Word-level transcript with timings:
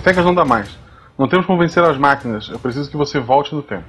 Fencas 0.00 0.24
não 0.24 0.34
dá 0.34 0.44
mais. 0.44 0.68
Não 1.18 1.28
temos 1.28 1.46
como 1.46 1.58
vencer 1.58 1.82
as 1.84 1.98
máquinas. 1.98 2.48
Eu 2.48 2.58
preciso 2.58 2.90
que 2.90 2.96
você 2.96 3.18
volte 3.18 3.54
no 3.54 3.62
tempo. 3.62 3.84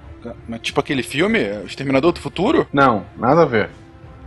Mas 0.48 0.62
tipo 0.62 0.80
aquele 0.80 1.02
filme, 1.02 1.40
O 1.64 1.66
Exterminador 1.66 2.12
do 2.12 2.20
Futuro? 2.20 2.68
Não, 2.72 3.06
nada 3.18 3.44
a 3.44 3.46
ver. 3.46 3.70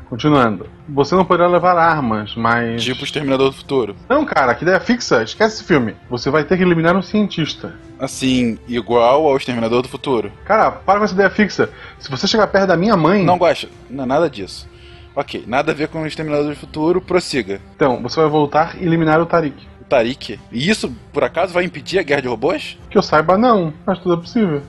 Continuando. 0.09 0.69
Você 0.89 1.15
não 1.15 1.25
poderá 1.25 1.49
levar 1.49 1.77
armas, 1.77 2.35
mas. 2.37 2.83
Tipo 2.83 3.03
o 3.03 3.05
Exterminador 3.05 3.51
do 3.51 3.57
Futuro. 3.57 3.97
Não, 4.09 4.25
cara, 4.25 4.55
que 4.55 4.63
ideia 4.63 4.81
fixa. 4.81 5.23
Esquece 5.23 5.57
esse 5.57 5.65
filme. 5.65 5.97
Você 6.09 6.31
vai 6.31 6.45
ter 6.45 6.57
que 6.57 6.63
eliminar 6.63 6.97
um 6.97 7.03
cientista. 7.03 7.75
Assim, 7.99 8.59
igual 8.69 9.27
ao 9.27 9.37
Exterminador 9.37 9.83
do 9.83 9.89
Futuro. 9.89 10.31
Cara, 10.45 10.71
para 10.71 10.99
com 10.99 11.05
essa 11.05 11.15
ideia 11.15 11.31
fixa. 11.31 11.71
Se 11.99 12.11
você 12.11 12.27
chegar 12.27 12.47
perto 12.47 12.69
da 12.69 12.77
minha 12.77 12.97
mãe. 12.97 13.25
Não 13.25 13.39
gosta. 13.39 13.69
Não, 13.91 14.07
nada 14.07 14.29
disso. 14.29 14.69
Ok, 15.17 15.45
nada 15.47 15.73
a 15.73 15.75
ver 15.75 15.89
com 15.89 16.03
o 16.03 16.07
Exterminador 16.07 16.49
do 16.49 16.57
Futuro, 16.57 17.01
prossiga. 17.01 17.61
Então, 17.77 18.03
você 18.03 18.21
vai 18.21 18.29
voltar 18.29 18.77
e 18.81 18.85
eliminar 18.85 19.21
o 19.21 19.27
Tarik. 19.27 19.57
O 19.85 19.87
Tarik? 19.87 20.41
E 20.51 20.71
isso, 20.71 20.91
por 21.13 21.23
acaso, 21.23 21.53
vai 21.53 21.63
impedir 21.65 21.99
a 21.99 22.03
guerra 22.03 22.23
de 22.23 22.29
robôs? 22.29 22.79
Que 22.89 22.97
eu 22.97 23.03
saiba, 23.03 23.37
não. 23.37 23.73
Mas 23.85 23.99
tudo 23.99 24.15
é 24.15 24.17
possível. 24.17 24.63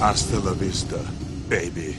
Hasta 0.00 0.36
la 0.36 0.52
vista, 0.52 0.98
baby. 1.48 1.96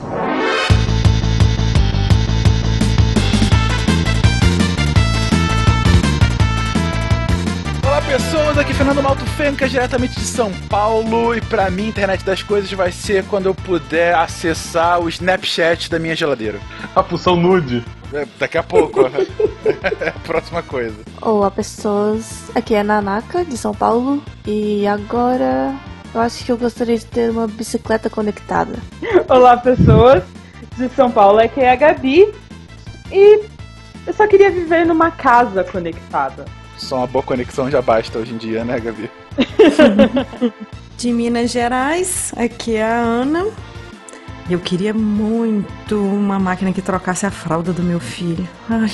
Olá 7.83 8.01
pessoas, 8.01 8.57
aqui 8.57 8.71
é 8.71 8.75
Fernando 8.75 9.01
Malto 9.01 9.25
Fênica, 9.25 9.67
diretamente 9.67 10.13
de 10.15 10.25
São 10.25 10.51
Paulo. 10.69 11.33
E 11.35 11.41
pra 11.41 11.71
mim, 11.71 11.87
internet 11.87 12.23
das 12.23 12.43
coisas 12.43 12.71
vai 12.71 12.91
ser 12.91 13.25
quando 13.25 13.47
eu 13.47 13.55
puder 13.55 14.13
acessar 14.13 14.99
o 14.99 15.09
Snapchat 15.09 15.89
da 15.89 15.97
minha 15.97 16.15
geladeira. 16.15 16.59
A 16.95 17.01
função 17.01 17.35
nude. 17.35 17.83
É, 18.13 18.27
daqui 18.37 18.57
a 18.59 18.63
pouco. 18.63 19.01
é 19.99 20.09
a 20.09 20.19
próxima 20.19 20.61
coisa. 20.61 20.95
Olá 21.19 21.49
pessoas, 21.49 22.51
aqui 22.53 22.75
é 22.75 22.83
Nanaka 22.83 23.43
de 23.43 23.57
São 23.57 23.73
Paulo. 23.73 24.21
E 24.45 24.85
agora 24.85 25.73
eu 26.13 26.21
acho 26.21 26.45
que 26.45 26.51
eu 26.51 26.57
gostaria 26.57 26.97
de 26.97 27.05
ter 27.05 27.31
uma 27.31 27.47
bicicleta 27.47 28.11
conectada. 28.11 28.77
Olá 29.27 29.57
pessoas 29.57 30.23
de 30.77 30.87
São 30.89 31.09
Paulo, 31.09 31.39
aqui 31.39 31.61
é 31.61 31.71
a 31.71 31.75
Gabi. 31.75 32.31
E 33.11 33.45
eu 34.05 34.13
só 34.13 34.27
queria 34.27 34.51
viver 34.51 34.85
numa 34.85 35.09
casa 35.09 35.63
conectada. 35.63 36.45
Só 36.77 36.97
uma 36.97 37.07
boa 37.07 37.23
conexão 37.23 37.71
já 37.71 37.81
basta 37.81 38.19
hoje 38.19 38.33
em 38.33 38.37
dia, 38.37 38.63
né, 38.63 38.79
Gabi? 38.79 39.09
De 40.97 41.11
Minas 41.11 41.49
Gerais, 41.49 42.31
aqui 42.37 42.75
é 42.75 42.83
a 42.83 42.95
Ana. 42.95 43.47
Eu 44.49 44.59
queria 44.59 44.93
muito 44.93 46.03
uma 46.03 46.37
máquina 46.37 46.73
que 46.73 46.81
trocasse 46.81 47.25
a 47.25 47.31
fralda 47.31 47.71
do 47.71 47.81
meu 47.81 47.99
filho. 47.99 48.47
Ai. 48.69 48.91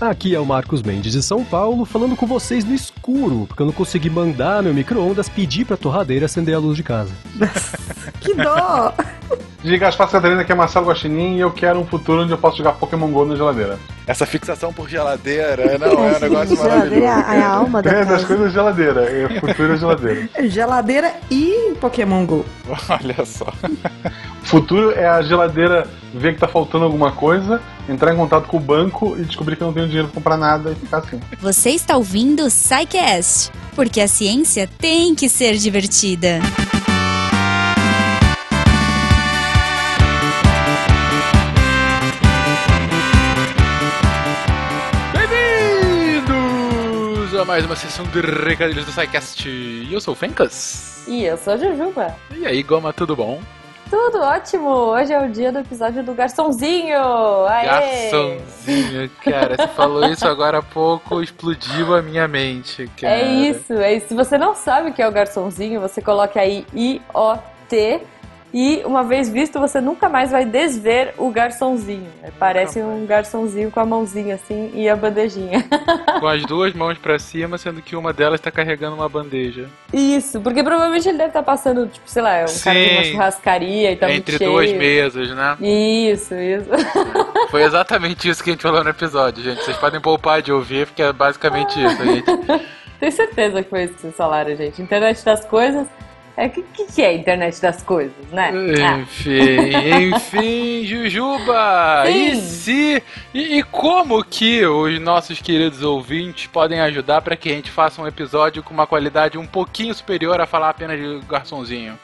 Aqui 0.00 0.34
é 0.34 0.40
o 0.40 0.44
Marcos 0.44 0.82
Mendes 0.82 1.12
de 1.12 1.22
São 1.22 1.44
Paulo, 1.44 1.84
falando 1.84 2.16
com 2.16 2.26
vocês 2.26 2.64
no 2.64 2.74
escuro, 2.74 3.46
porque 3.46 3.62
eu 3.62 3.66
não 3.66 3.72
consegui 3.72 4.10
mandar 4.10 4.62
meu 4.62 4.74
micro-ondas 4.74 5.28
pedir 5.28 5.64
pra 5.64 5.76
torradeira 5.76 6.26
acender 6.26 6.54
a 6.54 6.58
luz 6.58 6.76
de 6.76 6.82
casa. 6.82 7.12
que 8.20 8.34
dó! 8.34 8.92
Diga 9.62 9.88
as 9.88 9.96
Catarina 9.96 10.44
que 10.44 10.52
é 10.52 10.54
Marcelo 10.54 10.88
Guaxinim 10.88 11.36
e 11.36 11.40
eu 11.40 11.50
quero 11.50 11.78
um 11.78 11.86
futuro 11.86 12.22
onde 12.22 12.32
eu 12.32 12.38
posso 12.38 12.58
jogar 12.58 12.72
Pokémon 12.72 13.08
GO 13.08 13.24
na 13.24 13.36
geladeira. 13.36 13.78
Essa 14.06 14.26
fixação 14.26 14.70
por 14.72 14.86
geladeira, 14.88 15.78
não, 15.78 16.04
é 16.04 16.16
um 16.16 16.20
negócio 16.20 16.56
Geladeira 16.56 17.06
é 17.06 17.08
a, 17.08 17.14
maravilhoso. 17.16 17.34
é 17.34 17.42
a 17.42 17.48
alma 17.48 17.82
da 17.82 17.90
É, 17.90 18.04
das 18.04 18.24
coisas 18.24 18.52
geladeira. 18.52 19.00
É 19.10 19.40
futuro 19.40 19.72
é 19.72 19.76
geladeira. 19.78 20.28
Geladeira 20.48 21.14
e 21.30 21.74
Pokémon 21.80 22.26
GO. 22.26 22.44
Olha 22.88 23.24
só. 23.24 23.46
Futuro 24.42 24.90
é 24.92 25.06
a 25.06 25.22
geladeira 25.22 25.86
ver 26.12 26.34
que 26.34 26.40
tá 26.40 26.46
faltando 26.46 26.84
alguma 26.84 27.12
coisa, 27.12 27.62
entrar 27.88 28.12
em 28.12 28.16
contato 28.16 28.46
com 28.46 28.58
o 28.58 28.60
banco 28.60 29.16
e 29.18 29.24
descobrir 29.24 29.56
que 29.56 29.62
eu 29.62 29.68
não 29.68 29.74
tenho 29.74 29.86
dinheiro 29.86 30.08
pra 30.08 30.14
comprar 30.16 30.36
nada 30.36 30.72
e 30.72 30.74
ficar 30.74 30.98
assim. 30.98 31.18
Você 31.40 31.70
está 31.70 31.96
ouvindo 31.96 32.44
o 32.44 32.50
SciCast, 32.50 33.50
porque 33.74 34.00
a 34.02 34.06
ciência 34.06 34.68
tem 34.78 35.14
que 35.14 35.30
ser 35.30 35.56
divertida. 35.56 36.40
A 47.44 47.46
mais 47.46 47.66
uma 47.66 47.76
sessão 47.76 48.06
de 48.06 48.20
recadilhos 48.20 48.86
do 48.86 48.90
SciCast. 48.90 49.46
E 49.46 49.92
eu 49.92 50.00
sou 50.00 50.14
o 50.14 50.16
Fencas. 50.16 51.04
E 51.06 51.24
eu 51.24 51.36
sou 51.36 51.52
a 51.52 51.56
Jujuba. 51.58 52.16
E 52.34 52.46
aí, 52.46 52.62
Goma, 52.62 52.90
tudo 52.90 53.14
bom? 53.14 53.38
Tudo 53.90 54.18
ótimo! 54.18 54.70
Hoje 54.70 55.12
é 55.12 55.22
o 55.22 55.30
dia 55.30 55.52
do 55.52 55.58
episódio 55.58 56.02
do 56.02 56.14
Garçonzinho! 56.14 56.96
Aê! 57.46 57.66
Garçomzinho, 57.66 59.10
cara, 59.22 59.56
você 59.56 59.68
falou 59.68 60.06
isso 60.08 60.26
agora 60.26 60.58
há 60.58 60.62
pouco, 60.62 61.22
explodiu 61.22 61.94
a 61.94 62.00
minha 62.00 62.26
mente, 62.26 62.90
cara. 62.98 63.14
É 63.14 63.26
isso, 63.26 63.74
é 63.74 63.94
isso. 63.94 64.08
Se 64.08 64.14
você 64.14 64.38
não 64.38 64.54
sabe 64.54 64.88
o 64.88 64.94
que 64.94 65.02
é 65.02 65.06
o 65.06 65.12
garçonzinho, 65.12 65.82
você 65.82 66.00
coloca 66.00 66.40
aí 66.40 66.66
I-O-T 66.72 68.00
e 68.56 68.82
uma 68.84 69.02
vez 69.02 69.28
visto, 69.28 69.58
você 69.58 69.80
nunca 69.80 70.08
mais 70.08 70.30
vai 70.30 70.44
desver 70.44 71.12
o 71.18 71.28
garçonzinho. 71.28 72.06
Parece 72.38 72.80
um 72.80 73.04
garçonzinho 73.04 73.68
com 73.68 73.80
a 73.80 73.84
mãozinha 73.84 74.36
assim 74.36 74.70
e 74.72 74.88
a 74.88 74.94
bandejinha. 74.94 75.64
Com 76.20 76.28
as 76.28 76.44
duas 76.44 76.72
mãos 76.72 76.96
pra 76.96 77.18
cima, 77.18 77.58
sendo 77.58 77.82
que 77.82 77.96
uma 77.96 78.12
delas 78.12 78.40
tá 78.40 78.50
carregando 78.50 78.94
uma 78.94 79.08
bandeja. 79.08 79.68
Isso, 79.92 80.40
porque 80.40 80.62
provavelmente 80.62 81.08
ele 81.08 81.18
deve 81.18 81.30
estar 81.30 81.42
passando, 81.42 81.88
tipo, 81.88 82.08
sei 82.08 82.22
lá, 82.22 82.44
um 82.48 82.60
cara 82.62 82.84
de 82.84 82.94
uma 82.94 83.04
Sim. 83.04 83.10
churrascaria 83.10 83.90
e 83.90 83.96
tá 83.96 84.12
Entre 84.12 84.38
duas 84.38 84.70
mesas, 84.72 85.30
né? 85.30 85.56
Isso, 85.60 86.34
isso. 86.34 86.70
Foi 87.50 87.62
exatamente 87.64 88.28
isso 88.28 88.42
que 88.42 88.50
a 88.50 88.52
gente 88.52 88.62
falou 88.62 88.84
no 88.84 88.90
episódio, 88.90 89.42
gente. 89.42 89.64
Vocês 89.64 89.76
podem 89.76 90.00
poupar 90.00 90.40
de 90.40 90.52
ouvir, 90.52 90.86
porque 90.86 91.02
é 91.02 91.12
basicamente 91.12 91.84
isso, 91.84 92.04
gente. 92.04 92.24
Tenho 93.00 93.12
certeza 93.12 93.62
que 93.62 93.68
foi 93.68 93.84
isso 93.84 93.94
que 93.94 94.00
vocês 94.02 94.16
falaram, 94.16 94.54
gente. 94.54 94.80
Internet 94.80 95.24
das 95.24 95.44
coisas. 95.44 95.86
É, 96.36 96.46
o 96.46 96.50
que, 96.50 96.62
que, 96.62 97.02
é 97.02 97.14
internet 97.14 97.62
das 97.62 97.80
coisas, 97.80 98.12
né? 98.32 98.50
Ah, 98.52 98.98
Enfim, 98.98 100.12
enfim, 100.14 100.82
Jujuba! 100.86 102.04
E 102.08 102.34
Sim. 102.34 102.40
se. 102.40 103.02
E, 103.32 103.58
e 103.58 103.62
como 103.62 104.22
que 104.24 104.66
os 104.66 105.00
nossos 105.00 105.40
queridos 105.40 105.82
ouvintes 105.82 106.48
podem 106.48 106.80
ajudar 106.80 107.22
para 107.22 107.36
que 107.36 107.50
a 107.50 107.54
gente 107.54 107.70
faça 107.70 108.02
um 108.02 108.06
episódio 108.06 108.64
com 108.64 108.74
uma 108.74 108.86
qualidade 108.86 109.38
um 109.38 109.46
pouquinho 109.46 109.94
superior 109.94 110.40
a 110.40 110.46
falar 110.46 110.70
apenas 110.70 110.98
de 110.98 111.20
garçonzinho? 111.28 111.96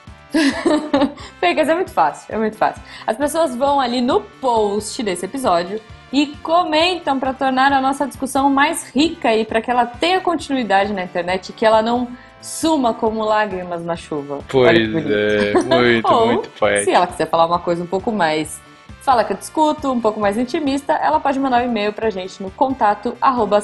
Fencas, 1.41 1.67
é 1.69 1.75
muito 1.75 1.91
fácil, 1.91 2.33
é 2.33 2.39
muito 2.39 2.57
fácil. 2.57 2.81
As 3.05 3.17
pessoas 3.17 3.57
vão 3.57 3.81
ali 3.81 4.01
no 4.01 4.21
post 4.21 5.03
desse 5.03 5.25
episódio 5.25 5.81
e 6.13 6.29
comentam 6.43 7.19
para 7.19 7.33
tornar 7.33 7.73
a 7.73 7.81
nossa 7.81 8.07
discussão 8.07 8.49
mais 8.49 8.91
rica 8.95 9.35
e 9.35 9.45
para 9.45 9.61
que 9.61 9.71
ela 9.71 9.87
tenha 9.87 10.21
continuidade 10.21 10.93
na 10.93 11.03
internet 11.03 11.49
e 11.49 11.53
que 11.53 11.67
ela 11.67 11.83
não 11.83 12.09
suma 12.41 12.95
como 12.95 13.25
lágrimas 13.25 13.85
na 13.85 13.97
chuva. 13.97 14.39
Pois 14.49 14.77
é, 14.79 15.53
muito, 15.63 16.09
Ou, 16.13 16.27
muito 16.27 16.45
se 16.51 16.59
poético. 16.59 16.91
ela 16.91 17.07
quiser 17.07 17.29
falar 17.29 17.47
uma 17.47 17.59
coisa 17.59 17.83
um 17.83 17.87
pouco 17.87 18.11
mais 18.11 18.61
fala 19.03 19.25
que 19.25 19.33
eu 19.33 19.37
discuto, 19.37 19.91
um 19.91 20.01
pouco 20.01 20.21
mais 20.21 20.37
intimista, 20.37 20.93
ela 20.93 21.19
pode 21.19 21.39
mandar 21.39 21.63
um 21.63 21.65
e-mail 21.65 21.93
pra 21.93 22.11
gente 22.11 22.43
no 22.43 22.51
contato 22.51 23.17
arroba. 23.21 23.61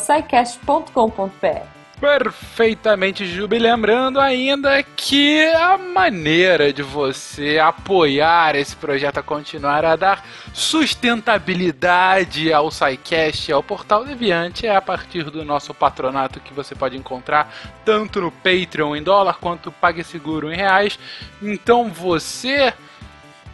Perfeitamente, 2.00 3.24
Juba. 3.24 3.56
E 3.56 3.58
lembrando 3.58 4.20
ainda 4.20 4.82
que 4.82 5.42
a 5.54 5.78
maneira 5.78 6.70
de 6.70 6.82
você 6.82 7.58
apoiar 7.58 8.54
esse 8.54 8.76
projeto 8.76 9.18
a 9.18 9.22
continuar 9.22 9.82
a 9.82 9.96
dar 9.96 10.22
sustentabilidade 10.52 12.52
ao 12.52 12.70
SciCast 12.70 13.50
e 13.50 13.52
ao 13.52 13.62
Portal 13.62 14.04
Deviante 14.04 14.66
é 14.66 14.76
a 14.76 14.82
partir 14.82 15.30
do 15.30 15.42
nosso 15.42 15.72
patronato 15.72 16.38
que 16.38 16.52
você 16.52 16.74
pode 16.74 16.98
encontrar 16.98 17.50
tanto 17.82 18.20
no 18.20 18.30
Patreon 18.30 18.94
em 18.94 19.02
dólar 19.02 19.38
quanto 19.40 19.72
PagSeguro 19.72 20.52
em 20.52 20.56
reais. 20.56 20.98
Então 21.40 21.88
você, 21.88 22.74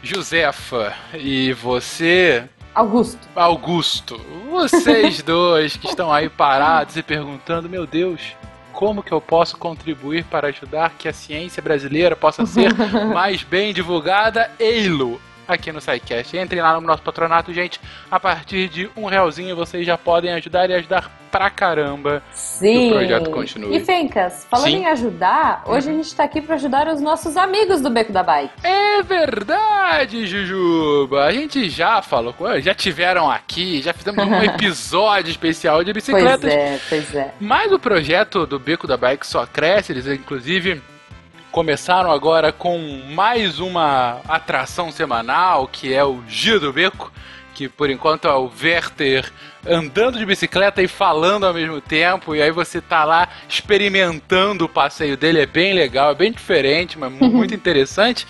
Josefa, 0.03 0.93
e 1.15 1.53
você, 1.53 2.49
Augusto. 2.75 3.29
Augusto, 3.37 4.21
vocês 4.51 5.21
dois 5.23 5.77
que 5.77 5.87
estão 5.87 6.13
aí 6.13 6.29
parados 6.29 6.97
e 6.97 7.03
perguntando, 7.03 7.69
meu 7.69 7.87
Deus, 7.87 8.35
como 8.73 9.03
que 9.03 9.13
eu 9.13 9.21
posso 9.21 9.57
contribuir 9.59 10.25
para 10.25 10.49
ajudar 10.49 10.95
que 10.99 11.09
a 11.09 11.13
ciência 11.13 11.63
brasileira 11.63 12.17
possa 12.17 12.47
ser 12.47 12.73
mais 13.13 13.43
bem 13.43 13.75
divulgada? 13.75 14.51
Eilo! 14.59 15.21
Aqui 15.53 15.71
no 15.73 15.81
SciCast. 15.81 16.37
Entrem 16.37 16.63
lá 16.63 16.75
no 16.75 16.87
nosso 16.87 17.03
patronato, 17.03 17.53
gente. 17.53 17.81
A 18.11 18.19
partir 18.19 18.69
de 18.69 18.91
um 18.97 19.07
realzinho 19.07 19.55
vocês 19.55 19.87
já 19.87 19.97
podem 19.99 20.33
ajudar 20.33 20.69
e 20.71 20.75
ajudar 20.75 21.11
pra 21.31 21.49
caramba. 21.49 22.23
Sim. 22.33 22.91
O 22.91 22.95
projeto 22.97 23.31
continue. 23.31 23.75
E 23.77 23.81
Fencas, 23.81 24.47
falando 24.51 24.67
Sim. 24.67 24.77
em 24.81 24.87
ajudar, 24.87 25.63
hoje 25.67 25.89
a 25.89 25.93
gente 25.93 26.15
tá 26.15 26.25
aqui 26.25 26.43
pra 26.43 26.57
ajudar 26.57 26.89
os 26.89 27.01
nossos 27.01 27.37
amigos 27.39 27.81
do 27.81 27.89
Beco 27.89 28.13
da 28.13 28.23
Bike. 28.23 28.53
É 28.63 29.03
verdade, 29.03 30.27
Jujuba. 30.27 31.25
A 31.25 31.33
gente 31.33 31.71
já 31.71 32.03
falou, 32.03 32.35
com 32.35 32.49
eles, 32.51 32.65
já 32.65 32.75
tiveram 32.75 33.31
aqui, 33.31 33.81
já 33.81 33.95
fizemos 33.95 34.25
um 34.27 34.35
episódio 34.45 35.31
especial 35.31 35.83
de 35.83 35.93
Pois 35.93 36.05
bicicletas. 36.05 36.53
é, 36.53 36.79
pois 36.89 37.15
é. 37.15 37.35
Mas 37.41 37.73
o 37.73 37.79
projeto 37.79 38.47
do 38.47 38.59
Beco 38.59 38.87
da 38.87 38.97
Bike 38.99 39.27
só 39.27 39.47
cresce, 39.47 39.93
eles 39.93 40.07
inclusive 40.07 40.83
começaram 41.53 42.11
agora 42.11 42.51
com 42.51 42.79
mais 43.11 43.61
uma 43.61 44.23
atração 44.27 44.91
semanal, 44.91 45.69
que 45.69 45.93
é 45.93 46.03
o 46.03 46.23
Giro 46.27 46.59
do 46.59 46.73
Beco, 46.73 47.13
que 47.55 47.69
por 47.69 47.91
enquanto 47.91 48.27
é 48.27 48.33
o 48.33 48.51
Werther 48.61 49.31
andando 49.67 50.19
de 50.19 50.25
bicicleta 50.25 50.83
e 50.83 50.89
falando 50.89 51.45
ao 51.45 51.53
mesmo 51.53 51.79
tempo, 51.79 52.35
e 52.35 52.41
aí 52.41 52.51
você 52.51 52.81
tá 52.81 53.05
lá 53.05 53.29
experimentando 53.47 54.65
o 54.65 54.69
passeio 54.69 55.15
dele, 55.15 55.43
é 55.43 55.47
bem 55.47 55.75
legal, 55.75 56.13
é 56.13 56.15
bem 56.15 56.33
diferente, 56.33 56.99
mas 56.99 57.13
muito 57.13 57.53
interessante. 57.55 58.27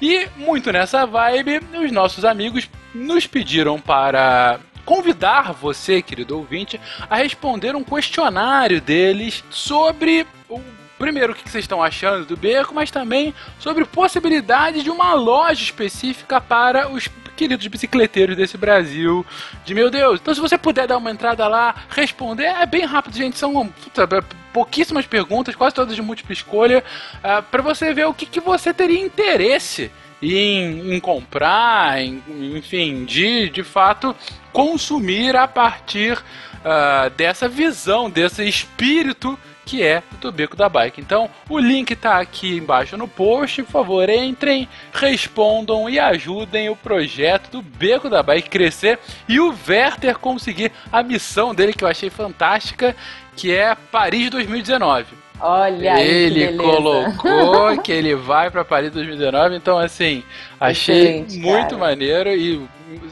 E 0.00 0.28
muito 0.36 0.70
nessa 0.70 1.06
vibe, 1.06 1.62
os 1.82 1.90
nossos 1.90 2.26
amigos 2.26 2.68
nos 2.94 3.26
pediram 3.26 3.80
para 3.80 4.60
convidar 4.84 5.54
você, 5.54 6.02
querido 6.02 6.36
ouvinte, 6.36 6.78
a 7.08 7.16
responder 7.16 7.74
um 7.74 7.82
questionário 7.82 8.82
deles 8.82 9.42
sobre 9.50 10.26
o 10.46 10.60
primeiro 10.98 11.32
o 11.32 11.36
que 11.36 11.48
vocês 11.48 11.64
estão 11.64 11.82
achando 11.82 12.24
do 12.24 12.36
beco, 12.36 12.74
mas 12.74 12.90
também 12.90 13.34
sobre 13.58 13.84
possibilidade 13.84 14.82
de 14.82 14.90
uma 14.90 15.14
loja 15.14 15.62
específica 15.62 16.40
para 16.40 16.88
os 16.88 17.08
queridos 17.36 17.66
bicicleteiros 17.66 18.36
desse 18.36 18.56
Brasil. 18.56 19.24
De 19.64 19.74
meu 19.74 19.90
Deus. 19.90 20.18
Então, 20.20 20.34
se 20.34 20.40
você 20.40 20.56
puder 20.56 20.88
dar 20.88 20.96
uma 20.96 21.10
entrada 21.10 21.46
lá, 21.46 21.74
responder, 21.90 22.46
é 22.46 22.66
bem 22.66 22.84
rápido, 22.84 23.16
gente. 23.16 23.38
São 23.38 23.68
puta, 23.68 24.08
pouquíssimas 24.52 25.06
perguntas, 25.06 25.54
quase 25.54 25.74
todas 25.74 25.94
de 25.94 26.02
múltipla 26.02 26.32
escolha, 26.32 26.82
uh, 27.18 27.42
para 27.42 27.62
você 27.62 27.92
ver 27.92 28.06
o 28.06 28.14
que, 28.14 28.26
que 28.26 28.40
você 28.40 28.72
teria 28.72 29.00
interesse. 29.00 29.90
Em, 30.22 30.94
em, 30.94 30.98
comprar, 30.98 32.00
em, 32.00 32.22
enfim, 32.56 33.04
de 33.04 33.50
de 33.50 33.62
fato 33.62 34.16
consumir 34.50 35.36
a 35.36 35.46
partir 35.46 36.16
uh, 36.16 37.10
dessa 37.10 37.46
visão, 37.46 38.08
desse 38.08 38.42
espírito 38.48 39.38
que 39.66 39.82
é 39.82 40.02
do 40.20 40.30
Beco 40.30 40.56
da 40.56 40.68
Bike. 40.68 41.00
Então, 41.00 41.28
o 41.50 41.58
link 41.58 41.90
está 41.90 42.20
aqui 42.20 42.56
embaixo 42.56 42.96
no 42.96 43.08
post. 43.08 43.64
Por 43.64 43.72
favor, 43.72 44.08
entrem, 44.08 44.68
respondam 44.92 45.90
e 45.90 45.98
ajudem 45.98 46.70
o 46.70 46.76
projeto 46.76 47.50
do 47.50 47.60
Beco 47.60 48.08
da 48.08 48.22
Bike 48.22 48.48
crescer 48.48 48.98
e 49.28 49.40
o 49.40 49.54
Werther 49.68 50.16
conseguir 50.18 50.70
a 50.90 51.02
missão 51.02 51.52
dele 51.52 51.72
que 51.72 51.82
eu 51.82 51.88
achei 51.88 52.08
fantástica, 52.08 52.94
que 53.34 53.52
é 53.52 53.74
Paris 53.90 54.30
2019. 54.30 55.26
Olha 55.38 56.00
Ele 56.00 56.56
colocou 56.56 57.76
que 57.82 57.92
ele 57.92 58.14
vai 58.14 58.50
para 58.50 58.64
Paris 58.64 58.90
2019, 58.92 59.56
então 59.56 59.78
assim, 59.78 60.22
achei 60.58 61.20
Excelente, 61.20 61.38
muito 61.38 61.70
cara. 61.70 61.78
maneiro 61.78 62.30
e 62.30 62.66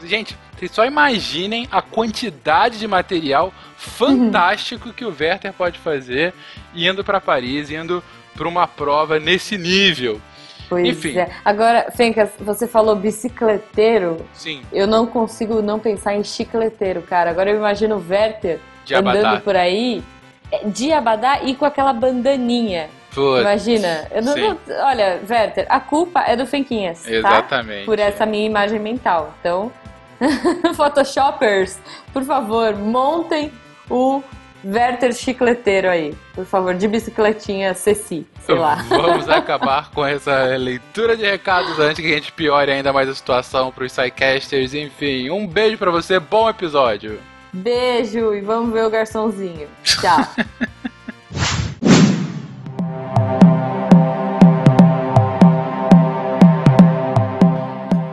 gente, 0.05 0.35
vocês 0.57 0.71
só 0.71 0.85
imaginem 0.85 1.67
a 1.71 1.81
quantidade 1.81 2.79
de 2.79 2.87
material 2.87 3.53
fantástico 3.85 4.91
que 4.93 5.05
o 5.05 5.09
Werther 5.17 5.53
pode 5.53 5.79
fazer 5.79 6.33
indo 6.73 7.03
para 7.03 7.19
Paris, 7.21 7.69
indo 7.69 8.03
para 8.35 8.47
uma 8.47 8.67
prova 8.67 9.19
nesse 9.19 9.57
nível. 9.57 10.19
Pois 10.67 10.85
Enfim. 10.87 11.17
é. 11.17 11.29
Agora, 11.45 11.91
Fencas, 11.95 12.29
você 12.39 12.67
falou 12.67 12.95
bicicleteiro. 12.95 14.25
Sim. 14.33 14.63
Eu 14.73 14.87
não 14.87 15.05
consigo 15.05 15.61
não 15.61 15.79
pensar 15.79 16.15
em 16.15 16.23
chicleteiro, 16.23 17.01
cara. 17.03 17.29
Agora 17.29 17.49
eu 17.51 17.55
imagino 17.55 17.95
o 17.97 18.05
Werther 18.09 18.59
De 18.83 18.95
andando 18.95 19.17
Abadá. 19.25 19.41
por 19.41 19.55
aí 19.55 20.03
é, 20.51 20.67
de 20.67 20.91
abadá 20.91 21.41
e 21.43 21.55
com 21.55 21.65
aquela 21.65 21.93
bandaninha. 21.93 22.89
Putz, 23.13 23.41
Imagina. 23.41 24.07
Não, 24.23 24.35
não- 24.35 24.85
olha, 24.87 25.21
Werther, 25.29 25.65
a 25.69 25.79
culpa 25.79 26.21
é 26.27 26.35
do 26.35 26.45
Fenquinhas, 26.45 27.03
tá? 27.03 27.09
Exatamente. 27.11 27.85
Por 27.85 27.97
essa 27.99 28.25
minha 28.25 28.45
imagem 28.45 28.79
mental. 28.79 29.33
Então, 29.39 29.71
Photoshoppers, 30.75 31.79
por 32.11 32.23
favor, 32.23 32.75
montem 32.75 33.51
o 33.89 34.23
Werther 34.65 35.13
chicleteiro 35.13 35.89
aí. 35.89 36.15
Por 36.33 36.45
favor, 36.45 36.73
de 36.73 36.87
bicicletinha 36.87 37.73
Ceci, 37.73 38.25
sei 38.45 38.55
lá. 38.55 38.75
Vamos 38.89 39.29
acabar 39.29 39.91
com 39.91 40.05
essa 40.05 40.55
leitura 40.57 41.15
de 41.15 41.23
recados 41.23 41.77
antes 41.79 42.03
que 42.03 42.11
a 42.11 42.15
gente 42.15 42.31
piore 42.31 42.71
ainda 42.71 42.91
mais 42.91 43.07
a 43.07 43.13
situação 43.13 43.71
para 43.71 43.85
os 43.85 43.91
sidecasters. 43.91 44.73
Enfim, 44.73 45.29
um 45.29 45.45
beijo 45.45 45.77
para 45.77 45.91
você, 45.91 46.19
bom 46.19 46.49
episódio. 46.49 47.19
Beijo 47.53 48.33
e 48.33 48.41
vamos 48.41 48.73
ver 48.73 48.85
o 48.85 48.89
garçomzinho. 48.89 49.67
Tchau. 49.83 50.17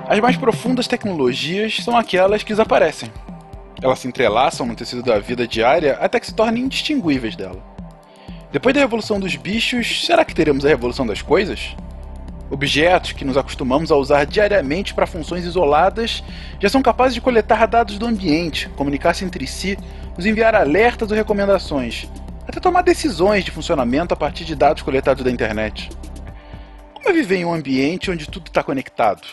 As 0.09 0.21
mais 0.21 0.37
profundas 0.37 0.87
tecnologias 0.87 1.79
são 1.83 1.97
aquelas 1.97 2.43
que 2.43 2.51
desaparecem. 2.51 3.11
Elas 3.81 4.01
se 4.01 4.09
entrelaçam 4.09 4.67
no 4.67 4.75
tecido 4.75 5.03
da 5.03 5.19
vida 5.19 5.47
diária 5.47 5.99
até 6.01 6.19
que 6.19 6.27
se 6.27 6.35
tornem 6.35 6.65
indistinguíveis 6.65 7.37
dela. 7.37 7.63
Depois 8.53 8.75
da 8.75 8.81
revolução 8.81 9.19
dos 9.19 9.35
bichos, 9.35 10.05
será 10.05 10.25
que 10.25 10.35
teremos 10.35 10.65
a 10.65 10.69
revolução 10.69 11.07
das 11.07 11.23
coisas? 11.23 11.75
Objetos 12.51 13.13
que 13.13 13.25
nos 13.25 13.39
acostumamos 13.39 13.91
a 13.91 13.97
usar 13.97 14.27
diariamente 14.27 14.93
para 14.93 15.07
funções 15.07 15.47
isoladas 15.47 16.23
já 16.61 16.69
são 16.69 16.83
capazes 16.83 17.15
de 17.15 17.21
coletar 17.23 17.67
dados 17.67 17.97
do 17.97 18.05
ambiente, 18.05 18.69
comunicar-se 18.77 19.25
entre 19.25 19.47
si, 19.47 19.79
nos 20.15 20.27
enviar 20.27 20.55
alertas 20.55 21.11
ou 21.11 21.17
recomendações, 21.17 22.07
até 22.47 22.61
tomar 22.61 22.83
decisões 22.83 23.43
de 23.43 23.51
funcionamento 23.51 24.13
a 24.13 24.17
partir 24.19 24.45
de 24.45 24.55
dados 24.55 24.83
coletados 24.83 25.25
da 25.25 25.31
internet. 25.31 25.89
Como 26.93 27.09
é 27.09 27.13
viver 27.13 27.37
em 27.37 27.47
um 27.47 27.55
ambiente 27.55 28.11
onde 28.11 28.29
tudo 28.29 28.49
está 28.49 28.63
conectado? 28.63 29.27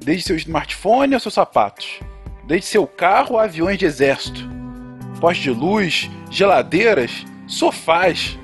Desde 0.00 0.24
seu 0.24 0.34
smartphone 0.34 1.14
aos 1.14 1.22
seus 1.22 1.34
sapatos, 1.34 2.00
desde 2.46 2.66
seu 2.66 2.86
carro 2.86 3.38
a 3.38 3.44
aviões 3.44 3.78
de 3.78 3.86
exército, 3.86 4.48
postes 5.20 5.44
de 5.44 5.50
luz, 5.50 6.10
geladeiras, 6.30 7.24
sofás. 7.46 8.38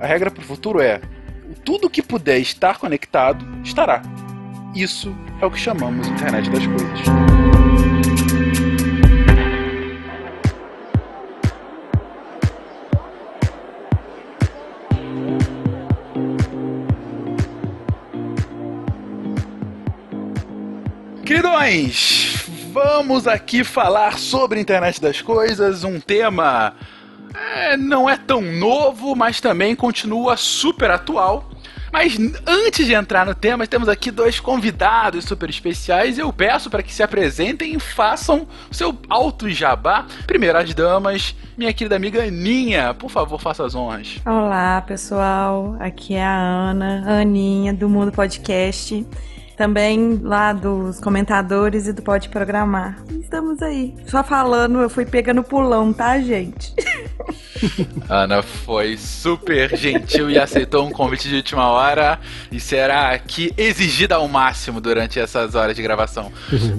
A 0.00 0.06
regra 0.06 0.30
para 0.30 0.42
o 0.42 0.44
futuro 0.44 0.80
é: 0.80 1.00
tudo 1.64 1.90
que 1.90 2.02
puder 2.02 2.38
estar 2.38 2.78
conectado 2.78 3.44
estará. 3.62 4.02
Isso 4.74 5.14
é 5.40 5.46
o 5.46 5.50
que 5.50 5.58
chamamos 5.58 6.08
internet 6.08 6.48
das 6.50 6.66
coisas. 6.66 7.00
Queridões, 21.24 22.50
vamos 22.72 23.26
aqui 23.28 23.62
falar 23.62 24.18
sobre 24.18 24.58
a 24.58 24.62
internet 24.62 24.98
das 24.98 25.20
coisas, 25.20 25.84
um 25.84 26.00
tema 26.00 26.72
é, 27.54 27.76
não 27.76 28.08
é 28.08 28.16
tão 28.16 28.40
novo, 28.40 29.14
mas 29.14 29.42
também 29.42 29.76
continua 29.76 30.38
super 30.38 30.90
atual. 30.90 31.50
Mas 31.92 32.16
antes 32.46 32.86
de 32.86 32.94
entrar 32.94 33.26
no 33.26 33.34
tema, 33.34 33.66
temos 33.66 33.86
aqui 33.90 34.10
dois 34.10 34.40
convidados 34.40 35.26
super 35.26 35.50
especiais. 35.50 36.18
Eu 36.18 36.32
peço 36.32 36.70
para 36.70 36.82
que 36.82 36.94
se 36.94 37.02
apresentem 37.02 37.74
e 37.74 37.78
façam 37.78 38.48
seu 38.70 38.96
alto 39.10 39.50
jabá. 39.50 40.06
Primeiro 40.26 40.56
as 40.56 40.72
damas, 40.72 41.36
minha 41.58 41.70
querida 41.74 41.96
amiga 41.96 42.24
Aninha, 42.24 42.94
por 42.94 43.10
favor, 43.10 43.38
faça 43.38 43.66
as 43.66 43.74
honras. 43.74 44.18
Olá, 44.24 44.80
pessoal. 44.80 45.76
Aqui 45.78 46.14
é 46.14 46.24
a 46.24 46.34
Ana, 46.34 47.20
Aninha, 47.20 47.74
do 47.74 47.90
Mundo 47.90 48.10
Podcast. 48.10 49.06
Também 49.56 50.18
lá 50.22 50.52
dos 50.52 50.98
comentadores 51.00 51.86
e 51.86 51.92
do 51.92 52.02
Pode 52.02 52.28
Programar. 52.28 52.98
Estamos 53.10 53.62
aí. 53.62 53.94
Só 54.06 54.24
falando, 54.24 54.80
eu 54.80 54.90
fui 54.90 55.04
pegando 55.04 55.42
pulão, 55.42 55.92
tá, 55.92 56.18
gente? 56.20 56.74
Ana 58.08 58.42
foi 58.42 58.96
super 58.96 59.76
gentil 59.76 60.30
e 60.30 60.38
aceitou 60.38 60.86
um 60.86 60.90
convite 60.90 61.28
de 61.28 61.36
última 61.36 61.68
hora 61.68 62.18
e 62.50 62.58
será 62.58 63.10
aqui 63.10 63.52
exigida 63.56 64.16
ao 64.16 64.28
máximo 64.28 64.80
durante 64.80 65.18
essas 65.18 65.54
horas 65.54 65.76
de 65.76 65.82
gravação. 65.82 66.32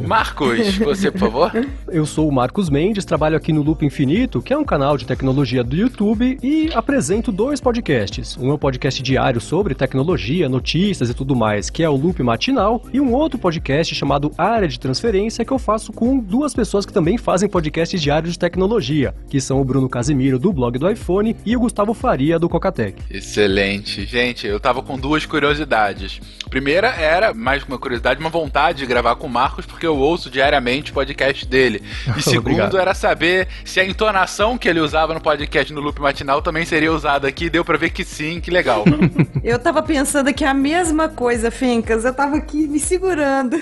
Marcos, 0.05 0.77
você, 0.77 1.11
por 1.11 1.19
favor? 1.19 1.51
Eu 1.89 2.05
sou 2.05 2.27
o 2.27 2.31
Marcos 2.31 2.69
Mendes, 2.69 3.05
trabalho 3.05 3.37
aqui 3.37 3.53
no 3.53 3.61
Loop 3.61 3.85
Infinito, 3.85 4.41
que 4.41 4.53
é 4.53 4.57
um 4.57 4.63
canal 4.63 4.97
de 4.97 5.05
tecnologia 5.05 5.63
do 5.63 5.75
YouTube, 5.75 6.37
e 6.41 6.69
apresento 6.73 7.31
dois 7.31 7.59
podcasts. 7.59 8.37
Um 8.37 8.49
é 8.49 8.53
um 8.53 8.57
podcast 8.57 9.01
diário 9.01 9.39
sobre 9.39 9.75
tecnologia, 9.75 10.49
notícias 10.49 11.09
e 11.09 11.13
tudo 11.13 11.35
mais, 11.35 11.69
que 11.69 11.83
é 11.83 11.89
o 11.89 11.95
Loop 11.95 12.21
Matinal, 12.23 12.83
e 12.91 12.99
um 12.99 13.13
outro 13.13 13.37
podcast 13.37 13.93
chamado 13.93 14.31
Área 14.37 14.67
de 14.67 14.79
Transferência, 14.79 15.45
que 15.45 15.51
eu 15.51 15.59
faço 15.59 15.91
com 15.91 16.19
duas 16.19 16.53
pessoas 16.53 16.85
que 16.85 16.93
também 16.93 17.17
fazem 17.17 17.49
podcasts 17.49 18.01
diários 18.01 18.33
de 18.33 18.39
tecnologia, 18.39 19.13
que 19.29 19.39
são 19.39 19.61
o 19.61 19.65
Bruno 19.65 19.89
Casimiro, 19.89 20.39
do 20.39 20.51
blog 20.51 20.62
do 20.71 20.89
iPhone, 20.89 21.35
e 21.45 21.55
o 21.55 21.59
Gustavo 21.59 21.93
Faria, 21.93 22.39
do 22.39 22.49
Cocatec. 22.49 23.01
Excelente. 23.09 24.05
Gente, 24.05 24.47
eu 24.47 24.59
tava 24.59 24.81
com 24.81 24.97
duas 24.97 25.25
curiosidades. 25.25 26.19
Primeira 26.49 26.89
era, 26.89 27.33
mais 27.33 27.63
que 27.63 27.69
uma 27.69 27.79
curiosidade, 27.79 28.19
uma 28.19 28.29
vontade 28.29 28.79
de 28.79 28.85
gravar 28.85 29.15
com 29.15 29.27
o 29.27 29.29
Marcos, 29.29 29.65
porque 29.65 29.85
eu 29.85 29.97
ouço 29.97 30.29
diariamente 30.29 30.91
o 30.91 30.93
podcast 30.93 31.45
dele. 31.45 31.81
E 32.15 32.21
segundo 32.21 32.77
era 32.77 32.93
saber 32.93 33.47
se 33.65 33.79
a 33.79 33.85
entonação 33.85 34.57
que 34.57 34.69
ele 34.69 34.79
usava 34.79 35.13
no 35.13 35.21
podcast 35.21 35.73
no 35.73 35.81
loop 35.81 35.99
matinal 35.99 36.41
também 36.41 36.63
seria 36.65 36.93
usada 36.93 37.27
aqui. 37.27 37.49
Deu 37.49 37.65
pra 37.65 37.77
ver 37.77 37.89
que 37.89 38.03
sim, 38.03 38.39
que 38.39 38.51
legal. 38.51 38.83
Eu 39.43 39.57
tava 39.57 39.81
pensando 39.81 40.27
aqui 40.27 40.45
a 40.45 40.53
mesma 40.53 41.09
coisa, 41.09 41.49
Fincas. 41.49 42.05
Eu 42.05 42.13
tava 42.13 42.37
aqui 42.37 42.67
me 42.67 42.79
segurando. 42.79 43.59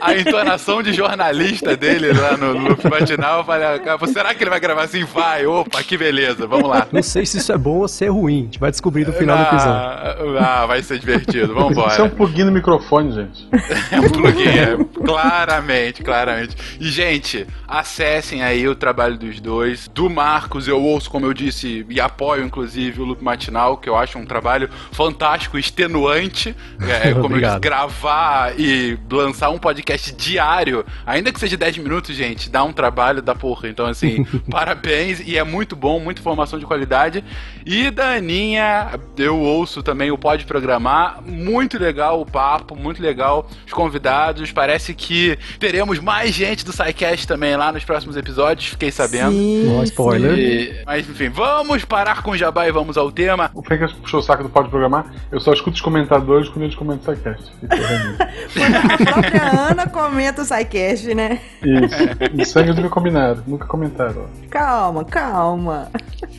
A 0.00 0.14
entonação 0.14 0.82
de 0.82 0.92
jornalista 0.92 1.76
dele 1.76 2.12
lá 2.12 2.36
no, 2.36 2.52
Loop 2.52 2.88
Matinal, 2.88 3.38
eu 3.38 3.44
falei, 3.44 3.66
ah, 3.66 4.06
será 4.06 4.34
que 4.34 4.42
ele 4.42 4.50
vai 4.50 4.60
gravar 4.60 4.84
assim? 4.84 5.04
Vai, 5.04 5.46
opa, 5.46 5.82
que 5.82 5.96
beleza, 5.96 6.46
vamos 6.46 6.68
lá. 6.68 6.86
Não 6.92 7.02
sei 7.02 7.26
se 7.26 7.38
isso 7.38 7.52
é 7.52 7.58
bom 7.58 7.78
ou 7.78 7.88
se 7.88 8.04
é 8.04 8.08
ruim. 8.08 8.40
A 8.40 8.44
gente 8.44 8.58
vai 8.58 8.70
descobrir 8.70 9.06
no 9.06 9.12
final 9.12 9.36
do 9.36 9.42
episódio. 9.42 9.72
Ah, 9.72 10.62
ah, 10.62 10.66
vai 10.66 10.82
ser 10.82 10.98
divertido, 10.98 11.54
vamos 11.54 11.72
embora. 11.72 11.92
Isso 11.92 12.00
é 12.00 12.04
um 12.04 12.10
plugin 12.10 12.44
no 12.44 12.52
microfone, 12.52 13.12
gente. 13.12 13.48
É 13.90 14.00
um 14.00 14.10
plugin, 14.10 14.48
é, 14.48 14.76
claramente, 15.04 16.02
claramente. 16.02 16.56
E, 16.80 16.90
gente, 16.90 17.46
acessem 17.66 18.42
aí 18.42 18.66
o 18.68 18.74
trabalho 18.74 19.16
dos 19.16 19.40
dois. 19.40 19.88
Do 19.88 20.08
Marcos, 20.08 20.68
eu 20.68 20.80
ouço, 20.82 21.10
como 21.10 21.26
eu 21.26 21.34
disse, 21.34 21.86
e 21.88 22.00
apoio, 22.00 22.44
inclusive, 22.44 23.00
o 23.00 23.04
Loop 23.04 23.22
Matinal, 23.22 23.76
que 23.76 23.88
eu 23.88 23.96
acho 23.96 24.18
um 24.18 24.24
trabalho 24.24 24.68
fantástico, 24.92 25.58
extenuante. 25.58 26.54
É, 26.88 27.12
como 27.14 27.36
eu 27.36 27.40
disse, 27.40 27.58
gravar 27.58 28.58
e 28.58 28.98
lançar 29.10 29.50
um 29.50 29.58
podcast 29.64 30.12
diário, 30.12 30.84
ainda 31.06 31.32
que 31.32 31.40
seja 31.40 31.56
10 31.56 31.78
minutos, 31.78 32.14
gente, 32.14 32.50
dá 32.50 32.62
um 32.62 32.72
trabalho 32.72 33.22
da 33.22 33.34
porra. 33.34 33.66
Então, 33.66 33.86
assim, 33.86 34.22
parabéns. 34.50 35.20
E 35.26 35.38
é 35.38 35.42
muito 35.42 35.74
bom, 35.74 35.98
muita 35.98 36.20
informação 36.20 36.58
de 36.58 36.66
qualidade. 36.66 37.24
E 37.64 37.90
da 37.90 38.10
Aninha, 38.10 39.00
eu 39.16 39.40
ouço 39.40 39.82
também 39.82 40.10
o 40.10 40.18
Pode 40.18 40.44
Programar. 40.44 41.22
Muito 41.24 41.78
legal 41.78 42.20
o 42.20 42.26
papo, 42.26 42.76
muito 42.76 43.02
legal 43.02 43.48
os 43.66 43.72
convidados. 43.72 44.52
Parece 44.52 44.92
que 44.92 45.38
teremos 45.58 45.98
mais 45.98 46.34
gente 46.34 46.62
do 46.62 46.72
SciCast 46.72 47.26
também 47.26 47.56
lá 47.56 47.72
nos 47.72 47.84
próximos 47.84 48.18
episódios, 48.18 48.68
fiquei 48.68 48.90
sabendo. 48.90 49.32
Sim, 49.32 49.82
spoiler. 49.84 50.38
E, 50.38 50.82
mas 50.84 51.08
enfim, 51.08 51.30
vamos 51.30 51.86
parar 51.86 52.22
com 52.22 52.32
o 52.32 52.36
jabá 52.36 52.68
e 52.68 52.72
vamos 52.72 52.98
ao 52.98 53.10
tema. 53.10 53.50
O 53.54 53.62
Fencas 53.62 53.92
puxou 53.92 54.20
o 54.20 54.22
saco 54.22 54.42
do 54.42 54.50
Pode 54.50 54.68
Programar. 54.68 55.06
Eu 55.32 55.40
só 55.40 55.54
escuto 55.54 55.76
os 55.76 55.80
comentadores 55.80 56.50
quando 56.50 56.64
eles 56.64 56.74
comentam 56.74 57.14
o 57.14 57.16
SciCast. 57.16 57.50
a 57.64 59.12
própria 59.12 59.53
Ana 59.54 59.88
comenta 59.88 60.42
o 60.42 60.44
SciCast, 60.44 61.14
né? 61.14 61.40
Isso. 61.62 62.40
E 62.40 62.44
sangue 62.44 62.72
nunca 62.72 62.88
combinaram, 62.88 63.42
nunca 63.46 63.66
comentaram. 63.66 64.28
Calma, 64.50 65.04
calma. 65.04 65.90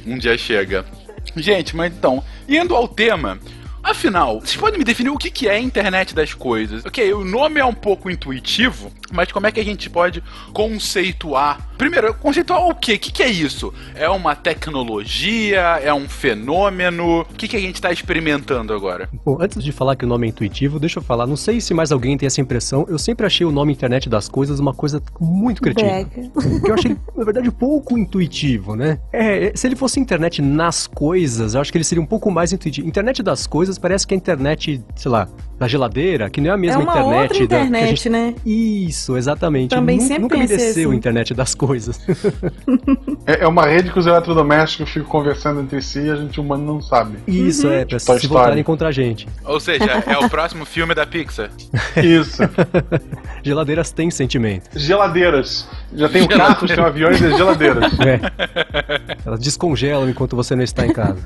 Um 0.06 0.18
dia 0.18 0.38
chega. 0.38 0.86
Gente, 1.36 1.76
mas 1.76 1.94
então, 1.94 2.24
indo 2.48 2.76
ao 2.76 2.88
tema, 2.88 3.40
Afinal, 3.86 4.40
vocês 4.40 4.58
podem 4.58 4.80
me 4.80 4.84
definir 4.84 5.12
o 5.12 5.18
que 5.18 5.48
é 5.48 5.52
a 5.52 5.60
internet 5.60 6.16
das 6.16 6.34
coisas? 6.34 6.84
Ok, 6.84 7.14
o 7.14 7.24
nome 7.24 7.60
é 7.60 7.66
um 7.66 7.74
pouco 7.74 8.10
intuitivo, 8.10 8.92
mas 9.12 9.32
como 9.32 9.48
é 9.48 9.52
que 9.52 9.60
a 9.60 9.64
gente 9.64 9.90
pode 9.90 10.24
conceituar? 10.54 11.60
Primeiro, 11.78 12.14
conceituar 12.16 12.68
o 12.68 12.76
quê? 12.76 12.94
O 12.94 13.00
que 13.00 13.22
é 13.22 13.30
isso? 13.30 13.74
É 13.94 14.10
uma 14.10 14.36
tecnologia? 14.36 15.60
É 15.84 15.94
um 15.94 16.08
fenômeno? 16.08 17.22
O 17.22 17.26
que 17.26 17.56
a 17.56 17.60
gente 17.60 17.76
está 17.76 17.92
experimentando 17.92 18.74
agora? 18.74 19.10
Bom, 19.26 19.38
antes 19.40 19.64
de 19.64 19.72
falar 19.72 19.96
que 19.96 20.06
o 20.06 20.08
nome 20.08 20.28
é 20.28 20.30
intuitivo, 20.30 20.80
deixa 20.80 21.00
eu 21.00 21.04
falar. 21.04 21.28
Não 21.28 21.36
sei 21.36 21.60
se 21.60 21.74
mais 21.74 21.92
alguém 21.92 22.18
tem 22.18 22.28
essa 22.28 22.42
impressão. 22.42 22.86
Eu 22.88 22.98
sempre 22.98 23.26
achei 23.26 23.46
o 23.46 23.52
nome 23.52 23.74
internet 23.74 24.10
das 24.10 24.30
coisas 24.30 24.60
uma 24.60 24.74
coisa 24.74 25.02
muito 25.20 25.62
cretina. 25.62 26.06
Que 26.06 26.70
eu 26.70 26.74
achei, 26.74 26.98
na 27.16 27.24
verdade, 27.24 27.52
pouco 27.52 27.98
intuitivo, 27.98 28.76
né? 28.76 29.00
É, 29.12 29.52
se 29.56 29.68
ele 29.68 29.76
fosse 29.76 30.00
internet 30.00 30.42
nas 30.42 30.88
coisas, 30.88 31.54
eu 31.54 31.62
acho 31.62 31.72
que 31.72 31.78
ele 31.78 31.84
seria 31.84 32.02
um 32.02 32.08
pouco 32.08 32.32
mais 32.32 32.54
intuitivo. 32.54 32.88
Internet 32.88 33.22
das 33.22 33.46
coisas 33.46 33.78
parece 33.78 34.08
que 34.08 34.14
é 34.14 34.16
a 34.16 34.18
internet, 34.18 34.82
sei 34.96 35.12
lá, 35.12 35.28
da 35.58 35.68
geladeira, 35.68 36.30
que 36.30 36.42
não 36.42 36.52
é 36.52 36.54
a 36.54 36.58
mesma 36.58 36.82
é 36.82 36.84
uma 36.84 36.92
internet. 36.94 37.32
Outra 37.32 37.44
internet, 37.44 37.82
da, 37.82 37.88
gente... 37.88 38.10
né? 38.10 38.36
Isso, 38.46 38.95
exatamente. 39.18 39.70
Também 39.72 39.98
eu 39.98 40.02
sempre 40.02 40.22
nunca 40.24 40.38
me 40.38 40.48
desceu 40.48 40.90
assim. 40.90 40.98
internet 40.98 41.34
das 41.34 41.54
coisas. 41.56 42.00
é, 43.26 43.44
é, 43.44 43.48
uma 43.48 43.66
rede 43.66 43.92
que 43.92 44.00
os 44.00 44.06
eletrodomésticos 44.08 44.90
ficam 44.92 45.08
conversando 45.10 45.62
entre 45.62 45.82
si 45.82 46.00
e 46.00 46.10
a 46.12 46.16
gente 46.16 46.40
humano 46.40 46.64
não 46.66 46.82
sabe. 46.82 47.18
Isso, 47.28 47.68
Uhum. 47.68 47.74
é, 47.74 47.86
pra 47.86 48.00
se 48.00 48.28
voltarem 48.28 48.64
contra 48.64 48.88
a 48.90 48.92
gente. 48.92 49.28
Ou 49.44 49.60
seja, 49.60 49.86
é 50.08 50.18
o 50.18 50.30
próximo 50.30 50.66
filme 50.66 50.94
da 50.94 51.06
Pixar. 51.06 51.50
Isso. 52.04 52.42
Geladeiras 53.44 53.92
têm 53.92 54.10
sentimento. 54.12 54.70
Geladeiras. 54.76 55.68
Já 55.94 56.10
tem 56.10 56.22
o 56.22 56.26
Geladeira. 56.26 56.54
carros, 56.54 56.72
tem 56.72 56.84
aviões 56.84 57.22
e 57.22 57.26
as 57.26 57.38
geladeiras. 57.38 57.92
É. 58.00 58.20
Elas 59.26 59.40
descongelam 59.40 60.10
enquanto 60.10 60.36
você 60.36 60.56
não 60.56 60.64
está 60.64 60.86
em 60.86 60.92
casa. 60.94 61.20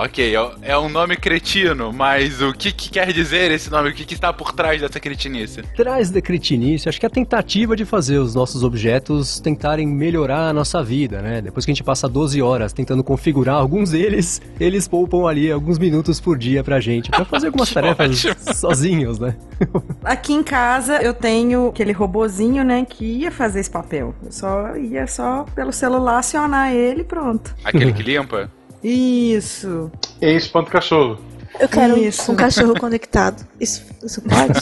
Ok, 0.00 0.32
é- 0.36 0.52
é 0.62 0.78
um 0.78 0.88
nome 0.88 1.16
cretino, 1.16 1.92
mas 1.92 2.40
o 2.40 2.52
que, 2.52 2.70
que 2.70 2.88
quer 2.88 3.12
dizer 3.12 3.50
esse 3.50 3.68
nome? 3.68 3.90
O 3.90 3.92
que, 3.92 4.04
que 4.04 4.14
está 4.14 4.32
por 4.32 4.52
trás 4.52 4.80
dessa 4.80 5.00
cretinice? 5.00 5.62
Traz 5.76 6.08
da 6.08 6.20
cretinice, 6.22 6.88
acho 6.88 7.00
que 7.00 7.04
é 7.06 7.08
a 7.08 7.10
tentativa 7.10 7.74
de 7.74 7.84
fazer 7.84 8.18
os 8.18 8.32
nossos 8.32 8.62
objetos 8.62 9.40
tentarem 9.40 9.88
melhorar 9.88 10.50
a 10.50 10.52
nossa 10.52 10.84
vida, 10.84 11.20
né? 11.20 11.40
Depois 11.42 11.64
que 11.64 11.72
a 11.72 11.74
gente 11.74 11.82
passa 11.82 12.08
12 12.08 12.40
horas 12.40 12.72
tentando 12.72 13.02
configurar 13.02 13.56
alguns 13.56 13.90
deles, 13.90 14.40
eles 14.60 14.86
poupam 14.86 15.26
ali 15.26 15.50
alguns 15.50 15.80
minutos 15.80 16.20
por 16.20 16.38
dia 16.38 16.62
pra 16.62 16.78
gente, 16.78 17.10
pra 17.10 17.24
fazer 17.24 17.46
algumas 17.46 17.70
tarefas 17.74 18.24
ótimo. 18.24 18.54
sozinhos, 18.54 19.18
né? 19.18 19.34
Aqui 20.04 20.32
em 20.32 20.44
casa 20.44 21.02
eu 21.02 21.12
tenho 21.12 21.70
aquele 21.70 21.90
robozinho, 21.90 22.62
né, 22.62 22.86
que 22.88 23.04
ia 23.04 23.32
fazer 23.32 23.58
esse 23.58 23.70
papel. 23.70 24.14
Eu 24.24 24.30
só 24.30 24.76
ia 24.76 25.08
só 25.08 25.44
pelo 25.56 25.72
celular 25.72 26.18
acionar 26.18 26.72
ele 26.72 27.00
e 27.00 27.04
pronto. 27.04 27.52
Aquele 27.64 27.92
que 27.92 28.04
limpa? 28.04 28.48
Isso. 28.82 29.90
E 30.20 30.26
espanto 30.34 30.70
cachorro. 30.70 31.18
Eu 31.58 31.68
quero 31.68 31.98
Isso. 31.98 32.30
um 32.30 32.36
cachorro 32.36 32.78
conectado. 32.78 33.44
Isso, 33.58 33.84
isso 34.04 34.22
pode? 34.22 34.60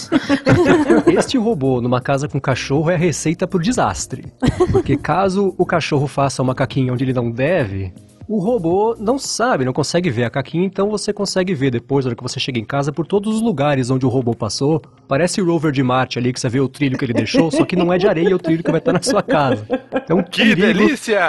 Este 1.18 1.36
robô 1.36 1.80
numa 1.80 2.00
casa 2.00 2.28
com 2.28 2.40
cachorro 2.40 2.90
é 2.90 2.94
a 2.94 2.98
receita 2.98 3.46
pro 3.46 3.58
desastre. 3.58 4.32
Porque 4.70 4.96
caso 4.96 5.54
o 5.58 5.66
cachorro 5.66 6.06
faça 6.06 6.42
uma 6.42 6.54
caquinha 6.54 6.92
onde 6.92 7.04
ele 7.04 7.12
não 7.12 7.30
deve, 7.30 7.92
o 8.28 8.38
robô 8.38 8.96
não 8.98 9.18
sabe, 9.18 9.64
não 9.64 9.72
consegue 9.72 10.10
ver 10.10 10.24
a 10.24 10.30
caquinha, 10.30 10.64
então 10.64 10.90
você 10.90 11.12
consegue 11.12 11.54
ver 11.54 11.70
depois, 11.70 12.04
na 12.04 12.10
hora 12.10 12.16
que 12.16 12.22
você 12.22 12.40
chega 12.40 12.58
em 12.58 12.64
casa, 12.64 12.92
por 12.92 13.06
todos 13.06 13.36
os 13.36 13.42
lugares 13.42 13.90
onde 13.90 14.04
o 14.04 14.08
robô 14.08 14.34
passou. 14.34 14.82
Parece 15.06 15.40
o 15.40 15.46
rover 15.46 15.70
de 15.70 15.82
Marte 15.82 16.18
ali, 16.18 16.32
que 16.32 16.40
você 16.40 16.48
vê 16.48 16.60
o 16.60 16.68
trilho 16.68 16.98
que 16.98 17.04
ele 17.04 17.12
deixou, 17.12 17.50
só 17.50 17.64
que 17.64 17.76
não 17.76 17.92
é 17.92 17.98
de 17.98 18.08
areia 18.08 18.34
o 18.34 18.38
trilho 18.38 18.62
que 18.62 18.70
vai 18.70 18.78
estar 18.78 18.92
na 18.92 19.02
sua 19.02 19.22
casa. 19.22 19.66
Então, 19.94 20.22
Que 20.22 20.54
delícia! 20.54 21.20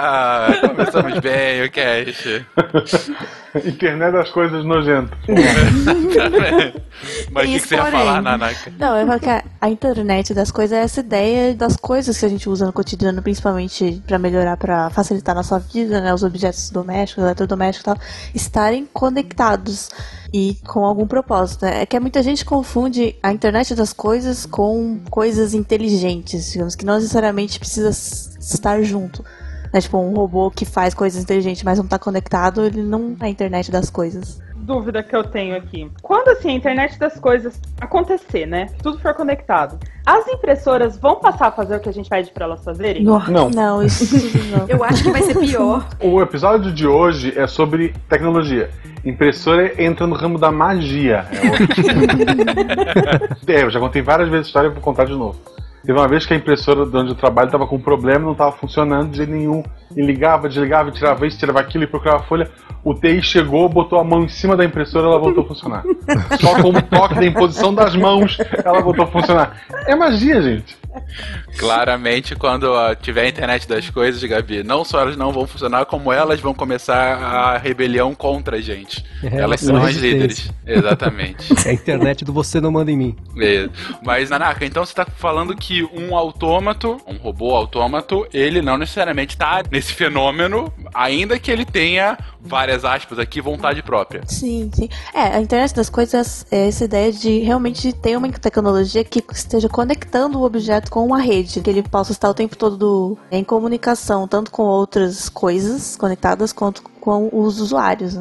Começamos 0.62 1.20
bem 1.20 1.64
o 1.64 1.72
cast. 1.72 2.46
Internet 3.66 4.12
das 4.12 4.30
coisas 4.30 4.66
nojentas. 4.66 5.18
Mas 7.32 7.46
o 7.46 7.52
que, 7.52 7.60
que 7.60 7.68
você 7.68 7.76
ia 7.76 7.84
porém. 7.84 8.00
falar, 8.00 8.22
Nanaka? 8.22 8.74
Não, 8.78 8.98
eu 8.98 9.08
falo 9.08 9.20
que 9.20 9.30
a, 9.30 9.44
a 9.62 9.70
internet 9.70 10.34
das 10.34 10.52
coisas 10.52 10.78
é 10.78 10.82
essa 10.82 11.00
ideia 11.00 11.54
das 11.54 11.76
coisas 11.76 12.18
que 12.18 12.26
a 12.26 12.30
gente 12.30 12.50
usa 12.50 12.66
no 12.66 12.74
cotidiano, 12.74 13.22
principalmente 13.22 14.02
pra 14.08 14.18
melhorar, 14.18 14.58
pra 14.58 14.90
facilitar 14.90 15.34
a 15.34 15.38
nossa 15.38 15.60
vida, 15.60 16.02
né? 16.02 16.14
Os 16.14 16.24
objetos 16.24 16.70
domésticos, 16.70 17.24
eletrodomésticos 17.24 17.82
e 17.82 17.86
tal, 17.86 17.98
estarem 18.34 18.88
conectados 18.92 19.90
e 20.34 20.58
com 20.66 20.84
algum 20.84 21.08
propósito. 21.08 21.66
né? 21.66 21.82
É 21.82 21.86
que 21.86 22.00
muita 22.00 22.22
gente 22.24 22.44
confunde 22.44 23.16
a 23.22 23.32
internet 23.32 23.76
das 23.76 23.94
coisas 23.94 24.46
com 24.46 25.00
coisas 25.10 25.54
inteligentes, 25.54 26.52
digamos, 26.52 26.76
que 26.76 26.86
não 26.86 26.96
necessariamente 26.96 27.60
precisa 27.60 27.90
estar 28.40 28.82
junto. 28.82 29.24
Né? 29.74 29.82
Tipo, 29.82 29.98
um 29.98 30.14
robô 30.14 30.50
que 30.52 30.66
faz 30.66 30.94
coisas 30.94 31.22
inteligentes, 31.22 31.64
mas 31.64 31.78
não 31.78 31.88
tá 31.88 32.00
conectado, 32.00 32.66
ele 32.66 32.82
não 32.82 33.16
é 33.22 33.26
a 33.26 33.30
internet 33.30 33.72
das 33.72 33.90
coisas. 33.90 34.42
dúvida 34.56 35.02
que 35.02 35.16
eu 35.16 35.24
tenho 35.24 35.56
aqui. 35.56 35.90
Quando 36.02 36.28
assim 36.30 36.50
a 36.50 36.54
internet 36.54 37.00
das 37.00 37.18
coisas 37.20 37.60
acontecer, 37.80 38.46
né? 38.46 38.68
Tudo 38.84 39.00
for 39.00 39.14
conectado, 39.14 39.80
as 40.06 40.28
impressoras 40.28 40.98
vão 40.98 41.16
passar 41.22 41.48
a 41.48 41.52
fazer 41.52 41.78
o 41.78 41.80
que 41.80 41.88
a 41.88 41.94
gente 41.94 42.10
pede 42.10 42.32
pra 42.32 42.46
elas 42.46 42.64
fazerem? 42.64 43.04
Não. 43.04 43.50
Não, 43.50 43.84
isso 43.84 44.06
não. 44.52 44.68
Eu 44.68 44.84
acho 44.84 45.04
que 45.04 45.12
vai 45.12 45.22
ser 45.22 45.38
pior. 45.40 45.88
O 46.02 46.22
episódio 46.22 46.74
de 46.74 46.86
hoje 46.86 47.34
é 47.38 47.48
sobre 47.48 47.94
tecnologia. 48.10 48.70
Impressora 49.06 49.82
entra 49.82 50.06
no 50.06 50.16
ramo 50.16 50.38
da 50.38 50.52
magia. 50.52 51.26
É, 51.32 51.48
É, 53.58 53.64
eu 53.64 53.70
já 53.70 53.80
contei 53.80 54.02
várias 54.02 54.28
vezes 54.30 54.46
a 54.46 54.50
história 54.50 54.68
e 54.68 54.72
vou 54.72 54.82
contar 54.82 55.06
de 55.06 55.14
novo. 55.14 55.40
Teve 55.88 56.00
uma 56.00 56.08
vez 56.10 56.26
que 56.26 56.34
a 56.34 56.36
impressora 56.36 56.86
de 56.86 56.98
onde 56.98 57.12
eu 57.12 57.16
trabalho 57.16 57.46
estava 57.46 57.66
com 57.66 57.78
um 57.78 57.82
problema, 57.82 58.26
não 58.26 58.34
estava 58.34 58.52
funcionando 58.52 59.10
de 59.10 59.18
jeito 59.18 59.32
nenhum. 59.32 59.64
E 59.96 60.02
ligava, 60.02 60.50
desligava, 60.50 60.92
tirava 60.92 61.26
isso, 61.26 61.40
tirava 61.40 61.62
aquilo 61.62 61.86
e 61.86 61.88
procurava 61.88 62.18
a 62.18 62.28
folha. 62.28 62.52
O 62.84 62.94
TI 62.94 63.22
chegou, 63.22 63.70
botou 63.70 63.98
a 63.98 64.04
mão 64.04 64.22
em 64.24 64.28
cima 64.28 64.58
da 64.58 64.66
impressora 64.66 65.08
ela 65.08 65.18
voltou 65.18 65.46
a 65.46 65.48
funcionar. 65.48 65.84
Só 66.42 66.62
com 66.62 66.70
o 66.72 66.82
toque 66.82 67.16
da 67.16 67.26
imposição 67.26 67.74
das 67.74 67.96
mãos, 67.96 68.38
ela 68.66 68.82
voltou 68.82 69.06
a 69.06 69.08
funcionar. 69.08 69.62
É 69.88 69.96
magia, 69.96 70.42
gente. 70.42 70.78
Claramente, 71.58 72.36
quando 72.36 72.66
ó, 72.66 72.94
tiver 72.96 73.22
a 73.24 73.30
internet 73.30 73.68
das 73.68 73.90
coisas, 73.90 74.24
Gabi, 74.24 74.64
não 74.64 74.84
só 74.84 75.02
elas 75.02 75.18
não 75.18 75.32
vão 75.32 75.48
funcionar, 75.48 75.86
como 75.86 76.12
elas 76.12 76.40
vão 76.40 76.54
começar 76.54 76.96
a 76.96 77.58
rebelião 77.58 78.14
contra 78.14 78.58
a 78.58 78.62
gente. 78.62 79.04
É, 79.24 79.38
elas 79.38 79.62
são 79.62 79.78
as 79.78 79.96
líderes. 79.96 80.52
Exatamente. 80.66 81.54
É 81.66 81.70
a 81.72 81.74
internet 81.74 82.24
do 82.24 82.34
você 82.34 82.62
não 82.62 82.72
manda 82.72 82.92
em 82.92 82.98
mim. 82.98 83.16
É. 83.40 83.70
Mas, 84.04 84.30
Nanaka, 84.30 84.66
então 84.66 84.86
você 84.86 84.94
tá 84.94 85.06
falando 85.06 85.56
que 85.56 85.77
um 85.84 86.16
autômato, 86.16 86.98
um 87.08 87.18
robô 87.18 87.56
autômato, 87.56 88.28
ele 88.34 88.62
não 88.62 88.78
necessariamente 88.78 89.38
tá 89.38 89.64
nesse 89.72 89.94
fenômeno, 89.94 90.72
ainda 90.94 91.40
que 91.40 91.52
ele 91.52 91.66
tenha, 91.66 92.18
várias 92.40 92.86
aspas 92.86 93.20
aqui, 93.20 93.42
vontade 93.42 93.82
própria. 93.84 94.22
Sim, 94.26 94.70
sim. 94.74 94.90
É, 95.14 95.36
a 95.36 95.42
internet 95.42 95.74
das 95.74 95.90
coisas 95.90 96.46
é 96.52 96.68
essa 96.68 96.86
ideia 96.86 97.12
de 97.12 97.40
realmente 97.40 97.94
ter 97.94 98.18
uma 98.18 98.30
tecnologia 98.30 99.04
que 99.04 99.24
esteja 99.32 99.70
conectando 99.70 100.40
o 100.40 100.44
objeto 100.44 100.90
com 100.92 101.06
uma 101.06 101.20
rede, 101.20 101.62
que 101.62 101.70
ele 101.70 101.84
possa 101.84 102.12
estar 102.12 102.30
o 102.30 102.34
tempo 102.34 102.58
todo 102.58 103.18
em 103.32 103.44
comunicação, 103.44 104.28
tanto 104.28 104.52
com 104.52 104.64
outras 104.64 105.30
coisas 105.30 105.96
conectadas 105.96 106.52
quanto 106.54 106.82
com 107.00 107.30
os 107.32 107.60
usuários. 107.60 108.18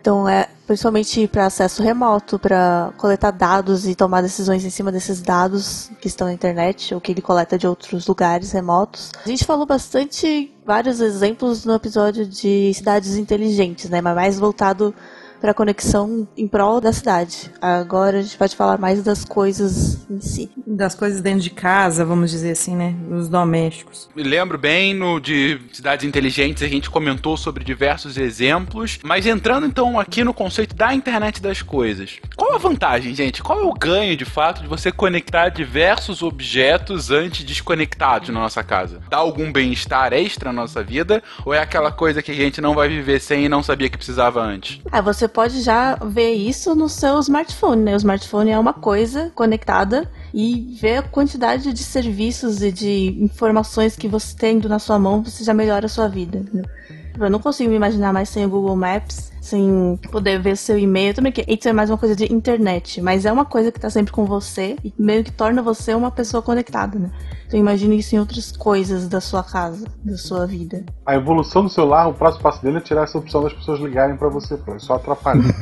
Então 0.00 0.28
é 0.28 0.48
principalmente 0.66 1.26
para 1.26 1.46
acesso 1.46 1.82
remoto, 1.82 2.38
para 2.38 2.92
coletar 2.96 3.32
dados 3.32 3.88
e 3.88 3.94
tomar 3.94 4.22
decisões 4.22 4.64
em 4.64 4.70
cima 4.70 4.92
desses 4.92 5.20
dados 5.20 5.90
que 6.00 6.06
estão 6.06 6.28
na 6.28 6.32
internet 6.32 6.94
ou 6.94 7.00
que 7.00 7.10
ele 7.10 7.20
coleta 7.20 7.58
de 7.58 7.66
outros 7.66 8.06
lugares 8.06 8.52
remotos. 8.52 9.10
A 9.24 9.28
gente 9.28 9.44
falou 9.44 9.66
bastante 9.66 10.54
vários 10.64 11.00
exemplos 11.00 11.64
no 11.64 11.74
episódio 11.74 12.24
de 12.24 12.72
cidades 12.72 13.16
inteligentes, 13.16 13.90
né, 13.90 14.00
mas 14.00 14.14
mais 14.14 14.38
voltado 14.38 14.94
para 15.40 15.54
conexão 15.54 16.28
em 16.36 16.46
prol 16.46 16.80
da 16.80 16.92
cidade. 16.92 17.50
Agora 17.60 18.18
a 18.18 18.22
gente 18.22 18.36
pode 18.36 18.54
falar 18.54 18.78
mais 18.78 19.02
das 19.02 19.24
coisas 19.24 20.06
em 20.10 20.20
si. 20.20 20.50
Das 20.66 20.94
coisas 20.94 21.20
dentro 21.20 21.40
de 21.40 21.50
casa, 21.50 22.04
vamos 22.04 22.30
dizer 22.30 22.52
assim, 22.52 22.76
né? 22.76 22.94
Os 23.10 23.28
domésticos. 23.28 24.08
Me 24.14 24.22
lembro 24.22 24.58
bem 24.58 24.94
no 24.94 25.18
de 25.18 25.60
cidades 25.72 26.04
inteligentes, 26.04 26.62
a 26.62 26.68
gente 26.68 26.90
comentou 26.90 27.36
sobre 27.36 27.64
diversos 27.64 28.16
exemplos, 28.16 28.98
mas 29.02 29.26
entrando 29.26 29.66
então 29.66 29.98
aqui 29.98 30.22
no 30.22 30.34
conceito 30.34 30.74
da 30.74 30.94
internet 30.94 31.40
das 31.40 31.62
coisas. 31.62 32.18
Qual 32.36 32.54
a 32.54 32.58
vantagem, 32.58 33.14
gente? 33.14 33.42
Qual 33.42 33.60
é 33.60 33.64
o 33.64 33.72
ganho 33.72 34.16
de 34.16 34.24
fato 34.24 34.62
de 34.62 34.68
você 34.68 34.92
conectar 34.92 35.48
diversos 35.48 36.22
objetos 36.22 37.10
antes 37.10 37.44
desconectados 37.44 38.28
na 38.28 38.40
nossa 38.40 38.62
casa? 38.62 39.00
Dá 39.08 39.16
algum 39.16 39.52
bem-estar 39.52 40.12
extra 40.12 40.52
na 40.52 40.62
nossa 40.62 40.82
vida? 40.82 41.22
Ou 41.44 41.54
é 41.54 41.58
aquela 41.58 41.90
coisa 41.90 42.22
que 42.22 42.30
a 42.30 42.34
gente 42.34 42.60
não 42.60 42.74
vai 42.74 42.88
viver 42.88 43.20
sem 43.20 43.44
e 43.44 43.48
não 43.48 43.62
sabia 43.62 43.88
que 43.88 43.96
precisava 43.96 44.40
antes? 44.40 44.80
Ah, 44.90 45.00
você 45.00 45.28
pode 45.30 45.62
já 45.62 45.94
ver 45.96 46.34
isso 46.34 46.74
no 46.74 46.88
seu 46.88 47.18
smartphone, 47.20 47.82
né? 47.82 47.94
O 47.94 47.96
smartphone 47.96 48.50
é 48.50 48.58
uma 48.58 48.72
coisa 48.72 49.30
conectada 49.34 50.10
e 50.34 50.76
ver 50.80 50.98
a 50.98 51.02
quantidade 51.02 51.72
de 51.72 51.82
serviços 51.82 52.62
e 52.62 52.70
de 52.70 53.16
informações 53.20 53.96
que 53.96 54.08
você 54.08 54.36
tendo 54.36 54.68
na 54.68 54.78
sua 54.78 54.98
mão, 54.98 55.22
você 55.22 55.42
já 55.42 55.54
melhora 55.54 55.86
a 55.86 55.88
sua 55.88 56.08
vida. 56.08 56.44
Eu 57.18 57.30
não 57.30 57.38
consigo 57.38 57.70
me 57.70 57.76
imaginar 57.76 58.12
mais 58.12 58.28
sem 58.28 58.44
o 58.44 58.48
Google 58.48 58.76
Maps, 58.76 59.32
sem 59.40 59.98
poder 60.10 60.40
ver 60.40 60.56
seu 60.56 60.78
e-mail. 60.78 61.14
Também 61.14 61.32
que 61.32 61.44
isso 61.48 61.68
é 61.68 61.72
mais 61.72 61.90
uma 61.90 61.98
coisa 61.98 62.14
de 62.14 62.32
internet, 62.32 63.00
mas 63.00 63.24
é 63.24 63.32
uma 63.32 63.44
coisa 63.44 63.72
que 63.72 63.78
está 63.78 63.90
sempre 63.90 64.12
com 64.12 64.24
você 64.24 64.76
e 64.84 64.92
meio 64.98 65.24
que 65.24 65.32
torna 65.32 65.62
você 65.62 65.94
uma 65.94 66.10
pessoa 66.10 66.42
conectada, 66.42 66.98
né? 66.98 67.10
Então 67.50 67.58
imagine 67.58 67.98
isso 67.98 68.14
em 68.14 68.20
outras 68.20 68.52
coisas 68.52 69.08
da 69.08 69.20
sua 69.20 69.42
casa, 69.42 69.84
da 70.04 70.16
sua 70.16 70.46
vida. 70.46 70.84
A 71.04 71.16
evolução 71.16 71.64
do 71.64 71.68
celular, 71.68 72.06
o 72.06 72.14
próximo 72.14 72.44
passo 72.44 72.62
dele 72.62 72.76
é 72.76 72.80
tirar 72.80 73.02
essa 73.02 73.18
opção 73.18 73.42
das 73.42 73.52
pessoas 73.52 73.80
ligarem 73.80 74.16
para 74.16 74.28
você, 74.28 74.56
pô. 74.56 74.72
É 74.72 74.78
só 74.78 74.94
atrapalha. 74.94 75.42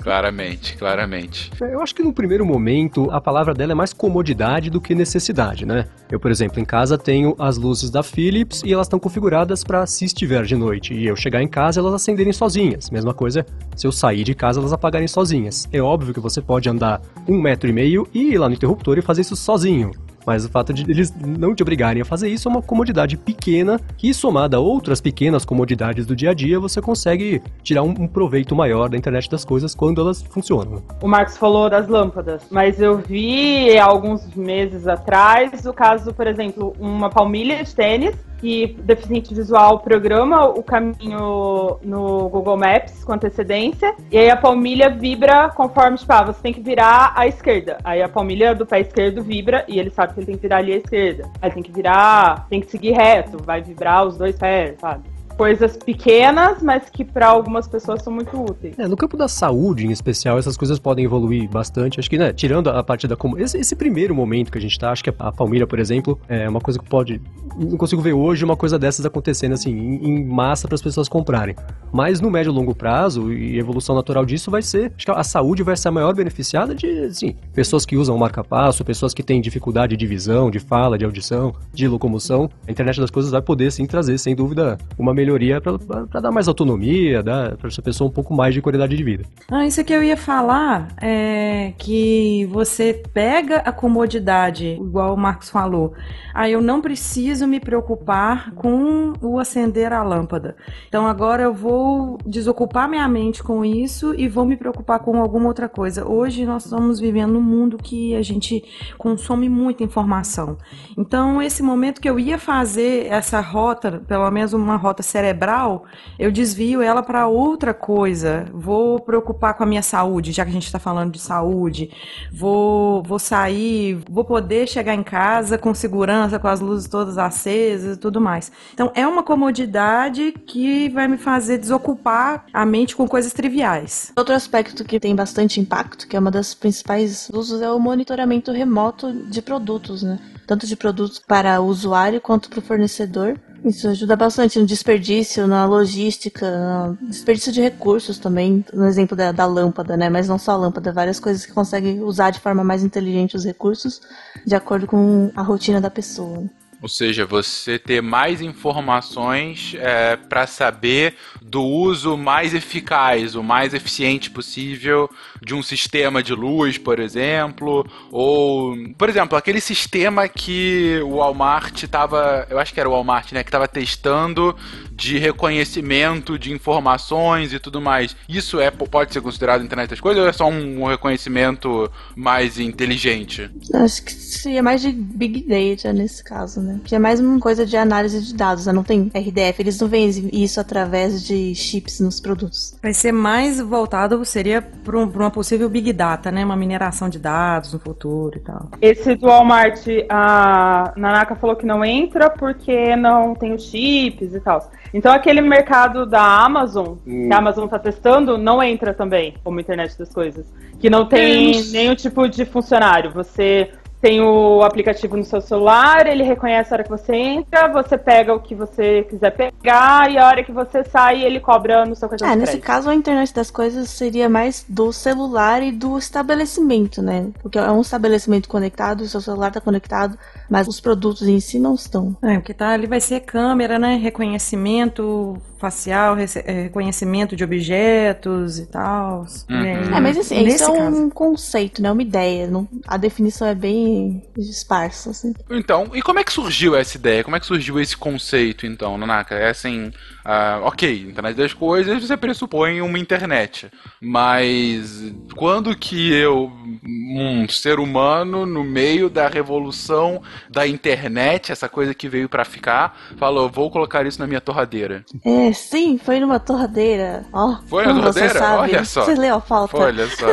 claramente, 0.00 0.76
claramente. 0.76 1.50
Eu 1.60 1.82
acho 1.82 1.92
que 1.92 2.00
no 2.00 2.12
primeiro 2.12 2.46
momento 2.46 3.10
a 3.10 3.20
palavra 3.20 3.52
dela 3.52 3.72
é 3.72 3.74
mais 3.74 3.92
comodidade 3.92 4.70
do 4.70 4.80
que 4.80 4.94
necessidade, 4.94 5.66
né? 5.66 5.86
Eu, 6.08 6.20
por 6.20 6.30
exemplo, 6.30 6.60
em 6.60 6.64
casa 6.64 6.96
tenho 6.96 7.34
as 7.36 7.56
luzes 7.56 7.90
da 7.90 8.04
Philips 8.04 8.62
e 8.64 8.72
elas 8.72 8.86
estão 8.86 9.00
configuradas 9.00 9.64
para 9.64 9.84
se 9.84 10.04
estiver 10.04 10.44
de 10.44 10.54
noite 10.54 10.94
e 10.94 11.06
eu 11.06 11.16
chegar 11.30 11.42
em 11.42 11.48
casa 11.48 11.78
elas 11.78 11.94
acenderem 11.94 12.32
sozinhas. 12.32 12.90
Mesma 12.90 13.14
coisa 13.14 13.46
se 13.76 13.86
eu 13.86 13.92
sair 13.92 14.24
de 14.24 14.34
casa 14.34 14.58
elas 14.58 14.72
apagarem 14.72 15.06
sozinhas. 15.06 15.68
É 15.72 15.80
óbvio 15.80 16.12
que 16.12 16.20
você 16.20 16.42
pode 16.42 16.68
andar 16.68 17.00
um 17.28 17.40
metro 17.40 17.70
e 17.70 17.72
meio 17.72 18.06
e 18.12 18.32
ir 18.32 18.38
lá 18.38 18.48
no 18.48 18.54
interruptor 18.54 18.98
e 18.98 19.02
fazer 19.02 19.20
isso 19.20 19.36
sozinho. 19.36 19.92
Mas 20.26 20.44
o 20.44 20.50
fato 20.50 20.72
de 20.72 20.82
eles 20.82 21.14
não 21.18 21.54
te 21.54 21.62
obrigarem 21.62 22.02
a 22.02 22.04
fazer 22.04 22.28
isso 22.28 22.46
é 22.46 22.50
uma 22.50 22.60
comodidade 22.60 23.16
pequena 23.16 23.80
que, 23.96 24.12
somada 24.12 24.58
a 24.58 24.60
outras 24.60 25.00
pequenas 25.00 25.46
comodidades 25.46 26.04
do 26.04 26.14
dia 26.14 26.30
a 26.30 26.34
dia, 26.34 26.60
você 26.60 26.80
consegue 26.80 27.42
tirar 27.62 27.82
um, 27.82 27.94
um, 27.98 28.06
proveito 28.06 28.54
maior 28.54 28.90
da 28.90 28.98
internet 28.98 29.30
das 29.30 29.46
coisas 29.46 29.74
quando 29.74 30.00
elas 30.00 30.20
funcionam. 30.22 30.82
O 31.00 31.08
Marcos 31.08 31.38
falou 31.38 31.70
das 31.70 31.88
lâmpadas, 31.88 32.42
mas 32.50 32.80
eu 32.80 32.98
vi 32.98 33.78
alguns 33.78 34.26
meses 34.34 34.86
atrás 34.86 35.64
o 35.64 35.72
caso, 35.72 36.12
por 36.12 36.26
exemplo, 36.26 36.76
uma 36.78 37.08
palmilha 37.08 37.64
de 37.64 37.74
tênis 37.74 38.14
que 38.40 38.76
deficiente 38.82 39.34
visual 39.34 39.80
programa 39.80 40.46
o 40.46 40.62
caminho 40.62 41.78
no 41.82 42.28
Google 42.28 42.56
Maps 42.56 43.04
com 43.04 43.12
antecedência, 43.12 43.94
e 44.10 44.18
aí 44.18 44.30
a 44.30 44.36
palmilha 44.36 44.88
vibra 44.88 45.50
conforme, 45.50 45.98
tipo, 45.98 46.12
ah, 46.12 46.24
você 46.24 46.40
tem 46.40 46.52
que 46.52 46.60
virar 46.60 47.12
à 47.14 47.26
esquerda. 47.26 47.78
Aí 47.84 48.02
a 48.02 48.08
palmilha 48.08 48.54
do 48.54 48.64
pé 48.64 48.80
esquerdo 48.80 49.22
vibra 49.22 49.64
e 49.68 49.78
ele 49.78 49.90
sabe 49.90 50.14
que 50.14 50.20
ele 50.20 50.26
tem 50.26 50.36
que 50.36 50.42
virar 50.42 50.58
ali 50.58 50.72
à 50.72 50.76
esquerda. 50.76 51.30
Aí 51.40 51.50
tem 51.50 51.62
que 51.62 51.72
virar, 51.72 52.46
tem 52.48 52.60
que 52.60 52.70
seguir 52.70 52.92
reto, 52.92 53.42
vai 53.44 53.60
vibrar 53.60 54.06
os 54.06 54.16
dois 54.16 54.36
pés, 54.36 54.76
sabe? 54.80 55.19
Coisas 55.40 55.74
pequenas, 55.74 56.62
mas 56.62 56.90
que 56.90 57.02
para 57.02 57.26
algumas 57.28 57.66
pessoas 57.66 58.02
são 58.02 58.12
muito 58.12 58.38
úteis. 58.38 58.78
É, 58.78 58.86
no 58.86 58.94
campo 58.94 59.16
da 59.16 59.26
saúde, 59.26 59.86
em 59.86 59.90
especial, 59.90 60.38
essas 60.38 60.54
coisas 60.54 60.78
podem 60.78 61.06
evoluir 61.06 61.48
bastante. 61.48 61.98
Acho 61.98 62.10
que, 62.10 62.18
né, 62.18 62.30
tirando 62.30 62.68
a 62.68 62.84
parte 62.84 63.08
da 63.08 63.16
como 63.16 63.38
esse, 63.38 63.56
esse, 63.56 63.74
primeiro 63.74 64.14
momento 64.14 64.52
que 64.52 64.58
a 64.58 64.60
gente 64.60 64.78
tá, 64.78 64.92
acho 64.92 65.02
que 65.02 65.08
a 65.08 65.32
Palmira, 65.32 65.66
por 65.66 65.78
exemplo, 65.78 66.20
é 66.28 66.46
uma 66.46 66.60
coisa 66.60 66.78
que 66.78 66.86
pode 66.86 67.22
não 67.58 67.76
consigo 67.76 68.00
ver 68.00 68.12
hoje 68.12 68.44
uma 68.44 68.56
coisa 68.56 68.78
dessas 68.78 69.04
acontecendo 69.04 69.52
assim 69.52 69.70
em, 69.70 70.08
em 70.08 70.24
massa 70.24 70.68
para 70.68 70.74
as 70.74 70.82
pessoas 70.82 71.08
comprarem. 71.08 71.56
Mas 71.92 72.20
no 72.20 72.30
médio 72.30 72.50
e 72.50 72.54
longo 72.54 72.74
prazo 72.74 73.32
e 73.32 73.58
evolução 73.58 73.94
natural 73.94 74.24
disso 74.24 74.50
vai 74.50 74.62
ser, 74.62 74.92
acho 74.96 75.06
que 75.06 75.10
a 75.10 75.24
saúde 75.24 75.62
vai 75.62 75.76
ser 75.76 75.88
a 75.88 75.90
maior 75.90 76.14
beneficiada 76.14 76.74
de, 76.74 76.86
assim, 77.04 77.34
pessoas 77.52 77.84
que 77.84 77.96
usam 77.96 78.16
marca-passo, 78.16 78.84
pessoas 78.84 79.12
que 79.12 79.22
têm 79.22 79.40
dificuldade 79.40 79.96
de 79.96 80.06
visão, 80.06 80.50
de 80.50 80.60
fala, 80.60 80.96
de 80.96 81.04
audição, 81.04 81.54
de 81.72 81.88
locomoção. 81.88 82.48
A 82.68 82.70
internet 82.70 83.00
das 83.00 83.10
coisas 83.10 83.32
vai 83.32 83.42
poder 83.42 83.72
sim 83.72 83.86
trazer, 83.86 84.18
sem 84.18 84.36
dúvida, 84.36 84.78
uma 84.96 85.12
melhoria 85.12 85.29
melhoria 85.30 85.60
para 85.60 86.20
dar 86.20 86.32
mais 86.32 86.48
autonomia, 86.48 87.22
dar 87.22 87.56
para 87.56 87.68
essa 87.68 87.80
pessoa 87.80 88.10
um 88.10 88.12
pouco 88.12 88.34
mais 88.34 88.52
de 88.52 88.60
qualidade 88.60 88.96
de 88.96 89.02
vida. 89.02 89.24
Ah, 89.50 89.64
isso 89.64 89.84
que 89.84 89.92
eu 89.92 90.02
ia 90.02 90.16
falar 90.16 90.88
é 91.00 91.72
que 91.78 92.46
você 92.50 93.02
pega 93.14 93.58
a 93.58 93.72
comodidade, 93.72 94.66
igual 94.66 95.14
o 95.14 95.16
Marcos 95.16 95.48
falou. 95.48 95.94
Aí 96.34 96.52
eu 96.52 96.60
não 96.60 96.80
preciso 96.80 97.46
me 97.46 97.60
preocupar 97.60 98.52
com 98.52 99.12
o 99.20 99.38
acender 99.38 99.92
a 99.92 100.02
lâmpada. 100.02 100.56
Então 100.88 101.06
agora 101.06 101.42
eu 101.42 101.54
vou 101.54 102.18
desocupar 102.26 102.88
minha 102.88 103.06
mente 103.08 103.42
com 103.42 103.64
isso 103.64 104.14
e 104.16 104.28
vou 104.28 104.44
me 104.44 104.56
preocupar 104.56 105.00
com 105.00 105.20
alguma 105.20 105.48
outra 105.48 105.68
coisa. 105.68 106.06
Hoje 106.06 106.44
nós 106.44 106.64
estamos 106.64 106.98
vivendo 106.98 107.32
num 107.32 107.42
mundo 107.42 107.76
que 107.76 108.14
a 108.14 108.22
gente 108.22 108.64
consome 108.98 109.48
muita 109.48 109.84
informação. 109.84 110.56
Então 110.96 111.40
esse 111.40 111.62
momento 111.62 112.00
que 112.00 112.08
eu 112.08 112.18
ia 112.18 112.38
fazer 112.38 113.06
essa 113.06 113.40
rota, 113.40 114.02
pelo 114.06 114.30
menos 114.30 114.52
uma 114.52 114.76
rota 114.76 115.02
cerebral, 115.10 115.84
eu 116.18 116.30
desvio 116.30 116.80
ela 116.82 117.02
para 117.02 117.26
outra 117.26 117.74
coisa. 117.74 118.46
Vou 118.52 119.00
preocupar 119.00 119.54
com 119.54 119.62
a 119.62 119.66
minha 119.66 119.82
saúde, 119.82 120.32
já 120.32 120.44
que 120.44 120.50
a 120.50 120.54
gente 120.54 120.66
está 120.66 120.78
falando 120.78 121.12
de 121.12 121.18
saúde. 121.18 121.90
Vou, 122.32 123.02
vou 123.02 123.18
sair, 123.18 123.98
vou 124.08 124.24
poder 124.24 124.68
chegar 124.68 124.94
em 124.94 125.02
casa 125.02 125.58
com 125.58 125.74
segurança, 125.74 126.38
com 126.38 126.48
as 126.48 126.60
luzes 126.60 126.88
todas 126.88 127.18
acesas 127.18 127.96
e 127.96 128.00
tudo 128.00 128.20
mais. 128.20 128.50
Então 128.72 128.90
é 128.94 129.06
uma 129.06 129.22
comodidade 129.22 130.32
que 130.46 130.88
vai 130.90 131.08
me 131.08 131.18
fazer 131.18 131.58
desocupar 131.58 132.46
a 132.52 132.64
mente 132.64 132.96
com 132.96 133.08
coisas 133.08 133.32
triviais. 133.32 134.12
Outro 134.16 134.34
aspecto 134.34 134.84
que 134.84 135.00
tem 135.00 135.14
bastante 135.14 135.60
impacto, 135.60 136.06
que 136.06 136.16
é 136.16 136.20
uma 136.20 136.30
das 136.30 136.54
principais 136.54 137.30
usos, 137.32 137.60
é 137.60 137.70
o 137.70 137.78
monitoramento 137.78 138.52
remoto 138.52 139.12
de 139.12 139.42
produtos, 139.42 140.02
né? 140.02 140.18
Tanto 140.46 140.66
de 140.66 140.76
produtos 140.76 141.18
para 141.18 141.60
o 141.60 141.66
usuário 141.66 142.20
quanto 142.20 142.50
para 142.50 142.58
o 142.58 142.62
fornecedor. 142.62 143.38
Isso 143.64 143.88
ajuda 143.88 144.16
bastante 144.16 144.58
no 144.58 144.66
desperdício, 144.66 145.46
na 145.46 145.66
logística, 145.66 146.96
no 147.00 147.08
desperdício 147.08 147.52
de 147.52 147.60
recursos 147.60 148.18
também, 148.18 148.64
no 148.72 148.86
exemplo 148.86 149.16
da, 149.16 149.32
da, 149.32 149.46
lâmpada, 149.46 149.96
né? 149.96 150.08
Mas 150.08 150.28
não 150.28 150.38
só 150.38 150.52
a 150.52 150.56
lâmpada, 150.56 150.92
várias 150.92 151.20
coisas 151.20 151.44
que 151.44 151.52
conseguem 151.52 152.00
usar 152.00 152.30
de 152.30 152.40
forma 152.40 152.64
mais 152.64 152.82
inteligente 152.82 153.36
os 153.36 153.44
recursos, 153.44 154.00
de 154.46 154.54
acordo 154.54 154.86
com 154.86 155.30
a 155.36 155.42
rotina 155.42 155.80
da 155.80 155.90
pessoa. 155.90 156.44
Ou 156.82 156.88
seja, 156.88 157.26
você 157.26 157.78
ter 157.78 158.00
mais 158.00 158.40
informações 158.40 159.74
é, 159.76 160.16
para 160.16 160.46
saber 160.46 161.14
do 161.42 161.62
uso 161.62 162.16
mais 162.16 162.54
eficaz, 162.54 163.34
o 163.34 163.42
mais 163.42 163.74
eficiente 163.74 164.30
possível 164.30 165.10
de 165.42 165.54
um 165.54 165.62
sistema 165.62 166.22
de 166.22 166.34
luz, 166.34 166.78
por 166.78 166.98
exemplo, 166.98 167.86
ou, 168.10 168.74
por 168.96 169.08
exemplo, 169.08 169.36
aquele 169.36 169.60
sistema 169.60 170.28
que 170.28 171.00
o 171.04 171.16
Walmart 171.16 171.82
estava, 171.82 172.46
eu 172.50 172.58
acho 172.58 172.72
que 172.72 172.80
era 172.80 172.88
o 172.88 172.92
Walmart, 172.92 173.32
né, 173.32 173.42
que 173.42 173.48
estava 173.48 173.66
testando 173.66 174.56
de 174.92 175.18
reconhecimento 175.18 176.38
de 176.38 176.52
informações 176.52 177.52
e 177.52 177.58
tudo 177.58 177.80
mais. 177.80 178.14
Isso 178.28 178.60
é 178.60 178.70
pode 178.70 179.12
ser 179.12 179.20
considerado 179.20 179.64
internet 179.64 179.90
das 179.90 180.00
coisas 180.00 180.22
ou 180.22 180.28
é 180.28 180.32
só 180.32 180.48
um 180.48 180.84
reconhecimento 180.84 181.90
mais 182.14 182.58
inteligente? 182.58 183.50
Acho 183.74 184.02
que 184.04 184.12
seria 184.12 184.62
mais 184.62 184.82
de 184.82 184.92
big 184.92 185.42
data 185.42 185.92
nesse 185.92 186.22
caso, 186.22 186.60
né? 186.60 186.80
Que 186.84 186.94
é 186.94 186.98
mais 186.98 187.20
uma 187.20 187.38
coisa 187.38 187.64
de 187.64 187.76
análise 187.76 188.20
de 188.20 188.34
dados, 188.34 188.66
né? 188.66 188.72
não 188.72 188.84
tem 188.84 189.10
RDF, 189.14 189.60
eles 189.60 189.78
não 189.80 189.88
veem 189.88 190.28
isso 190.32 190.60
através 190.60 191.22
de 191.24 191.54
chips 191.54 192.00
nos 192.00 192.20
produtos. 192.20 192.74
Vai 192.82 192.92
ser 192.92 193.12
mais 193.12 193.60
voltado 193.60 194.22
seria 194.24 194.62
para 194.62 194.96
uma 194.96 195.29
possível 195.30 195.68
big 195.68 195.92
data, 195.92 196.30
né? 196.30 196.44
Uma 196.44 196.56
mineração 196.56 197.08
de 197.08 197.18
dados 197.18 197.72
no 197.72 197.78
futuro 197.78 198.36
e 198.36 198.40
tal. 198.40 198.68
Esse 198.80 199.14
do 199.14 199.26
Walmart, 199.26 199.86
a 200.08 200.92
Nanaka 200.96 201.34
falou 201.34 201.56
que 201.56 201.66
não 201.66 201.84
entra 201.84 202.30
porque 202.30 202.96
não 202.96 203.34
tem 203.34 203.52
os 203.52 203.64
chips 203.64 204.34
e 204.34 204.40
tal. 204.40 204.70
Então 204.92 205.12
aquele 205.12 205.40
mercado 205.40 206.04
da 206.06 206.22
Amazon, 206.22 206.96
hum. 207.06 207.28
que 207.28 207.32
a 207.32 207.38
Amazon 207.38 207.64
está 207.64 207.78
testando, 207.78 208.36
não 208.36 208.62
entra 208.62 208.92
também 208.92 209.34
como 209.44 209.60
internet 209.60 209.98
das 209.98 210.12
coisas. 210.12 210.46
Que 210.78 210.88
não 210.88 211.06
tem 211.06 211.62
nenhum 211.64 211.94
tipo 211.94 212.26
de 212.26 212.44
funcionário. 212.44 213.10
Você 213.12 213.70
tem 214.00 214.20
o 214.22 214.62
aplicativo 214.62 215.16
no 215.16 215.24
seu 215.24 215.40
celular, 215.40 216.06
ele 216.06 216.22
reconhece 216.22 216.72
a 216.72 216.76
hora 216.76 216.84
que 216.84 216.90
você 216.90 217.14
entra, 217.14 217.68
você 217.68 217.98
pega 217.98 218.32
o 218.34 218.40
que 218.40 218.54
você 218.54 219.02
quiser 219.08 219.30
pegar 219.30 220.10
e 220.10 220.16
a 220.16 220.26
hora 220.26 220.42
que 220.42 220.52
você 220.52 220.82
sai, 220.84 221.22
ele 221.22 221.38
cobra 221.40 221.84
no 221.84 221.94
seu 221.94 222.08
cartão 222.08 222.26
É, 222.28 222.32
de 222.32 222.38
nesse 222.38 222.58
caso 222.58 222.88
a 222.88 222.94
internet 222.94 223.34
das 223.34 223.50
coisas 223.50 223.90
seria 223.90 224.28
mais 224.28 224.64
do 224.68 224.92
celular 224.92 225.62
e 225.62 225.70
do 225.70 225.98
estabelecimento, 225.98 227.02
né? 227.02 227.28
Porque 227.42 227.58
é 227.58 227.70
um 227.70 227.80
estabelecimento 227.82 228.48
conectado, 228.48 229.02
o 229.02 229.06
seu 229.08 229.20
celular 229.20 229.50
tá 229.50 229.60
conectado, 229.60 230.18
mas 230.48 230.66
os 230.66 230.80
produtos 230.80 231.28
em 231.28 231.38
si 231.40 231.58
não 231.58 231.74
estão. 231.74 232.16
É, 232.22 232.34
porque 232.36 232.54
tá 232.54 232.70
ali 232.70 232.86
vai 232.86 233.00
ser 233.00 233.20
câmera, 233.20 233.78
né? 233.78 233.96
Reconhecimento 233.96 235.36
facial, 235.58 236.16
é, 236.18 236.52
reconhecimento 236.62 237.36
de 237.36 237.44
objetos 237.44 238.58
e 238.58 238.64
tal. 238.66 239.26
Uhum. 239.50 239.94
É, 239.94 240.00
mas 240.00 240.16
assim, 240.16 240.42
nesse 240.42 240.62
isso 240.64 240.74
é 240.74 240.78
caso. 240.78 240.96
um 240.96 241.10
conceito, 241.10 241.82
né? 241.82 241.92
Uma 241.92 242.00
ideia. 242.02 242.46
não- 242.46 242.66
a 242.86 242.96
definição 242.96 243.46
é 243.46 243.54
bem 243.54 243.89
esparsa, 244.36 245.10
assim. 245.10 245.32
Então, 245.50 245.90
e 245.94 246.02
como 246.02 246.18
é 246.18 246.24
que 246.24 246.32
surgiu 246.32 246.76
essa 246.76 246.96
ideia? 246.96 247.24
Como 247.24 247.36
é 247.36 247.40
que 247.40 247.46
surgiu 247.46 247.80
esse 247.80 247.96
conceito, 247.96 248.66
então, 248.66 248.96
Nanaka? 248.98 249.34
É 249.34 249.50
assim, 249.50 249.92
ah, 250.24 250.60
ok, 250.64 251.06
internet 251.08 251.36
das 251.36 251.52
coisas, 251.52 252.02
você 252.02 252.16
pressupõe 252.16 252.80
uma 252.82 252.98
internet. 252.98 253.70
Mas 254.00 255.12
quando 255.36 255.74
que 255.76 256.12
eu, 256.12 256.50
um 256.84 257.48
ser 257.48 257.78
humano, 257.78 258.44
no 258.44 258.62
meio 258.64 259.08
da 259.08 259.28
revolução 259.28 260.20
da 260.50 260.66
internet, 260.66 261.52
essa 261.52 261.68
coisa 261.68 261.94
que 261.94 262.08
veio 262.08 262.28
pra 262.28 262.44
ficar, 262.44 262.96
falou, 263.16 263.48
vou 263.48 263.70
colocar 263.70 264.04
isso 264.06 264.18
na 264.20 264.26
minha 264.26 264.40
torradeira? 264.40 265.04
É, 265.24 265.52
sim, 265.52 265.98
foi 265.98 266.20
numa 266.20 266.38
torradeira. 266.38 267.24
Ó, 267.32 267.56
Foi 267.66 267.86
na 267.86 267.92
você 267.94 268.00
torradeira? 268.28 268.38
sabe. 268.38 268.58
Olha 268.62 268.84
só. 268.84 269.04
Você 269.04 269.14
leu 269.14 269.34
a 269.36 269.40
pauta? 269.40 269.76
Olha 269.78 270.06
só. 270.08 270.26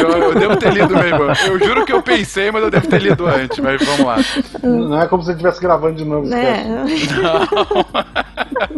Eu, 0.00 0.08
eu 0.10 0.34
devo 0.34 0.56
ter 0.56 0.72
lido 0.72 0.94
mesmo. 0.94 1.22
Eu 1.46 1.58
juro 1.58 1.84
que 1.84 1.92
eu 1.92 2.02
pensei, 2.02 2.50
mas 2.50 2.62
eu 2.62 2.70
devo 2.70 2.86
ter 2.88 3.00
lido 3.02 3.26
antes. 3.26 3.58
Mas 3.58 3.82
vamos 3.84 4.06
lá. 4.06 4.16
Não 4.62 5.00
é 5.00 5.06
como 5.06 5.22
se 5.22 5.30
ele 5.30 5.36
estivesse 5.36 5.60
gravando 5.60 5.96
de 5.96 6.04
novo. 6.04 6.26
Né? 6.28 6.64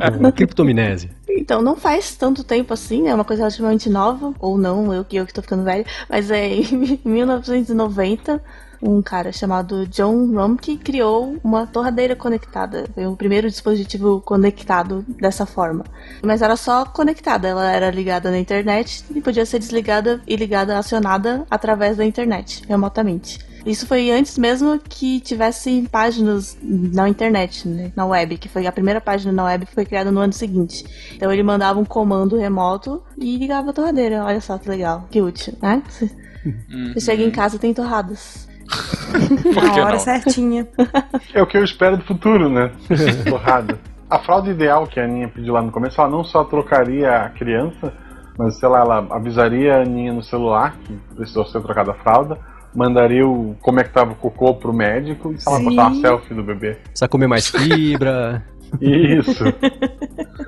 É, 0.30 0.32
Criptominese. 0.32 1.10
Então, 1.28 1.62
não 1.62 1.76
faz 1.76 2.14
tanto 2.14 2.42
tempo 2.42 2.72
assim, 2.72 3.08
é 3.08 3.14
uma 3.14 3.24
coisa 3.24 3.42
relativamente 3.42 3.88
nova, 3.88 4.34
ou 4.38 4.58
não, 4.58 4.92
eu 4.92 5.04
que 5.04 5.16
eu 5.16 5.26
que 5.26 5.32
tô 5.32 5.42
ficando 5.42 5.64
velho, 5.64 5.84
mas 6.08 6.30
é 6.30 6.48
em 6.48 7.00
1990, 7.04 8.42
um 8.82 9.02
cara 9.02 9.30
chamado 9.30 9.86
John 9.86 10.32
Rumke 10.32 10.78
criou 10.78 11.36
uma 11.44 11.66
torradeira 11.66 12.16
conectada. 12.16 12.86
Foi 12.94 13.06
o 13.06 13.16
primeiro 13.16 13.48
dispositivo 13.48 14.20
conectado 14.22 15.04
dessa 15.20 15.44
forma. 15.44 15.84
Mas 16.22 16.40
era 16.40 16.56
só 16.56 16.84
conectada, 16.84 17.48
ela 17.48 17.70
era 17.70 17.90
ligada 17.90 18.30
na 18.30 18.38
internet 18.38 19.04
e 19.14 19.20
podia 19.20 19.44
ser 19.44 19.58
desligada 19.58 20.22
e 20.26 20.34
ligada, 20.34 20.78
acionada 20.78 21.46
através 21.50 21.96
da 21.96 22.04
internet, 22.04 22.62
remotamente. 22.66 23.49
Isso 23.64 23.86
foi 23.86 24.10
antes 24.10 24.38
mesmo 24.38 24.78
que 24.78 25.20
tivesse 25.20 25.88
páginas 25.90 26.56
na 26.62 27.08
internet, 27.08 27.68
né, 27.68 27.92
na 27.94 28.06
web, 28.06 28.38
que 28.38 28.48
foi 28.48 28.66
a 28.66 28.72
primeira 28.72 29.00
página 29.00 29.32
na 29.32 29.44
web 29.44 29.66
que 29.66 29.74
foi 29.74 29.84
criada 29.84 30.10
no 30.10 30.20
ano 30.20 30.32
seguinte. 30.32 30.84
Então 31.14 31.32
ele 31.32 31.42
mandava 31.42 31.78
um 31.78 31.84
comando 31.84 32.36
remoto 32.36 33.02
e 33.18 33.36
ligava 33.36 33.70
a 33.70 33.72
torradeira. 33.72 34.24
Olha 34.24 34.40
só 34.40 34.56
que 34.58 34.68
legal, 34.68 35.06
que 35.10 35.20
útil, 35.20 35.54
né? 35.60 35.82
Você 35.88 36.10
você 36.94 37.00
chega 37.00 37.22
em 37.22 37.30
casa 37.30 37.56
e 37.56 37.58
tem 37.58 37.74
torradas. 37.74 38.48
Na 39.54 39.82
hora 39.82 39.92
não? 39.92 39.98
certinha. 39.98 40.66
É 41.34 41.42
o 41.42 41.46
que 41.46 41.56
eu 41.56 41.64
espero 41.64 41.96
do 41.96 42.04
futuro, 42.04 42.48
né? 42.48 42.72
Porrada. 43.28 43.78
A 44.08 44.18
fralda 44.18 44.50
ideal 44.50 44.86
que 44.86 44.98
a 44.98 45.04
Aninha 45.04 45.28
pediu 45.28 45.54
lá 45.54 45.62
no 45.62 45.70
começo, 45.70 46.00
ela 46.00 46.10
não 46.10 46.24
só 46.24 46.42
trocaria 46.42 47.10
a 47.12 47.30
criança, 47.30 47.92
mas 48.36 48.58
sei 48.58 48.68
lá, 48.68 48.80
ela 48.80 49.06
avisaria 49.10 49.76
a 49.76 49.82
Aninha 49.82 50.12
no 50.12 50.22
celular 50.22 50.76
que 50.84 50.92
precisou 51.14 51.46
ser 51.46 51.60
trocada 51.60 51.92
a 51.92 51.94
fralda, 51.94 52.38
mandaria 52.74 53.26
o 53.26 53.56
como 53.60 53.80
é 53.80 53.84
que 53.84 53.90
tava 53.90 54.12
o 54.12 54.16
cocô 54.16 54.54
pro 54.54 54.72
médico 54.72 55.32
e 55.32 55.50
lá, 55.50 55.56
Sim. 55.58 55.64
botar 55.64 55.86
uma 55.88 56.00
selfie 56.00 56.34
do 56.34 56.42
bebê. 56.42 56.74
Precisa 56.74 57.08
comer 57.08 57.26
mais 57.26 57.48
fibra. 57.48 58.42
Isso. 58.80 59.44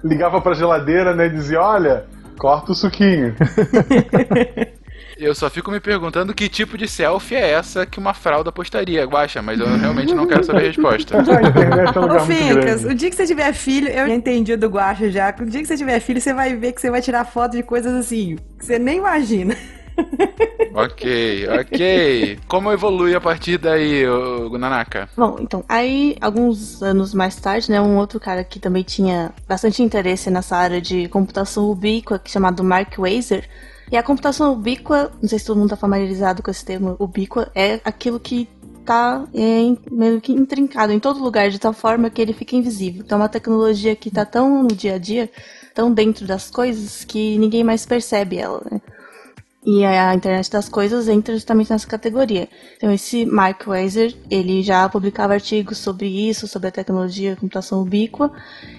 Ligava 0.05 0.41
pra 0.41 0.55
geladeira, 0.55 1.15
né, 1.15 1.27
e 1.27 1.31
dizia, 1.31 1.61
olha, 1.61 2.05
corta 2.39 2.73
o 2.73 2.75
suquinho. 2.75 3.35
Eu 5.19 5.37
só 5.37 5.49
fico 5.49 5.71
me 5.71 5.79
perguntando 5.79 6.35
que 6.35 6.49
tipo 6.49 6.77
de 6.77 6.89
selfie 6.89 7.37
é 7.37 7.53
essa 7.53 7.87
que 7.87 8.01
uma 8.01 8.13
fralda 8.13 8.51
postaria, 8.51 9.05
Guaxa, 9.05 9.41
mas 9.41 9.61
eu 9.61 9.67
realmente 9.79 10.13
não 10.13 10.27
quero 10.27 10.43
saber 10.43 10.59
a 10.59 10.67
resposta. 10.67 11.17
É 11.17 12.01
um 12.01 12.17
Ô, 12.17 12.21
Fincas, 12.21 12.85
o 12.85 12.93
dia 12.93 13.09
que 13.09 13.15
você 13.15 13.27
tiver 13.27 13.53
filho, 13.53 13.89
eu 13.89 14.09
já 14.09 14.15
entendi 14.15 14.57
do 14.57 14.69
Guacha 14.69 15.09
já. 15.11 15.33
O 15.41 15.45
dia 15.45 15.61
que 15.61 15.67
você 15.69 15.77
tiver 15.77 16.01
filho, 16.01 16.21
você 16.21 16.35
vai 16.35 16.57
ver 16.57 16.73
que 16.73 16.81
você 16.81 16.91
vai 16.91 17.01
tirar 17.01 17.25
foto 17.25 17.53
de 17.53 17.63
coisas 17.63 17.93
assim, 17.93 18.37
que 18.59 18.67
você 18.67 18.81
nem 18.81 18.99
imagina. 18.99 19.57
Ok, 20.75 21.49
ok. 21.61 22.39
Como 22.49 22.73
evolui 22.73 23.15
a 23.15 23.21
partir 23.21 23.59
daí, 23.59 24.07
ô, 24.07 24.49
Nanaka? 24.59 25.09
Bom, 25.17 25.37
então, 25.41 25.65
aí, 25.69 26.17
alguns 26.21 26.83
anos 26.83 27.15
mais 27.15 27.37
tarde, 27.37 27.71
né, 27.71 27.81
um 27.81 27.97
outro 27.97 28.19
cara 28.19 28.45
que 28.45 28.59
também 28.59 28.83
tinha 28.83 29.33
bastante 29.47 29.83
interesse 29.83 30.31
nessa 30.31 30.57
área 30.57 30.81
de 30.81 31.09
computação 31.09 31.71
ubíqua, 31.71 32.21
é 32.25 32.29
chamado 32.29 32.65
Mark 32.65 32.99
Weiser. 32.99 33.49
E 33.91 33.97
a 33.97 34.03
computação 34.03 34.53
ubíqua, 34.53 35.13
não 35.21 35.29
sei 35.29 35.39
se 35.39 35.45
todo 35.45 35.59
mundo 35.59 35.71
tá 35.71 35.77
familiarizado 35.77 36.43
com 36.43 36.51
esse 36.51 36.65
termo 36.65 36.97
ubíqua, 36.99 37.51
é 37.55 37.81
aquilo 37.85 38.19
que 38.19 38.49
tá 38.85 39.25
é, 39.35 39.77
meio 39.91 40.21
que 40.21 40.33
intrincado 40.33 40.93
em 40.93 40.99
todo 40.99 41.23
lugar, 41.23 41.51
de 41.51 41.59
tal 41.59 41.73
forma 41.73 42.11
que 42.11 42.21
ele 42.21 42.33
fica 42.33 42.57
invisível. 42.57 43.03
Então, 43.05 43.19
é 43.19 43.23
uma 43.23 43.29
tecnologia 43.29 43.95
que 43.95 44.11
tá 44.11 44.25
tão 44.25 44.63
no 44.63 44.69
dia 44.69 44.95
a 44.95 44.99
dia, 44.99 45.31
tão 45.75 45.93
dentro 45.93 46.27
das 46.27 46.51
coisas, 46.51 47.05
que 47.05 47.39
ninguém 47.39 47.63
mais 47.63 47.87
percebe 47.87 48.39
ela, 48.39 48.63
né? 48.71 48.81
E 49.65 49.85
a 49.85 50.13
internet 50.13 50.51
das 50.51 50.69
coisas 50.69 51.07
entra 51.07 51.35
justamente 51.35 51.71
nessa 51.71 51.87
categoria. 51.87 52.49
Então 52.77 52.91
esse 52.91 53.25
Mark 53.25 53.65
Weiser, 53.69 54.13
ele 54.29 54.61
já 54.61 54.89
publicava 54.89 55.35
artigos 55.35 55.79
sobre 55.79 56.09
isso, 56.09 56.49
sobre 56.49 56.69
a 56.69 56.73
tecnologia 56.73 57.37
computação 57.37 57.81
ubíqua, 57.81 58.33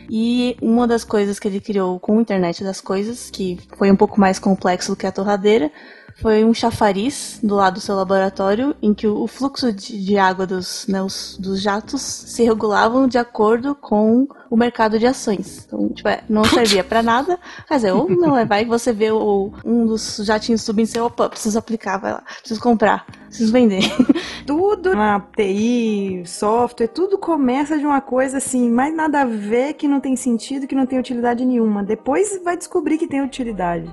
e 0.10 0.58
uma 0.62 0.86
das 0.86 1.06
coisas 1.06 1.40
que 1.40 1.48
ele 1.48 1.62
criou 1.62 1.98
com 2.02 2.18
a 2.18 2.22
internet 2.22 2.66
das 2.66 2.82
coisas, 2.82 3.30
que 3.30 3.58
foi 3.78 3.90
um 3.90 3.96
pouco 3.96 4.20
mais 4.20 4.40
complexo 4.40 4.92
do 4.92 4.98
que 4.98 5.08
a 5.08 5.12
torradeira, 5.12 5.72
foi 6.22 6.44
um 6.44 6.54
chafariz 6.54 7.40
do 7.42 7.56
lado 7.56 7.76
do 7.76 7.80
seu 7.80 7.96
laboratório 7.96 8.76
em 8.82 8.94
que 8.94 9.08
o 9.08 9.26
fluxo 9.28 9.74
de, 9.74 10.06
de 10.06 10.18
água 10.18 10.46
dos, 10.46 10.86
né, 10.88 11.02
os- 11.02 11.38
dos 11.40 11.62
jatos 11.62 12.02
se 12.02 12.44
regulavam 12.44 13.08
de 13.08 13.18
acordo 13.18 13.74
com 13.76 14.28
o 14.50 14.56
mercado 14.56 15.00
de 15.00 15.08
ações. 15.08 15.66
Então, 15.66 15.90
tipo, 15.90 16.08
é, 16.08 16.24
não 16.30 16.44
servia 16.46 16.84
pra 16.84 17.02
nada. 17.02 17.40
Quer 17.68 17.76
dizer, 17.76 17.92
ou 17.94 18.08
não, 18.10 18.38
é, 18.38 18.46
vai 18.46 18.64
você 18.66 18.94
vê 18.94 19.12
o, 19.12 19.52
um 19.66 19.86
dos 19.86 20.18
jatinhos 20.24 20.62
subindo 20.62 20.86
e 20.88 20.92
você, 20.92 21.00
opa, 21.00 21.30
preciso 21.30 21.58
aplicar, 21.58 21.98
vai 21.98 22.14
lá, 22.14 22.24
preciso 22.40 22.62
comprar, 22.62 23.06
preciso 23.28 23.52
vender. 23.52 23.82
Tudo 24.46 24.94
na 24.94 25.20
TI, 25.20 26.24
software, 26.26 26.88
tudo 26.88 27.18
começa 27.18 27.78
de 27.78 27.86
uma 27.86 28.02
coisa 28.02 28.38
assim, 28.38 28.70
mais 28.70 28.94
nada 28.94 29.22
a 29.22 29.26
ver, 29.26 29.74
que 29.74 29.88
não 29.88 30.02
tem 30.02 30.16
sentido, 30.18 30.68
que 30.68 30.76
não 30.76 30.86
tem 30.86 31.00
utilidade 31.00 31.46
nenhuma. 31.46 31.82
Depois 31.82 32.42
vai 32.44 32.58
descobrir 32.58 32.98
que 32.98 33.08
tem 33.08 33.22
utilidade. 33.24 33.90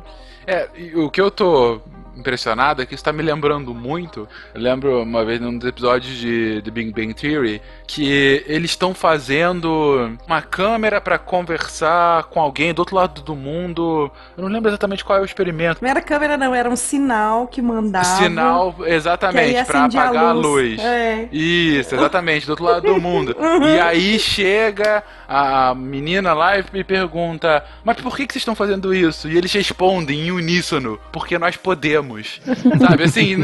É, 0.46 0.68
e 0.76 0.96
o 0.96 1.09
que 1.09 1.20
eu 1.20 1.30
tô 1.30 1.80
impressionado 2.20 2.83
é 2.83 2.87
que 2.87 2.94
isso 2.94 3.04
tá 3.04 3.12
me 3.12 3.22
lembrando 3.22 3.74
muito. 3.74 4.28
Eu 4.54 4.61
lembro 4.61 5.02
uma 5.02 5.24
vez 5.24 5.40
num 5.40 5.56
dos 5.56 5.68
episódios 5.68 6.16
de 6.16 6.61
The 6.64 6.70
Big 6.70 6.92
Bang 6.92 7.14
Theory 7.14 7.61
que 7.87 8.44
eles 8.46 8.70
estão 8.70 8.94
fazendo 8.94 10.16
uma 10.26 10.40
câmera 10.40 11.00
pra 11.00 11.18
conversar 11.18 12.24
com 12.24 12.40
alguém 12.40 12.72
do 12.72 12.80
outro 12.80 12.94
lado 12.94 13.22
do 13.22 13.35
mundo. 13.35 14.11
Eu 14.37 14.44
não 14.44 14.50
lembro 14.50 14.70
exatamente 14.70 15.04
qual 15.04 15.18
é 15.18 15.22
o 15.22 15.24
experimento. 15.24 15.83
Não 15.83 15.90
era 15.90 16.00
câmera, 16.00 16.37
não, 16.37 16.54
era 16.54 16.68
um 16.68 16.76
sinal 16.76 17.48
que 17.48 17.61
mandava. 17.61 18.04
Sinal, 18.04 18.74
exatamente, 18.87 19.56
acendia 19.56 20.02
apagar 20.02 20.24
a 20.26 20.33
luz. 20.33 20.78
É. 20.78 21.28
Isso, 21.33 21.94
exatamente, 21.94 22.46
do 22.46 22.50
outro 22.50 22.64
lado 22.64 22.87
do 22.87 23.00
mundo. 23.00 23.37
E 23.70 23.78
aí 23.78 24.18
chega 24.18 25.02
a 25.28 25.74
menina 25.74 26.33
lá 26.33 26.59
e 26.59 26.64
me 26.72 26.83
pergunta: 26.83 27.64
Mas 27.85 28.00
por 28.00 28.16
que, 28.16 28.26
que 28.26 28.33
vocês 28.33 28.40
estão 28.40 28.54
fazendo 28.54 28.94
isso? 28.94 29.28
E 29.28 29.37
eles 29.37 29.52
respondem 29.52 30.26
em 30.26 30.33
uníssono: 30.33 30.98
Porque 31.12 31.38
nós 31.38 31.56
podemos. 31.56 32.09
Sabe, 32.78 33.04
assim, 33.04 33.36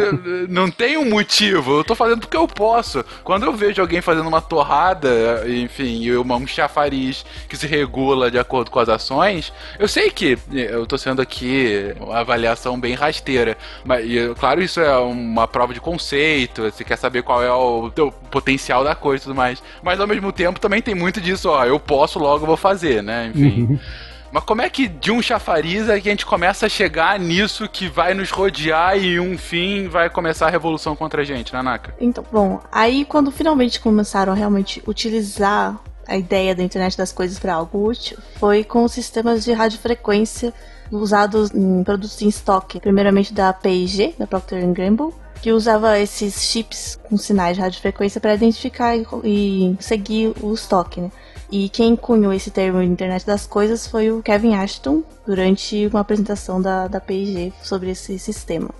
não 0.49 0.71
tem 0.71 0.97
um 0.97 1.09
motivo. 1.09 1.79
Eu 1.79 1.85
tô 1.85 1.95
fazendo 1.95 2.21
porque 2.21 2.37
eu 2.37 2.47
posso. 2.49 3.05
Quando 3.25 3.45
eu 3.45 3.53
vejo 3.53 3.81
alguém 3.81 4.01
fazendo 4.01 4.27
uma 4.29 4.41
torrada, 4.41 5.45
enfim, 5.49 6.11
uma- 6.13 6.37
um 6.37 6.47
chafariz 6.47 7.25
que 7.49 7.57
se 7.57 7.67
regula 7.67 8.31
de 8.31 8.39
acordo 8.39 8.71
com 8.71 8.79
as 8.79 8.89
ações, 8.89 9.53
eu 9.79 9.89
sei 9.89 10.11
que 10.11 10.39
eu 10.53 10.87
tô 10.87 10.97
sendo 10.99 11.21
aqui 11.23 11.95
uma 12.01 12.19
avaliação 12.19 12.79
bem 12.79 12.95
rasteira. 12.95 13.57
Mas, 13.85 14.05
e, 14.05 14.35
claro, 14.39 14.63
isso 14.63 14.81
é 14.81 14.97
uma 14.99 15.47
prova 15.47 15.73
de 15.75 15.81
conceito, 15.81 16.63
você 16.63 16.85
quer 16.85 16.97
saber 16.97 17.23
qual 17.23 17.43
é 17.43 17.53
o 17.53 17.91
teu 17.91 18.11
potencial 18.31 18.83
da 18.85 18.95
coisa 18.95 19.23
e 19.23 19.27
tudo 19.27 19.35
mais. 19.37 19.63
Mas 19.83 20.01
ao 20.01 20.07
mesmo 20.07 20.33
tempo 20.33 20.59
também 20.61 20.81
tem 20.83 20.95
muito 20.95 21.21
disso, 21.21 21.49
ó, 21.51 21.65
eu 21.65 21.79
posso, 21.79 22.19
logo 22.19 22.47
vou 22.47 22.57
fazer, 22.57 23.03
né? 23.03 23.31
Enfim. 23.35 23.79
Mas 24.33 24.45
como 24.45 24.63
é 24.63 24.69
que 24.69 24.89
de 24.89 25.11
um 25.11 25.23
chafariz 25.23 25.89
é 25.89 26.01
que 26.01 26.09
a 26.09 26.13
gente 26.13 26.27
começa 26.27 26.67
a 26.67 26.69
chegar 26.69 27.19
nisso 27.19 27.69
que 27.69 27.89
vai 27.89 28.15
nos 28.15 28.31
rodear 28.31 28.99
e 28.99 29.19
um 29.21 29.39
fim 29.39 29.89
vai 29.89 30.11
começar 30.11 30.47
a 30.47 30.51
revolução 30.51 30.97
contra 30.97 31.23
a 31.23 31.25
gente, 31.25 31.53
Nanaka? 31.53 31.95
Então, 32.01 32.25
bom, 32.31 32.61
aí 32.71 33.05
quando 33.05 33.31
finalmente 33.31 33.81
começaram 33.81 34.33
a 34.33 34.37
realmente 34.37 34.83
utilizar 34.87 35.79
a 36.07 36.17
ideia 36.17 36.55
da 36.55 36.63
internet 36.63 36.97
das 36.97 37.13
coisas 37.13 37.39
para 37.39 37.55
algo 37.55 37.89
útil, 37.89 38.17
foi 38.39 38.63
com 38.63 38.85
os 38.85 38.93
sistemas 38.93 39.45
de 39.45 39.53
radiofrequência 39.53 40.53
usados 40.91 41.53
em 41.53 41.83
produtos 41.83 42.21
em 42.23 42.29
estoque, 42.29 42.81
primeiramente 42.81 43.35
da 43.35 43.53
P&G, 43.53 44.15
da 44.19 44.27
Procter 44.27 44.65
Gamble, 44.73 45.13
que 45.43 45.53
usava 45.53 45.99
esses 45.99 46.43
chips 46.45 46.99
com 47.09 47.17
sinais 47.17 47.57
de 47.57 47.63
radiofrequência 47.63 48.21
para 48.21 48.35
identificar 48.35 48.97
e, 48.97 49.05
e 49.25 49.77
seguir 49.81 50.33
o 50.41 50.55
estoque, 50.55 51.01
né? 51.01 51.11
E 51.51 51.69
quem 51.69 51.95
cunhou 51.95 52.33
esse 52.33 52.51
termo 52.51 52.83
internet 52.83 53.25
das 53.25 53.47
coisas 53.47 53.87
foi 53.87 54.11
o 54.11 54.23
Kevin 54.23 54.55
Ashton 54.55 55.03
durante 55.27 55.87
uma 55.87 56.01
apresentação 56.01 56.61
da, 56.61 56.89
da 56.89 57.01
P&G 57.01 57.53
sobre 57.63 57.91
esse 57.91 58.19
sistema. 58.19 58.71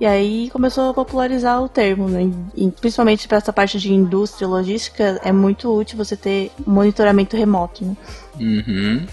E 0.00 0.06
aí 0.06 0.48
começou 0.50 0.90
a 0.90 0.94
popularizar 0.94 1.60
o 1.60 1.68
termo, 1.68 2.08
né? 2.08 2.30
E, 2.54 2.70
principalmente 2.70 3.26
para 3.26 3.38
essa 3.38 3.52
parte 3.52 3.80
de 3.80 3.92
indústria 3.92 4.46
e 4.46 4.48
logística, 4.48 5.20
é 5.24 5.32
muito 5.32 5.76
útil 5.76 5.98
você 5.98 6.16
ter 6.16 6.52
monitoramento 6.64 7.36
remoto. 7.36 7.84
Né? 7.84 7.96
Uhum. 8.38 9.06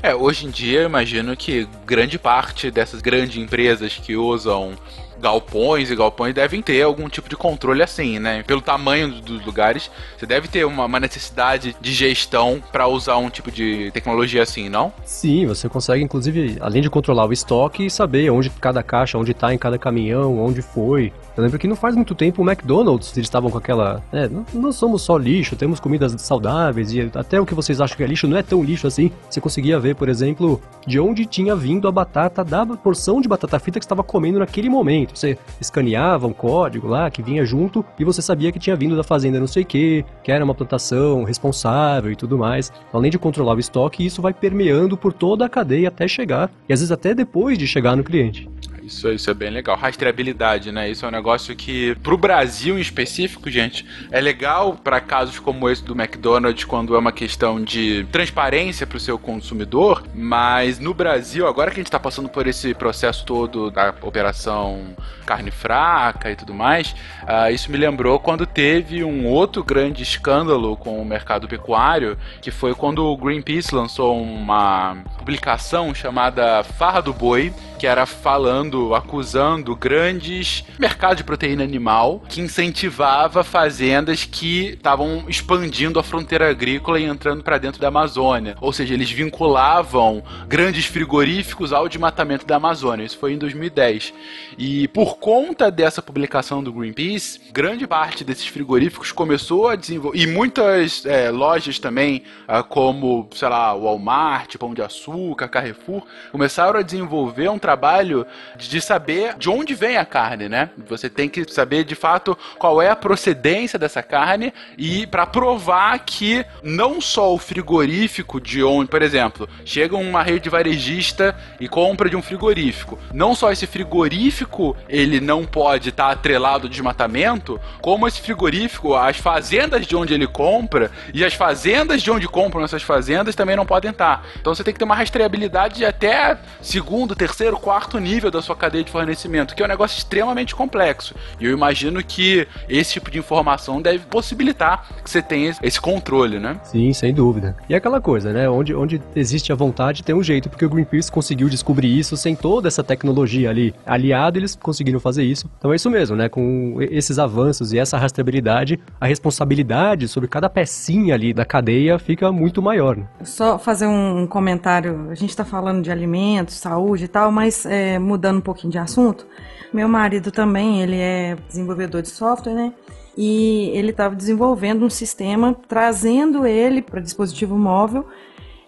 É, 0.00 0.14
hoje 0.14 0.46
em 0.46 0.50
dia 0.50 0.82
eu 0.82 0.86
imagino 0.86 1.36
que 1.36 1.68
grande 1.84 2.20
parte 2.20 2.70
dessas 2.70 3.02
grandes 3.02 3.36
empresas 3.36 3.96
que 3.96 4.16
usam 4.16 4.74
galpões 5.20 5.90
e 5.90 5.96
galpões 5.96 6.34
devem 6.34 6.62
ter 6.62 6.82
algum 6.82 7.08
tipo 7.08 7.28
de 7.28 7.36
controle 7.36 7.82
assim, 7.82 8.18
né? 8.18 8.42
Pelo 8.44 8.60
tamanho 8.60 9.08
dos 9.08 9.44
lugares, 9.44 9.90
você 10.16 10.26
deve 10.26 10.48
ter 10.48 10.64
uma, 10.64 10.84
uma 10.84 11.00
necessidade 11.00 11.76
de 11.80 11.92
gestão 11.92 12.62
para 12.72 12.86
usar 12.86 13.16
um 13.16 13.30
tipo 13.30 13.50
de 13.50 13.90
tecnologia 13.92 14.42
assim, 14.42 14.68
não? 14.68 14.92
Sim, 15.04 15.46
você 15.46 15.68
consegue, 15.68 16.02
inclusive, 16.02 16.58
além 16.60 16.82
de 16.82 16.90
controlar 16.90 17.26
o 17.26 17.32
estoque, 17.32 17.90
saber 17.90 18.30
onde 18.30 18.50
cada 18.50 18.82
caixa, 18.82 19.18
onde 19.18 19.32
está 19.32 19.52
em 19.52 19.58
cada 19.58 19.78
caminhão, 19.78 20.38
onde 20.38 20.62
foi. 20.62 21.12
Eu 21.38 21.44
lembro 21.44 21.56
que 21.56 21.68
não 21.68 21.76
faz 21.76 21.94
muito 21.94 22.16
tempo 22.16 22.42
o 22.42 22.50
McDonald's, 22.50 23.16
eles 23.16 23.26
estavam 23.26 23.48
com 23.48 23.58
aquela. 23.58 24.02
É, 24.12 24.28
não, 24.52 24.72
somos 24.72 25.02
só 25.02 25.16
lixo, 25.16 25.54
temos 25.54 25.78
comidas 25.78 26.12
saudáveis 26.20 26.92
e 26.92 27.00
até 27.14 27.40
o 27.40 27.46
que 27.46 27.54
vocês 27.54 27.80
acham 27.80 27.96
que 27.96 28.02
é 28.02 28.08
lixo 28.08 28.26
não 28.26 28.36
é 28.36 28.42
tão 28.42 28.60
lixo 28.60 28.88
assim. 28.88 29.12
Você 29.30 29.40
conseguia 29.40 29.78
ver, 29.78 29.94
por 29.94 30.08
exemplo, 30.08 30.60
de 30.84 30.98
onde 30.98 31.24
tinha 31.26 31.54
vindo 31.54 31.86
a 31.86 31.92
batata 31.92 32.42
da 32.42 32.66
porção 32.66 33.20
de 33.20 33.28
batata 33.28 33.56
frita 33.60 33.78
que 33.78 33.84
estava 33.84 34.02
comendo 34.02 34.40
naquele 34.40 34.68
momento. 34.68 35.16
Você 35.16 35.38
escaneava 35.60 36.26
um 36.26 36.32
código 36.32 36.88
lá 36.88 37.08
que 37.08 37.22
vinha 37.22 37.46
junto 37.46 37.84
e 37.96 38.04
você 38.04 38.20
sabia 38.20 38.50
que 38.50 38.58
tinha 38.58 38.74
vindo 38.74 38.96
da 38.96 39.04
fazenda 39.04 39.38
não 39.38 39.46
sei 39.46 39.62
o 39.62 39.66
que, 39.66 40.04
que 40.24 40.32
era 40.32 40.44
uma 40.44 40.56
plantação 40.56 41.22
responsável 41.22 42.10
e 42.10 42.16
tudo 42.16 42.36
mais. 42.36 42.72
Além 42.92 43.12
de 43.12 43.18
controlar 43.18 43.54
o 43.54 43.60
estoque, 43.60 44.04
isso 44.04 44.20
vai 44.20 44.34
permeando 44.34 44.96
por 44.96 45.12
toda 45.12 45.46
a 45.46 45.48
cadeia 45.48 45.86
até 45.86 46.08
chegar, 46.08 46.50
e 46.68 46.72
às 46.72 46.80
vezes 46.80 46.90
até 46.90 47.14
depois 47.14 47.56
de 47.56 47.64
chegar 47.68 47.96
no 47.96 48.02
cliente. 48.02 48.50
Isso, 48.88 49.12
isso 49.12 49.30
é 49.30 49.34
bem 49.34 49.50
legal. 49.50 49.76
Rastreabilidade, 49.76 50.72
né? 50.72 50.90
Isso 50.90 51.04
é 51.04 51.08
um 51.08 51.12
negócio 51.12 51.54
que, 51.54 51.94
pro 51.96 52.16
Brasil 52.16 52.78
em 52.78 52.80
específico, 52.80 53.50
gente, 53.50 53.84
é 54.10 54.18
legal 54.18 54.74
para 54.82 54.98
casos 54.98 55.38
como 55.38 55.68
esse 55.68 55.84
do 55.84 55.92
McDonald's, 55.92 56.64
quando 56.64 56.94
é 56.94 56.98
uma 56.98 57.12
questão 57.12 57.62
de 57.62 58.06
transparência 58.10 58.86
para 58.86 58.96
o 58.96 59.00
seu 59.00 59.18
consumidor, 59.18 60.04
mas 60.14 60.78
no 60.78 60.94
Brasil, 60.94 61.46
agora 61.46 61.70
que 61.70 61.76
a 61.76 61.80
gente 61.80 61.88
está 61.88 62.00
passando 62.00 62.30
por 62.30 62.46
esse 62.46 62.72
processo 62.72 63.26
todo 63.26 63.70
da 63.70 63.94
operação 64.00 64.96
carne 65.26 65.50
fraca 65.50 66.30
e 66.30 66.36
tudo 66.36 66.54
mais, 66.54 66.96
uh, 67.24 67.52
isso 67.52 67.70
me 67.70 67.76
lembrou 67.76 68.18
quando 68.18 68.46
teve 68.46 69.04
um 69.04 69.26
outro 69.26 69.62
grande 69.62 70.02
escândalo 70.02 70.74
com 70.78 71.02
o 71.02 71.04
mercado 71.04 71.46
pecuário, 71.46 72.16
que 72.40 72.50
foi 72.50 72.74
quando 72.74 73.04
o 73.04 73.14
Greenpeace 73.14 73.74
lançou 73.74 74.18
uma 74.18 74.96
publicação 75.18 75.94
chamada 75.94 76.64
Farra 76.64 77.02
do 77.02 77.12
Boi, 77.12 77.52
que 77.78 77.86
era 77.86 78.06
falando, 78.06 78.77
acusando 78.94 79.74
grandes 79.76 80.64
mercados 80.78 81.18
de 81.18 81.24
proteína 81.24 81.64
animal 81.64 82.22
que 82.28 82.40
incentivava 82.40 83.42
fazendas 83.42 84.24
que 84.24 84.70
estavam 84.70 85.24
expandindo 85.28 85.98
a 85.98 86.02
fronteira 86.02 86.50
agrícola 86.50 86.98
e 86.98 87.04
entrando 87.04 87.42
para 87.42 87.58
dentro 87.58 87.80
da 87.80 87.88
Amazônia. 87.88 88.56
Ou 88.60 88.72
seja, 88.72 88.94
eles 88.94 89.10
vinculavam 89.10 90.22
grandes 90.46 90.86
frigoríficos 90.86 91.72
ao 91.72 91.88
desmatamento 91.88 92.46
da 92.46 92.56
Amazônia. 92.56 93.04
Isso 93.04 93.18
foi 93.18 93.32
em 93.32 93.38
2010. 93.38 94.12
E 94.56 94.88
por 94.88 95.18
conta 95.18 95.70
dessa 95.70 96.00
publicação 96.00 96.62
do 96.62 96.72
Greenpeace, 96.72 97.40
grande 97.52 97.86
parte 97.86 98.24
desses 98.24 98.46
frigoríficos 98.46 99.12
começou 99.12 99.68
a 99.68 99.76
desenvolver. 99.76 100.18
E 100.18 100.26
muitas 100.26 101.04
é, 101.04 101.30
lojas 101.30 101.78
também, 101.78 102.22
ah, 102.46 102.62
como, 102.62 103.28
sei 103.34 103.48
lá, 103.48 103.74
Walmart, 103.74 104.56
Pão 104.56 104.74
de 104.74 104.82
Açúcar, 104.82 105.48
Carrefour, 105.48 106.02
começaram 106.30 106.78
a 106.78 106.82
desenvolver 106.82 107.48
um 107.48 107.58
trabalho 107.58 108.26
de 108.56 108.67
saber 108.80 109.34
de 109.38 109.48
onde 109.48 109.74
vem 109.74 109.96
a 109.96 110.04
carne, 110.04 110.48
né? 110.48 110.70
Você 110.88 111.08
tem 111.08 111.28
que 111.28 111.44
saber 111.52 111.84
de 111.84 111.94
fato 111.94 112.36
qual 112.58 112.80
é 112.82 112.90
a 112.90 112.96
procedência 112.96 113.78
dessa 113.78 114.02
carne 114.02 114.52
e 114.76 115.06
para 115.06 115.26
provar 115.26 115.98
que 116.00 116.44
não 116.62 117.00
só 117.00 117.34
o 117.34 117.38
frigorífico 117.38 118.40
de 118.40 118.62
onde, 118.62 118.90
por 118.90 119.02
exemplo, 119.02 119.48
chega 119.64 119.96
uma 119.96 120.22
rede 120.22 120.48
varejista 120.48 121.36
e 121.58 121.68
compra 121.68 122.08
de 122.08 122.16
um 122.16 122.22
frigorífico, 122.22 122.98
não 123.12 123.34
só 123.34 123.50
esse 123.50 123.66
frigorífico 123.66 124.76
ele 124.88 125.20
não 125.20 125.44
pode 125.44 125.90
estar 125.90 126.06
tá 126.06 126.12
atrelado 126.12 126.66
ao 126.66 126.70
desmatamento, 126.70 127.60
como 127.80 128.06
esse 128.06 128.20
frigorífico, 128.20 128.94
as 128.94 129.16
fazendas 129.16 129.86
de 129.86 129.96
onde 129.96 130.14
ele 130.14 130.26
compra 130.26 130.90
e 131.12 131.24
as 131.24 131.34
fazendas 131.34 132.02
de 132.02 132.10
onde 132.10 132.28
compram 132.28 132.64
essas 132.64 132.82
fazendas 132.82 133.34
também 133.34 133.56
não 133.56 133.66
podem 133.66 133.90
estar. 133.90 134.18
Tá. 134.18 134.22
Então 134.40 134.54
você 134.54 134.64
tem 134.64 134.72
que 134.72 134.78
ter 134.78 134.84
uma 134.84 134.94
rastreabilidade 134.94 135.76
de 135.76 135.84
até 135.84 136.38
segundo, 136.60 137.14
terceiro, 137.14 137.56
quarto 137.56 137.98
nível 137.98 138.30
da 138.30 138.40
sua 138.42 138.56
cadeia 138.58 138.84
de 138.84 138.90
fornecimento, 138.90 139.54
que 139.54 139.62
é 139.62 139.64
um 139.64 139.68
negócio 139.68 139.96
extremamente 139.96 140.54
complexo. 140.54 141.14
E 141.40 141.46
eu 141.46 141.52
imagino 141.52 142.02
que 142.02 142.46
esse 142.68 142.94
tipo 142.94 143.10
de 143.10 143.18
informação 143.18 143.80
deve 143.80 144.04
possibilitar 144.06 144.86
que 145.02 145.10
você 145.10 145.22
tenha 145.22 145.54
esse 145.62 145.80
controle, 145.80 146.38
né? 146.38 146.60
Sim, 146.64 146.92
sem 146.92 147.14
dúvida. 147.14 147.56
E 147.68 147.74
aquela 147.74 148.00
coisa, 148.00 148.32
né? 148.32 148.48
Onde, 148.48 148.74
onde 148.74 149.00
existe 149.14 149.52
a 149.52 149.54
vontade 149.54 150.02
tem 150.02 150.14
um 150.14 150.22
jeito, 150.22 150.48
porque 150.48 150.64
o 150.64 150.68
Greenpeace 150.68 151.10
conseguiu 151.10 151.48
descobrir 151.48 151.96
isso 151.98 152.16
sem 152.16 152.34
toda 152.34 152.68
essa 152.68 152.82
tecnologia 152.82 153.50
ali. 153.50 153.74
Aliado, 153.86 154.38
eles 154.38 154.56
conseguiram 154.56 155.00
fazer 155.00 155.22
isso. 155.22 155.48
Então 155.58 155.72
é 155.72 155.76
isso 155.76 155.90
mesmo, 155.90 156.16
né? 156.16 156.28
Com 156.28 156.76
esses 156.80 157.18
avanços 157.18 157.72
e 157.72 157.78
essa 157.78 157.96
rastreabilidade, 157.96 158.80
a 159.00 159.06
responsabilidade 159.06 160.08
sobre 160.08 160.28
cada 160.28 160.48
pecinha 160.48 161.14
ali 161.14 161.32
da 161.32 161.44
cadeia 161.44 161.98
fica 161.98 162.30
muito 162.32 162.60
maior. 162.60 162.96
Né? 162.96 163.06
Só 163.22 163.58
fazer 163.58 163.86
um 163.86 164.26
comentário. 164.26 165.08
A 165.10 165.14
gente 165.14 165.30
está 165.30 165.44
falando 165.44 165.82
de 165.82 165.90
alimentos, 165.90 166.54
saúde 166.54 167.04
e 167.04 167.08
tal, 167.08 167.30
mas 167.30 167.64
é, 167.66 167.98
mudando 167.98 168.37
um 168.38 168.42
pouquinho 168.42 168.70
de 168.70 168.78
assunto. 168.78 169.26
Meu 169.72 169.88
marido 169.88 170.30
também, 170.30 170.82
ele 170.82 170.96
é 170.96 171.36
desenvolvedor 171.46 172.02
de 172.02 172.08
software, 172.08 172.54
né? 172.54 172.72
E 173.16 173.70
ele 173.74 173.90
estava 173.90 174.14
desenvolvendo 174.14 174.84
um 174.84 174.90
sistema, 174.90 175.54
trazendo 175.66 176.46
ele 176.46 176.80
para 176.80 177.00
dispositivo 177.00 177.58
móvel, 177.58 178.06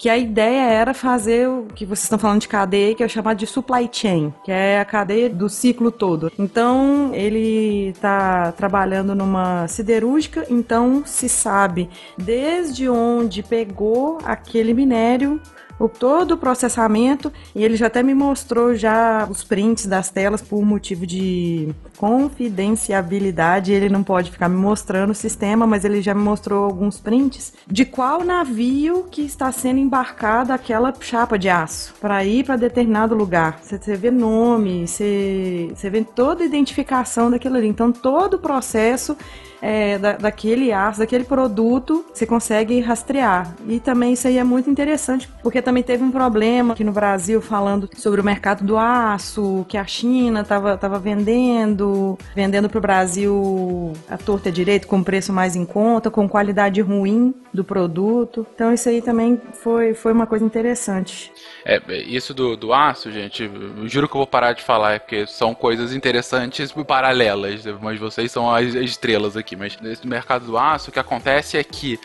que 0.01 0.09
a 0.09 0.17
ideia 0.17 0.63
era 0.63 0.95
fazer 0.95 1.47
o 1.47 1.67
que 1.75 1.85
vocês 1.85 2.05
estão 2.05 2.19
falando 2.19 2.41
de 2.41 2.49
cadeia, 2.49 2.95
que 2.95 3.05
é 3.05 3.09
chamado 3.09 3.37
de 3.37 3.47
supply 3.47 3.87
chain, 3.93 4.33
que 4.43 4.51
é 4.51 4.81
a 4.81 4.85
cadeia 4.85 5.29
do 5.29 5.47
ciclo 5.47 5.93
todo. 5.93 6.33
Então, 6.39 7.11
ele 7.13 7.89
está 7.89 8.51
trabalhando 8.53 9.15
numa 9.15 9.69
siderúrgica, 9.69 10.47
então 10.49 11.03
se 11.05 11.29
sabe 11.29 11.91
desde 12.17 12.89
onde 12.89 13.43
pegou 13.43 14.17
aquele 14.25 14.73
minério 14.73 15.39
o, 15.81 15.89
todo 15.89 16.33
o 16.33 16.37
processamento 16.37 17.33
e 17.55 17.65
ele 17.65 17.75
já 17.75 17.87
até 17.87 18.03
me 18.03 18.13
mostrou 18.15 18.75
já 18.75 19.27
os 19.29 19.43
prints 19.43 19.87
das 19.87 20.11
telas 20.11 20.43
por 20.43 20.63
motivo 20.63 21.07
de 21.07 21.75
confidenciabilidade. 21.97 23.73
Ele 23.73 23.89
não 23.89 24.03
pode 24.03 24.31
ficar 24.31 24.49
me 24.49 24.57
mostrando 24.57 25.11
o 25.11 25.15
sistema, 25.15 25.67
mas 25.67 25.85
ele 25.85 26.03
já 26.03 26.15
me 26.15 26.21
mostrou 26.21 26.65
alguns 26.65 27.01
prints 27.01 27.55
de 27.67 27.87
qual 27.87 28.23
navio 28.23 29.07
que 29.11 29.23
está 29.23 29.51
sendo 29.51 29.79
embarcado 29.79 30.53
aquela 30.53 30.93
chapa 31.01 31.39
de 31.39 31.49
aço 31.49 31.95
para 31.99 32.23
ir 32.25 32.45
para 32.45 32.57
determinado 32.57 33.15
lugar. 33.15 33.59
Você, 33.63 33.79
você 33.79 33.97
vê 33.97 34.11
nome, 34.11 34.87
você, 34.87 35.73
você 35.75 35.89
vê 35.89 36.05
toda 36.05 36.43
a 36.43 36.47
identificação 36.47 37.31
daquilo 37.31 37.57
ali. 37.57 37.69
Então 37.69 37.91
todo 37.91 38.35
o 38.35 38.39
processo 38.39 39.17
é, 39.61 39.99
da, 39.99 40.13
daquele 40.13 40.73
aço, 40.73 41.01
daquele 41.01 41.25
produto, 41.25 42.05
você 42.13 42.27
consegue 42.27 42.81
rastrear. 42.81 43.55
E 43.67 43.81
também 43.81 44.13
isso 44.13 44.27
aí 44.27 44.39
é 44.39 44.45
muito 44.45 44.71
interessante, 44.71 45.29
porque 45.43 45.61
também 45.61 45.83
teve 45.83 46.03
um 46.03 46.11
problema 46.11 46.75
aqui 46.75 46.85
no 46.85 46.93
Brasil 46.93 47.41
falando 47.41 47.89
sobre 47.97 48.21
o 48.21 48.25
mercado 48.25 48.65
do 48.65 48.77
aço, 48.77 49.65
que 49.69 49.77
a 49.77 49.85
China 49.85 50.41
estava 50.41 50.77
tava 50.77 50.99
vendendo, 50.99 52.19
vendendo 52.35 52.69
para 52.69 52.79
o 52.79 52.81
Brasil 52.81 53.93
a 54.09 54.17
torta 54.17 54.51
direito 54.51 54.87
com 54.87 55.03
preço 55.03 55.33
mais 55.33 55.57
em 55.57 55.65
conta, 55.65 56.11
com 56.11 56.29
qualidade 56.29 56.81
ruim 56.81 57.35
do 57.53 57.65
produto. 57.65 58.47
Então 58.55 58.73
isso 58.73 58.89
aí 58.89 59.03
também 59.03 59.41
foi, 59.63 59.95
foi 59.95 60.13
uma 60.13 60.27
coisa 60.27 60.45
interessante. 60.45 61.33
É, 61.65 61.81
isso 62.03 62.33
do, 62.33 62.57
do 62.57 62.73
aço, 62.73 63.11
gente, 63.11 63.51
juro 63.85 64.09
que 64.09 64.15
eu 64.15 64.21
vou 64.21 64.27
parar 64.27 64.53
de 64.53 64.63
falar, 64.63 64.95
é 64.95 64.99
porque 64.99 65.27
são 65.27 65.55
coisas 65.55 65.95
interessantes 65.95 66.73
paralelas, 66.87 67.65
mas 67.81 67.99
vocês 67.99 68.33
são 68.33 68.53
as 68.53 68.75
estrelas 68.75 69.37
aqui. 69.37 69.50
Mas 69.57 69.79
nesse 69.81 70.07
mercado 70.07 70.47
do 70.47 70.59
aço, 70.59 70.91
o 70.91 70.93
que 70.93 70.99
acontece 70.99 71.57
é 71.57 71.65
que 71.65 71.99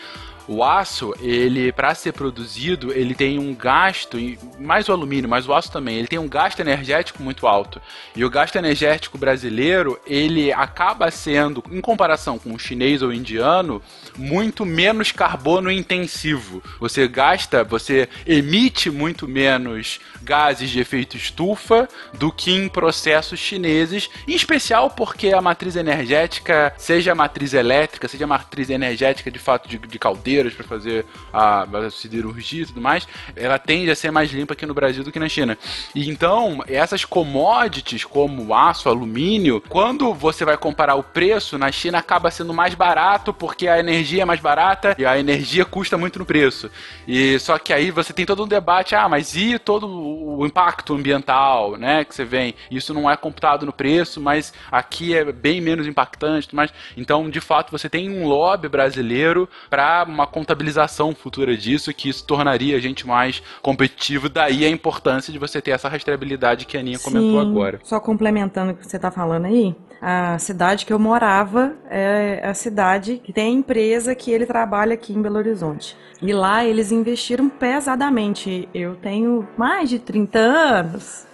o 0.48 0.64
aço, 0.64 1.14
ele 1.20 1.72
para 1.72 1.94
ser 1.96 2.14
produzido, 2.14 2.94
ele 2.94 3.16
tem 3.16 3.40
um 3.40 3.54
gasto, 3.54 4.18
mais 4.60 4.88
o 4.88 4.92
alumínio, 4.92 5.30
mas 5.30 5.48
o 5.48 5.54
aço 5.54 5.72
também, 5.72 5.98
ele 5.98 6.08
tem 6.08 6.20
um 6.20 6.28
gasto 6.28 6.60
energético 6.60 7.22
muito 7.22 7.48
alto. 7.48 7.82
E 8.16 8.24
o 8.24 8.30
gasto 8.30 8.56
energético 8.56 9.18
brasileiro, 9.18 10.00
ele 10.06 10.52
acaba 10.52 11.10
sendo, 11.12 11.64
em 11.72 11.82
comparação 11.82 12.38
com 12.38 12.54
o 12.54 12.60
chinês 12.60 13.02
ou 13.02 13.10
o 13.10 13.14
indiano, 13.14 13.82
muito 14.18 14.66
menos 14.66 15.12
carbono 15.12 15.72
intensivo. 15.72 16.62
Você 16.80 17.08
gasta, 17.08 17.64
você 17.64 18.08
emite 18.26 18.90
muito 18.90 19.28
menos 19.28 20.00
gases 20.22 20.70
de 20.70 20.80
efeito 20.80 21.18
estufa 21.18 21.88
do 22.14 22.32
que 22.32 22.52
em 22.52 22.68
processos 22.68 23.40
chineses, 23.40 24.10
em 24.28 24.34
especial 24.34 24.90
porque 24.90 25.34
a 25.34 25.42
matriz 25.42 25.76
energética, 25.76 26.74
seja 26.78 27.12
a 27.12 27.16
matriz 27.16 27.54
elétrica, 27.54 28.08
seja 28.08 28.26
a 28.26 28.28
matriz 28.28 28.70
energética 28.70 29.30
de 29.30 29.40
fato 29.40 29.68
de, 29.68 29.78
de 29.78 30.00
caldeiras 30.36 30.54
para 30.54 30.66
fazer 30.66 31.06
a, 31.32 31.64
a 31.64 31.90
siderurgia 31.90 32.64
e 32.64 32.66
tudo 32.66 32.82
mais, 32.82 33.08
ela 33.36 33.58
tende 33.58 33.90
a 33.90 33.96
ser 33.96 34.12
mais 34.12 34.32
limpa 34.32 34.54
aqui 34.54 34.66
no 34.66 34.74
Brasil 34.74 35.04
do 35.04 35.12
que 35.12 35.20
na 35.20 35.30
China. 35.30 35.58
E 35.94 36.10
então, 36.10 36.64
essas 36.68 37.06
commodities 37.06 38.04
como 38.04 38.54
aço, 38.54 38.90
alumínio, 38.90 39.62
quando 39.70 40.14
você 40.14 40.44
vai 40.44 40.58
comparar 40.58 40.96
o 40.96 41.04
preço, 41.04 41.58
na 41.58 41.72
China 41.72 42.00
acaba 42.00 42.30
sendo 42.32 42.54
mais 42.54 42.74
barato 42.74 43.34
porque 43.34 43.68
a 43.68 43.80
energia 43.80 44.24
é 44.24 44.26
mais 44.26 44.40
barata 44.40 44.96
e 44.98 45.06
a 45.06 45.18
energia 45.18 45.66
custa 45.66 45.98
muito 45.98 46.20
no 46.20 46.26
preço. 46.26 46.70
E 47.08 47.40
só 47.40 47.58
que 47.58 47.72
aí 47.72 47.92
você 47.92 48.12
tem 48.12 48.26
todo 48.26 48.44
um 48.44 48.48
debate, 48.48 48.96
ah, 48.96 49.08
mas 49.08 49.36
e 49.36 49.58
todo 49.58 49.88
o 49.88 50.46
impacto 50.46 50.94
ambiental, 50.94 51.78
né, 51.78 52.04
que 52.04 52.14
você 52.14 52.26
vem? 52.26 52.56
Isso 52.70 52.94
não 52.94 53.10
é 53.10 53.16
computado 53.16 53.66
no 53.66 53.74
preço, 53.74 54.20
mas 54.20 54.54
aqui 54.72 55.16
é 55.16 55.32
bem 55.32 55.62
menos 55.62 55.88
impactante, 55.88 56.54
mas 56.54 56.74
então, 56.98 57.30
de 57.30 57.40
fato, 57.40 57.72
você 57.72 57.90
tem 57.90 58.10
um 58.10 58.28
lobby 58.28 58.68
brasileiro 58.68 59.48
para 59.70 60.04
uma 60.08 60.25
contabilização 60.28 61.14
futura 61.14 61.56
disso, 61.56 61.94
que 61.94 62.10
isso 62.10 62.26
tornaria 62.26 62.76
a 62.76 62.80
gente 62.80 63.06
mais 63.08 63.42
competitivo, 63.62 64.30
daí 64.30 64.66
a 64.66 64.70
importância 64.70 65.32
de 65.32 65.40
você 65.40 65.62
ter 65.62 65.72
essa 65.72 65.90
rastreabilidade 65.90 66.66
que 66.66 66.78
a 66.78 66.80
Aninha 66.80 66.98
Sim. 66.98 67.04
comentou 67.04 67.40
agora. 67.40 67.80
Só 67.84 68.00
complementando 68.00 68.72
o 68.72 68.76
que 68.76 68.88
você 68.88 68.96
está 68.96 69.12
falando 69.12 69.46
aí, 69.46 69.76
a 70.08 70.38
cidade 70.38 70.86
que 70.86 70.94
eu 70.94 71.00
morava 71.00 71.74
é 71.90 72.40
a 72.48 72.54
cidade 72.54 73.20
que 73.24 73.34
tem 73.34 73.48
a 73.48 73.60
empresa 73.60 74.14
que 74.14 74.30
ele 74.30 74.46
trabalha 74.46 74.94
aqui 74.94 75.12
em 75.12 75.20
Belo 75.20 75.38
Horizonte. 75.38 75.98
E 76.22 76.32
lá 76.32 76.64
eles 76.64 76.92
investiram 76.92 77.50
pesadamente. 77.50 78.70
Eu 78.74 78.96
tenho 78.96 79.48
mais 79.58 79.90
de 79.90 79.98
30 79.98 80.40
anos. 80.40 81.26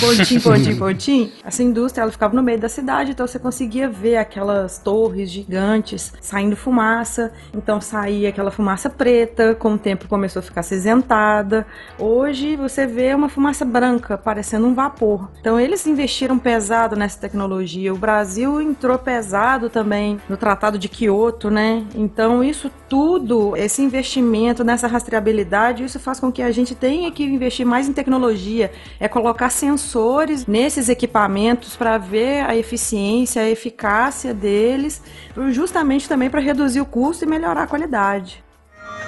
Pontinho, 0.00 0.42
pontinho, 0.42 0.78
pontinho. 0.78 1.32
Essa 1.42 1.62
indústria 1.62 2.02
ela 2.02 2.10
ficava 2.10 2.34
no 2.34 2.42
meio 2.42 2.58
da 2.58 2.68
cidade, 2.68 3.12
então 3.12 3.26
você 3.26 3.38
conseguia 3.38 3.88
ver 3.88 4.16
aquelas 4.16 4.78
torres 4.78 5.30
gigantes 5.30 6.12
saindo 6.20 6.56
fumaça. 6.56 7.32
Então 7.54 7.80
saía 7.80 8.28
aquela 8.28 8.50
fumaça 8.50 8.90
preta, 8.90 9.54
com 9.54 9.74
o 9.74 9.78
tempo 9.78 10.08
começou 10.08 10.40
a 10.40 10.42
ficar 10.42 10.60
acinzentada. 10.60 11.64
Hoje 11.98 12.56
você 12.56 12.86
vê 12.86 13.14
uma 13.14 13.28
fumaça 13.28 13.64
branca, 13.64 14.18
parecendo 14.18 14.66
um 14.66 14.74
vapor. 14.74 15.30
Então 15.40 15.58
eles 15.58 15.86
investiram 15.86 16.38
pesado 16.38 16.96
nessa 16.96 17.18
tecnologia. 17.18 17.94
O 17.94 17.96
Brasil 17.96 18.15
entrou 18.60 18.98
pesado 18.98 19.68
também 19.68 20.20
no 20.28 20.36
Tratado 20.36 20.78
de 20.78 20.88
Kyoto, 20.88 21.50
né? 21.50 21.84
Então 21.94 22.42
isso 22.42 22.70
tudo, 22.88 23.56
esse 23.56 23.82
investimento 23.82 24.62
nessa 24.64 24.86
rastreabilidade, 24.86 25.84
isso 25.84 25.98
faz 25.98 26.20
com 26.20 26.30
que 26.30 26.42
a 26.42 26.50
gente 26.50 26.74
tenha 26.74 27.10
que 27.10 27.24
investir 27.24 27.66
mais 27.66 27.88
em 27.88 27.92
tecnologia, 27.92 28.72
é 28.98 29.08
colocar 29.08 29.50
sensores 29.50 30.46
nesses 30.46 30.88
equipamentos 30.88 31.76
para 31.76 31.98
ver 31.98 32.44
a 32.44 32.56
eficiência, 32.56 33.42
a 33.42 33.48
eficácia 33.48 34.32
deles, 34.32 35.02
justamente 35.50 36.08
também 36.08 36.30
para 36.30 36.40
reduzir 36.40 36.80
o 36.80 36.86
custo 36.86 37.24
e 37.24 37.28
melhorar 37.28 37.62
a 37.62 37.66
qualidade. 37.66 38.44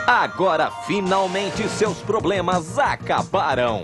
Agora, 0.07 0.71
finalmente, 0.87 1.68
seus 1.68 1.99
problemas 1.99 2.79
acabaram. 2.79 3.83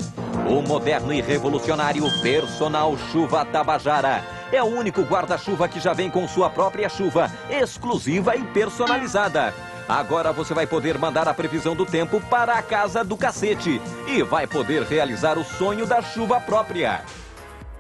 O 0.49 0.63
moderno 0.63 1.13
e 1.13 1.21
revolucionário 1.21 2.05
Personal 2.23 2.97
Chuva 3.13 3.45
Tabajara 3.45 4.23
é 4.55 4.63
o 4.63 4.67
único 4.67 5.03
guarda-chuva 5.03 5.69
que 5.69 5.81
já 5.81 5.93
vem 5.93 6.11
com 6.11 6.27
sua 6.29 6.49
própria 6.49 6.89
chuva, 6.89 7.31
exclusiva 7.51 8.37
e 8.37 8.45
personalizada. 8.45 9.53
Agora 9.89 10.33
você 10.33 10.55
vai 10.55 10.67
poder 10.67 10.97
mandar 10.99 11.29
a 11.29 11.35
previsão 11.35 11.75
do 11.75 11.85
tempo 11.85 12.21
para 12.21 12.55
a 12.55 12.63
casa 12.63 13.05
do 13.05 13.17
cacete 13.17 13.81
e 14.07 14.23
vai 14.23 14.47
poder 14.47 14.83
realizar 14.83 15.37
o 15.39 15.45
sonho 15.45 15.87
da 15.87 16.01
chuva 16.01 16.41
própria. 16.41 17.03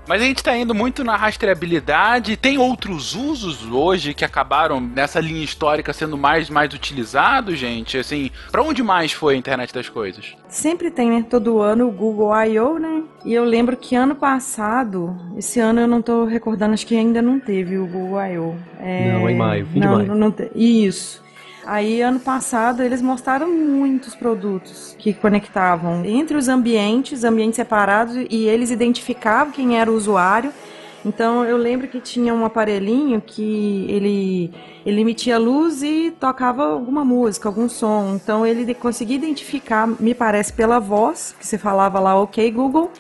Mas 0.06 0.20
a 0.20 0.24
gente 0.24 0.38
está 0.38 0.56
indo 0.56 0.74
muito 0.74 1.02
na 1.02 1.16
rastreabilidade. 1.16 2.36
Tem 2.36 2.58
outros 2.58 3.14
usos 3.14 3.64
hoje 3.70 4.12
que 4.12 4.24
acabaram 4.24 4.80
nessa 4.80 5.18
linha 5.18 5.42
histórica 5.42 5.92
sendo 5.92 6.18
mais 6.18 6.50
mais 6.50 6.72
utilizados, 6.74 7.58
gente? 7.58 7.96
Assim, 7.96 8.30
para 8.50 8.62
onde 8.62 8.82
mais 8.82 9.12
foi 9.12 9.34
a 9.34 9.38
internet 9.38 9.72
das 9.72 9.88
coisas? 9.88 10.36
Sempre 10.48 10.90
tem, 10.90 11.10
né? 11.10 11.24
Todo 11.28 11.60
ano 11.60 11.88
o 11.88 11.90
Google 11.90 12.34
I.O., 12.44 12.78
né? 12.78 13.02
E 13.24 13.32
eu 13.32 13.44
lembro 13.44 13.76
que 13.76 13.96
ano 13.96 14.14
passado, 14.14 15.16
esse 15.36 15.58
ano 15.58 15.80
eu 15.80 15.88
não 15.88 16.02
tô 16.02 16.24
recordando, 16.24 16.74
acho 16.74 16.86
que 16.86 16.96
ainda 16.96 17.22
não 17.22 17.40
teve 17.40 17.78
o 17.78 17.86
Google 17.86 18.22
I.O. 18.22 18.54
É... 18.78 19.12
Não, 19.12 19.30
em 19.30 19.36
maio, 19.36 19.66
fim 19.66 19.80
não, 19.80 20.02
de 20.02 20.06
maio. 20.08 20.14
Não 20.14 20.30
te... 20.30 20.50
Isso. 20.54 21.23
Aí, 21.66 22.03
ano 22.03 22.20
passado, 22.20 22.83
eles 22.83 23.00
mostraram 23.00 23.48
muitos 23.50 24.14
produtos 24.14 24.94
que 24.98 25.14
conectavam 25.14 26.05
entre 26.05 26.37
os 26.37 26.48
ambientes, 26.48 27.24
ambientes 27.24 27.57
separados, 27.57 28.14
e 28.29 28.46
eles 28.46 28.70
identificavam 28.70 29.53
quem 29.53 29.79
era 29.79 29.90
o 29.90 29.94
usuário. 29.94 30.53
Então, 31.05 31.44
eu 31.44 31.57
lembro 31.57 31.87
que 31.88 32.00
tinha 32.00 32.35
um 32.35 32.44
aparelhinho 32.44 33.20
que 33.20 33.87
ele, 33.88 34.50
ele 34.87 35.00
emitia 35.03 35.38
luz 35.38 35.83
e 35.83 36.11
tocava 36.18 36.64
alguma 36.64 37.05
música, 37.05 37.48
algum 37.48 37.68
som. 37.68 38.14
Então, 38.14 38.46
ele 38.46 38.74
conseguia 38.74 39.16
identificar, 39.16 39.87
me 39.87 40.14
parece, 40.14 40.53
pela 40.53 40.79
voz, 40.79 41.35
que 41.38 41.46
você 41.46 41.59
falava 41.59 42.00
lá, 42.00 42.18
ok, 42.18 42.50
Google, 42.50 42.90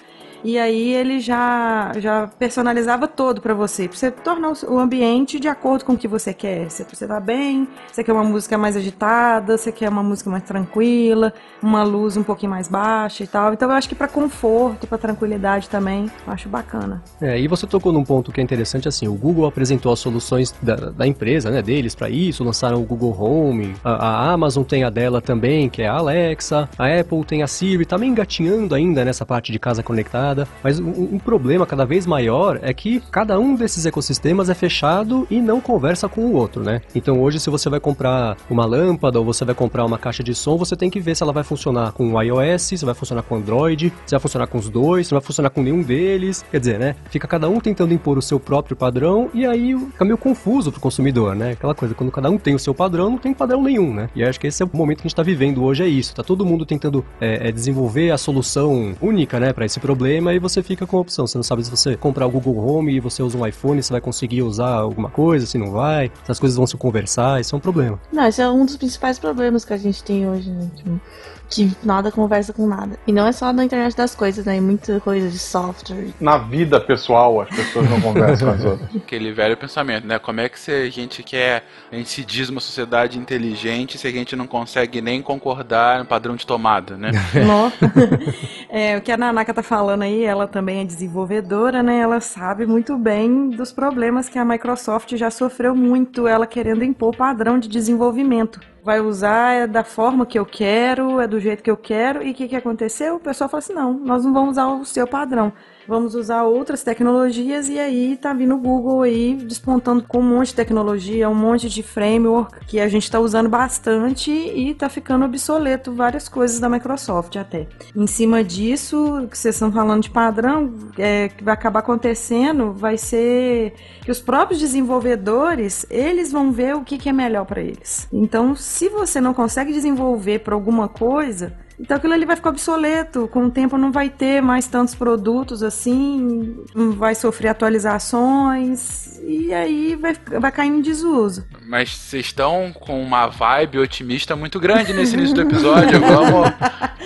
e 0.44 0.58
aí 0.58 0.92
ele 0.92 1.20
já, 1.20 1.92
já 1.96 2.28
personalizava 2.38 3.08
todo 3.08 3.40
para 3.40 3.54
você, 3.54 3.88
pra 3.88 3.96
você 3.96 4.10
tornar 4.10 4.52
o 4.68 4.78
ambiente 4.78 5.40
de 5.40 5.48
acordo 5.48 5.86
com 5.86 5.94
o 5.94 5.96
que 5.96 6.06
você 6.06 6.34
quer. 6.34 6.70
Se 6.70 6.84
você 6.84 7.06
tá 7.06 7.18
bem, 7.18 7.66
você 7.90 8.04
quer 8.04 8.12
uma 8.12 8.22
música 8.22 8.58
mais 8.58 8.76
agitada, 8.76 9.56
você 9.56 9.72
quer 9.72 9.88
uma 9.88 10.02
música 10.02 10.28
mais 10.28 10.42
tranquila, 10.42 11.32
uma 11.62 11.82
luz 11.82 12.18
um 12.18 12.22
pouquinho 12.22 12.50
mais 12.50 12.68
baixa 12.68 13.24
e 13.24 13.26
tal. 13.26 13.54
Então 13.54 13.70
eu 13.70 13.74
acho 13.74 13.88
que 13.88 13.94
para 13.94 14.06
conforto, 14.06 14.86
para 14.86 14.98
tranquilidade 14.98 15.70
também, 15.70 16.10
eu 16.26 16.32
acho 16.32 16.46
bacana. 16.46 17.02
É, 17.22 17.40
e 17.40 17.48
você 17.48 17.66
tocou 17.66 17.90
num 17.90 18.04
ponto 18.04 18.30
que 18.30 18.40
é 18.40 18.44
interessante 18.44 18.86
assim, 18.86 19.08
o 19.08 19.14
Google 19.14 19.46
apresentou 19.46 19.90
as 19.90 19.98
soluções 19.98 20.54
da, 20.60 20.76
da 20.76 21.06
empresa, 21.06 21.50
né, 21.50 21.62
deles 21.62 21.94
para 21.94 22.10
isso, 22.10 22.44
lançaram 22.44 22.82
o 22.82 22.84
Google 22.84 23.16
Home, 23.18 23.74
a, 23.82 23.92
a, 23.92 24.32
Amazon 24.32 24.62
tem 24.62 24.84
a 24.84 24.90
dela 24.90 25.22
também, 25.22 25.70
que 25.70 25.80
é 25.80 25.88
a 25.88 25.94
Alexa, 25.94 26.68
a 26.78 27.00
Apple 27.00 27.24
tem 27.24 27.42
a 27.42 27.46
Siri, 27.46 27.86
tá 27.86 27.96
meio 27.96 28.10
engatinhando 28.10 28.74
ainda 28.74 29.04
nessa 29.04 29.24
parte 29.24 29.50
de 29.50 29.58
casa 29.58 29.82
conectada 29.82 30.33
mas 30.62 30.80
um, 30.80 31.14
um, 31.14 31.18
problema 31.18 31.66
cada 31.66 31.84
vez 31.84 32.06
maior 32.06 32.58
é 32.62 32.72
que 32.72 33.00
cada 33.10 33.38
um 33.38 33.54
desses 33.54 33.86
ecossistemas 33.86 34.50
é 34.50 34.54
fechado 34.54 35.26
e 35.30 35.40
não 35.40 35.60
conversa 35.60 36.08
com 36.08 36.22
o 36.22 36.32
outro, 36.34 36.62
né? 36.62 36.80
Então 36.94 37.20
hoje, 37.20 37.38
se 37.38 37.50
você 37.50 37.68
vai 37.68 37.80
comprar 37.80 38.36
uma 38.50 38.64
lâmpada 38.64 39.18
ou 39.18 39.24
você 39.24 39.44
vai 39.44 39.54
comprar 39.54 39.84
uma 39.84 39.98
caixa 39.98 40.22
de 40.22 40.34
som, 40.34 40.56
você 40.56 40.76
tem 40.76 40.90
que 40.90 41.00
ver 41.00 41.14
se 41.14 41.22
ela 41.22 41.32
vai 41.32 41.44
funcionar 41.44 41.92
com 41.92 42.14
o 42.14 42.22
iOS, 42.22 42.62
se 42.62 42.84
vai 42.84 42.94
funcionar 42.94 43.22
com 43.22 43.34
o 43.34 43.38
Android, 43.38 43.92
se 44.06 44.10
vai 44.10 44.20
funcionar 44.20 44.46
com 44.46 44.58
os 44.58 44.68
dois, 44.68 45.06
se 45.06 45.14
vai 45.14 45.22
funcionar 45.22 45.50
com 45.50 45.62
nenhum 45.62 45.82
deles. 45.82 46.44
Quer 46.50 46.60
dizer, 46.60 46.78
né? 46.78 46.96
Fica 47.10 47.28
cada 47.28 47.48
um 47.48 47.60
tentando 47.60 47.94
impor 47.94 48.18
o 48.18 48.22
seu 48.22 48.40
próprio 48.40 48.76
padrão 48.76 49.30
e 49.32 49.46
aí 49.46 49.76
fica 49.78 50.04
meio 50.04 50.18
confuso 50.18 50.70
pro 50.72 50.80
consumidor, 50.80 51.34
né? 51.34 51.52
Aquela 51.52 51.74
coisa, 51.74 51.94
quando 51.94 52.10
cada 52.10 52.30
um 52.30 52.38
tem 52.38 52.54
o 52.54 52.58
seu 52.58 52.74
padrão, 52.74 53.10
não 53.10 53.18
tem 53.18 53.32
padrão 53.32 53.62
nenhum, 53.62 53.92
né? 53.92 54.08
E 54.14 54.24
acho 54.24 54.40
que 54.40 54.46
esse 54.46 54.62
é 54.62 54.66
o 54.66 54.70
momento 54.72 54.98
que 54.98 55.06
a 55.06 55.08
gente 55.08 55.16
tá 55.16 55.22
vivendo 55.22 55.62
hoje, 55.62 55.82
é 55.82 55.88
isso. 55.88 56.14
Tá 56.14 56.22
todo 56.22 56.44
mundo 56.44 56.64
tentando 56.64 57.04
é, 57.20 57.48
é, 57.48 57.52
desenvolver 57.52 58.10
a 58.10 58.18
solução 58.18 58.94
única, 59.00 59.38
né, 59.38 59.52
para 59.52 59.64
esse 59.64 59.80
problema 59.80 60.13
aí 60.26 60.38
você 60.38 60.62
fica 60.62 60.86
com 60.86 60.96
a 60.96 61.00
opção. 61.00 61.26
Você 61.26 61.38
não 61.38 61.42
sabe 61.42 61.64
se 61.64 61.70
você 61.70 61.96
comprar 61.96 62.26
o 62.26 62.30
Google 62.30 62.56
Home 62.56 62.94
e 62.94 63.00
você 63.00 63.22
usa 63.22 63.36
um 63.36 63.46
iPhone, 63.46 63.82
você 63.82 63.92
vai 63.92 64.00
conseguir 64.00 64.42
usar 64.42 64.74
alguma 64.74 65.10
coisa, 65.10 65.46
se 65.46 65.58
não 65.58 65.70
vai, 65.70 66.10
se 66.24 66.32
as 66.32 66.38
coisas 66.38 66.56
vão 66.56 66.66
se 66.66 66.76
conversar, 66.76 67.40
isso 67.40 67.54
é 67.54 67.58
um 67.58 67.60
problema. 67.60 68.00
Não, 68.12 68.26
esse 68.26 68.40
é 68.40 68.48
um 68.48 68.64
dos 68.64 68.76
principais 68.76 69.18
problemas 69.18 69.64
que 69.64 69.72
a 69.72 69.76
gente 69.76 70.02
tem 70.02 70.28
hoje, 70.28 70.50
né? 70.50 70.70
Tipo, 70.74 71.00
que 71.48 71.70
nada 71.82 72.10
conversa 72.10 72.52
com 72.52 72.66
nada. 72.66 72.98
E 73.06 73.12
não 73.12 73.26
é 73.26 73.32
só 73.32 73.52
na 73.52 73.64
internet 73.64 73.96
das 73.96 74.14
coisas, 74.14 74.44
né? 74.44 74.60
Muita 74.60 75.00
coisa 75.00 75.28
de 75.28 75.38
software. 75.38 76.08
Na 76.20 76.38
vida 76.38 76.80
pessoal, 76.80 77.40
as 77.40 77.48
pessoas 77.48 77.88
não 77.88 78.00
conversam 78.00 78.48
com 78.48 78.54
as 78.54 78.64
outras. 78.64 78.96
Aquele 78.96 79.32
velho 79.32 79.56
pensamento, 79.56 80.06
né? 80.06 80.18
Como 80.18 80.40
é 80.40 80.48
que 80.48 80.58
se 80.58 80.72
a 80.72 80.90
gente 80.90 81.22
quer, 81.22 81.64
a 81.90 81.96
gente 81.96 82.08
se 82.08 82.24
diz 82.24 82.48
uma 82.48 82.60
sociedade 82.60 83.18
inteligente 83.18 83.98
se 83.98 84.06
a 84.06 84.10
gente 84.10 84.34
não 84.34 84.46
consegue 84.46 85.00
nem 85.00 85.22
concordar 85.22 85.98
no 85.98 86.04
padrão 86.04 86.34
de 86.36 86.46
tomada, 86.46 86.96
né? 86.96 87.10
Nossa. 87.46 87.92
é, 88.68 88.96
o 88.96 89.00
que 89.00 89.12
a 89.12 89.16
Nanaka 89.16 89.54
tá 89.54 89.62
falando 89.62 90.02
aí, 90.02 90.24
ela 90.24 90.46
também 90.46 90.80
é 90.80 90.84
desenvolvedora, 90.84 91.82
né? 91.82 91.98
Ela 91.98 92.20
sabe 92.20 92.66
muito 92.66 92.96
bem 92.96 93.50
dos 93.50 93.72
problemas 93.72 94.28
que 94.28 94.38
a 94.38 94.44
Microsoft 94.44 95.14
já 95.16 95.30
sofreu 95.30 95.74
muito, 95.74 96.26
ela 96.26 96.46
querendo 96.46 96.84
impor 96.84 97.14
padrão 97.14 97.58
de 97.58 97.68
desenvolvimento 97.68 98.60
vai 98.84 99.00
usar 99.00 99.52
é 99.54 99.66
da 99.66 99.82
forma 99.82 100.26
que 100.26 100.38
eu 100.38 100.44
quero, 100.44 101.18
é 101.18 101.26
do 101.26 101.40
jeito 101.40 101.62
que 101.62 101.70
eu 101.70 101.76
quero. 101.76 102.22
E 102.22 102.32
o 102.32 102.34
que, 102.34 102.46
que 102.46 102.54
aconteceu? 102.56 103.16
O 103.16 103.20
pessoal 103.20 103.48
falou 103.48 103.60
assim: 103.60 103.72
não, 103.72 103.94
nós 103.94 104.24
não 104.24 104.32
vamos 104.34 104.50
usar 104.52 104.66
o 104.66 104.84
seu 104.84 105.06
padrão. 105.06 105.52
Vamos 105.86 106.14
usar 106.14 106.44
outras 106.44 106.82
tecnologias 106.82 107.68
e 107.68 107.78
aí 107.78 108.16
tá 108.16 108.32
vindo 108.32 108.54
o 108.54 108.58
Google 108.58 109.02
aí 109.02 109.34
despontando 109.34 110.02
com 110.02 110.18
um 110.18 110.22
monte 110.22 110.48
de 110.48 110.54
tecnologia, 110.54 111.28
um 111.28 111.34
monte 111.34 111.68
de 111.68 111.82
framework 111.82 112.66
que 112.66 112.80
a 112.80 112.88
gente 112.88 113.10
tá 113.10 113.20
usando 113.20 113.48
bastante 113.48 114.30
e 114.30 114.74
tá 114.74 114.88
ficando 114.88 115.24
obsoleto 115.24 115.92
várias 115.92 116.28
coisas 116.28 116.58
da 116.60 116.68
Microsoft 116.68 117.36
até. 117.36 117.66
Em 117.94 118.06
cima 118.06 118.42
disso, 118.42 119.26
que 119.30 119.36
vocês 119.36 119.54
estão 119.54 119.72
falando 119.72 120.02
de 120.02 120.10
padrão, 120.10 120.74
é, 120.98 121.28
que 121.28 121.44
vai 121.44 121.54
acabar 121.54 121.80
acontecendo 121.80 122.72
vai 122.72 122.96
ser 122.96 123.74
que 124.02 124.10
os 124.10 124.20
próprios 124.20 124.60
desenvolvedores, 124.60 125.86
eles 125.90 126.30
vão 126.32 126.52
ver 126.52 126.74
o 126.74 126.84
que, 126.84 126.98
que 126.98 127.08
é 127.08 127.12
melhor 127.12 127.44
para 127.44 127.60
eles. 127.60 128.08
Então, 128.12 128.54
se 128.54 128.88
você 128.88 129.20
não 129.20 129.34
consegue 129.34 129.72
desenvolver 129.72 130.40
para 130.40 130.54
alguma 130.54 130.88
coisa, 130.88 131.54
então 131.78 131.96
aquilo 131.96 132.12
ali 132.12 132.24
vai 132.24 132.36
ficar 132.36 132.50
obsoleto. 132.50 133.28
Com 133.28 133.46
o 133.46 133.50
tempo 133.50 133.76
não 133.76 133.90
vai 133.90 134.08
ter 134.08 134.40
mais 134.40 134.66
tantos 134.66 134.94
produtos 134.94 135.62
assim, 135.62 136.56
não 136.74 136.92
vai 136.92 137.14
sofrer 137.14 137.48
atualizações 137.48 139.18
e 139.26 139.52
aí 139.52 139.96
vai, 139.96 140.14
vai 140.40 140.52
cair 140.52 140.68
em 140.68 140.80
desuso. 140.80 141.44
Mas 141.66 141.90
vocês 141.96 142.26
estão 142.26 142.72
com 142.72 143.02
uma 143.02 143.26
vibe 143.26 143.78
otimista 143.78 144.36
muito 144.36 144.60
grande 144.60 144.92
nesse 144.92 145.14
início 145.14 145.34
do 145.34 145.42
episódio. 145.42 146.00
Vamos, 146.04 146.52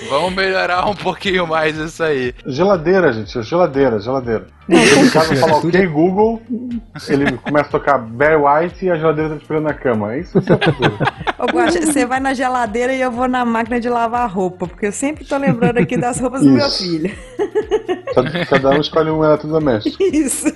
vamos 0.09 0.35
melhorar 0.35 0.89
um 0.89 0.95
pouquinho 0.95 1.47
mais 1.47 1.77
isso 1.77 2.03
aí. 2.03 2.35
Geladeira, 2.47 3.13
gente, 3.13 3.43
geladeira, 3.43 3.99
geladeira. 4.01 4.47
O 4.69 5.11
cara 5.11 5.37
fala 5.37 5.57
ok 5.57 5.87
Google, 5.87 6.43
ele 7.09 7.33
começa 7.39 7.69
a 7.69 7.71
tocar 7.71 7.99
Bear 7.99 8.39
White 8.43 8.85
e 8.85 8.91
a 8.91 8.97
geladeira 8.97 9.31
tá 9.31 9.37
te 9.37 9.43
esperando 9.43 9.65
na 9.65 9.73
cama. 9.75 10.15
É 10.15 10.21
isso 10.21 10.41
que 10.43 10.53
Ô, 11.43 11.47
Guaxa, 11.47 11.81
você 11.81 12.05
vai 12.05 12.21
na 12.21 12.35
geladeira 12.35 12.93
e 12.93 13.01
eu 13.01 13.11
vou 13.11 13.27
na 13.27 13.47
máquina 13.47 13.81
de 13.81 13.89
lavar 13.89 14.31
roupa, 14.31 14.67
porque 14.67 14.87
eu 14.87 14.93
sempre 14.93 15.25
tô 15.25 15.39
lembrando 15.39 15.79
aqui 15.79 15.97
das 15.97 16.21
roupas 16.21 16.43
do 16.43 16.51
meu 16.51 16.69
filho. 16.69 17.11
Cada 18.49 18.71
um 18.71 18.81
escolhe 18.81 19.11
um 19.11 19.25
eletrodoméstico. 19.25 20.03
Isso. 20.03 20.47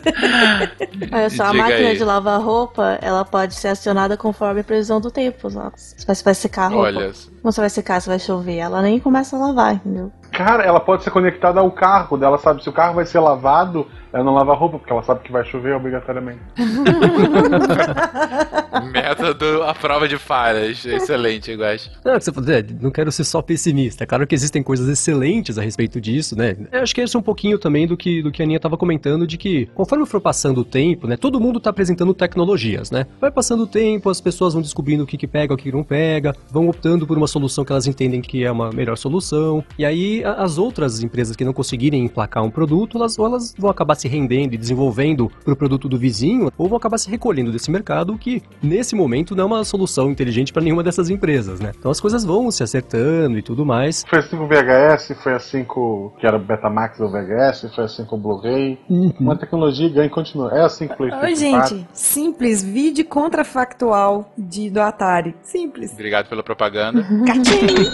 Olha 1.12 1.30
só, 1.30 1.44
a 1.44 1.50
Diga 1.52 1.62
máquina 1.62 1.88
aí. 1.88 1.96
de 1.96 2.04
lavar 2.04 2.40
roupa, 2.40 2.98
ela 3.00 3.24
pode 3.24 3.54
ser 3.54 3.68
acionada 3.68 4.16
conforme 4.16 4.60
a 4.60 4.64
previsão 4.64 5.00
do 5.00 5.10
tempo. 5.10 5.48
você 5.48 6.24
vai 6.24 6.34
secar 6.34 6.64
a 6.64 6.68
roupa. 6.68 6.88
Olha. 6.88 7.12
Quando 7.40 7.54
você 7.54 7.60
vai 7.60 7.70
secar, 7.70 8.00
se 8.00 8.08
vai 8.08 8.18
chover, 8.18 8.56
ela 8.58 8.82
nem 8.82 8.98
começa 9.00 9.36
a 9.36 9.38
lavar, 9.38 9.74
entendeu? 9.74 10.12
Cara, 10.32 10.64
ela 10.64 10.80
pode 10.80 11.04
ser 11.04 11.10
conectada 11.10 11.60
ao 11.60 11.70
carro 11.70 12.16
dela, 12.16 12.38
sabe? 12.38 12.62
Se 12.62 12.68
o 12.68 12.72
carro 12.72 12.94
vai 12.94 13.04
ser 13.04 13.20
lavado, 13.20 13.86
ela 14.12 14.24
não 14.24 14.34
lava 14.34 14.52
a 14.52 14.56
roupa, 14.56 14.78
porque 14.78 14.92
ela 14.92 15.02
sabe 15.02 15.20
que 15.22 15.32
vai 15.32 15.44
chover 15.44 15.74
obrigatoriamente. 15.74 16.40
Método 18.92 19.62
à 19.64 19.74
prova 19.74 20.08
de 20.08 20.16
falhas. 20.18 20.84
Excelente, 20.84 21.50
eu 21.50 21.58
gosto. 21.58 21.90
Não, 22.04 22.18
que 22.18 22.24
você 22.24 22.32
falou, 22.32 22.50
é, 22.50 22.64
não 22.80 22.90
quero 22.90 23.10
ser 23.12 23.24
só 23.24 23.40
pessimista. 23.42 24.04
É 24.04 24.06
Claro 24.06 24.26
que 24.26 24.34
existem 24.34 24.62
coisas 24.62 24.88
excelentes 24.88 25.58
a 25.58 25.62
respeito 25.62 26.00
disso, 26.00 26.36
né? 26.36 26.56
Eu 26.70 26.82
acho 26.82 26.94
que 26.94 27.00
esse 27.00 27.16
é 27.16 27.18
um 27.18 27.22
pouquinho 27.22 27.58
também 27.58 27.86
do 27.86 27.96
que, 27.96 28.22
do 28.22 28.30
que 28.30 28.42
a 28.42 28.44
Aninha 28.44 28.56
estava 28.56 28.76
comentando, 28.76 29.26
de 29.26 29.36
que 29.38 29.66
conforme 29.74 30.04
for 30.06 30.20
passando 30.20 30.58
o 30.60 30.64
tempo, 30.64 31.06
né? 31.06 31.16
Todo 31.16 31.40
mundo 31.40 31.58
está 31.58 31.70
apresentando 31.70 32.12
tecnologias, 32.14 32.90
né? 32.90 33.06
Vai 33.20 33.30
passando 33.30 33.64
o 33.64 33.66
tempo, 33.66 34.10
as 34.10 34.20
pessoas 34.20 34.52
vão 34.52 34.62
descobrindo 34.62 35.04
o 35.04 35.06
que, 35.06 35.16
que 35.16 35.26
pega, 35.26 35.54
o 35.54 35.56
que 35.56 35.72
não 35.72 35.82
pega, 35.84 36.34
vão 36.50 36.68
optando 36.68 37.06
por 37.06 37.16
uma 37.16 37.26
solução 37.26 37.64
que 37.64 37.72
elas 37.72 37.86
entendem 37.86 38.20
que 38.20 38.44
é 38.44 38.50
uma 38.50 38.70
melhor 38.70 38.96
solução. 38.96 39.64
E 39.78 39.84
aí 39.84 40.22
a- 40.24 40.34
as 40.42 40.58
outras 40.58 41.02
empresas 41.02 41.36
que 41.36 41.44
não 41.44 41.52
conseguirem 41.52 42.04
emplacar 42.04 42.42
um 42.44 42.50
produto, 42.50 42.98
elas, 42.98 43.18
elas 43.18 43.54
vão 43.58 43.70
acabar 43.70 43.94
se 44.02 44.08
rendendo 44.08 44.54
e 44.54 44.58
desenvolvendo 44.58 45.30
para 45.44 45.52
o 45.52 45.56
produto 45.56 45.88
do 45.88 45.96
vizinho, 45.96 46.50
ou 46.58 46.68
vão 46.68 46.76
acabar 46.76 46.98
se 46.98 47.08
recolhendo 47.08 47.52
desse 47.52 47.70
mercado, 47.70 48.18
que 48.18 48.42
nesse 48.62 48.96
momento 48.96 49.36
não 49.36 49.44
é 49.44 49.46
uma 49.46 49.64
solução 49.64 50.10
inteligente 50.10 50.52
para 50.52 50.62
nenhuma 50.62 50.82
dessas 50.82 51.08
empresas, 51.08 51.60
né? 51.60 51.72
Então 51.78 51.90
as 51.90 52.00
coisas 52.00 52.24
vão 52.24 52.50
se 52.50 52.62
acertando 52.62 53.38
e 53.38 53.42
tudo 53.42 53.64
mais. 53.64 54.04
Foi 54.08 54.18
assim 54.18 54.36
com 54.36 54.44
o 54.44 54.48
VHS, 54.48 55.14
foi 55.22 55.34
assim 55.34 55.64
com 55.64 56.12
que 56.18 56.26
era 56.26 56.36
o 56.36 56.40
Betamax 56.40 56.98
ou 57.00 57.10
VHS, 57.10 57.72
foi 57.74 57.84
assim 57.84 58.04
com 58.04 58.16
o 58.16 58.18
Blu-ray. 58.18 58.78
Uma 59.20 59.36
tecnologia 59.36 59.88
ganha 59.88 60.06
e 60.06 60.10
continua. 60.10 60.52
É 60.52 60.62
assim 60.62 60.88
com 60.88 60.94
o 60.94 60.96
PlayStation 60.96 61.26
Oi, 61.26 61.50
4. 61.50 61.76
gente, 61.76 61.86
simples, 61.92 62.62
vídeo 62.62 63.04
contrafactual 63.04 64.32
de, 64.36 64.68
do 64.68 64.80
Atari. 64.80 65.34
Simples. 65.42 65.92
Obrigado 65.92 66.28
pela 66.28 66.42
propaganda. 66.42 67.02
Catinho! 67.26 67.92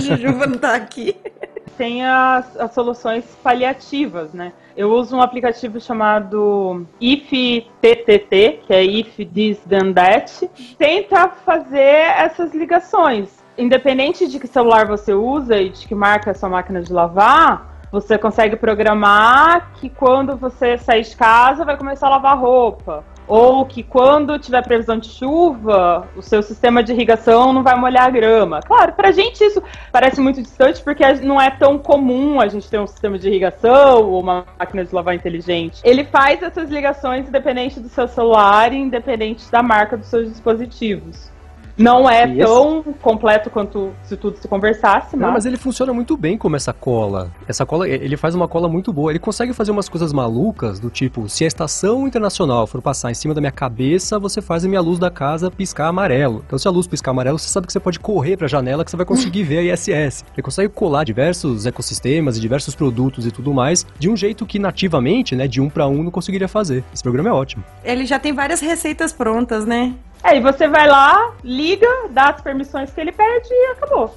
Jujuba 0.00 0.46
não 0.46 0.58
tá 0.58 0.74
aqui. 0.74 1.14
Tem 1.80 2.04
as, 2.04 2.60
as 2.60 2.74
soluções 2.74 3.24
paliativas, 3.42 4.34
né? 4.34 4.52
Eu 4.76 4.90
uso 4.92 5.16
um 5.16 5.22
aplicativo 5.22 5.80
chamado 5.80 6.86
IFTTT, 7.00 8.60
que 8.66 8.74
é 8.74 8.84
If 8.84 9.16
This 9.16 9.60
Then 9.60 9.94
That. 9.94 10.50
Tenta 10.76 11.30
fazer 11.30 11.78
essas 12.18 12.52
ligações. 12.52 13.42
Independente 13.56 14.28
de 14.28 14.38
que 14.38 14.46
celular 14.46 14.86
você 14.86 15.14
usa 15.14 15.56
e 15.56 15.70
de 15.70 15.88
que 15.88 15.94
marca 15.94 16.28
é 16.28 16.32
a 16.32 16.34
sua 16.34 16.50
máquina 16.50 16.82
de 16.82 16.92
lavar, 16.92 17.86
você 17.90 18.18
consegue 18.18 18.56
programar 18.56 19.72
que 19.76 19.88
quando 19.88 20.36
você 20.36 20.76
sair 20.76 21.04
de 21.04 21.16
casa 21.16 21.64
vai 21.64 21.78
começar 21.78 22.08
a 22.08 22.10
lavar 22.10 22.38
roupa. 22.38 23.02
Ou 23.30 23.64
que 23.64 23.84
quando 23.84 24.36
tiver 24.40 24.60
previsão 24.60 24.98
de 24.98 25.08
chuva, 25.08 26.08
o 26.16 26.20
seu 26.20 26.42
sistema 26.42 26.82
de 26.82 26.92
irrigação 26.92 27.52
não 27.52 27.62
vai 27.62 27.76
molhar 27.76 28.08
a 28.08 28.10
grama. 28.10 28.58
Claro, 28.60 28.92
pra 28.94 29.12
gente 29.12 29.44
isso 29.44 29.62
parece 29.92 30.20
muito 30.20 30.42
distante 30.42 30.82
porque 30.82 31.04
não 31.22 31.40
é 31.40 31.48
tão 31.48 31.78
comum 31.78 32.40
a 32.40 32.48
gente 32.48 32.68
ter 32.68 32.80
um 32.80 32.88
sistema 32.88 33.16
de 33.16 33.28
irrigação 33.28 34.02
ou 34.02 34.20
uma 34.20 34.44
máquina 34.58 34.84
de 34.84 34.92
lavar 34.92 35.14
inteligente. 35.14 35.80
Ele 35.84 36.02
faz 36.02 36.42
essas 36.42 36.70
ligações 36.70 37.28
independente 37.28 37.78
do 37.78 37.88
seu 37.88 38.08
celular 38.08 38.72
independente 38.72 39.48
da 39.48 39.62
marca 39.62 39.96
dos 39.96 40.08
seus 40.08 40.28
dispositivos. 40.28 41.30
Não 41.80 42.08
é 42.08 42.26
tão 42.44 42.82
completo 43.00 43.48
quanto 43.50 43.90
se 44.02 44.16
tudo 44.16 44.36
se 44.38 44.46
conversasse, 44.46 45.16
Não, 45.16 45.28
mas... 45.28 45.34
mas 45.34 45.46
ele 45.46 45.56
funciona 45.56 45.92
muito 45.92 46.16
bem 46.16 46.36
como 46.36 46.56
essa 46.56 46.72
cola. 46.72 47.30
Essa 47.48 47.64
cola, 47.64 47.88
ele 47.88 48.16
faz 48.16 48.34
uma 48.34 48.46
cola 48.46 48.68
muito 48.68 48.92
boa. 48.92 49.10
Ele 49.10 49.18
consegue 49.18 49.52
fazer 49.52 49.70
umas 49.70 49.88
coisas 49.88 50.12
malucas, 50.12 50.78
do 50.78 50.90
tipo, 50.90 51.28
se 51.28 51.44
a 51.44 51.46
estação 51.46 52.06
internacional 52.06 52.66
for 52.66 52.82
passar 52.82 53.10
em 53.10 53.14
cima 53.14 53.32
da 53.32 53.40
minha 53.40 53.52
cabeça, 53.52 54.18
você 54.18 54.42
faz 54.42 54.64
a 54.64 54.68
minha 54.68 54.80
luz 54.80 54.98
da 54.98 55.10
casa 55.10 55.50
piscar 55.50 55.88
amarelo. 55.88 56.42
Então, 56.46 56.58
se 56.58 56.68
a 56.68 56.70
luz 56.70 56.86
piscar 56.86 57.12
amarelo, 57.12 57.38
você 57.38 57.48
sabe 57.48 57.66
que 57.66 57.72
você 57.72 57.80
pode 57.80 57.98
correr 57.98 58.36
pra 58.36 58.46
janela 58.46 58.84
que 58.84 58.90
você 58.90 58.96
vai 58.96 59.06
conseguir 59.06 59.42
ver 59.42 59.58
a 59.58 59.74
ISS. 59.74 60.24
Ele 60.34 60.42
consegue 60.42 60.68
colar 60.68 61.04
diversos 61.04 61.66
ecossistemas 61.66 62.36
e 62.36 62.40
diversos 62.40 62.74
produtos 62.74 63.26
e 63.26 63.30
tudo 63.30 63.54
mais, 63.54 63.86
de 63.98 64.08
um 64.08 64.16
jeito 64.16 64.44
que 64.44 64.58
nativamente, 64.58 65.34
né, 65.34 65.48
de 65.48 65.60
um 65.60 65.70
pra 65.70 65.86
um, 65.86 66.02
não 66.02 66.10
conseguiria 66.10 66.48
fazer. 66.48 66.84
Esse 66.92 67.02
programa 67.02 67.30
é 67.30 67.32
ótimo. 67.32 67.64
Ele 67.82 68.04
já 68.04 68.18
tem 68.18 68.32
várias 68.32 68.60
receitas 68.60 69.12
prontas, 69.12 69.64
né? 69.64 69.94
É, 70.22 70.36
e 70.36 70.40
você 70.40 70.68
vai 70.68 70.86
lá, 70.86 71.32
liga, 71.42 71.86
dá 72.10 72.30
as 72.30 72.40
permissões 72.40 72.92
que 72.92 73.00
ele 73.00 73.12
pede 73.12 73.48
e 73.50 73.72
acabou. 73.72 74.14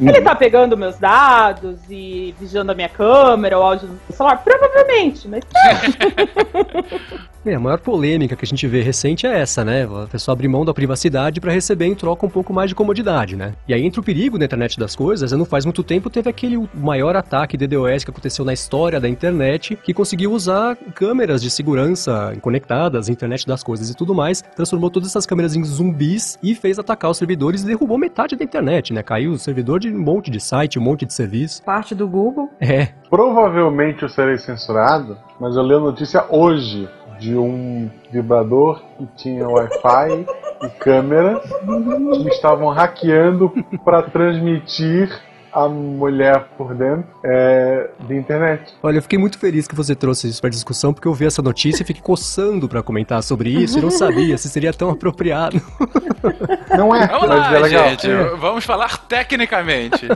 Ele 0.00 0.20
tá 0.20 0.34
pegando 0.34 0.76
meus 0.76 0.98
dados 0.98 1.78
e 1.88 2.34
vigiando 2.38 2.72
a 2.72 2.74
minha 2.74 2.88
câmera, 2.88 3.58
o 3.58 3.62
áudio 3.62 3.88
do 3.88 4.14
celular? 4.14 4.42
Provavelmente, 4.42 5.28
mas 5.28 5.44
É, 7.48 7.54
a 7.54 7.60
maior 7.60 7.78
polêmica 7.78 8.36
que 8.36 8.44
a 8.44 8.48
gente 8.48 8.66
vê 8.66 8.82
recente 8.82 9.26
é 9.26 9.40
essa, 9.40 9.64
né? 9.64 9.84
A 9.84 10.06
pessoa 10.06 10.34
abrir 10.34 10.48
mão 10.48 10.64
da 10.64 10.74
privacidade 10.74 11.40
pra 11.40 11.52
receber 11.52 11.86
em 11.86 11.94
troca 11.94 12.26
um 12.26 12.28
pouco 12.28 12.52
mais 12.52 12.68
de 12.68 12.74
comodidade, 12.74 13.36
né? 13.36 13.54
E 13.66 13.72
aí 13.72 13.84
entra 13.84 14.00
o 14.00 14.04
perigo 14.04 14.36
na 14.36 14.44
internet 14.44 14.78
das 14.78 14.94
coisas, 14.94 15.32
não 15.32 15.44
faz 15.44 15.64
muito 15.64 15.82
tempo 15.82 16.10
teve 16.10 16.28
aquele 16.28 16.68
maior 16.74 17.16
ataque 17.16 17.56
DDoS 17.56 18.04
que 18.04 18.10
aconteceu 18.10 18.44
na 18.44 18.52
história 18.52 19.00
da 19.00 19.08
internet, 19.08 19.76
que 19.76 19.94
conseguiu 19.94 20.32
usar 20.32 20.76
câmeras 20.94 21.40
de 21.40 21.50
segurança 21.50 22.36
conectadas, 22.42 23.08
internet 23.08 23.46
das 23.46 23.62
coisas 23.62 23.88
e 23.88 23.94
tudo 23.94 24.14
mais, 24.14 24.42
transformou 24.42 24.90
todas 24.90 25.08
essas 25.08 25.24
câmeras 25.24 25.54
em 25.54 25.64
zumbis 25.64 26.38
e 26.42 26.54
fez 26.54 26.78
atacar 26.78 27.10
os 27.10 27.16
servidores 27.16 27.62
e 27.62 27.66
derrubou 27.66 27.96
metade 27.96 28.36
da 28.36 28.44
internet, 28.44 28.92
né? 28.92 29.02
Caiu 29.02 29.32
o 29.32 29.38
servidor 29.38 29.80
de 29.80 29.87
um 29.94 30.00
monte 30.00 30.30
de 30.30 30.40
site, 30.40 30.78
um 30.78 30.82
monte 30.82 31.04
de 31.04 31.12
serviço. 31.12 31.62
Parte 31.62 31.94
do 31.94 32.08
Google. 32.08 32.50
É. 32.60 32.88
Provavelmente 33.10 34.02
eu 34.02 34.08
serei 34.08 34.38
censurado, 34.38 35.16
mas 35.40 35.56
eu 35.56 35.62
li 35.62 35.74
a 35.74 35.78
notícia 35.78 36.24
hoje 36.28 36.88
de 37.18 37.36
um 37.36 37.90
vibrador 38.10 38.82
que 38.96 39.06
tinha 39.16 39.48
Wi-Fi 39.48 40.26
e 40.62 40.68
câmera 40.78 41.40
que 41.40 42.28
estavam 42.28 42.68
hackeando 42.68 43.52
para 43.84 44.02
transmitir 44.02 45.10
a 45.52 45.68
mulher 45.68 46.44
por 46.56 46.74
dentro 46.74 47.04
é, 47.24 47.90
de 48.00 48.14
internet. 48.16 48.74
Olha, 48.82 48.98
eu 48.98 49.02
fiquei 49.02 49.18
muito 49.18 49.38
feliz 49.38 49.66
que 49.66 49.74
você 49.74 49.94
trouxe 49.94 50.28
isso 50.28 50.40
pra 50.40 50.50
discussão, 50.50 50.92
porque 50.92 51.08
eu 51.08 51.14
vi 51.14 51.26
essa 51.26 51.42
notícia 51.42 51.82
e 51.82 51.86
fiquei 51.86 52.02
coçando 52.02 52.68
pra 52.68 52.82
comentar 52.82 53.22
sobre 53.22 53.50
isso 53.50 53.78
e 53.78 53.82
não 53.82 53.90
sabia 53.90 54.36
se 54.38 54.48
seria 54.48 54.72
tão 54.72 54.90
apropriado. 54.90 55.60
Não 56.76 56.94
é, 56.94 57.06
Vamos 57.06 57.28
mas 57.28 57.38
lá, 57.38 57.56
é 57.56 57.58
legal. 57.60 57.88
gente. 57.88 58.08
Vamos 58.38 58.64
falar 58.64 58.98
tecnicamente. 59.06 60.06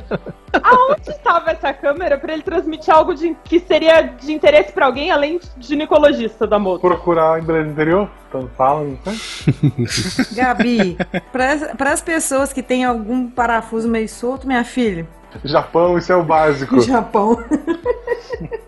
aonde 0.63 1.11
estava 1.11 1.51
essa 1.51 1.73
câmera 1.73 2.19
pra 2.19 2.33
ele 2.35 2.43
transmitir 2.43 2.93
algo 2.95 3.15
de- 3.15 3.35
que 3.45 3.59
seria 3.61 4.03
de 4.03 4.33
interesse 4.33 4.73
pra 4.73 4.87
alguém 4.87 5.11
além 5.11 5.39
de 5.57 5.67
ginecologista 5.67 6.47
da 6.47 6.59
moto? 6.59 6.81
Procurar 6.83 7.41
em 7.41 7.45
Beleza 7.45 7.67
do 7.67 7.73
Interior, 7.73 8.11
tanto 8.33 8.51
fala, 8.57 8.85
não 8.85 8.99
sei. 9.13 10.27
Gabi, 10.35 10.97
para 11.31 11.93
as 11.93 12.01
pessoas 12.03 12.53
que 12.53 12.63
têm 12.63 12.85
algum 12.85 13.29
parafuso 13.29 13.89
meio 13.89 14.09
solto, 14.09 14.47
minha 14.47 14.65
filha, 14.65 15.07
Japão, 15.45 15.97
isso 15.97 16.13
é 16.13 16.17
o 16.17 16.23
básico. 16.23 16.81
Japão, 16.83 17.43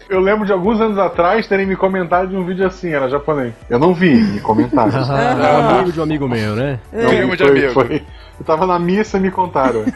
Eu 0.09 0.21
lembro 0.21 0.47
de 0.47 0.53
alguns 0.53 0.81
anos 0.81 0.99
atrás 0.99 1.47
terem 1.47 1.67
me 1.67 1.77
comentado 1.77 2.29
de 2.29 2.37
um 2.37 2.45
vídeo 2.45 2.67
assim, 2.67 2.91
era 2.91 3.09
japonês. 3.09 3.53
Eu 3.69 3.79
não 3.79 3.93
vi, 3.95 4.15
me 4.15 4.41
comentaram. 4.41 4.91
Ah, 5.11 5.77
amigo 5.79 5.93
de 5.93 6.01
um 6.01 6.03
amigo 6.03 6.29
meu, 6.29 6.55
né? 6.55 6.79
Não, 6.93 7.09
Primo 7.09 7.37
de 7.37 7.43
foi- 7.45 7.51
amigo. 7.51 7.73
foi- 7.73 8.05
Eu 8.39 8.45
tava 8.45 8.67
na 8.67 8.79
missa 8.79 9.17
e 9.17 9.21
me 9.21 9.31
contaram. 9.31 9.85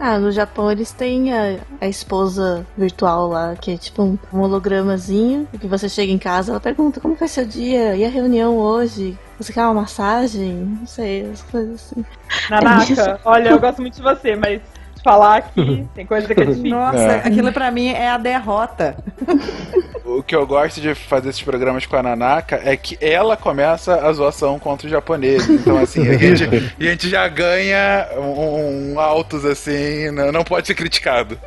Ah, 0.00 0.16
no 0.16 0.30
Japão 0.30 0.70
eles 0.70 0.92
têm 0.92 1.32
a, 1.32 1.56
a 1.80 1.88
esposa 1.88 2.64
virtual 2.76 3.26
lá, 3.28 3.56
que 3.56 3.72
é 3.72 3.76
tipo 3.76 4.00
um, 4.02 4.16
um 4.32 4.40
hologramazinho, 4.42 5.48
e 5.52 5.58
que 5.58 5.66
você 5.66 5.88
chega 5.88 6.12
em 6.12 6.18
casa, 6.18 6.52
ela 6.52 6.60
pergunta 6.60 7.00
como 7.00 7.16
foi 7.16 7.26
seu 7.26 7.44
dia, 7.44 7.96
e 7.96 8.04
a 8.04 8.08
reunião 8.08 8.56
hoje? 8.56 9.18
Você 9.38 9.52
quer 9.52 9.64
uma 9.64 9.74
massagem? 9.74 10.54
Não 10.80 10.86
sei, 10.86 11.28
as 11.28 11.42
coisas 11.42 11.74
assim. 11.74 12.04
Nanaka, 12.48 13.20
olha, 13.24 13.48
eu 13.50 13.58
gosto 13.58 13.80
muito 13.80 13.96
de 13.96 14.02
você, 14.02 14.36
mas 14.36 14.60
falar 15.02 15.38
aqui 15.38 15.84
tem 15.96 16.06
coisa 16.06 16.32
que 16.32 16.40
é 16.40 16.44
difícil. 16.44 16.70
Nossa, 16.70 16.98
É. 16.98 17.26
aquilo 17.26 17.52
pra 17.52 17.70
mim 17.72 17.88
é 17.88 18.08
a 18.10 18.18
derrota. 18.18 18.96
O 20.08 20.22
que 20.22 20.34
eu 20.34 20.46
gosto 20.46 20.80
de 20.80 20.94
fazer 20.94 21.28
esses 21.28 21.42
programas 21.42 21.84
com 21.84 21.94
a 21.94 22.02
Nanaka 22.02 22.60
é 22.64 22.76
que 22.78 22.96
ela 22.98 23.36
começa 23.36 23.94
a 23.94 24.10
zoação 24.10 24.58
contra 24.58 24.86
os 24.86 24.90
japoneses. 24.90 25.48
Então, 25.50 25.76
assim, 25.76 26.08
a 26.08 26.16
gente, 26.16 26.44
a 26.44 26.82
gente 26.82 27.10
já 27.10 27.28
ganha 27.28 28.08
um, 28.16 28.94
um 28.94 29.00
altos, 29.00 29.44
assim, 29.44 30.10
não, 30.10 30.32
não 30.32 30.44
pode 30.44 30.66
ser 30.66 30.74
criticado. 30.74 31.38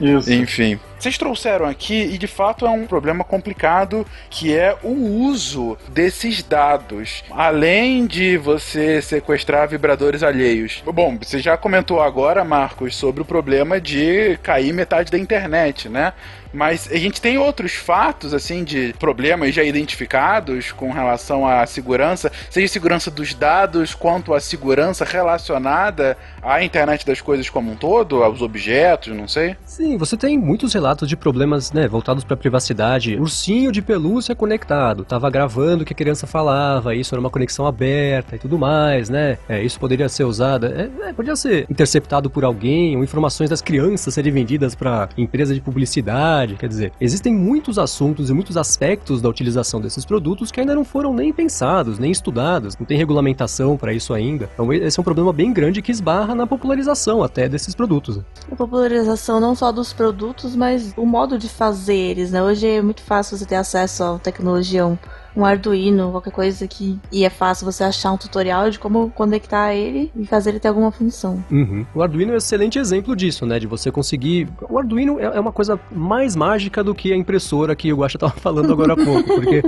Isso. 0.00 0.32
Enfim. 0.32 0.80
Vocês 0.98 1.18
trouxeram 1.18 1.66
aqui, 1.66 1.94
e 1.94 2.18
de 2.18 2.26
fato 2.26 2.66
é 2.66 2.70
um 2.70 2.86
problema 2.86 3.22
complicado, 3.22 4.04
que 4.30 4.56
é 4.56 4.76
o 4.82 4.90
uso 5.28 5.76
desses 5.88 6.42
dados. 6.42 7.22
Além 7.30 8.06
de 8.06 8.36
você 8.38 9.00
sequestrar 9.02 9.68
vibradores 9.68 10.22
alheios. 10.22 10.82
Bom, 10.84 11.18
você 11.20 11.38
já 11.38 11.56
comentou 11.56 12.00
agora, 12.00 12.44
Marcos, 12.44 12.96
sobre 12.96 13.22
o 13.22 13.24
problema 13.24 13.80
de 13.80 14.38
cair 14.42 14.72
metade 14.72 15.12
da 15.12 15.18
internet, 15.18 15.88
né? 15.88 16.12
Mas 16.56 16.88
a 16.90 16.96
gente 16.96 17.20
tem 17.20 17.36
outros 17.36 17.74
fatos, 17.74 18.32
assim, 18.32 18.64
de 18.64 18.94
problemas 18.98 19.54
já 19.54 19.62
identificados 19.62 20.72
com 20.72 20.90
relação 20.90 21.46
à 21.46 21.66
segurança, 21.66 22.32
seja 22.48 22.66
segurança 22.66 23.10
dos 23.10 23.34
dados, 23.34 23.94
quanto 23.94 24.32
à 24.32 24.40
segurança 24.40 25.04
relacionada 25.04 26.16
à 26.42 26.64
internet 26.64 27.04
das 27.04 27.20
coisas 27.20 27.50
como 27.50 27.72
um 27.72 27.76
todo, 27.76 28.22
aos 28.22 28.40
objetos, 28.40 29.14
não 29.14 29.28
sei. 29.28 29.54
Sim, 29.66 29.98
você 29.98 30.16
tem 30.16 30.38
muitos 30.38 30.72
relatos 30.72 31.06
de 31.08 31.16
problemas, 31.16 31.72
né, 31.72 31.86
voltados 31.86 32.24
para 32.24 32.36
privacidade. 32.36 33.16
Ursinho 33.16 33.70
de 33.70 33.82
pelúcia 33.82 34.34
conectado, 34.34 35.04
tava 35.04 35.28
gravando 35.28 35.82
o 35.82 35.86
que 35.86 35.92
a 35.92 35.96
criança 35.96 36.26
falava, 36.26 36.94
isso 36.94 37.14
era 37.14 37.20
uma 37.20 37.30
conexão 37.30 37.66
aberta 37.66 38.36
e 38.36 38.38
tudo 38.38 38.58
mais, 38.58 39.10
né? 39.10 39.36
É, 39.46 39.62
isso 39.62 39.78
poderia 39.78 40.08
ser 40.08 40.24
usado, 40.24 40.66
é, 40.66 40.88
é, 41.08 41.12
podia 41.12 41.36
ser 41.36 41.66
interceptado 41.68 42.30
por 42.30 42.44
alguém, 42.44 42.96
ou 42.96 43.04
informações 43.04 43.50
das 43.50 43.60
crianças 43.60 44.14
serem 44.14 44.32
vendidas 44.32 44.74
para 44.74 45.10
empresa 45.18 45.54
de 45.54 45.60
publicidade, 45.60 46.45
quer 46.54 46.68
dizer, 46.68 46.92
existem 47.00 47.34
muitos 47.34 47.78
assuntos 47.78 48.30
e 48.30 48.32
muitos 48.32 48.56
aspectos 48.56 49.20
da 49.20 49.28
utilização 49.28 49.80
desses 49.80 50.04
produtos 50.04 50.50
que 50.50 50.60
ainda 50.60 50.74
não 50.74 50.84
foram 50.84 51.12
nem 51.12 51.32
pensados, 51.32 51.98
nem 51.98 52.10
estudados, 52.10 52.76
não 52.78 52.86
tem 52.86 52.96
regulamentação 52.96 53.76
para 53.76 53.92
isso 53.92 54.14
ainda. 54.14 54.48
Então 54.54 54.72
esse 54.72 54.98
é 54.98 55.00
um 55.00 55.04
problema 55.04 55.32
bem 55.32 55.52
grande 55.52 55.82
que 55.82 55.90
esbarra 55.90 56.34
na 56.34 56.46
popularização 56.46 57.22
até 57.22 57.48
desses 57.48 57.74
produtos. 57.74 58.20
A 58.50 58.56
popularização 58.56 59.40
não 59.40 59.54
só 59.54 59.72
dos 59.72 59.92
produtos, 59.92 60.54
mas 60.54 60.92
o 60.96 61.06
modo 61.06 61.38
de 61.38 61.48
fazer 61.48 61.96
eles, 61.96 62.30
né? 62.30 62.42
Hoje 62.42 62.66
é 62.66 62.82
muito 62.82 63.02
fácil 63.02 63.36
você 63.36 63.46
ter 63.46 63.56
acesso 63.56 64.02
à 64.04 64.18
tecnologia, 64.18 64.98
um 65.36 65.44
Arduino, 65.44 66.10
qualquer 66.10 66.32
coisa 66.32 66.66
que. 66.66 66.98
E 67.12 67.24
é 67.24 67.30
fácil 67.30 67.64
você 67.64 67.84
achar 67.84 68.12
um 68.12 68.16
tutorial 68.16 68.70
de 68.70 68.78
como 68.78 69.10
conectar 69.10 69.74
ele 69.74 70.10
e 70.16 70.26
fazer 70.26 70.50
ele 70.50 70.60
ter 70.60 70.68
alguma 70.68 70.90
função. 70.90 71.44
Uhum. 71.50 71.86
O 71.94 72.02
Arduino 72.02 72.32
é 72.32 72.34
um 72.34 72.38
excelente 72.38 72.78
exemplo 72.78 73.14
disso, 73.14 73.46
né? 73.46 73.58
De 73.58 73.66
você 73.66 73.92
conseguir. 73.92 74.48
O 74.68 74.78
Arduino 74.78 75.20
é 75.20 75.36
é 75.36 75.40
uma 75.40 75.52
coisa 75.52 75.78
mais 75.92 76.34
mágica 76.34 76.82
do 76.82 76.94
que 76.94 77.12
a 77.12 77.16
impressora 77.16 77.76
que 77.76 77.92
o 77.92 77.96
Guaxa 77.98 78.18
tava 78.18 78.32
falando 78.40 78.72
agora 78.72 78.94
há 78.94 78.96
pouco, 78.96 79.34
porque. 79.34 79.62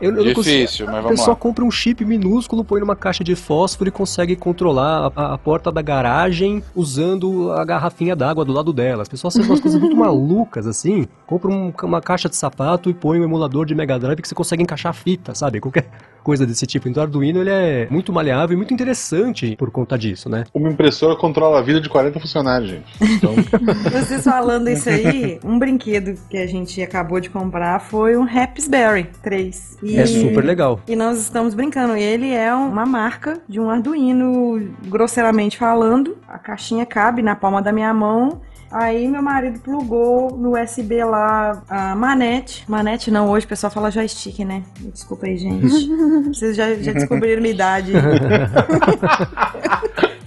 Eu, 0.00 0.14
eu 0.16 0.32
Difícil, 0.32 0.86
mas 0.86 0.94
A 0.96 1.00
vamos 1.00 1.18
pessoa 1.18 1.34
lá. 1.34 1.36
compra 1.36 1.64
um 1.64 1.70
chip 1.70 2.04
minúsculo, 2.04 2.62
põe 2.64 2.78
numa 2.80 2.94
caixa 2.94 3.24
de 3.24 3.34
fósforo 3.34 3.88
e 3.88 3.90
consegue 3.90 4.36
controlar 4.36 5.10
a, 5.16 5.34
a 5.34 5.38
porta 5.38 5.72
da 5.72 5.82
garagem 5.82 6.62
usando 6.74 7.50
a 7.52 7.64
garrafinha 7.64 8.14
d'água 8.14 8.44
do 8.44 8.52
lado 8.52 8.72
dela. 8.72 9.02
As 9.02 9.08
pessoas 9.08 9.34
fazem 9.34 9.50
umas 9.50 9.60
coisas 9.60 9.80
muito 9.80 9.96
malucas 9.98 10.66
assim. 10.68 11.06
Compra 11.26 11.50
um- 11.50 11.72
uma 11.82 12.00
caixa 12.00 12.28
de 12.28 12.36
sapato 12.36 12.88
e 12.88 12.94
põe 12.94 13.18
um 13.18 13.24
emulador 13.24 13.66
de 13.66 13.74
Mega 13.74 13.98
Drive 13.98 14.22
que 14.22 14.28
você 14.28 14.34
consegue 14.34 14.62
encaixar 14.62 14.94
fita, 14.94 15.34
sabe? 15.34 15.60
Qualquer 15.60 15.88
coisa 16.28 16.46
desse 16.46 16.66
tipo. 16.66 16.90
Então 16.90 17.02
o 17.02 17.06
Arduino 17.06 17.40
ele 17.40 17.48
é 17.48 17.88
muito 17.90 18.12
maleável 18.12 18.52
e 18.52 18.56
muito 18.58 18.74
interessante 18.74 19.56
por 19.56 19.70
conta 19.70 19.96
disso, 19.96 20.28
né? 20.28 20.44
Uma 20.52 20.68
impressora 20.68 21.16
controla 21.16 21.58
a 21.58 21.62
vida 21.62 21.80
de 21.80 21.88
40 21.88 22.20
funcionários, 22.20 22.68
gente. 22.68 22.84
Então, 23.00 23.34
Vocês 23.90 24.24
falando 24.24 24.68
isso 24.68 24.90
aí, 24.90 25.40
um 25.42 25.58
brinquedo 25.58 26.20
que 26.28 26.36
a 26.36 26.46
gente 26.46 26.82
acabou 26.82 27.18
de 27.18 27.30
comprar 27.30 27.80
foi 27.80 28.14
um 28.14 28.24
Raspberry 28.24 29.08
3. 29.22 29.78
E- 29.82 29.96
É 29.96 30.04
super 30.04 30.44
legal. 30.44 30.80
E 30.86 30.94
nós 30.94 31.18
estamos 31.18 31.54
brincando. 31.54 31.96
Ele 31.96 32.30
é 32.30 32.52
uma 32.52 32.84
marca 32.84 33.40
de 33.48 33.58
um 33.58 33.70
Arduino, 33.70 34.68
grosseiramente 34.86 35.56
falando. 35.56 36.18
A 36.28 36.38
caixinha 36.38 36.84
cabe 36.84 37.22
na 37.22 37.34
palma 37.34 37.62
da 37.62 37.72
minha 37.72 37.94
mão. 37.94 38.42
Aí 38.70 39.08
meu 39.08 39.22
marido 39.22 39.60
plugou 39.60 40.36
no 40.36 40.60
USB 40.60 41.02
lá 41.04 41.62
a 41.68 41.94
manete. 41.94 42.64
Manete 42.68 43.10
não, 43.10 43.30
hoje 43.30 43.46
o 43.46 43.48
pessoal 43.48 43.70
fala 43.70 43.90
joystick, 43.90 44.40
né? 44.40 44.62
Desculpa 44.92 45.26
aí, 45.26 45.36
gente. 45.36 45.88
Vocês 46.28 46.56
já, 46.56 46.74
já 46.74 46.92
descobriram 46.92 47.40
minha 47.40 47.54
idade. 47.54 47.92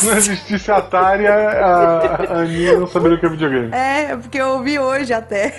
se 0.00 0.06
não 0.06 0.16
existisse 0.16 0.70
Atari, 0.70 1.26
a, 1.26 1.34
a 1.34 2.40
Aninha 2.40 2.78
não 2.78 2.86
saberia 2.86 3.16
o 3.16 3.20
que 3.20 3.26
é 3.26 3.28
videogame. 3.28 3.70
É, 3.72 4.16
porque 4.16 4.38
eu 4.38 4.48
ouvi 4.48 4.78
hoje 4.78 5.12
até. 5.12 5.54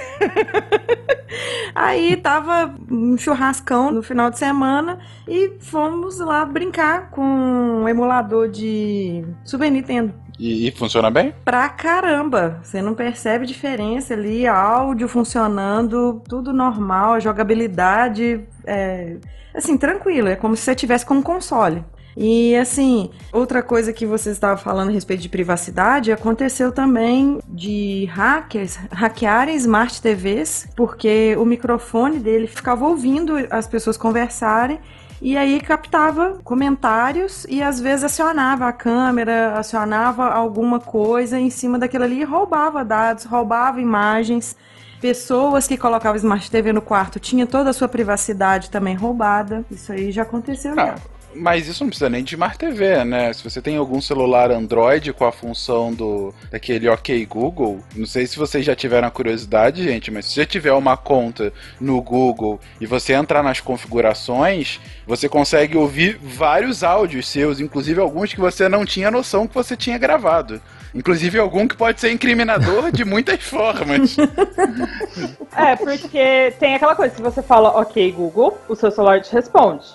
Aí 1.73 2.17
tava 2.17 2.73
um 2.89 3.17
churrascão 3.17 3.91
no 3.91 4.03
final 4.03 4.29
de 4.29 4.37
semana 4.37 4.99
e 5.27 5.53
fomos 5.59 6.19
lá 6.19 6.43
brincar 6.43 7.09
com 7.11 7.21
um 7.21 7.87
emulador 7.87 8.49
de 8.49 9.23
Super 9.45 9.71
Nintendo. 9.71 10.13
E, 10.41 10.67
e 10.67 10.71
funciona 10.71 11.11
bem? 11.11 11.35
Pra 11.45 11.69
caramba! 11.69 12.59
Você 12.63 12.81
não 12.81 12.95
percebe 12.95 13.45
diferença 13.45 14.15
ali, 14.15 14.47
áudio 14.47 15.07
funcionando, 15.07 16.19
tudo 16.27 16.51
normal, 16.51 17.21
jogabilidade, 17.21 18.41
é, 18.65 19.17
assim, 19.53 19.77
tranquilo, 19.77 20.29
é 20.29 20.35
como 20.35 20.55
se 20.55 20.63
você 20.63 20.73
tivesse 20.73 21.05
com 21.05 21.13
um 21.13 21.21
console. 21.21 21.85
E 22.17 22.55
assim, 22.55 23.11
outra 23.31 23.61
coisa 23.61 23.93
que 23.93 24.05
você 24.05 24.31
estava 24.31 24.57
falando 24.57 24.89
a 24.89 24.91
respeito 24.91 25.21
de 25.21 25.29
privacidade, 25.29 26.11
aconteceu 26.11 26.71
também 26.71 27.39
de 27.47 28.05
hackers 28.11 28.79
hackearem 28.91 29.55
smart 29.55 30.01
TVs, 30.01 30.67
porque 30.75 31.35
o 31.37 31.45
microfone 31.45 32.19
dele 32.19 32.47
ficava 32.47 32.85
ouvindo 32.85 33.35
as 33.49 33.67
pessoas 33.67 33.95
conversarem 33.95 34.79
e 35.21 35.37
aí 35.37 35.61
captava 35.61 36.39
comentários 36.43 37.45
e 37.47 37.61
às 37.61 37.79
vezes 37.79 38.05
acionava 38.05 38.67
a 38.67 38.73
câmera, 38.73 39.53
acionava 39.57 40.25
alguma 40.25 40.79
coisa 40.79 41.39
em 41.39 41.51
cima 41.51 41.77
daquilo 41.77 42.03
ali 42.03 42.21
e 42.21 42.23
roubava 42.23 42.83
dados, 42.83 43.25
roubava 43.25 43.79
imagens. 43.79 44.55
Pessoas 44.99 45.67
que 45.67 45.77
colocavam 45.77 46.15
Smart 46.15 46.49
TV 46.49 46.73
no 46.73 46.81
quarto 46.81 47.19
tinha 47.19 47.45
toda 47.45 47.69
a 47.69 47.73
sua 47.73 47.87
privacidade 47.87 48.69
também 48.69 48.95
roubada. 48.95 49.63
Isso 49.69 49.91
aí 49.91 50.11
já 50.11 50.23
aconteceu. 50.23 50.73
Ah, 50.73 50.87
já. 50.87 50.95
Mas 51.35 51.67
isso 51.67 51.83
não 51.83 51.89
precisa 51.89 52.09
nem 52.09 52.23
de 52.23 52.35
Smart 52.35 52.57
TV, 52.57 53.03
né? 53.03 53.31
Se 53.33 53.43
você 53.43 53.61
tem 53.61 53.77
algum 53.77 54.01
celular 54.01 54.51
Android 54.51 55.13
com 55.13 55.25
a 55.25 55.31
função 55.31 55.93
do 55.93 56.33
daquele 56.49 56.87
OK 56.89 57.25
Google, 57.25 57.79
não 57.95 58.05
sei 58.05 58.25
se 58.25 58.37
vocês 58.37 58.65
já 58.65 58.75
tiveram 58.75 59.07
a 59.07 59.11
curiosidade, 59.11 59.83
gente, 59.83 60.11
mas 60.11 60.25
se 60.25 60.35
já 60.35 60.45
tiver 60.45 60.73
uma 60.73 60.97
conta 60.97 61.53
no 61.79 62.01
Google 62.01 62.59
e 62.79 62.85
você 62.85 63.13
entrar 63.13 63.43
nas 63.43 63.59
configurações, 63.59 64.79
você 65.05 65.27
consegue 65.27 65.77
ouvir 65.77 66.17
vários 66.21 66.83
áudios 66.83 67.27
seus, 67.27 67.59
inclusive 67.59 67.99
alguns 67.99 68.33
que 68.33 68.39
você 68.39 68.67
não 68.67 68.85
tinha 68.85 69.11
noção 69.11 69.47
que 69.47 69.55
você 69.55 69.75
tinha 69.75 69.97
gravado. 69.97 70.61
Inclusive 70.93 71.39
algum 71.39 71.67
que 71.67 71.77
pode 71.77 72.01
ser 72.01 72.11
incriminador 72.11 72.91
de 72.91 73.05
muitas 73.05 73.41
formas. 73.43 74.17
É, 75.55 75.75
porque 75.77 76.53
tem 76.59 76.75
aquela 76.75 76.95
coisa, 76.95 77.15
se 77.15 77.21
você 77.21 77.41
fala 77.41 77.69
ok, 77.69 78.11
Google, 78.11 78.59
o 78.67 78.75
seu 78.75 78.91
celular 78.91 79.21
te 79.21 79.31
responde. 79.31 79.85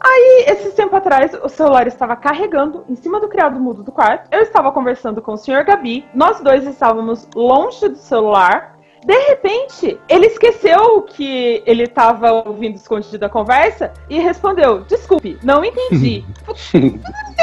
Aí, 0.00 0.44
esse 0.48 0.70
tempo 0.72 0.94
atrás, 0.94 1.32
o 1.42 1.48
celular 1.48 1.86
estava 1.86 2.14
carregando 2.16 2.84
em 2.88 2.96
cima 2.96 3.20
do 3.20 3.28
criado 3.28 3.58
mudo 3.58 3.82
do 3.82 3.92
quarto. 3.92 4.28
Eu 4.30 4.42
estava 4.42 4.70
conversando 4.72 5.20
com 5.20 5.32
o 5.32 5.36
senhor 5.36 5.64
Gabi. 5.64 6.04
Nós 6.14 6.40
dois 6.40 6.66
estávamos 6.66 7.28
longe 7.34 7.88
do 7.88 7.96
celular. 7.96 8.76
De 9.04 9.16
repente, 9.28 9.98
ele 10.08 10.26
esqueceu 10.26 11.02
que 11.02 11.62
ele 11.64 11.84
estava 11.84 12.32
ouvindo 12.32 12.76
escondido 12.76 13.24
a 13.24 13.28
conversa 13.28 13.92
e 14.10 14.18
respondeu: 14.18 14.82
Desculpe, 14.84 15.38
não 15.42 15.64
entendi. 15.64 16.24
Quem 16.72 16.98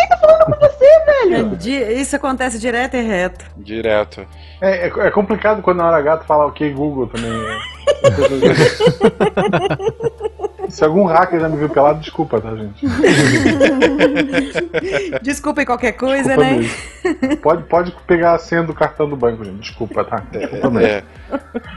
tá 0.10 0.18
falando 0.20 0.46
com 0.46 0.60
você, 0.60 1.00
velho? 1.06 1.56
Di- 1.56 1.94
Isso 2.02 2.16
acontece 2.16 2.60
direto 2.60 2.96
e 2.98 3.02
reto. 3.02 3.46
Direto. 3.58 4.26
É, 4.62 4.88
é, 4.88 5.08
é 5.08 5.12
complicado 5.12 5.62
quando 5.62 5.78
na 5.78 5.88
hora 5.88 6.02
gato 6.02 6.26
fala 6.26 6.46
ok 6.46 6.72
Google 6.74 7.08
também. 7.08 7.32
é. 10.68 10.70
Se 10.70 10.84
algum 10.84 11.06
hacker 11.06 11.40
já 11.40 11.50
me 11.50 11.58
viu 11.58 11.70
pelado, 11.70 12.00
desculpa, 12.00 12.42
tá, 12.42 12.56
gente? 12.56 12.86
Desculpem 15.22 15.66
qualquer 15.66 15.94
coisa, 15.94 16.36
Desculpa 16.36 16.44
né? 16.44 16.58
mesmo. 16.58 17.38
Pode, 17.38 17.64
pode 17.64 17.92
pegar 18.08 18.34
a 18.34 18.40
senha 18.40 18.64
do 18.64 18.74
cartão 18.74 19.10
do 19.10 19.16
banco, 19.16 19.44
gente. 19.44 19.60
Desculpa, 19.60 20.04
tá? 20.04 20.24
Desculpa 20.32 20.70
mesmo. 20.70 20.88
É. 20.88 21.04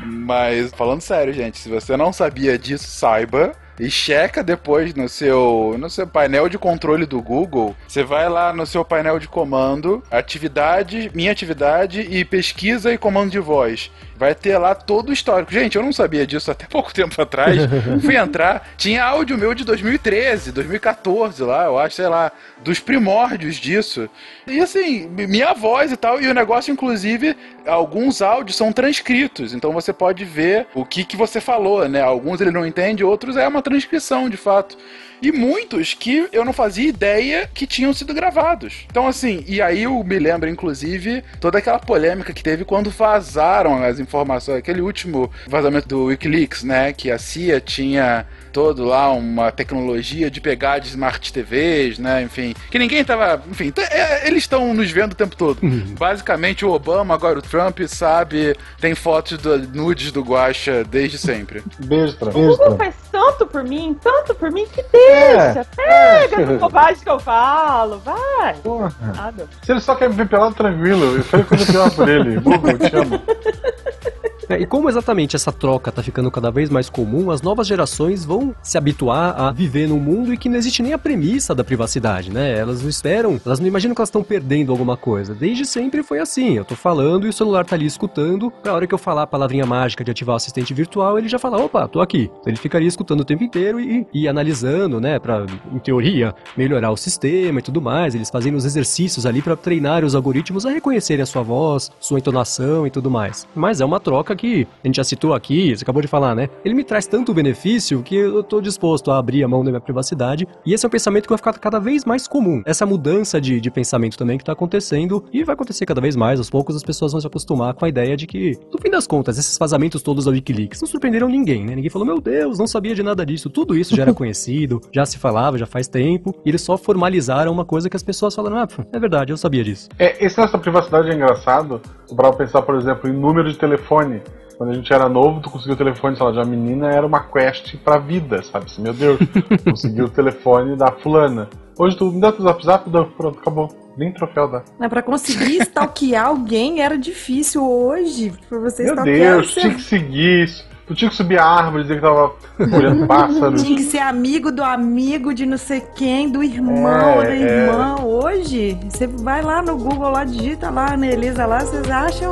Mas 0.05 0.72
falando 0.72 1.01
sério, 1.01 1.32
gente, 1.32 1.59
se 1.59 1.68
você 1.68 1.97
não 1.97 2.12
sabia 2.12 2.59
disso, 2.59 2.89
saiba. 2.89 3.53
E 3.79 3.91
checa 3.91 4.43
depois 4.43 4.95
no 4.95 5.09
seu, 5.09 5.76
no 5.79 5.89
seu 5.89 6.07
painel 6.07 6.49
de 6.49 6.59
controle 6.59 7.07
do 7.07 7.22
Google. 7.22 7.76
Você 7.87 8.03
vai 8.03 8.29
lá 8.29 8.53
no 8.53 8.66
seu 8.66 8.85
painel 8.85 9.18
de 9.18 9.29
comando, 9.29 10.03
atividade, 10.11 11.11
minha 11.14 11.31
atividade 11.31 12.01
e 12.01 12.24
pesquisa 12.24 12.93
e 12.93 12.99
comando 12.99 13.31
de 13.31 13.39
voz. 13.39 13.91
Vai 14.16 14.35
ter 14.35 14.59
lá 14.59 14.74
todo 14.74 15.11
o 15.11 15.12
histórico. 15.12 15.53
Gente, 15.53 15.76
eu 15.76 15.83
não 15.83 15.93
sabia 15.93 16.26
disso 16.26 16.51
até 16.51 16.66
pouco 16.70 16.93
tempo 16.93 17.20
atrás. 17.22 17.57
Fui 18.03 18.16
entrar, 18.16 18.68
tinha 18.76 19.05
áudio 19.05 19.39
meu 19.39 19.55
de 19.55 19.64
2013, 19.64 20.51
2014 20.51 21.43
lá, 21.45 21.66
eu 21.66 21.79
acho, 21.79 21.95
sei 21.95 22.09
lá, 22.09 22.33
dos 22.62 22.81
primórdios 22.81 23.57
disso. 23.57 24.11
E 24.47 24.61
assim, 24.61 25.07
minha 25.07 25.55
voz 25.55 25.93
e 25.93 25.97
tal, 25.97 26.20
e 26.20 26.26
o 26.26 26.35
negócio, 26.35 26.72
inclusive, 26.72 27.37
alguns 27.66 28.20
áudios 28.20 28.57
são 28.57 28.72
transcritos, 28.72 29.55
então 29.55 29.72
você 29.72 29.93
pode 29.93 30.24
ver 30.24 30.66
o 30.74 30.85
que, 30.85 31.05
que 31.05 31.16
você 31.16 31.41
falou, 31.41 31.89
né? 31.89 32.01
Alguns 32.01 32.41
ele 32.41 32.51
não 32.51 32.66
entende, 32.66 33.05
outros 33.05 33.37
é 33.37 33.47
uma 33.47 33.62
transcrição, 33.69 34.29
de 34.29 34.37
fato. 34.37 34.77
E 35.21 35.33
muitos 35.33 35.95
que 35.95 36.29
eu 36.33 36.45
não 36.45 36.53
fazia 36.53 36.89
ideia 36.89 37.51
que 37.53 37.66
tinham 37.66 37.93
sido 37.93 38.14
gravados. 38.14 38.87
Então, 38.89 39.09
assim, 39.09 39.45
e 39.49 39.61
aí 39.61 39.83
eu 39.83 40.03
me 40.05 40.19
lembro, 40.19 40.49
inclusive, 40.49 41.25
toda 41.41 41.59
aquela 41.59 41.79
polêmica 41.79 42.33
que 42.33 42.43
teve 42.43 42.64
quando 42.64 42.89
vazaram 42.91 43.83
as 43.83 43.99
informações, 43.99 44.59
aquele 44.59 44.81
último 44.81 45.31
vazamento 45.49 45.89
do 45.89 46.05
Wikileaks, 46.05 46.62
né? 46.62 46.93
Que 46.93 47.11
a 47.11 47.19
CIA 47.19 47.61
tinha 47.61 48.27
todo 48.59 48.85
lá 48.85 49.09
uma 49.13 49.53
tecnologia 49.53 50.29
de 50.29 50.41
pegar 50.41 50.81
de 50.81 50.89
smart 50.89 51.33
TVs, 51.33 51.97
né? 51.97 52.23
Enfim, 52.23 52.57
que 52.69 52.77
ninguém 52.77 53.05
tava. 53.05 53.41
Enfim, 53.49 53.73
é, 53.79 54.27
eles 54.27 54.43
estão 54.43 54.75
nos 54.75 54.91
vendo 54.91 55.13
o 55.13 55.15
tempo 55.15 55.37
todo. 55.37 55.61
Basicamente, 55.97 56.65
o 56.65 56.73
Obama, 56.73 57.15
agora 57.15 57.39
o 57.39 57.43
Trump, 57.43 57.79
sabe, 57.87 58.57
tem 58.81 58.97
fotos 58.97 59.39
do, 59.39 59.57
nudes 59.59 60.11
do 60.11 60.23
Guacha 60.23 60.83
desde 60.83 61.19
sempre. 61.19 61.63
Beijo, 61.79 62.17
Trump. 62.17 62.35
O 62.35 62.41
Google 62.41 62.77
faz 62.77 62.97
tanto 63.13 63.47
por 63.47 63.63
mim, 63.63 63.97
tanto 64.03 64.35
por 64.35 64.51
mim, 64.51 64.67
que 64.67 64.85
deixa. 64.91 65.65
Pega 65.77 66.43
essa 66.43 66.59
bobagem 66.59 67.05
que 67.05 67.11
eu 67.11 67.21
falo, 67.21 68.01
vai. 68.01 68.55
Porra. 68.55 68.93
Nada. 69.15 69.49
Se 69.63 69.71
ele 69.71 69.81
só 69.81 69.95
quer 69.95 70.09
me 70.09 70.17
ver 70.17 70.29
pelado, 70.29 70.57
tranquilo. 70.57 71.17
Eu 71.17 71.23
falei 71.23 71.47
coisa 71.47 71.65
pior 71.65 71.91
por 71.93 72.09
ele. 72.09 72.41
Google, 72.41 72.73
eu 72.73 72.79
te 72.79 72.97
amo. 72.97 73.23
É, 74.49 74.59
e 74.59 74.66
como 74.66 74.88
exatamente 74.88 75.36
essa 75.36 75.53
troca 75.53 75.92
tá 75.92 76.03
ficando 76.03 76.30
cada 76.30 76.51
vez 76.51 76.70
mais 76.70 76.88
comum, 76.88 77.30
as 77.30 77.42
novas 77.42 77.66
gerações 77.66 78.24
vão 78.24 78.55
se 78.62 78.78
habituar 78.78 79.38
a 79.38 79.53
viver 79.53 79.86
num 79.88 80.01
mundo 80.01 80.32
em 80.32 80.36
que 80.36 80.49
não 80.49 80.57
existe 80.57 80.82
nem 80.82 80.94
a 80.94 80.99
premissa 80.99 81.55
da 81.55 81.62
privacidade, 81.62 82.30
né? 82.30 82.57
Elas 82.57 82.80
não 82.80 82.88
esperam, 82.88 83.38
elas 83.44 83.61
não 83.61 83.66
imaginam 83.66 83.94
que 83.94 84.01
elas 84.01 84.09
estão 84.09 84.22
perdendo 84.22 84.72
alguma 84.72 84.96
coisa. 84.96 85.34
Desde 85.34 85.66
sempre 85.66 86.03
foi 86.03 86.18
assim. 86.18 86.57
Eu 86.57 86.64
tô 86.64 86.74
falando 86.74 87.26
e 87.26 87.28
o 87.28 87.32
celular 87.32 87.64
tá 87.66 87.76
ali 87.76 87.84
escutando. 87.84 88.51
Pra 88.51 88.72
hora 88.72 88.86
que 88.86 88.94
eu 88.94 88.99
falar 88.99 89.22
a 89.22 89.26
palavrinha 89.26 89.66
mágica 89.66 90.03
de 90.03 90.11
ativar 90.11 90.34
o 90.34 90.36
assistente 90.38 90.72
virtual, 90.72 91.18
ele 91.18 91.28
já 91.28 91.38
fala: 91.38 91.62
opa, 91.62 91.86
tô 91.86 92.01
aqui. 92.01 92.30
Então 92.40 92.44
ele 92.46 92.57
ficaria 92.57 92.88
escutando 92.88 93.20
o 93.20 93.24
tempo 93.24 93.44
inteiro 93.44 93.78
e, 93.78 94.07
e 94.14 94.26
analisando, 94.26 95.01
né? 95.01 95.18
Pra, 95.18 95.44
em 95.72 95.78
teoria, 95.78 96.34
melhorar 96.57 96.90
o 96.90 96.96
sistema 96.96 97.59
e 97.59 97.62
tudo 97.62 97.82
mais. 97.82 98.14
Eles 98.14 98.30
fazendo 98.30 98.57
os 98.57 98.64
exercícios 98.64 99.26
ali 99.26 99.42
pra 99.42 99.57
treinar 99.57 100.05
os 100.05 100.14
algoritmos 100.14 100.64
a 100.64 100.70
reconhecerem 100.70 101.22
a 101.22 101.26
sua 101.26 101.42
voz, 101.42 101.90
sua 102.01 102.18
entonação 102.18 102.86
e 102.86 102.90
tudo 102.90 103.11
mais. 103.11 103.46
Mas 103.55 103.80
é 103.80 103.84
uma 103.84 104.01
troca 104.01 104.38
que 104.39 104.66
a 104.82 104.86
gente 104.86 104.97
já 104.97 105.05
citou 105.05 105.34
aqui, 105.34 105.76
você 105.76 105.84
acabou 105.84 106.01
de 106.01 106.09
falar, 106.09 106.34
né? 106.34 106.49
Ele 106.64 106.74
me 106.74 106.84
traz 106.84 107.07
tanto 107.07 107.34
benefício 107.34 108.03
que 108.03 108.16
eu 108.16 108.43
tô 108.43 108.61
disposto 108.61 109.11
a 109.11 109.18
abrir 109.18 109.45
a 109.45 109.49
mão 109.49 109.62
da 109.62 109.70
minha 109.70 109.80
privacidade. 109.80 110.49
E 110.64 110.72
esse 110.72 110.86
é 110.86 110.89
um 110.89 110.91
pensamento 110.91 111.24
que 111.24 111.28
vai 111.28 111.39
ficar 111.39 111.53
cada 111.59 111.78
vez 111.78 112.05
mais 112.05 112.26
comum. 112.26 112.62
Essa 112.64 112.86
mudança 112.86 113.41
de, 113.41 113.61
de 113.61 113.70
pensamento 113.70 114.16
também 114.16 114.39
que 114.39 114.45
tá 114.45 114.53
acontecendo 114.53 115.24
e 115.32 115.45
vai 115.45 115.55
acontecer 115.55 115.84
cada 115.84 116.01
vez 116.01 116.16
mais. 116.16 116.39
Aos 116.39 116.49
poucos 116.49 116.74
as 116.74 116.82
pessoas 116.82 117.12
vão 117.12 117.20
se 117.20 117.26
acostumar 117.26 117.74
com 117.74 117.84
a 117.84 117.89
ideia 117.89 118.16
de 118.16 118.26
que, 118.26 118.59
no 118.72 118.80
fim 118.80 118.91
das 118.91 119.07
contas, 119.07 119.36
esses 119.39 119.59
vazamentos 119.59 120.01
todos 120.03 120.24
da 120.24 120.30
Wikileaks 120.30 120.80
não 120.80 120.89
surpreenderam 120.89 121.28
ninguém, 121.28 121.64
né? 121.64 121.74
Ninguém 121.74 121.91
falou, 121.91 122.07
meu 122.07 122.20
Deus, 122.20 122.59
não 122.59 122.66
sabia 122.66 122.95
de 122.95 123.03
nada 123.03 123.26
disso. 123.26 123.51
Tudo 123.51 123.76
isso 123.76 123.95
já 123.95 124.03
era 124.03 124.14
conhecido, 124.14 124.80
já 124.93 125.05
se 125.05 125.18
falava, 125.18 125.59
já 125.59 125.66
faz 125.66 125.89
tempo. 125.89 126.34
E 126.45 126.49
eles 126.49 126.62
só 126.62 126.78
formalizaram 126.78 127.53
uma 127.53 127.64
coisa 127.64 127.91
que 127.91 127.97
as 127.97 128.03
pessoas 128.03 128.34
falaram, 128.34 128.59
ah, 128.59 128.68
é 128.93 128.99
verdade, 128.99 129.32
eu 129.32 129.36
sabia 129.36 129.64
disso. 129.64 129.89
É, 129.99 130.24
esse 130.24 130.36
negócio 130.39 130.57
da 130.57 130.62
privacidade 130.62 131.11
é 131.11 131.14
engraçado. 131.14 131.80
Pra 132.15 132.33
pensar, 132.33 132.63
por 132.63 132.75
exemplo, 132.77 133.09
em 133.09 133.13
número 133.13 133.51
de 133.51 133.59
telefone. 133.59 134.23
Quando 134.57 134.71
a 134.71 134.75
gente 134.75 134.93
era 134.93 135.09
novo, 135.09 135.41
tu 135.41 135.51
conseguiu 135.51 135.75
o 135.75 135.79
telefone, 135.79 136.17
sei 136.17 136.27
lá, 136.27 136.33
de 136.33 136.39
uma 136.39 136.45
menina, 136.45 136.91
era 136.91 137.07
uma 137.07 137.21
quest 137.21 137.77
pra 137.77 137.97
vida, 137.97 138.43
sabe? 138.43 138.65
Assim, 138.65 138.83
meu 138.83 138.93
Deus, 138.93 139.21
consegui 139.65 140.03
o 140.03 140.09
telefone 140.09 140.77
da 140.77 140.91
fulana. 140.91 141.49
Hoje 141.79 141.97
tu 141.97 142.07
me 142.07 142.21
dá 142.21 142.33
teu 142.33 142.43
zap 142.43 142.65
zap, 142.65 142.91
dá, 142.91 143.05
pronto, 143.05 143.39
acabou. 143.39 143.69
Nem 143.97 144.13
troféu 144.13 144.49
dá. 144.49 144.65
Mas 144.79 144.89
pra 144.89 145.01
conseguir 145.01 145.59
stalkear 145.63 146.27
alguém 146.27 146.81
era 146.81 146.99
difícil 146.99 147.69
hoje. 147.69 148.33
Pra 148.49 148.59
você 148.59 148.83
Meu 148.83 148.95
stalkear, 148.95 149.35
Deus, 149.35 149.55
você 149.55 149.61
tinha 149.61 149.75
que 149.75 149.83
seguir 149.83 150.45
isso. 150.45 150.67
Tu 150.89 150.95
tinha 150.95 151.11
que 151.11 151.16
subir 151.16 151.39
a 151.39 151.45
árvore, 151.45 151.82
dizer 151.82 151.97
que 151.97 152.01
tava 152.01 152.32
olhando 152.59 153.07
pássaros. 153.07 153.62
tinha 153.62 153.76
que 153.76 153.82
ser 153.84 153.99
amigo 153.99 154.51
do 154.51 154.64
amigo 154.64 155.34
de 155.34 155.45
não 155.45 155.59
sei 155.59 155.82
quem, 155.95 156.30
do 156.30 156.43
irmão 156.43 156.89
É, 156.89 157.16
ou 157.16 157.22
da 157.22 157.34
é. 157.34 157.41
irmã. 157.66 157.97
Hoje, 158.03 158.78
você 158.89 159.07
vai 159.07 159.43
lá 159.43 159.61
no 159.61 159.76
Google, 159.76 160.11
lá 160.11 160.24
digita 160.24 160.70
lá, 160.70 160.97
na 160.97 161.07
Elisa 161.07 161.45
lá, 161.45 161.61
vocês 161.61 161.91
acham 161.91 162.30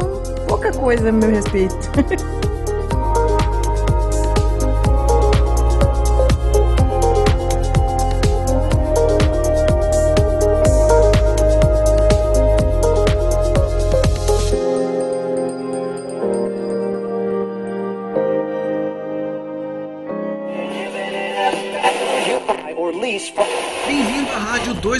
pouca 0.49 0.73
coisa 0.73 1.11
a 1.11 1.13
meu 1.13 1.31
respeito. 1.31 1.77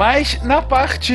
Mas 0.00 0.42
na 0.42 0.62
parte 0.62 1.12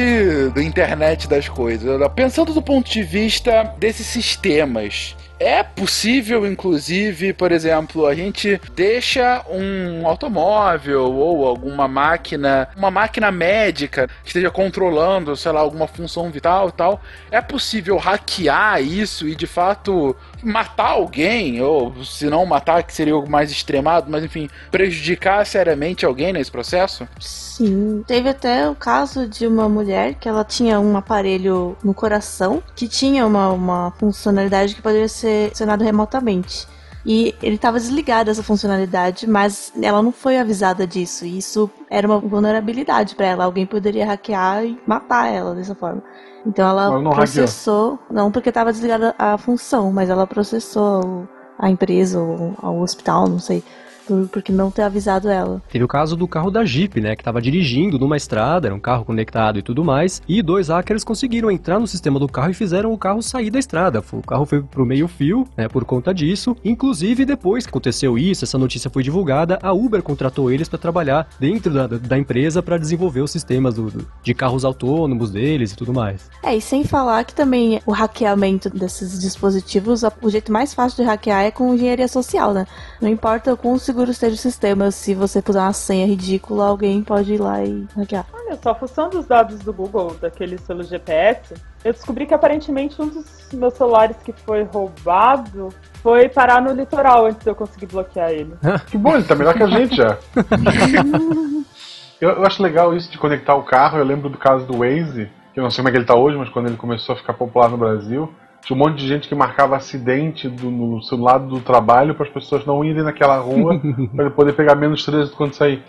da 0.54 0.62
internet 0.62 1.28
das 1.28 1.50
coisas, 1.50 2.00
pensando 2.14 2.54
do 2.54 2.62
ponto 2.62 2.88
de 2.88 3.02
vista 3.02 3.64
desses 3.80 4.06
sistemas, 4.06 5.16
é 5.40 5.64
possível, 5.64 6.46
inclusive, 6.46 7.34
por 7.34 7.52
exemplo, 7.52 8.08
a 8.08 8.16
gente 8.16 8.60
deixa 8.74 9.44
um 9.50 10.08
automóvel 10.08 11.12
ou 11.14 11.46
alguma 11.46 11.88
máquina, 11.88 12.68
uma 12.76 12.90
máquina 12.90 13.32
médica 13.32 14.08
que 14.24 14.30
esteja 14.30 14.50
controlando, 14.50 15.36
sei 15.36 15.52
lá, 15.52 15.60
alguma 15.60 15.88
função 15.88 16.30
vital 16.30 16.70
e 16.70 16.72
tal. 16.72 17.02
É 17.30 17.42
possível 17.42 17.98
hackear 17.98 18.82
isso 18.82 19.28
e 19.28 19.36
de 19.36 19.48
fato 19.48 20.16
matar 20.42 20.92
alguém, 20.92 21.62
ou 21.62 22.04
se 22.04 22.28
não 22.28 22.46
matar, 22.46 22.84
que 22.84 22.94
seria 22.94 23.14
algo 23.14 23.30
mais 23.30 23.52
extremado, 23.52 24.10
mas 24.10 24.24
enfim, 24.24 24.48
prejudicar 24.70 25.46
seriamente 25.46 26.06
alguém 26.06 26.32
nesse 26.32 26.52
processo? 26.52 27.08
Sim, 27.20 28.04
teve 28.06 28.30
até 28.30 28.70
o 28.70 28.76
caso 28.76 29.28
de 29.28 29.48
uma 29.48 29.68
mulher 29.68 30.16
que 30.16 30.30
ela 30.30 30.44
tinha 30.44 30.80
um 30.80 30.96
aparelho 30.96 31.76
no 31.84 31.94
coração 31.94 32.62
que 32.76 32.88
tinha 32.88 33.26
uma, 33.26 33.50
uma 33.50 33.92
funcionalidade 33.98 34.76
que 34.76 34.82
poderia 34.82 35.08
ser 35.08 35.25
acionado 35.52 35.84
remotamente. 35.84 36.68
E 37.06 37.36
ele 37.42 37.56
estava 37.56 37.80
desligado 37.80 38.32
essa 38.32 38.42
funcionalidade, 38.42 39.30
mas 39.30 39.72
ela 39.80 40.02
não 40.02 40.12
foi 40.12 40.40
avisada 40.40 40.88
disso. 40.88 41.24
E 41.24 41.38
isso 41.38 41.70
era 41.90 42.08
uma 42.08 42.20
vulnerabilidade 42.20 43.16
para 43.16 43.28
ela. 43.28 43.46
Alguém 43.46 43.66
poderia 43.66 44.08
hackear 44.08 44.66
e 44.66 44.80
matar 44.88 45.32
ela 45.32 45.54
dessa 45.54 45.76
forma. 45.76 46.02
Então 46.46 46.68
ela 46.68 47.00
não 47.00 47.12
processou, 47.12 48.00
não 48.10 48.32
porque 48.32 48.50
estava 48.50 48.72
desligada 48.72 49.14
a 49.20 49.38
função, 49.38 49.92
mas 49.92 50.10
ela 50.10 50.26
processou 50.26 51.28
a 51.58 51.70
empresa 51.70 52.20
ou 52.20 52.54
ao 52.62 52.80
hospital, 52.80 53.28
não 53.28 53.40
sei, 53.40 53.64
por, 54.06 54.28
porque 54.28 54.52
não 54.52 54.72
ter 54.72 54.84
avisado 54.84 55.30
ela. 55.30 55.62
Teve 55.70 55.84
o 55.84 55.88
caso 55.88 56.16
do 56.16 56.28
carro 56.28 56.52
da 56.52 56.64
Jeep, 56.66 57.00
né, 57.02 57.16
que 57.16 57.22
estava 57.22 57.42
dirigindo 57.42 58.00
numa 58.00 58.18
estrada, 58.18 58.68
era 58.68 58.76
um 58.76 58.80
carro 58.80 59.06
conectado 59.06 59.60
e 59.60 59.62
tudo 59.62 59.84
mais, 59.84 60.22
e 60.28 60.42
dois 60.42 60.70
hackers 60.70 61.04
conseguiram 61.04 61.52
entrar 61.52 61.80
no 61.80 61.88
sistema 61.88 62.20
do 62.20 62.28
carro 62.28 62.52
e 62.52 62.54
fizeram 62.54 62.92
o 62.92 62.98
carro 62.98 63.22
sair 63.22 63.50
da 63.50 63.60
estrada. 63.60 64.04
O 64.12 64.22
carro 64.22 64.46
foi 64.46 64.62
pro 64.62 64.86
meio 64.86 65.08
fio, 65.08 65.48
né, 65.58 65.68
por 65.68 65.86
conta 65.86 66.14
disso. 66.14 66.56
Inclusive, 66.64 67.26
depois 67.26 67.66
que 67.66 67.70
aconteceu 67.70 68.18
isso, 68.18 68.46
essa 68.46 68.58
notícia 68.58 68.90
foi 68.90 69.04
divulgada, 69.04 69.60
a 69.62 69.74
Uber 69.74 70.02
contratou 70.02 70.52
eles 70.52 70.70
para 70.70 70.80
trabalhar 70.80 71.28
dentro 71.40 71.74
da, 71.74 71.88
da 71.88 72.18
empresa 72.18 72.62
para 72.62 72.78
desenvolver 72.78 73.22
os 73.22 73.32
sistemas 73.32 73.76
do, 73.76 73.90
do, 73.90 74.08
de 74.24 74.34
carros 74.34 74.66
autônomos 74.66 75.32
deles 75.32 75.72
e 75.72 75.76
tudo 75.76 75.94
mais. 75.94 76.30
É, 76.44 76.56
e 76.56 76.62
sem 76.62 76.84
falar 76.84 77.24
que 77.24 77.34
também 77.34 77.82
o 77.86 77.92
hackeamento 77.92 78.70
desses 78.70 79.20
dispositivos, 79.20 80.04
o 80.22 80.30
jeito 80.30 80.52
mais 80.52 80.74
fácil 80.74 81.04
de 81.04 81.10
hackear 81.10 81.44
é 81.44 81.52
com 81.52 81.74
engenharia 81.74 82.08
social, 82.08 82.54
né? 82.54 82.66
Não 83.02 83.10
importa 83.10 83.54
o 83.54 83.58
quão 83.58 83.78
seguro 83.96 84.12
esteja 84.12 84.36
o 84.36 84.38
sistema, 84.38 84.92
se 84.92 85.16
você 85.16 85.42
puser 85.42 85.62
uma 85.62 85.72
senha 85.72 86.06
ridícula, 86.06 86.68
alguém 86.68 87.02
pode 87.02 87.36
ir 87.36 87.40
lá 87.40 87.64
e 87.64 87.88
hackear. 87.96 88.26
Olha 88.34 88.60
só, 88.62 88.76
fuçando 88.76 89.18
os 89.18 89.26
dados 89.26 89.60
do 89.60 89.72
Google, 89.72 90.18
daquele 90.20 90.58
pelo 90.58 90.84
GPS, 90.84 91.54
eu 91.82 91.94
descobri 91.94 92.26
que 92.26 92.34
aparentemente 92.34 93.02
um 93.02 93.08
dos 93.08 93.26
meus 93.54 93.74
celulares 93.76 94.18
que 94.18 94.34
foi 94.34 94.64
roubado 94.64 95.70
foi 96.04 96.28
parar 96.28 96.62
no 96.62 96.74
litoral 96.74 97.28
antes 97.28 97.42
de 97.42 97.50
eu 97.50 97.56
conseguir 97.56 97.86
bloquear 97.86 98.32
ele. 98.32 98.54
que 98.92 98.98
bom, 98.98 99.16
ele 99.16 99.24
tá 99.24 99.34
melhor 99.34 99.54
que 99.54 99.64
a 99.64 99.68
gente 99.68 99.96
já. 99.96 100.18
eu, 102.20 102.32
eu 102.32 102.46
acho 102.46 102.62
legal 102.62 102.94
isso 102.94 103.10
de 103.10 103.18
conectar 103.18 103.56
o 103.56 103.64
carro. 103.64 103.98
Eu 103.98 104.04
lembro 104.04 104.30
do 104.30 104.38
caso 104.38 104.66
do 104.66 104.80
Waze, 104.80 105.32
que 105.54 105.60
eu 105.62 105.64
não 105.64 105.72
sei 105.72 105.78
como 105.78 105.88
é 105.88 105.92
que 105.94 105.98
ele 106.00 106.06
tá 106.06 106.16
hoje, 106.16 106.36
mas 106.36 106.50
quando 106.50 106.68
ele 106.68 106.76
começou 106.76 107.16
a 107.16 107.18
ficar 107.18 107.34
popular 107.34 107.70
no 107.70 107.78
Brasil, 107.78 108.30
tinha 108.66 108.76
um 108.76 108.80
monte 108.80 108.98
de 108.98 109.08
gente 109.08 109.28
que 109.28 109.36
marcava 109.36 109.76
acidente 109.76 110.50
do, 110.50 110.72
no 110.72 111.02
seu 111.04 111.20
lado 111.20 111.48
do 111.48 111.62
trabalho 111.62 112.16
para 112.16 112.26
as 112.26 112.34
pessoas 112.34 112.66
não 112.66 112.84
irem 112.84 113.04
naquela 113.04 113.38
rua 113.38 113.80
para 114.16 114.32
poder 114.32 114.54
pegar 114.54 114.76
menos 114.76 115.06
trânsito 115.06 115.38
quando 115.38 115.54
sair. 115.54 115.84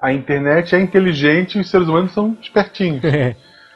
A 0.00 0.12
internet 0.12 0.74
é 0.74 0.80
inteligente 0.80 1.58
e 1.58 1.60
os 1.60 1.70
seres 1.70 1.86
humanos 1.86 2.12
são 2.12 2.36
espertinhos. 2.40 3.02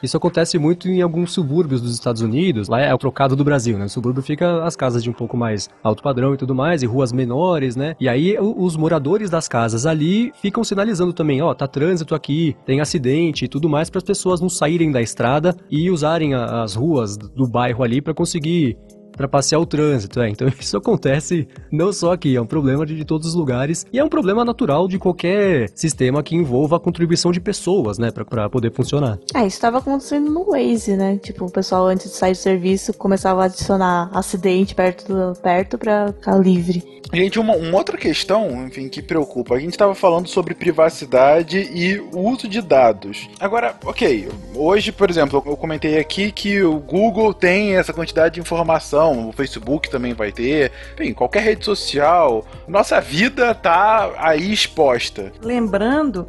Isso 0.01 0.15
acontece 0.15 0.59
muito 0.59 0.87
em 0.87 1.01
alguns 1.01 1.33
subúrbios 1.33 1.81
dos 1.81 1.93
Estados 1.93 2.21
Unidos. 2.21 2.67
Lá 2.67 2.81
é 2.81 2.93
o 2.93 2.97
trocado 2.97 3.35
do 3.35 3.43
Brasil, 3.43 3.77
né? 3.77 3.83
No 3.83 3.89
subúrbio 3.89 4.21
fica 4.21 4.63
as 4.63 4.75
casas 4.75 5.03
de 5.03 5.09
um 5.09 5.13
pouco 5.13 5.35
mais 5.35 5.69
alto 5.83 6.03
padrão 6.03 6.33
e 6.33 6.37
tudo 6.37 6.53
mais, 6.53 6.83
e 6.83 6.85
ruas 6.85 7.11
menores, 7.11 7.75
né? 7.75 7.95
E 7.99 8.07
aí 8.07 8.37
os 8.39 8.75
moradores 8.75 9.29
das 9.29 9.47
casas 9.47 9.85
ali 9.85 10.31
ficam 10.41 10.63
sinalizando 10.63 11.13
também, 11.13 11.41
ó, 11.41 11.51
oh, 11.51 11.55
tá 11.55 11.67
trânsito 11.67 12.13
aqui, 12.13 12.55
tem 12.65 12.79
acidente 12.79 13.45
e 13.45 13.47
tudo 13.47 13.67
mais 13.67 13.89
para 13.89 13.99
as 13.99 14.03
pessoas 14.03 14.39
não 14.39 14.49
saírem 14.49 14.91
da 14.91 15.01
estrada 15.01 15.55
e 15.69 15.89
usarem 15.89 16.33
as 16.33 16.75
ruas 16.75 17.17
do 17.17 17.47
bairro 17.47 17.83
ali 17.83 18.01
para 18.01 18.13
conseguir 18.13 18.77
trapacear 19.17 19.59
o 19.59 19.65
trânsito. 19.65 20.21
É. 20.21 20.29
Então 20.29 20.47
isso 20.59 20.77
acontece 20.77 21.47
não 21.71 21.91
só 21.91 22.13
aqui, 22.13 22.35
é 22.35 22.41
um 22.41 22.45
problema 22.45 22.85
de, 22.85 22.95
de, 22.95 23.03
todos 23.03 23.27
os 23.27 23.35
lugares 23.35 23.85
e 23.91 23.99
é 23.99 24.03
um 24.03 24.09
problema 24.09 24.45
natural 24.45 24.87
de 24.87 24.99
qualquer 24.99 25.69
sistema 25.73 26.21
que 26.21 26.35
envolva 26.35 26.77
a 26.77 26.79
contribuição 26.79 27.31
de 27.31 27.39
pessoas, 27.39 27.97
né, 27.97 28.11
para 28.11 28.49
poder 28.49 28.71
funcionar. 28.71 29.17
É, 29.33 29.39
isso 29.39 29.57
estava 29.57 29.79
acontecendo 29.79 30.29
no 30.29 30.45
Waze, 30.45 30.95
né? 30.95 31.17
Tipo, 31.17 31.45
o 31.45 31.51
pessoal 31.51 31.87
antes 31.87 32.11
de 32.11 32.17
sair 32.17 32.33
do 32.33 32.37
serviço 32.37 32.93
começava 32.93 33.41
a 33.41 33.45
adicionar 33.45 34.09
acidente 34.13 34.75
perto 34.75 35.07
do, 35.07 35.39
perto 35.39 35.77
para 35.77 36.13
ficar 36.13 36.37
livre. 36.37 36.97
Gente, 37.13 37.39
uma, 37.39 37.55
uma, 37.55 37.77
outra 37.77 37.97
questão, 37.97 38.65
enfim, 38.65 38.89
que 38.89 39.01
preocupa. 39.01 39.55
A 39.55 39.59
gente 39.59 39.71
estava 39.71 39.95
falando 39.95 40.27
sobre 40.27 40.53
privacidade 40.53 41.57
e 41.57 41.99
o 41.99 42.19
uso 42.19 42.47
de 42.47 42.61
dados. 42.61 43.29
Agora, 43.39 43.75
ok, 43.85 44.27
hoje, 44.53 44.91
por 44.91 45.09
exemplo, 45.09 45.41
eu 45.45 45.55
comentei 45.55 45.97
aqui 45.97 46.31
que 46.31 46.61
o 46.61 46.79
Google 46.79 47.33
tem 47.33 47.75
essa 47.75 47.93
quantidade 47.93 48.35
de 48.35 48.41
informação, 48.41 49.06
o 49.11 49.31
Facebook 49.31 49.89
também 49.89 50.13
vai 50.13 50.31
ter, 50.31 50.71
enfim, 50.93 51.13
qualquer 51.13 51.43
rede 51.43 51.63
social. 51.63 52.45
Nossa 52.67 52.99
vida 52.99 53.53
tá 53.53 54.11
aí 54.17 54.51
exposta. 54.51 55.31
Lembrando 55.41 56.27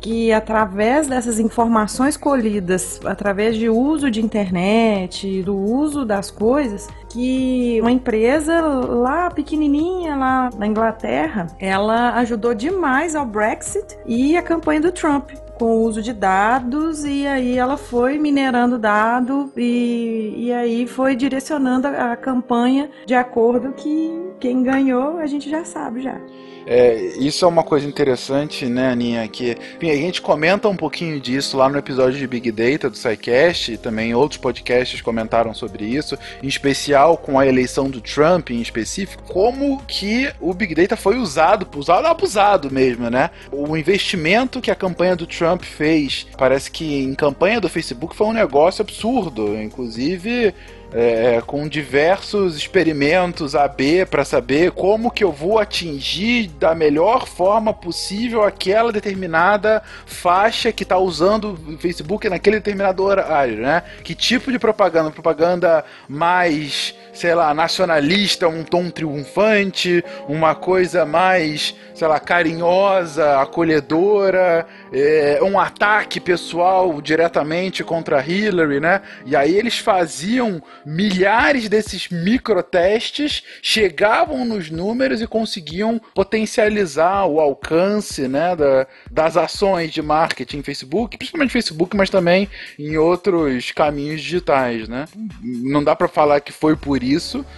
que 0.00 0.32
através 0.32 1.06
dessas 1.06 1.38
informações 1.38 2.16
colhidas, 2.16 3.00
através 3.04 3.56
de 3.56 3.68
uso 3.68 4.10
de 4.10 4.20
internet, 4.20 5.42
do 5.42 5.54
uso 5.54 6.04
das 6.04 6.30
coisas, 6.30 6.88
que 7.10 7.78
uma 7.80 7.92
empresa 7.92 8.60
lá 8.60 9.30
pequenininha 9.30 10.16
lá 10.16 10.50
na 10.56 10.66
Inglaterra, 10.66 11.48
ela 11.58 12.14
ajudou 12.14 12.54
demais 12.54 13.14
ao 13.14 13.26
Brexit 13.26 13.98
e 14.06 14.36
a 14.36 14.42
campanha 14.42 14.80
do 14.80 14.92
Trump 14.92 15.30
com 15.60 15.76
o 15.76 15.82
uso 15.82 16.00
de 16.00 16.14
dados 16.14 17.04
e 17.04 17.26
aí 17.26 17.58
ela 17.58 17.76
foi 17.76 18.16
minerando 18.16 18.78
dado 18.78 19.52
e, 19.54 20.32
e 20.34 20.52
aí 20.54 20.86
foi 20.86 21.14
direcionando 21.14 21.86
a, 21.86 22.12
a 22.12 22.16
campanha 22.16 22.90
de 23.04 23.14
acordo 23.14 23.74
que 23.74 24.10
quem 24.40 24.62
ganhou 24.62 25.18
a 25.18 25.26
gente 25.26 25.50
já 25.50 25.62
sabe 25.62 26.00
já. 26.00 26.18
É, 26.66 26.94
isso 27.18 27.44
é 27.44 27.48
uma 27.48 27.62
coisa 27.62 27.86
interessante, 27.86 28.66
né, 28.66 28.90
Aninha? 28.90 29.26
Que 29.28 29.56
a 29.82 29.96
gente 29.96 30.20
comenta 30.20 30.68
um 30.68 30.76
pouquinho 30.76 31.20
disso 31.20 31.56
lá 31.56 31.68
no 31.68 31.78
episódio 31.78 32.18
de 32.18 32.26
Big 32.26 32.50
Data 32.52 32.88
do 32.88 32.96
SciCast, 32.96 33.72
e 33.72 33.76
também 33.76 34.14
outros 34.14 34.40
podcasts 34.40 35.00
comentaram 35.00 35.52
sobre 35.54 35.84
isso, 35.84 36.18
em 36.42 36.48
especial 36.48 37.16
com 37.16 37.38
a 37.38 37.46
eleição 37.46 37.90
do 37.90 38.00
Trump 38.00 38.50
em 38.50 38.60
específico, 38.60 39.22
como 39.24 39.82
que 39.84 40.30
o 40.40 40.52
Big 40.54 40.74
Data 40.74 40.96
foi 40.96 41.18
usado, 41.18 41.66
usado 41.78 42.06
abusado 42.06 42.70
mesmo, 42.70 43.10
né? 43.10 43.30
O 43.50 43.76
investimento 43.76 44.60
que 44.60 44.70
a 44.70 44.76
campanha 44.76 45.16
do 45.16 45.26
Trump 45.26 45.62
fez, 45.62 46.26
parece 46.36 46.70
que 46.70 47.02
em 47.02 47.14
campanha 47.14 47.60
do 47.60 47.68
Facebook 47.68 48.14
foi 48.14 48.26
um 48.26 48.32
negócio 48.32 48.82
absurdo, 48.82 49.60
inclusive 49.60 50.54
é, 50.92 51.40
com 51.46 51.68
diversos 51.68 52.56
experimentos 52.56 53.54
AB 53.54 54.06
para 54.06 54.24
saber 54.24 54.72
como 54.72 55.10
que 55.10 55.22
eu 55.22 55.32
vou 55.32 55.58
atingir 55.58 56.48
da 56.58 56.74
melhor 56.74 57.26
forma 57.26 57.72
possível 57.72 58.42
aquela 58.42 58.92
determinada 58.92 59.82
faixa 60.06 60.72
que 60.72 60.82
está 60.82 60.98
usando 60.98 61.58
o 61.68 61.78
Facebook 61.78 62.28
naquele 62.28 62.56
determinado 62.56 63.02
horário, 63.02 63.58
né? 63.58 63.82
Que 64.02 64.14
tipo 64.14 64.50
de 64.50 64.58
propaganda? 64.58 65.10
Propaganda 65.10 65.84
mais 66.08 66.94
sei 67.20 67.34
lá, 67.34 67.52
nacionalista, 67.52 68.48
um 68.48 68.64
tom 68.64 68.88
triunfante, 68.88 70.02
uma 70.26 70.54
coisa 70.54 71.04
mais, 71.04 71.74
sei 71.94 72.08
lá, 72.08 72.18
carinhosa, 72.18 73.38
acolhedora, 73.38 74.66
é, 74.90 75.38
um 75.42 75.60
ataque 75.60 76.18
pessoal 76.18 76.98
diretamente 77.02 77.84
contra 77.84 78.24
Hillary, 78.26 78.80
né? 78.80 79.02
E 79.26 79.36
aí 79.36 79.54
eles 79.54 79.76
faziam 79.76 80.62
milhares 80.86 81.68
desses 81.68 82.08
microtestes, 82.08 83.42
chegavam 83.60 84.46
nos 84.46 84.70
números 84.70 85.20
e 85.20 85.26
conseguiam 85.26 86.00
potencializar 86.14 87.26
o 87.26 87.38
alcance, 87.38 88.26
né, 88.28 88.56
da, 88.56 88.86
das 89.10 89.36
ações 89.36 89.92
de 89.92 90.00
marketing 90.00 90.62
Facebook, 90.62 91.18
principalmente 91.18 91.52
Facebook, 91.52 91.94
mas 91.94 92.08
também 92.08 92.48
em 92.78 92.96
outros 92.96 93.72
caminhos 93.72 94.22
digitais, 94.22 94.88
né? 94.88 95.04
Não 95.42 95.84
dá 95.84 95.94
para 95.94 96.08
falar 96.08 96.40
que 96.40 96.50
foi 96.50 96.74
por 96.74 97.02
isso, 97.02 97.09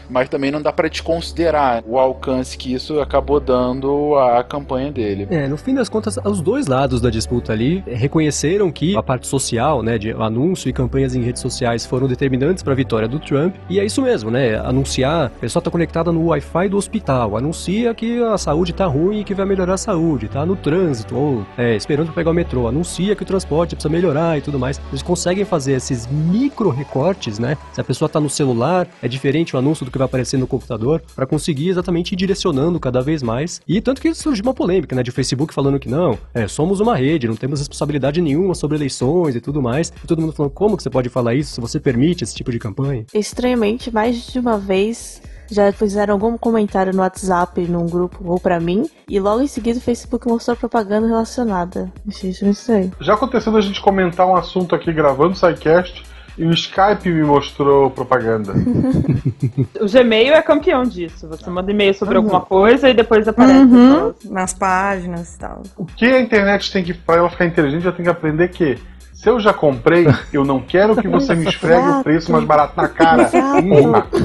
mas 0.08 0.28
também 0.28 0.50
não 0.50 0.62
dá 0.62 0.72
para 0.72 0.88
desconsiderar 0.88 1.82
o 1.86 1.98
alcance 1.98 2.56
que 2.56 2.72
isso 2.72 3.00
acabou 3.00 3.40
dando 3.40 4.16
à 4.16 4.42
campanha 4.42 4.90
dele. 4.90 5.26
É, 5.30 5.48
no 5.48 5.56
fim 5.56 5.74
das 5.74 5.88
contas, 5.88 6.18
os 6.24 6.40
dois 6.40 6.66
lados 6.66 7.00
da 7.00 7.10
disputa 7.10 7.52
ali 7.52 7.82
reconheceram 7.86 8.70
que 8.70 8.96
a 8.96 9.02
parte 9.02 9.26
social, 9.26 9.82
né, 9.82 9.98
de 9.98 10.12
anúncio 10.12 10.68
e 10.68 10.72
campanhas 10.72 11.14
em 11.14 11.22
redes 11.22 11.42
sociais 11.42 11.84
foram 11.84 12.06
determinantes 12.06 12.62
para 12.62 12.72
a 12.72 12.76
vitória 12.76 13.08
do 13.08 13.18
Trump. 13.18 13.54
E 13.68 13.78
é 13.80 13.84
isso 13.84 14.02
mesmo, 14.02 14.30
né? 14.30 14.58
Anunciar, 14.58 15.26
a 15.26 15.40
pessoa 15.40 15.62
tá 15.62 15.70
conectada 15.70 16.12
no 16.12 16.26
Wi-Fi 16.26 16.68
do 16.68 16.76
hospital, 16.76 17.36
anuncia 17.36 17.94
que 17.94 18.22
a 18.22 18.38
saúde 18.38 18.72
tá 18.72 18.86
ruim 18.86 19.20
e 19.20 19.24
que 19.24 19.34
vai 19.34 19.46
melhorar 19.46 19.74
a 19.74 19.78
saúde, 19.78 20.28
tá 20.28 20.44
no 20.46 20.56
trânsito 20.56 21.16
ou 21.16 21.46
é, 21.56 21.74
esperando 21.74 22.06
pra 22.06 22.16
pegar 22.16 22.30
o 22.30 22.34
metrô, 22.34 22.68
anuncia 22.68 23.14
que 23.14 23.22
o 23.22 23.26
transporte 23.26 23.74
precisa 23.74 23.92
melhorar 23.92 24.38
e 24.38 24.40
tudo 24.40 24.58
mais. 24.58 24.80
Eles 24.90 25.02
conseguem 25.02 25.44
fazer 25.44 25.72
esses 25.72 26.06
micro 26.06 26.70
recortes, 26.70 27.38
né? 27.38 27.56
Se 27.72 27.80
a 27.80 27.84
pessoa 27.84 28.08
tá 28.08 28.20
no 28.20 28.30
celular, 28.30 28.86
é 29.02 29.08
diferente 29.08 29.31
o 29.54 29.58
anúncio 29.58 29.84
do 29.84 29.90
que 29.90 29.98
vai 29.98 30.04
aparecer 30.04 30.36
no 30.36 30.46
computador, 30.46 31.02
para 31.14 31.26
conseguir 31.26 31.68
exatamente 31.68 32.12
ir 32.12 32.16
direcionando 32.16 32.78
cada 32.78 33.00
vez 33.00 33.22
mais. 33.22 33.60
E 33.66 33.80
tanto 33.80 34.00
que 34.00 34.14
surgiu 34.14 34.44
uma 34.44 34.54
polêmica, 34.54 34.94
né, 34.94 35.02
de 35.02 35.10
Facebook 35.10 35.54
falando 35.54 35.78
que 35.78 35.88
não, 35.88 36.18
é, 36.34 36.46
somos 36.46 36.80
uma 36.80 36.96
rede, 36.96 37.28
não 37.28 37.36
temos 37.36 37.60
responsabilidade 37.60 38.20
nenhuma 38.20 38.54
sobre 38.54 38.76
eleições 38.76 39.34
e 39.34 39.40
tudo 39.40 39.62
mais. 39.62 39.92
E 40.02 40.06
todo 40.06 40.20
mundo 40.20 40.32
falando, 40.32 40.52
como 40.52 40.76
que 40.76 40.82
você 40.82 40.90
pode 40.90 41.08
falar 41.08 41.34
isso 41.34 41.54
se 41.54 41.60
você 41.60 41.80
permite 41.80 42.24
esse 42.24 42.34
tipo 42.34 42.50
de 42.50 42.58
campanha? 42.58 43.04
Estranhamente, 43.14 43.90
mais 43.90 44.26
de 44.26 44.38
uma 44.38 44.58
vez 44.58 45.22
já 45.52 45.70
fizeram 45.70 46.14
algum 46.14 46.36
comentário 46.38 46.92
no 46.92 47.00
WhatsApp, 47.00 47.60
num 47.62 47.86
grupo 47.86 48.18
ou 48.24 48.40
para 48.40 48.58
mim, 48.58 48.88
e 49.08 49.20
logo 49.20 49.42
em 49.42 49.46
seguida 49.46 49.78
o 49.78 49.82
Facebook 49.82 50.26
mostrou 50.26 50.56
propaganda 50.56 51.06
relacionada. 51.06 51.92
Isso 52.06 52.44
não 52.44 52.54
sei. 52.54 52.90
Já 53.00 53.14
aconteceu 53.14 53.54
a 53.54 53.60
gente 53.60 53.80
comentar 53.80 54.26
um 54.26 54.34
assunto 54.34 54.74
aqui 54.74 54.92
gravando 54.92 55.32
o 55.32 55.36
SciCast 55.36 56.02
e 56.36 56.44
o 56.44 56.50
Skype 56.52 57.10
me 57.10 57.22
mostrou 57.22 57.90
propaganda. 57.90 58.52
o 59.80 59.86
Gmail 59.86 60.34
é 60.34 60.42
campeão 60.42 60.82
disso. 60.82 61.28
Você 61.28 61.50
manda 61.50 61.70
e-mail 61.70 61.94
sobre 61.94 62.16
uhum. 62.16 62.24
alguma 62.24 62.40
coisa 62.40 62.88
e 62.88 62.94
depois 62.94 63.28
aparece 63.28 63.58
uhum. 63.58 64.14
nas 64.30 64.54
páginas 64.54 65.34
e 65.34 65.38
tal. 65.38 65.62
O 65.76 65.84
que 65.84 66.06
a 66.06 66.20
internet 66.20 66.72
tem 66.72 66.82
que, 66.82 66.94
para 66.94 67.16
ela 67.16 67.30
ficar 67.30 67.46
inteligente, 67.46 67.82
ela 67.86 67.94
tem 67.94 68.04
que 68.04 68.10
aprender 68.10 68.48
que 68.48 68.78
se 69.12 69.28
eu 69.28 69.38
já 69.38 69.52
comprei, 69.52 70.06
eu 70.32 70.44
não 70.44 70.60
quero 70.60 70.96
que 70.96 71.06
você 71.06 71.32
me 71.36 71.46
esfregue 71.46 71.86
o 71.86 72.02
preço 72.02 72.32
mais 72.32 72.44
barato 72.44 72.72
na 72.76 72.88
cara. 72.88 73.30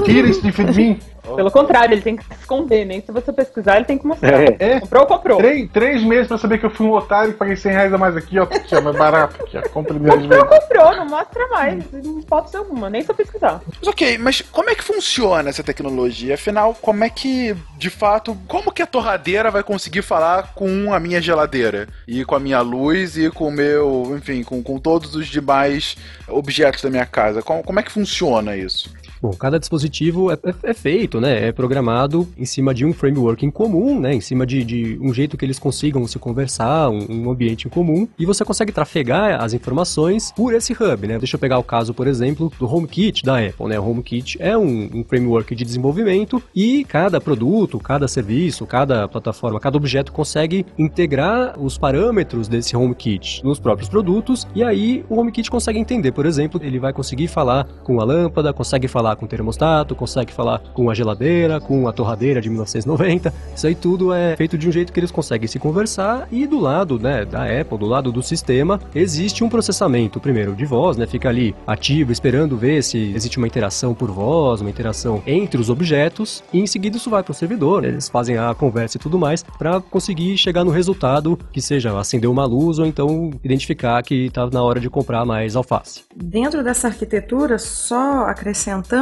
Tira 0.04 0.28
isso 0.28 0.42
de 0.42 0.76
mim. 0.76 0.98
Pelo 1.36 1.50
contrário, 1.50 1.94
ele 1.94 2.02
tem 2.02 2.16
que 2.16 2.24
se 2.24 2.32
esconder, 2.40 2.84
nem 2.84 3.00
se 3.00 3.12
você 3.12 3.32
pesquisar, 3.32 3.76
ele 3.76 3.84
tem 3.84 3.98
que 3.98 4.06
mostrar. 4.06 4.38
É. 4.58 4.80
Comprou, 4.80 5.06
comprou. 5.06 5.38
Três, 5.38 5.70
três 5.70 6.02
meses 6.02 6.28
pra 6.28 6.38
saber 6.38 6.58
que 6.58 6.66
eu 6.66 6.70
fui 6.70 6.86
um 6.86 6.92
otário 6.92 7.30
e 7.30 7.34
paguei 7.34 7.56
100 7.56 7.72
reais 7.72 7.92
a 7.92 7.98
mais 7.98 8.16
aqui, 8.16 8.38
ó. 8.38 8.44
Aqui, 8.44 8.74
ó, 8.74 8.80
mais 8.80 8.96
barato 8.96 9.42
aqui, 9.42 9.56
ó. 9.56 9.60
De 9.60 9.68
Comprou, 9.68 10.46
comprou, 10.46 10.96
não 10.96 11.06
mostra 11.06 11.46
mais. 11.48 11.84
Não 11.92 12.22
pode 12.22 12.50
ser 12.50 12.58
alguma, 12.58 12.90
nem 12.90 13.02
se 13.02 13.10
eu 13.10 13.14
pesquisar. 13.14 13.60
Mas 13.78 13.88
ok, 13.88 14.18
mas 14.18 14.42
como 14.52 14.70
é 14.70 14.74
que 14.74 14.84
funciona 14.84 15.48
essa 15.48 15.62
tecnologia? 15.62 16.34
Afinal, 16.34 16.74
como 16.80 17.04
é 17.04 17.10
que, 17.10 17.56
de 17.76 17.90
fato, 17.90 18.36
como 18.46 18.72
que 18.72 18.82
a 18.82 18.86
torradeira 18.86 19.50
vai 19.50 19.62
conseguir 19.62 20.02
falar 20.02 20.54
com 20.54 20.92
a 20.92 21.00
minha 21.00 21.20
geladeira? 21.20 21.88
E 22.06 22.24
com 22.24 22.34
a 22.34 22.40
minha 22.40 22.60
luz 22.60 23.16
e 23.16 23.30
com 23.30 23.48
o 23.48 23.52
meu, 23.52 24.14
enfim, 24.16 24.42
com, 24.42 24.62
com 24.62 24.78
todos 24.78 25.14
os 25.14 25.26
demais 25.26 25.96
objetos 26.28 26.82
da 26.82 26.90
minha 26.90 27.06
casa? 27.06 27.42
Como, 27.42 27.62
como 27.62 27.80
é 27.80 27.82
que 27.82 27.92
funciona 27.92 28.56
isso? 28.56 28.90
Bom, 29.20 29.30
cada 29.32 29.58
dispositivo 29.58 30.30
é, 30.30 30.34
é- 30.44 30.70
é 30.70 30.74
feito, 30.74 31.20
né? 31.20 31.48
É 31.48 31.52
programado 31.52 32.28
em 32.36 32.44
cima 32.44 32.72
de 32.72 32.84
um 32.84 32.92
framework 32.92 33.44
em 33.44 33.50
comum, 33.50 33.98
né? 33.98 34.14
Em 34.14 34.20
cima 34.20 34.46
de, 34.46 34.62
de 34.64 34.98
um 35.00 35.12
jeito 35.12 35.36
que 35.36 35.44
eles 35.44 35.58
consigam 35.58 36.06
se 36.06 36.18
conversar, 36.18 36.88
um, 36.88 37.06
um 37.26 37.30
ambiente 37.30 37.66
em 37.66 37.70
comum. 37.70 38.06
E 38.18 38.24
você 38.24 38.44
consegue 38.44 38.70
trafegar 38.72 39.42
as 39.42 39.52
informações 39.52 40.32
por 40.36 40.54
esse 40.54 40.72
hub, 40.72 41.06
né? 41.06 41.18
Deixa 41.18 41.36
eu 41.36 41.40
pegar 41.40 41.58
o 41.58 41.64
caso, 41.64 41.92
por 41.92 42.06
exemplo, 42.06 42.52
do 42.58 42.72
HomeKit 42.72 43.24
da 43.24 43.38
Apple, 43.38 43.66
né? 43.66 43.78
O 43.80 43.88
HomeKit 43.90 44.36
é 44.40 44.56
um, 44.56 44.88
um 44.94 45.04
framework 45.04 45.54
de 45.54 45.64
desenvolvimento 45.64 46.42
e 46.54 46.84
cada 46.84 47.20
produto, 47.20 47.78
cada 47.78 48.06
serviço, 48.06 48.66
cada 48.66 49.08
plataforma, 49.08 49.58
cada 49.58 49.76
objeto 49.76 50.12
consegue 50.12 50.64
integrar 50.78 51.58
os 51.58 51.76
parâmetros 51.76 52.46
desse 52.48 52.76
HomeKit 52.76 53.42
nos 53.44 53.58
próprios 53.58 53.88
produtos. 53.88 54.46
E 54.54 54.62
aí 54.62 55.04
o 55.08 55.18
HomeKit 55.18 55.50
consegue 55.50 55.78
entender, 55.78 56.12
por 56.12 56.26
exemplo, 56.26 56.60
ele 56.62 56.78
vai 56.78 56.92
conseguir 56.92 57.28
falar 57.28 57.64
com 57.82 58.00
a 58.00 58.04
lâmpada, 58.04 58.52
consegue 58.52 58.86
falar 58.86 59.07
com 59.16 59.24
o 59.24 59.28
termostato, 59.28 59.94
consegue 59.94 60.32
falar 60.32 60.60
com 60.74 60.90
a 60.90 60.94
geladeira, 60.94 61.60
com 61.60 61.88
a 61.88 61.92
torradeira 61.92 62.40
de 62.40 62.48
1990. 62.48 63.32
Isso 63.54 63.66
aí 63.66 63.74
tudo 63.74 64.12
é 64.12 64.36
feito 64.36 64.56
de 64.56 64.68
um 64.68 64.72
jeito 64.72 64.92
que 64.92 65.00
eles 65.00 65.10
conseguem 65.10 65.48
se 65.48 65.58
conversar 65.58 66.28
e 66.30 66.46
do 66.46 66.58
lado, 66.58 66.98
né, 66.98 67.24
da 67.24 67.44
Apple, 67.44 67.78
do 67.78 67.86
lado 67.86 68.12
do 68.12 68.22
sistema, 68.22 68.80
existe 68.94 69.42
um 69.42 69.48
processamento 69.48 70.20
primeiro 70.20 70.54
de 70.54 70.64
voz, 70.64 70.96
né, 70.96 71.06
fica 71.06 71.28
ali 71.28 71.54
ativo 71.66 72.12
esperando 72.12 72.56
ver 72.56 72.82
se 72.82 73.12
existe 73.14 73.38
uma 73.38 73.46
interação 73.46 73.94
por 73.94 74.10
voz, 74.10 74.60
uma 74.60 74.70
interação 74.70 75.22
entre 75.26 75.60
os 75.60 75.70
objetos 75.70 76.42
e 76.52 76.60
em 76.60 76.66
seguida 76.66 76.96
isso 76.96 77.10
vai 77.10 77.22
para 77.22 77.32
o 77.32 77.34
servidor, 77.34 77.82
né, 77.82 77.88
eles 77.88 78.08
fazem 78.08 78.36
a 78.38 78.54
conversa 78.54 78.96
e 78.96 79.00
tudo 79.00 79.18
mais 79.18 79.42
para 79.42 79.80
conseguir 79.80 80.36
chegar 80.36 80.64
no 80.64 80.70
resultado 80.70 81.38
que 81.52 81.60
seja 81.60 81.98
acender 81.98 82.30
uma 82.30 82.44
luz 82.44 82.78
ou 82.78 82.86
então 82.86 83.30
identificar 83.42 84.02
que 84.02 84.26
está 84.26 84.46
na 84.50 84.62
hora 84.62 84.80
de 84.80 84.90
comprar 84.90 85.24
mais 85.24 85.56
alface. 85.56 86.04
Dentro 86.14 86.62
dessa 86.62 86.88
arquitetura, 86.88 87.58
só 87.58 88.26
acrescentando, 88.26 88.97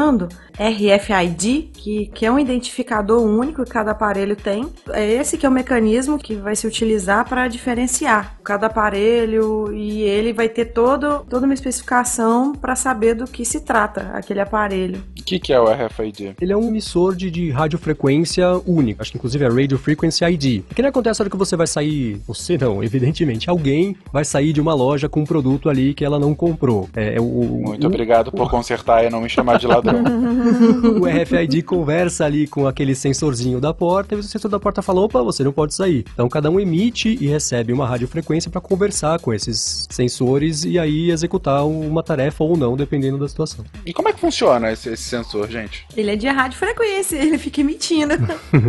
RFID, 0.59 1.71
que, 1.73 2.07
que 2.15 2.27
é 2.27 2.33
um 2.33 2.39
identificador 2.39 3.23
único 3.23 3.65
que 3.65 3.71
cada 3.71 3.91
aparelho 3.91 4.35
tem, 4.35 4.67
é 4.91 5.15
esse 5.15 5.37
que 5.37 5.45
é 5.45 5.49
o 5.49 5.53
mecanismo 5.53 6.19
que 6.19 6.35
vai 6.35 6.57
se 6.57 6.67
utilizar 6.67 7.29
para 7.29 7.47
diferenciar 7.49 8.37
cada 8.43 8.67
aparelho 8.67 9.73
e 9.73 10.03
ele 10.03 10.33
vai 10.33 10.49
ter 10.49 10.67
todo, 10.67 11.25
toda 11.29 11.47
uma 11.47 11.55
especificação 11.55 12.53
para 12.55 12.75
saber 12.75 13.15
do 13.15 13.25
que 13.25 13.45
se 13.45 13.61
trata 13.61 14.11
aquele 14.15 14.41
aparelho. 14.41 15.03
O 15.19 15.25
que, 15.25 15.39
que 15.39 15.53
é 15.53 15.61
o 15.61 15.65
RFID? 15.65 16.37
Ele 16.41 16.53
é 16.53 16.57
um 16.57 16.69
emissor 16.69 17.15
de, 17.15 17.31
de 17.31 17.51
radiofrequência 17.51 18.47
único. 18.67 19.03
Acho 19.03 19.11
que 19.11 19.19
inclusive 19.19 19.45
é 19.45 19.49
Radio 19.49 19.79
Frequency 19.79 20.25
ID. 20.25 20.63
O 20.71 20.75
que 20.75 20.83
não 20.83 20.89
acontece 20.89 21.21
na 21.21 21.25
hora 21.25 21.31
que 21.31 21.37
você 21.37 21.57
vai 21.57 21.67
sair. 21.67 22.21
Você 22.27 22.57
não, 22.57 22.83
evidentemente. 22.85 23.51
Alguém 23.51 23.97
vai 24.13 24.25
sair 24.25 24.53
de 24.53 24.61
uma 24.61 24.75
loja 24.75 25.09
com 25.09 25.21
um 25.21 25.25
produto 25.25 25.69
ali 25.69 25.95
que 25.95 26.05
ela 26.05 26.19
não 26.19 26.35
comprou. 26.35 26.89
É, 26.95 27.17
é 27.17 27.21
o, 27.21 27.25
Muito 27.25 27.85
o, 27.85 27.87
obrigado 27.87 28.31
por 28.31 28.49
consertar 28.49 29.05
e 29.05 29.11
não 29.11 29.21
me 29.21 29.29
chamar 29.29 29.59
de 29.59 29.67
ladrão. 29.87 31.01
o 31.01 31.07
RFID 31.07 31.63
conversa 31.63 32.25
ali 32.25 32.47
com 32.47 32.67
aquele 32.67 32.95
sensorzinho 32.95 33.61
da 33.61 33.73
porta 33.73 34.15
e 34.15 34.19
o 34.19 34.23
sensor 34.23 34.51
da 34.51 34.61
porta 34.61 34.83
fala: 34.83 35.01
opa, 35.01 35.23
você 35.23 35.43
não 35.45 35.53
pode 35.53 35.75
sair. 35.75 36.05
Então 36.13 36.29
cada 36.29 36.51
um 36.51 36.59
emite 36.61 37.17
e 37.21 37.27
recebe 37.27 37.73
uma 37.73 37.87
radiofrequência 37.87 38.51
para 38.51 38.61
conversar 38.61 39.19
com 39.21 39.33
esses 39.33 39.87
sensores 39.91 40.65
e 40.65 40.79
aí 40.79 41.11
executar 41.11 41.67
uma 41.67 42.03
tarefa 42.03 42.45
ou 42.45 42.57
não, 42.57 42.77
dependendo 42.77 43.19
da 43.19 43.29
situação. 43.29 43.65
E 43.85 43.93
como 43.93 44.09
é 44.09 44.13
que 44.13 44.21
funciona 44.21 44.73
esse, 44.73 44.89
esse 44.91 45.05
sensor, 45.05 45.49
gente? 45.49 45.87
Ele 45.97 46.11
é 46.11 46.17
de 46.17 46.29
radiofrequência, 46.29 47.17
ele 47.17 47.39
fica 47.39 47.61
emitindo. 47.61 48.15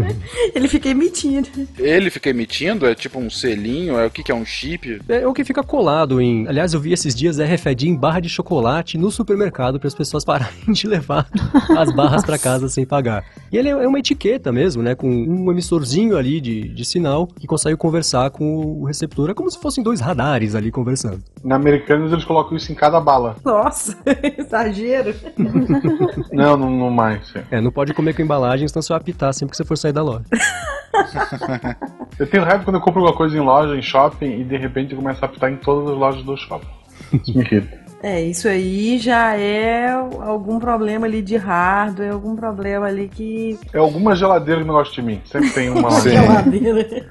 ele 0.53 0.67
fica 0.67 0.89
emitindo. 0.89 1.49
Ele 1.77 2.09
fica 2.09 2.29
emitindo? 2.29 2.85
É 2.85 2.95
tipo 2.95 3.19
um 3.19 3.29
selinho? 3.29 3.97
É 3.97 4.05
o 4.05 4.11
que, 4.11 4.23
que 4.23 4.31
é 4.31 4.35
um 4.35 4.45
chip? 4.45 5.01
É 5.07 5.27
o 5.27 5.33
que 5.33 5.43
fica 5.43 5.63
colado 5.63 6.21
em. 6.21 6.47
Aliás, 6.47 6.73
eu 6.73 6.79
vi 6.79 6.93
esses 6.93 7.15
dias 7.15 7.39
RFID 7.39 7.89
em 7.89 7.95
barra 7.95 8.19
de 8.19 8.29
chocolate 8.29 8.97
no 8.97 9.11
supermercado 9.11 9.79
para 9.79 9.87
as 9.87 9.95
pessoas 9.95 10.23
pararem 10.23 10.71
de 10.71 10.87
levar 10.87 11.06
as 11.77 11.91
barras 11.93 12.23
para 12.23 12.37
casa 12.37 12.67
sem 12.69 12.85
pagar. 12.85 13.23
E 13.51 13.57
ele 13.57 13.69
é 13.69 13.87
uma 13.87 13.99
etiqueta 13.99 14.51
mesmo, 14.51 14.83
né? 14.83 14.95
Com 14.95 15.09
um 15.09 15.51
emissorzinho 15.51 16.17
ali 16.17 16.41
de, 16.41 16.69
de 16.69 16.85
sinal 16.85 17.27
que 17.27 17.47
consegue 17.47 17.77
conversar 17.77 18.29
com 18.29 18.81
o 18.81 18.85
receptor. 18.85 19.29
É 19.29 19.33
como 19.33 19.49
se 19.49 19.59
fossem 19.59 19.83
dois 19.83 19.99
radares 19.99 20.55
ali 20.55 20.71
conversando. 20.71 21.21
Na 21.43 21.55
Americanas 21.55 22.11
eles 22.11 22.25
colocam 22.25 22.57
isso 22.57 22.71
em 22.71 22.75
cada 22.75 22.99
bala. 22.99 23.35
Nossa, 23.43 23.97
exagero. 24.37 25.13
Não, 26.31 26.57
não, 26.57 26.69
não 26.69 26.89
mais. 26.89 27.27
sim. 27.27 27.39
É, 27.51 27.61
não 27.61 27.71
pode 27.71 27.93
comer 27.93 28.13
com 28.13 28.21
embalagem, 28.21 28.67
senão 28.67 28.81
você 28.81 28.89
vai 28.89 28.97
apitar 28.97 29.33
sempre 29.33 29.51
que 29.51 29.57
você 29.57 29.65
for 29.65 29.77
sair 29.77 29.93
da 29.93 30.03
loja. 30.03 30.25
Eu 32.17 32.25
tenho 32.25 32.43
raiva 32.43 32.63
quando 32.63 32.77
eu 32.77 32.81
compro 32.81 33.01
alguma 33.01 33.15
coisa 33.15 33.37
em 33.37 33.41
loja, 33.41 33.75
em 33.75 33.81
shopping, 33.81 34.41
e 34.41 34.43
de 34.43 34.57
repente 34.57 34.95
começa 34.95 35.25
a 35.25 35.29
apitar 35.29 35.51
em 35.51 35.57
todas 35.57 35.91
as 35.91 35.97
lojas 35.97 36.23
do 36.23 36.35
shopping. 36.35 36.67
Isso 37.13 37.37
me 37.37 37.43
irrita. 37.43 37.86
É, 38.01 38.21
isso 38.21 38.47
aí 38.47 38.99
já 38.99 39.35
é 39.35 39.89
algum 39.89 40.59
problema 40.59 41.07
ali 41.07 41.21
de 41.21 41.35
hardware, 41.35 42.11
algum 42.11 42.35
problema 42.35 42.85
ali 42.85 43.09
que. 43.09 43.59
É 43.73 43.79
alguma 43.79 44.15
geladeira 44.15 44.61
que 44.61 44.67
não 44.67 44.75
gosta 44.75 44.93
de 44.93 45.01
mim. 45.01 45.21
Sempre 45.25 45.49
tem 45.49 45.69
uma. 45.69 45.89
Geladeira. 46.01 47.09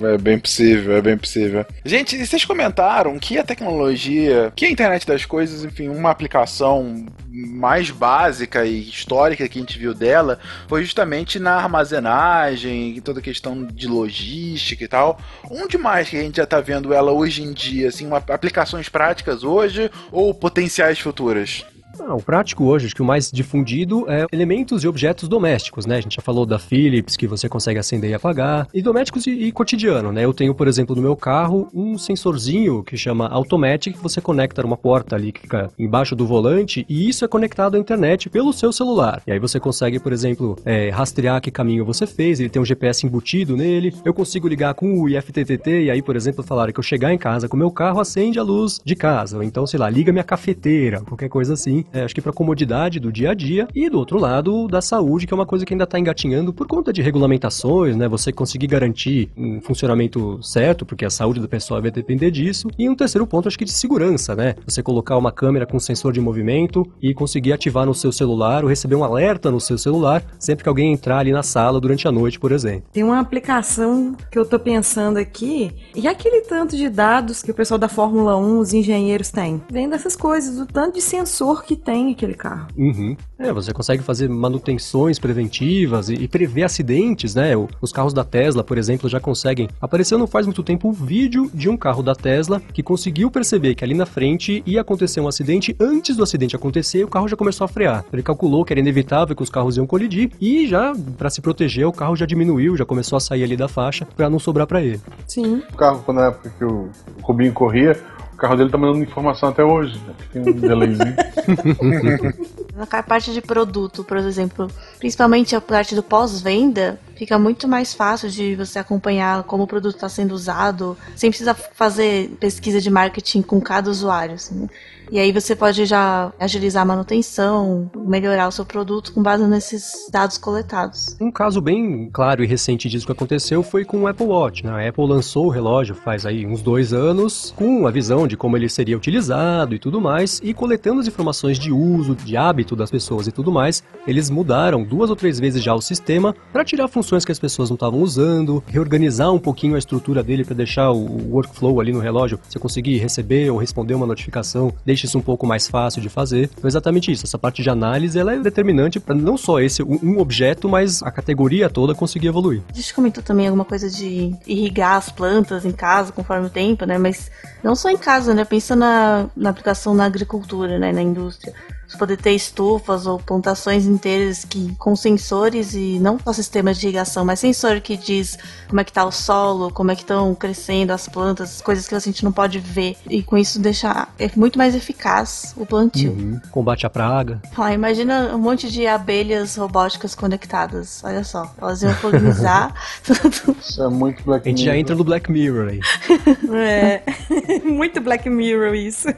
É 0.00 0.18
bem 0.18 0.38
possível, 0.38 0.96
é 0.96 1.02
bem 1.02 1.16
possível. 1.16 1.64
Gente, 1.84 2.24
vocês 2.24 2.44
comentaram 2.44 3.18
que 3.18 3.38
a 3.38 3.44
tecnologia, 3.44 4.52
que 4.54 4.66
a 4.66 4.70
internet 4.70 5.06
das 5.06 5.24
coisas, 5.24 5.64
enfim, 5.64 5.88
uma 5.88 6.10
aplicação 6.10 7.06
mais 7.34 7.90
básica 7.90 8.64
e 8.64 8.88
histórica 8.88 9.48
que 9.48 9.58
a 9.58 9.60
gente 9.60 9.78
viu 9.78 9.92
dela 9.92 10.38
foi 10.68 10.84
justamente 10.84 11.38
na 11.38 11.56
armazenagem, 11.56 13.00
toda 13.00 13.18
a 13.18 13.22
questão 13.22 13.64
de 13.64 13.88
logística 13.88 14.84
e 14.84 14.88
tal. 14.88 15.18
Onde 15.50 15.76
mais 15.76 16.08
que 16.08 16.16
a 16.16 16.22
gente 16.22 16.36
já 16.36 16.46
tá 16.46 16.60
vendo 16.60 16.92
ela 16.92 17.10
hoje 17.10 17.42
em 17.42 17.52
dia, 17.52 17.88
assim, 17.88 18.06
uma, 18.06 18.18
aplicações 18.18 18.88
práticas 18.88 19.42
hoje 19.42 19.90
ou 20.12 20.32
potenciais 20.32 20.98
futuras? 20.98 21.64
Ah, 22.00 22.14
o 22.14 22.22
prático 22.22 22.64
hoje, 22.64 22.86
acho 22.86 22.94
que 22.94 23.02
o 23.02 23.04
mais 23.04 23.30
difundido 23.30 24.08
é 24.10 24.26
elementos 24.32 24.82
e 24.84 24.88
objetos 24.88 25.28
domésticos, 25.28 25.86
né? 25.86 25.96
A 25.96 26.00
gente 26.00 26.16
já 26.16 26.22
falou 26.22 26.44
da 26.44 26.58
Philips, 26.58 27.16
que 27.16 27.26
você 27.26 27.48
consegue 27.48 27.78
acender 27.78 28.10
e 28.10 28.14
apagar, 28.14 28.68
e 28.72 28.82
domésticos 28.82 29.26
e, 29.26 29.30
e 29.30 29.52
cotidiano, 29.52 30.12
né? 30.12 30.24
Eu 30.24 30.32
tenho, 30.32 30.54
por 30.54 30.68
exemplo, 30.68 30.94
no 30.96 31.02
meu 31.02 31.16
carro, 31.16 31.68
um 31.72 31.96
sensorzinho 31.96 32.82
que 32.82 32.96
chama 32.96 33.28
Automatic, 33.28 33.94
que 33.94 34.02
você 34.02 34.20
conecta 34.20 34.62
numa 34.62 34.76
porta 34.76 35.16
ali 35.16 35.32
que 35.32 35.42
fica 35.42 35.70
embaixo 35.78 36.16
do 36.16 36.26
volante, 36.26 36.84
e 36.88 37.08
isso 37.08 37.24
é 37.24 37.28
conectado 37.28 37.76
à 37.76 37.78
internet 37.78 38.28
pelo 38.28 38.52
seu 38.52 38.72
celular. 38.72 39.22
E 39.26 39.32
aí 39.32 39.38
você 39.38 39.60
consegue, 39.60 39.98
por 39.98 40.12
exemplo, 40.12 40.56
é, 40.64 40.90
rastrear 40.90 41.40
que 41.40 41.50
caminho 41.50 41.84
você 41.84 42.06
fez, 42.06 42.40
ele 42.40 42.48
tem 42.48 42.60
um 42.60 42.64
GPS 42.64 43.06
embutido 43.06 43.56
nele, 43.56 43.94
eu 44.04 44.14
consigo 44.14 44.48
ligar 44.48 44.74
com 44.74 45.00
o 45.00 45.08
IFTTT, 45.08 45.84
e 45.84 45.90
aí, 45.90 46.02
por 46.02 46.16
exemplo, 46.16 46.42
falaram 46.42 46.72
que 46.72 46.78
eu 46.78 46.84
chegar 46.84 47.12
em 47.12 47.18
casa 47.18 47.48
com 47.48 47.56
o 47.56 47.58
meu 47.58 47.70
carro, 47.70 48.00
acende 48.00 48.38
a 48.38 48.42
luz 48.42 48.80
de 48.84 48.96
casa, 48.96 49.36
ou 49.36 49.42
então, 49.42 49.66
sei 49.66 49.78
lá, 49.78 49.88
liga 49.88 50.12
minha 50.12 50.24
cafeteira, 50.24 51.00
qualquer 51.00 51.28
coisa 51.28 51.54
assim. 51.54 51.83
É, 51.92 52.02
acho 52.02 52.14
que 52.14 52.20
para 52.20 52.32
comodidade 52.32 52.98
do 52.98 53.12
dia 53.12 53.30
a 53.30 53.34
dia. 53.34 53.68
E 53.74 53.88
do 53.88 53.98
outro 53.98 54.18
lado, 54.18 54.66
da 54.68 54.80
saúde, 54.80 55.26
que 55.26 55.34
é 55.34 55.36
uma 55.36 55.46
coisa 55.46 55.64
que 55.64 55.74
ainda 55.74 55.84
está 55.84 55.98
engatinhando 55.98 56.52
por 56.52 56.66
conta 56.66 56.92
de 56.92 57.02
regulamentações, 57.02 57.96
né? 57.96 58.08
Você 58.08 58.32
conseguir 58.32 58.66
garantir 58.66 59.30
um 59.36 59.60
funcionamento 59.60 60.42
certo, 60.42 60.84
porque 60.84 61.04
a 61.04 61.10
saúde 61.10 61.40
do 61.40 61.48
pessoal 61.48 61.80
vai 61.80 61.90
depender 61.90 62.30
disso. 62.30 62.68
E 62.78 62.88
um 62.88 62.94
terceiro 62.94 63.26
ponto, 63.26 63.48
acho 63.48 63.58
que 63.58 63.64
de 63.64 63.72
segurança, 63.72 64.34
né? 64.34 64.54
Você 64.66 64.82
colocar 64.82 65.16
uma 65.16 65.32
câmera 65.32 65.66
com 65.66 65.78
sensor 65.78 66.12
de 66.12 66.20
movimento 66.20 66.86
e 67.00 67.14
conseguir 67.14 67.52
ativar 67.52 67.86
no 67.86 67.94
seu 67.94 68.12
celular 68.12 68.62
ou 68.62 68.68
receber 68.68 68.94
um 68.94 69.04
alerta 69.04 69.50
no 69.50 69.60
seu 69.60 69.78
celular 69.78 70.24
sempre 70.38 70.62
que 70.62 70.68
alguém 70.68 70.92
entrar 70.92 71.18
ali 71.18 71.32
na 71.32 71.42
sala 71.42 71.80
durante 71.80 72.06
a 72.06 72.12
noite, 72.12 72.38
por 72.38 72.52
exemplo. 72.52 72.84
Tem 72.92 73.02
uma 73.02 73.20
aplicação 73.20 74.16
que 74.30 74.38
eu 74.38 74.44
tô 74.44 74.58
pensando 74.58 75.18
aqui, 75.18 75.70
e 75.94 76.06
aquele 76.06 76.42
tanto 76.42 76.76
de 76.76 76.88
dados 76.88 77.42
que 77.42 77.50
o 77.50 77.54
pessoal 77.54 77.78
da 77.78 77.88
Fórmula 77.88 78.36
1, 78.36 78.58
os 78.58 78.72
engenheiros 78.72 79.30
têm? 79.30 79.62
Vem 79.70 79.88
dessas 79.88 80.16
coisas, 80.16 80.58
o 80.58 80.66
tanto 80.66 80.94
de 80.94 81.00
sensor 81.00 81.64
que 81.64 81.73
tem 81.76 82.12
aquele 82.12 82.34
carro. 82.34 82.68
Uhum. 82.76 83.16
É, 83.38 83.52
você 83.52 83.72
consegue 83.72 84.02
fazer 84.02 84.28
manutenções 84.28 85.18
preventivas 85.18 86.08
e, 86.08 86.14
e 86.14 86.28
prever 86.28 86.62
acidentes, 86.64 87.34
né? 87.34 87.56
O- 87.56 87.68
os 87.80 87.92
carros 87.92 88.12
da 88.12 88.24
Tesla, 88.24 88.62
por 88.64 88.78
exemplo, 88.78 89.08
já 89.08 89.20
conseguem. 89.20 89.68
Apareceu 89.80 90.18
não 90.18 90.26
faz 90.26 90.46
muito 90.46 90.62
tempo 90.62 90.88
um 90.88 90.92
vídeo 90.92 91.50
de 91.52 91.68
um 91.68 91.76
carro 91.76 92.02
da 92.02 92.14
Tesla 92.14 92.60
que 92.72 92.82
conseguiu 92.82 93.30
perceber 93.30 93.74
que 93.74 93.84
ali 93.84 93.94
na 93.94 94.06
frente 94.06 94.62
ia 94.66 94.80
acontecer 94.80 95.20
um 95.20 95.28
acidente. 95.28 95.74
Antes 95.80 96.16
do 96.16 96.22
acidente 96.22 96.56
acontecer, 96.56 97.04
o 97.04 97.08
carro 97.08 97.28
já 97.28 97.36
começou 97.36 97.64
a 97.64 97.68
frear. 97.68 98.04
Ele 98.12 98.22
calculou 98.22 98.64
que 98.64 98.72
era 98.72 98.80
inevitável 98.80 99.34
que 99.36 99.42
os 99.42 99.50
carros 99.50 99.76
iam 99.76 99.86
colidir 99.86 100.30
e 100.40 100.66
já, 100.66 100.92
para 101.18 101.30
se 101.30 101.40
proteger, 101.40 101.86
o 101.86 101.92
carro 101.92 102.16
já 102.16 102.26
diminuiu, 102.26 102.76
já 102.76 102.84
começou 102.84 103.16
a 103.16 103.20
sair 103.20 103.44
ali 103.44 103.56
da 103.56 103.68
faixa 103.68 104.06
para 104.16 104.30
não 104.30 104.38
sobrar 104.38 104.66
para 104.66 104.82
ele. 104.82 105.00
Sim. 105.26 105.62
O 105.72 105.76
carro, 105.76 106.02
quando 106.04 106.18
na 106.18 106.26
época 106.28 106.52
que 106.58 106.64
o 106.64 106.88
Rubinho 107.22 107.52
corria, 107.52 107.98
o 108.34 108.36
carro 108.36 108.56
dele 108.56 108.70
tá 108.70 108.76
mandando 108.76 109.04
informação 109.04 109.48
até 109.48 109.64
hoje. 109.64 109.98
Né? 110.06 110.14
Tem 110.32 110.42
um 110.42 110.52
delayzinho. 110.52 111.14
Na 112.74 113.02
parte 113.02 113.32
de 113.32 113.40
produto, 113.40 114.02
por 114.02 114.16
exemplo, 114.16 114.68
principalmente 114.98 115.54
a 115.54 115.60
parte 115.60 115.94
do 115.94 116.02
pós-venda, 116.02 116.98
fica 117.14 117.38
muito 117.38 117.68
mais 117.68 117.94
fácil 117.94 118.28
de 118.28 118.56
você 118.56 118.80
acompanhar 118.80 119.44
como 119.44 119.62
o 119.62 119.66
produto 119.66 119.94
está 119.94 120.08
sendo 120.08 120.32
usado, 120.32 120.96
sem 121.14 121.30
precisar 121.30 121.54
fazer 121.54 122.30
pesquisa 122.40 122.80
de 122.80 122.90
marketing 122.90 123.42
com 123.42 123.60
cada 123.60 123.88
usuário. 123.88 124.34
Assim, 124.34 124.62
né? 124.62 124.68
E 125.10 125.18
aí 125.18 125.32
você 125.32 125.54
pode 125.54 125.84
já 125.84 126.32
agilizar 126.38 126.82
a 126.82 126.86
manutenção, 126.86 127.90
melhorar 127.94 128.48
o 128.48 128.52
seu 128.52 128.64
produto 128.64 129.12
com 129.12 129.22
base 129.22 129.46
nesses 129.46 130.08
dados 130.10 130.38
coletados. 130.38 131.16
Um 131.20 131.30
caso 131.30 131.60
bem 131.60 132.08
claro 132.12 132.42
e 132.42 132.46
recente 132.46 132.88
disso 132.88 133.06
que 133.06 133.12
aconteceu 133.12 133.62
foi 133.62 133.84
com 133.84 134.02
o 134.02 134.06
Apple 134.06 134.26
Watch. 134.26 134.64
Né? 134.64 134.70
A 134.70 134.88
Apple 134.88 135.06
lançou 135.06 135.46
o 135.46 135.50
relógio 135.50 135.94
faz 135.94 136.26
aí 136.26 136.46
uns 136.46 136.62
dois 136.62 136.92
anos, 136.92 137.52
com 137.56 137.86
a 137.86 137.90
visão 137.90 138.26
de 138.26 138.36
como 138.36 138.56
ele 138.56 138.68
seria 138.68 138.96
utilizado 138.96 139.74
e 139.74 139.78
tudo 139.78 140.00
mais, 140.00 140.40
e 140.42 140.52
coletando 140.52 141.00
as 141.00 141.06
informações 141.06 141.58
de 141.58 141.72
uso, 141.72 142.14
de 142.14 142.36
hábito 142.36 142.76
das 142.76 142.90
pessoas 142.90 143.26
e 143.26 143.32
tudo 143.32 143.52
mais, 143.52 143.82
eles 144.06 144.30
mudaram 144.30 144.82
duas 144.82 145.10
ou 145.10 145.16
três 145.16 145.38
vezes 145.38 145.62
já 145.62 145.74
o 145.74 145.80
sistema 145.80 146.34
para 146.52 146.64
tirar 146.64 146.88
funções 146.88 147.24
que 147.24 147.32
as 147.32 147.38
pessoas 147.38 147.70
não 147.70 147.74
estavam 147.74 148.00
usando, 148.00 148.62
reorganizar 148.66 149.32
um 149.32 149.38
pouquinho 149.38 149.74
a 149.74 149.78
estrutura 149.78 150.22
dele 150.22 150.44
para 150.44 150.54
deixar 150.54 150.90
o 150.90 151.32
workflow 151.32 151.80
ali 151.80 151.92
no 151.92 152.00
relógio, 152.00 152.38
você 152.48 152.58
conseguir 152.58 152.98
receber 152.98 153.50
ou 153.50 153.58
responder 153.58 153.94
uma 153.94 154.06
notificação, 154.06 154.72
deixa 154.94 155.06
isso 155.06 155.18
um 155.18 155.22
pouco 155.22 155.46
mais 155.46 155.68
fácil 155.68 156.00
de 156.00 156.08
fazer. 156.08 156.50
Então, 156.56 156.68
exatamente 156.68 157.10
isso. 157.10 157.26
Essa 157.26 157.38
parte 157.38 157.62
de 157.62 157.68
análise 157.68 158.18
ela 158.18 158.34
é 158.34 158.38
determinante 158.38 158.98
para 158.98 159.14
não 159.14 159.36
só 159.36 159.60
esse 159.60 159.82
um 159.82 160.18
objeto, 160.18 160.68
mas 160.68 161.02
a 161.02 161.10
categoria 161.10 161.68
toda 161.68 161.94
conseguir 161.94 162.28
evoluir. 162.28 162.62
A 162.70 162.74
gente 162.74 162.94
comentou 162.94 163.22
também 163.22 163.46
alguma 163.46 163.64
coisa 163.64 163.90
de 163.90 164.34
irrigar 164.46 164.96
as 164.96 165.10
plantas 165.10 165.64
em 165.64 165.72
casa 165.72 166.12
conforme 166.12 166.46
o 166.46 166.50
tempo, 166.50 166.84
né? 166.86 166.96
Mas 166.96 167.30
não 167.62 167.74
só 167.74 167.90
em 167.90 167.96
casa, 167.96 168.32
né? 168.32 168.44
Pensa 168.44 168.76
na, 168.76 169.26
na 169.36 169.50
aplicação 169.50 169.94
na 169.94 170.04
agricultura, 170.04 170.78
né? 170.78 170.92
Na 170.92 171.02
indústria 171.02 171.52
poder 171.96 172.16
ter 172.16 172.32
estufas 172.32 173.06
ou 173.06 173.18
plantações 173.18 173.86
inteiras 173.86 174.44
que 174.44 174.74
com 174.76 174.94
sensores 174.96 175.74
e 175.74 175.98
não 176.00 176.18
só 176.18 176.32
sistemas 176.32 176.78
de 176.78 176.86
irrigação, 176.86 177.24
mas 177.24 177.40
sensor 177.40 177.80
que 177.80 177.96
diz 177.96 178.38
como 178.68 178.80
é 178.80 178.84
que 178.84 178.92
tá 178.92 179.04
o 179.04 179.12
solo, 179.12 179.70
como 179.70 179.90
é 179.90 179.94
que 179.94 180.02
estão 180.02 180.34
crescendo 180.34 180.92
as 180.92 181.08
plantas, 181.08 181.60
coisas 181.60 181.86
que 181.86 181.94
a 181.94 181.98
gente 181.98 182.24
não 182.24 182.32
pode 182.32 182.58
ver. 182.58 182.96
E 183.08 183.22
com 183.22 183.36
isso 183.36 183.58
deixar 183.58 184.12
é 184.18 184.30
muito 184.36 184.58
mais 184.58 184.74
eficaz 184.74 185.54
o 185.56 185.66
plantio. 185.66 186.12
Uhum. 186.12 186.40
Combate 186.50 186.86
à 186.86 186.90
praga. 186.90 187.40
Ah, 187.56 187.72
imagina 187.72 188.34
um 188.34 188.38
monte 188.38 188.70
de 188.70 188.86
abelhas 188.86 189.56
robóticas 189.56 190.14
conectadas. 190.14 191.02
Olha 191.04 191.24
só, 191.24 191.52
elas 191.60 191.82
iam 191.82 191.94
polinizar. 191.94 192.74
Isso 193.60 193.82
é 193.82 193.88
muito 193.88 194.22
Black 194.24 194.46
A 194.46 194.50
gente 194.50 194.64
já 194.64 194.76
entra 194.76 194.94
no 194.94 195.04
Black 195.04 195.30
Mirror 195.30 195.70
aí. 195.70 195.80
É. 196.54 197.02
muito 197.64 198.00
Black 198.00 198.28
Mirror 198.28 198.74
isso. 198.74 199.08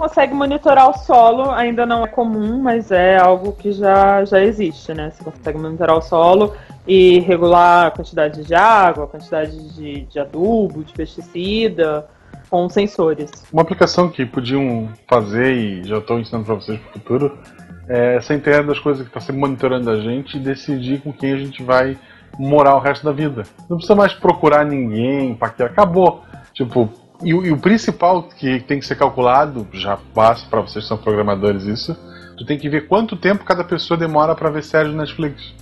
Consegue 0.00 0.32
monitorar 0.32 0.88
o 0.88 0.94
solo, 0.94 1.50
ainda 1.50 1.84
não 1.84 2.02
é 2.02 2.08
comum, 2.08 2.58
mas 2.62 2.90
é 2.90 3.18
algo 3.18 3.52
que 3.52 3.70
já, 3.70 4.24
já 4.24 4.42
existe, 4.42 4.94
né? 4.94 5.10
Você 5.10 5.22
consegue 5.22 5.58
monitorar 5.58 5.94
o 5.94 6.00
solo 6.00 6.54
e 6.86 7.18
regular 7.18 7.88
a 7.88 7.90
quantidade 7.90 8.42
de 8.42 8.54
água, 8.54 9.04
a 9.04 9.06
quantidade 9.06 9.74
de, 9.74 10.06
de 10.06 10.18
adubo, 10.18 10.82
de 10.82 10.94
pesticida, 10.94 12.08
com 12.48 12.66
sensores. 12.70 13.30
Uma 13.52 13.60
aplicação 13.60 14.08
que 14.08 14.24
podiam 14.24 14.88
fazer, 15.06 15.52
e 15.54 15.84
já 15.84 15.98
estou 15.98 16.18
ensinando 16.18 16.46
para 16.46 16.54
vocês 16.54 16.80
para 16.80 16.88
o 16.88 16.92
futuro, 16.94 17.38
é 17.86 18.16
essa 18.16 18.32
ideia 18.32 18.62
das 18.62 18.78
coisas 18.78 19.02
que 19.02 19.10
está 19.10 19.20
sempre 19.20 19.38
monitorando 19.38 19.90
a 19.90 20.00
gente 20.00 20.38
e 20.38 20.40
decidir 20.40 21.02
com 21.02 21.12
quem 21.12 21.34
a 21.34 21.36
gente 21.36 21.62
vai 21.62 21.98
morar 22.38 22.74
o 22.74 22.80
resto 22.80 23.04
da 23.04 23.12
vida. 23.12 23.42
Não 23.68 23.76
precisa 23.76 23.94
mais 23.94 24.14
procurar 24.14 24.64
ninguém, 24.64 25.34
paquera, 25.34 25.68
acabou. 25.68 26.22
Tipo, 26.54 26.90
e, 27.22 27.30
e, 27.30 27.52
o 27.52 27.58
principal 27.58 28.22
que 28.22 28.60
tem 28.60 28.78
que 28.78 28.86
ser 28.86 28.96
calculado, 28.96 29.66
já 29.72 29.98
passa 30.14 30.46
para 30.48 30.60
vocês 30.60 30.84
que 30.84 30.88
são 30.88 30.96
programadores 30.96 31.64
isso, 31.64 31.96
tu 32.36 32.44
tem 32.44 32.58
que 32.58 32.68
ver 32.68 32.86
quanto 32.86 33.16
tempo 33.16 33.44
cada 33.44 33.62
pessoa 33.62 33.98
demora 33.98 34.34
para 34.34 34.50
ver 34.50 34.62
série 34.62 34.88
no 34.88 34.96
Netflix. 34.96 35.52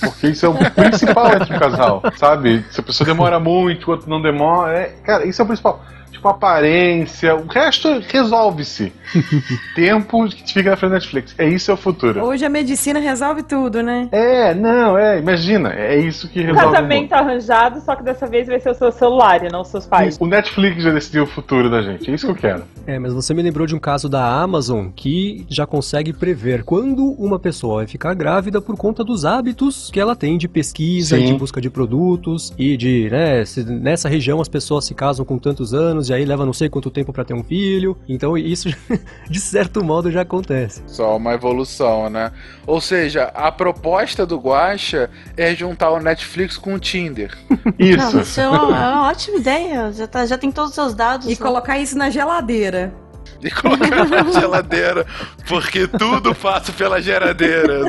Porque 0.00 0.28
isso 0.28 0.46
é 0.46 0.48
o 0.48 0.54
principal 0.54 1.34
entre 1.34 1.58
casal, 1.58 2.02
sabe? 2.16 2.64
Se 2.70 2.80
a 2.80 2.82
pessoa 2.82 3.06
demora 3.06 3.38
muito, 3.38 3.88
o 3.88 3.90
outro 3.90 4.08
não 4.08 4.20
demora, 4.20 4.72
é, 4.72 4.84
cara, 5.04 5.26
isso 5.26 5.40
é 5.40 5.44
o 5.44 5.46
principal 5.46 5.84
tipo 6.12 6.28
aparência, 6.28 7.34
o 7.34 7.46
resto 7.46 8.00
resolve-se. 8.06 8.92
Tempo 9.74 10.28
que 10.28 10.44
te 10.44 10.54
fica 10.54 10.70
na 10.70 10.76
frente 10.76 10.90
da 10.90 10.96
Netflix. 10.96 11.34
É 11.38 11.48
isso 11.48 11.70
é 11.70 11.74
o 11.74 11.76
futuro. 11.76 12.24
Hoje 12.24 12.44
a 12.44 12.48
medicina 12.48 13.00
resolve 13.00 13.42
tudo, 13.42 13.82
né? 13.82 14.08
É, 14.12 14.54
não, 14.54 14.96
é, 14.96 15.18
imagina, 15.18 15.72
é 15.72 15.98
isso 15.98 16.28
que 16.28 16.42
resolve. 16.42 16.74
Casamento 16.74 17.12
arranjado, 17.12 17.80
só 17.80 17.96
que 17.96 18.02
dessa 18.02 18.26
vez 18.26 18.46
vai 18.46 18.60
ser 18.60 18.70
o 18.70 18.74
seu 18.74 18.92
celular 18.92 19.44
e 19.44 19.50
não 19.50 19.62
os 19.62 19.68
seus 19.68 19.86
pais. 19.86 20.16
O 20.20 20.26
Netflix 20.26 20.82
já 20.82 20.90
decidiu 20.90 21.24
o 21.24 21.26
futuro 21.26 21.70
da 21.70 21.82
gente, 21.82 22.10
é 22.10 22.14
isso 22.14 22.26
que 22.26 22.32
eu 22.32 22.36
quero. 22.36 22.64
É, 22.86 22.98
mas 22.98 23.12
você 23.12 23.32
me 23.32 23.42
lembrou 23.42 23.66
de 23.66 23.74
um 23.74 23.78
caso 23.78 24.08
da 24.08 24.24
Amazon 24.24 24.88
que 24.94 25.46
já 25.48 25.66
consegue 25.66 26.12
prever 26.12 26.64
quando 26.64 27.12
uma 27.12 27.38
pessoa 27.38 27.76
vai 27.76 27.86
ficar 27.86 28.14
grávida 28.14 28.60
por 28.60 28.76
conta 28.76 29.02
dos 29.02 29.24
hábitos 29.24 29.90
que 29.90 30.00
ela 30.00 30.14
tem 30.14 30.36
de 30.36 30.48
pesquisa 30.48 31.16
Sim. 31.16 31.26
de 31.26 31.34
busca 31.34 31.60
de 31.60 31.70
produtos 31.70 32.52
e 32.58 32.76
de, 32.76 33.08
né, 33.10 33.44
se 33.44 33.64
nessa 33.64 34.08
região 34.08 34.40
as 34.40 34.48
pessoas 34.48 34.84
se 34.84 34.94
casam 34.94 35.24
com 35.24 35.38
tantos 35.38 35.72
anos 35.72 36.01
e 36.08 36.14
aí 36.14 36.24
leva 36.24 36.46
não 36.46 36.52
sei 36.52 36.68
quanto 36.68 36.90
tempo 36.90 37.12
para 37.12 37.24
ter 37.24 37.34
um 37.34 37.42
filho. 37.42 37.96
Então 38.08 38.36
isso, 38.36 38.68
de 39.28 39.40
certo 39.40 39.84
modo, 39.84 40.10
já 40.10 40.22
acontece. 40.22 40.82
Só 40.86 41.16
uma 41.16 41.34
evolução, 41.34 42.08
né? 42.08 42.32
Ou 42.66 42.80
seja, 42.80 43.24
a 43.34 43.50
proposta 43.50 44.24
do 44.24 44.38
Guacha 44.38 45.10
é 45.36 45.54
juntar 45.54 45.90
o 45.90 46.00
Netflix 46.00 46.56
com 46.56 46.74
o 46.74 46.78
Tinder. 46.78 47.36
Isso. 47.78 48.16
Não, 48.16 48.22
isso 48.22 48.40
é 48.40 48.48
uma, 48.48 48.58
é 48.58 48.88
uma 48.90 49.08
ótima 49.08 49.38
ideia. 49.38 49.92
Já, 49.92 50.06
tá, 50.06 50.26
já 50.26 50.38
tem 50.38 50.50
todos 50.50 50.70
os 50.70 50.74
seus 50.74 50.94
dados. 50.94 51.26
E 51.26 51.30
lá. 51.30 51.36
colocar 51.36 51.78
isso 51.78 51.96
na 51.96 52.10
geladeira 52.10 53.01
e 53.42 53.50
colocar 53.50 54.08
na 54.08 54.30
geladeira, 54.30 55.06
porque 55.46 55.86
tudo 55.86 56.34
passa 56.34 56.72
pela 56.72 57.00
geladeira. 57.00 57.80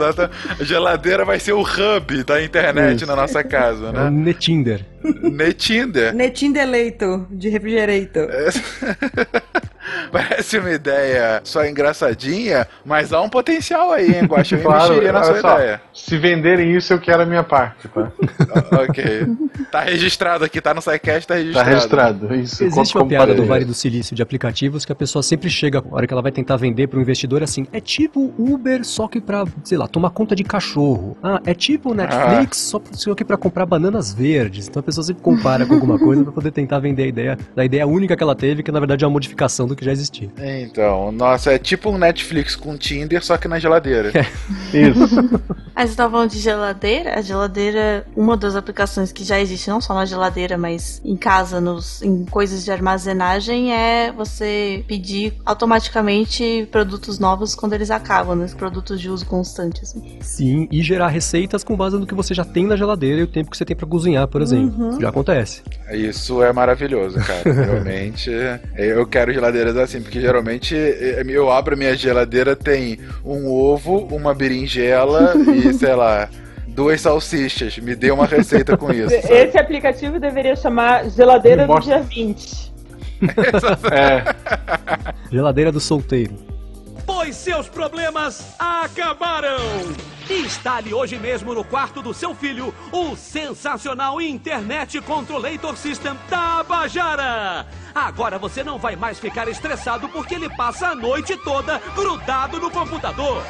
A 0.59 0.63
geladeira 0.63 1.25
vai 1.25 1.39
ser 1.39 1.53
o 1.53 1.61
hub 1.61 2.23
da 2.23 2.43
internet 2.43 2.97
Isso. 2.97 3.05
na 3.05 3.15
nossa 3.15 3.43
casa, 3.43 3.91
né? 3.91 4.07
É 4.07 4.09
Netinder. 4.09 4.85
Netinder. 5.03 6.13
Netinder 6.13 6.67
leito, 6.67 7.27
de 7.29 7.49
refrigerator. 7.49 8.29
É... 8.29 8.49
Parece 10.13 10.59
uma 10.59 10.71
ideia 10.71 11.41
só 11.43 11.65
engraçadinha, 11.65 12.67
mas 12.85 13.11
há 13.11 13.19
um 13.19 13.27
potencial 13.27 13.91
aí, 13.91 14.13
hein, 14.13 14.25
Guaxa? 14.25 14.55
Eu 14.57 14.61
claro, 14.61 15.01
na 15.11 15.23
sua 15.23 15.41
só, 15.41 15.55
ideia. 15.55 15.81
Se 15.91 16.15
venderem 16.19 16.75
isso, 16.75 16.93
eu 16.93 16.99
quero 16.99 17.23
a 17.23 17.25
minha 17.25 17.43
parte, 17.43 17.87
tá? 17.87 18.11
ok. 18.87 19.25
Tá 19.71 19.81
registrado 19.81 20.45
aqui, 20.45 20.61
tá 20.61 20.71
no 20.71 20.83
SciCast, 20.83 21.27
tá 21.27 21.33
registrado. 21.33 21.65
Tá 21.65 21.71
registrado, 21.71 22.35
isso. 22.35 22.63
Existe 22.63 22.95
uma 22.95 23.07
piada 23.07 23.33
do 23.33 23.43
Vale 23.43 23.65
do 23.65 23.73
Silício 23.73 24.15
de 24.15 24.21
aplicativos 24.21 24.85
que 24.85 24.91
a 24.91 24.95
pessoa 24.95 25.23
sempre 25.23 25.49
chega, 25.49 25.79
a 25.79 25.95
hora 25.95 26.05
que 26.05 26.13
ela 26.13 26.21
vai 26.21 26.31
tentar 26.31 26.57
vender 26.57 26.85
para 26.87 26.99
um 26.99 27.01
investidor, 27.01 27.41
assim, 27.41 27.65
é 27.73 27.79
tipo 27.79 28.31
Uber, 28.37 28.85
só 28.85 29.07
que 29.07 29.19
pra, 29.19 29.45
sei 29.63 29.79
lá, 29.79 29.87
tomar 29.87 30.11
conta 30.11 30.35
de 30.35 30.43
cachorro. 30.43 31.17
Ah, 31.23 31.41
é 31.43 31.55
tipo 31.55 31.91
Netflix, 31.95 32.75
ah. 32.75 32.81
só 32.91 33.15
que 33.15 33.25
pra 33.25 33.35
comprar 33.35 33.65
bananas 33.65 34.13
verdes. 34.13 34.67
Então 34.67 34.79
a 34.79 34.83
pessoa 34.83 35.03
sempre 35.03 35.23
compara 35.23 35.65
com 35.65 35.73
alguma 35.73 35.97
coisa 35.97 36.23
para 36.23 36.31
poder 36.31 36.51
tentar 36.51 36.77
vender 36.77 37.03
a 37.03 37.07
ideia 37.07 37.37
da 37.55 37.65
ideia 37.65 37.87
única 37.87 38.15
que 38.15 38.21
ela 38.21 38.35
teve, 38.35 38.61
que 38.61 38.71
na 38.71 38.79
verdade 38.79 39.03
é 39.03 39.07
uma 39.07 39.13
modificação 39.13 39.67
do 39.67 39.75
que 39.75 39.83
já 39.83 39.91
existia. 39.91 40.02
Então, 40.61 41.11
nossa, 41.11 41.53
é 41.53 41.57
tipo 41.57 41.89
um 41.89 41.97
Netflix 41.97 42.55
com 42.55 42.77
Tinder, 42.77 43.23
só 43.23 43.37
que 43.37 43.47
na 43.47 43.59
geladeira. 43.59 44.11
É. 44.13 44.23
Isso. 44.77 45.15
Aí 45.75 45.87
você 45.87 45.95
tava 45.95 46.11
falando 46.11 46.29
de 46.29 46.39
geladeira, 46.39 47.17
a 47.17 47.21
geladeira, 47.21 48.05
uma 48.15 48.37
das 48.37 48.55
aplicações 48.55 49.11
que 49.11 49.23
já 49.23 49.39
existe, 49.39 49.69
não 49.69 49.81
só 49.81 49.95
na 49.95 50.05
geladeira, 50.05 50.55
mas 50.55 51.01
em 51.03 51.15
casa, 51.15 51.59
nos, 51.59 52.01
em 52.03 52.25
coisas 52.25 52.63
de 52.63 52.71
armazenagem, 52.71 53.73
é 53.73 54.11
você 54.11 54.83
pedir 54.87 55.33
automaticamente 55.43 56.67
produtos 56.71 57.17
novos 57.17 57.55
quando 57.55 57.73
eles 57.73 57.89
acabam, 57.89 58.35
né? 58.35 58.45
Produtos 58.55 59.01
de 59.01 59.09
uso 59.09 59.25
constante. 59.25 59.81
Assim. 59.81 60.19
Sim, 60.21 60.67
e 60.71 60.83
gerar 60.83 61.07
receitas 61.07 61.63
com 61.63 61.75
base 61.75 61.97
no 61.97 62.05
que 62.05 62.13
você 62.13 62.35
já 62.35 62.45
tem 62.45 62.67
na 62.67 62.75
geladeira 62.75 63.21
e 63.21 63.23
o 63.23 63.27
tempo 63.27 63.49
que 63.49 63.57
você 63.57 63.65
tem 63.65 63.75
para 63.75 63.87
cozinhar, 63.87 64.27
por 64.27 64.43
exemplo. 64.43 64.79
Uhum. 64.79 65.01
Já 65.01 65.09
acontece. 65.09 65.63
Isso 65.91 66.43
é 66.43 66.53
maravilhoso, 66.53 67.17
cara. 67.19 67.43
Realmente, 67.51 68.29
eu 68.75 69.05
quero 69.07 69.33
geladeiras 69.33 69.75
assim, 69.83 70.01
porque 70.01 70.19
geralmente 70.19 70.75
eu 70.75 71.51
abro 71.51 71.77
minha 71.77 71.95
geladeira, 71.95 72.55
tem 72.55 72.99
um 73.23 73.51
ovo, 73.51 74.07
uma 74.11 74.33
berinjela 74.33 75.33
e 75.37 75.71
sei 75.73 75.95
lá, 75.95 76.29
duas 76.67 77.01
salsichas. 77.01 77.77
Me 77.77 77.95
dê 77.95 78.11
uma 78.11 78.25
receita 78.25 78.75
com 78.77 78.91
isso. 78.91 79.09
Sabe? 79.21 79.33
Esse 79.33 79.57
aplicativo 79.57 80.19
deveria 80.19 80.55
chamar 80.55 81.09
Geladeira 81.09 81.67
do 81.67 81.79
Dia 81.79 81.99
20. 82.01 82.73
é. 83.91 84.23
Geladeira 85.31 85.71
do 85.71 85.79
solteiro. 85.79 86.52
Pois 87.05 87.35
seus 87.35 87.67
problemas 87.67 88.55
acabaram! 88.57 89.57
Instale 90.29 90.93
hoje 90.93 91.17
mesmo 91.17 91.53
no 91.53 91.63
quarto 91.63 92.01
do 92.01 92.13
seu 92.13 92.33
filho 92.33 92.73
o 92.91 93.15
sensacional 93.15 94.21
Internet 94.21 95.01
Controllator 95.01 95.75
System 95.75 96.17
Tabajara. 96.29 97.67
Agora 97.93 98.39
você 98.39 98.63
não 98.63 98.79
vai 98.79 98.95
mais 98.95 99.19
ficar 99.19 99.49
estressado 99.49 100.07
porque 100.09 100.35
ele 100.35 100.49
passa 100.55 100.89
a 100.89 100.95
noite 100.95 101.35
toda 101.43 101.77
grudado 101.93 102.59
no 102.59 102.71
computador. 102.71 103.43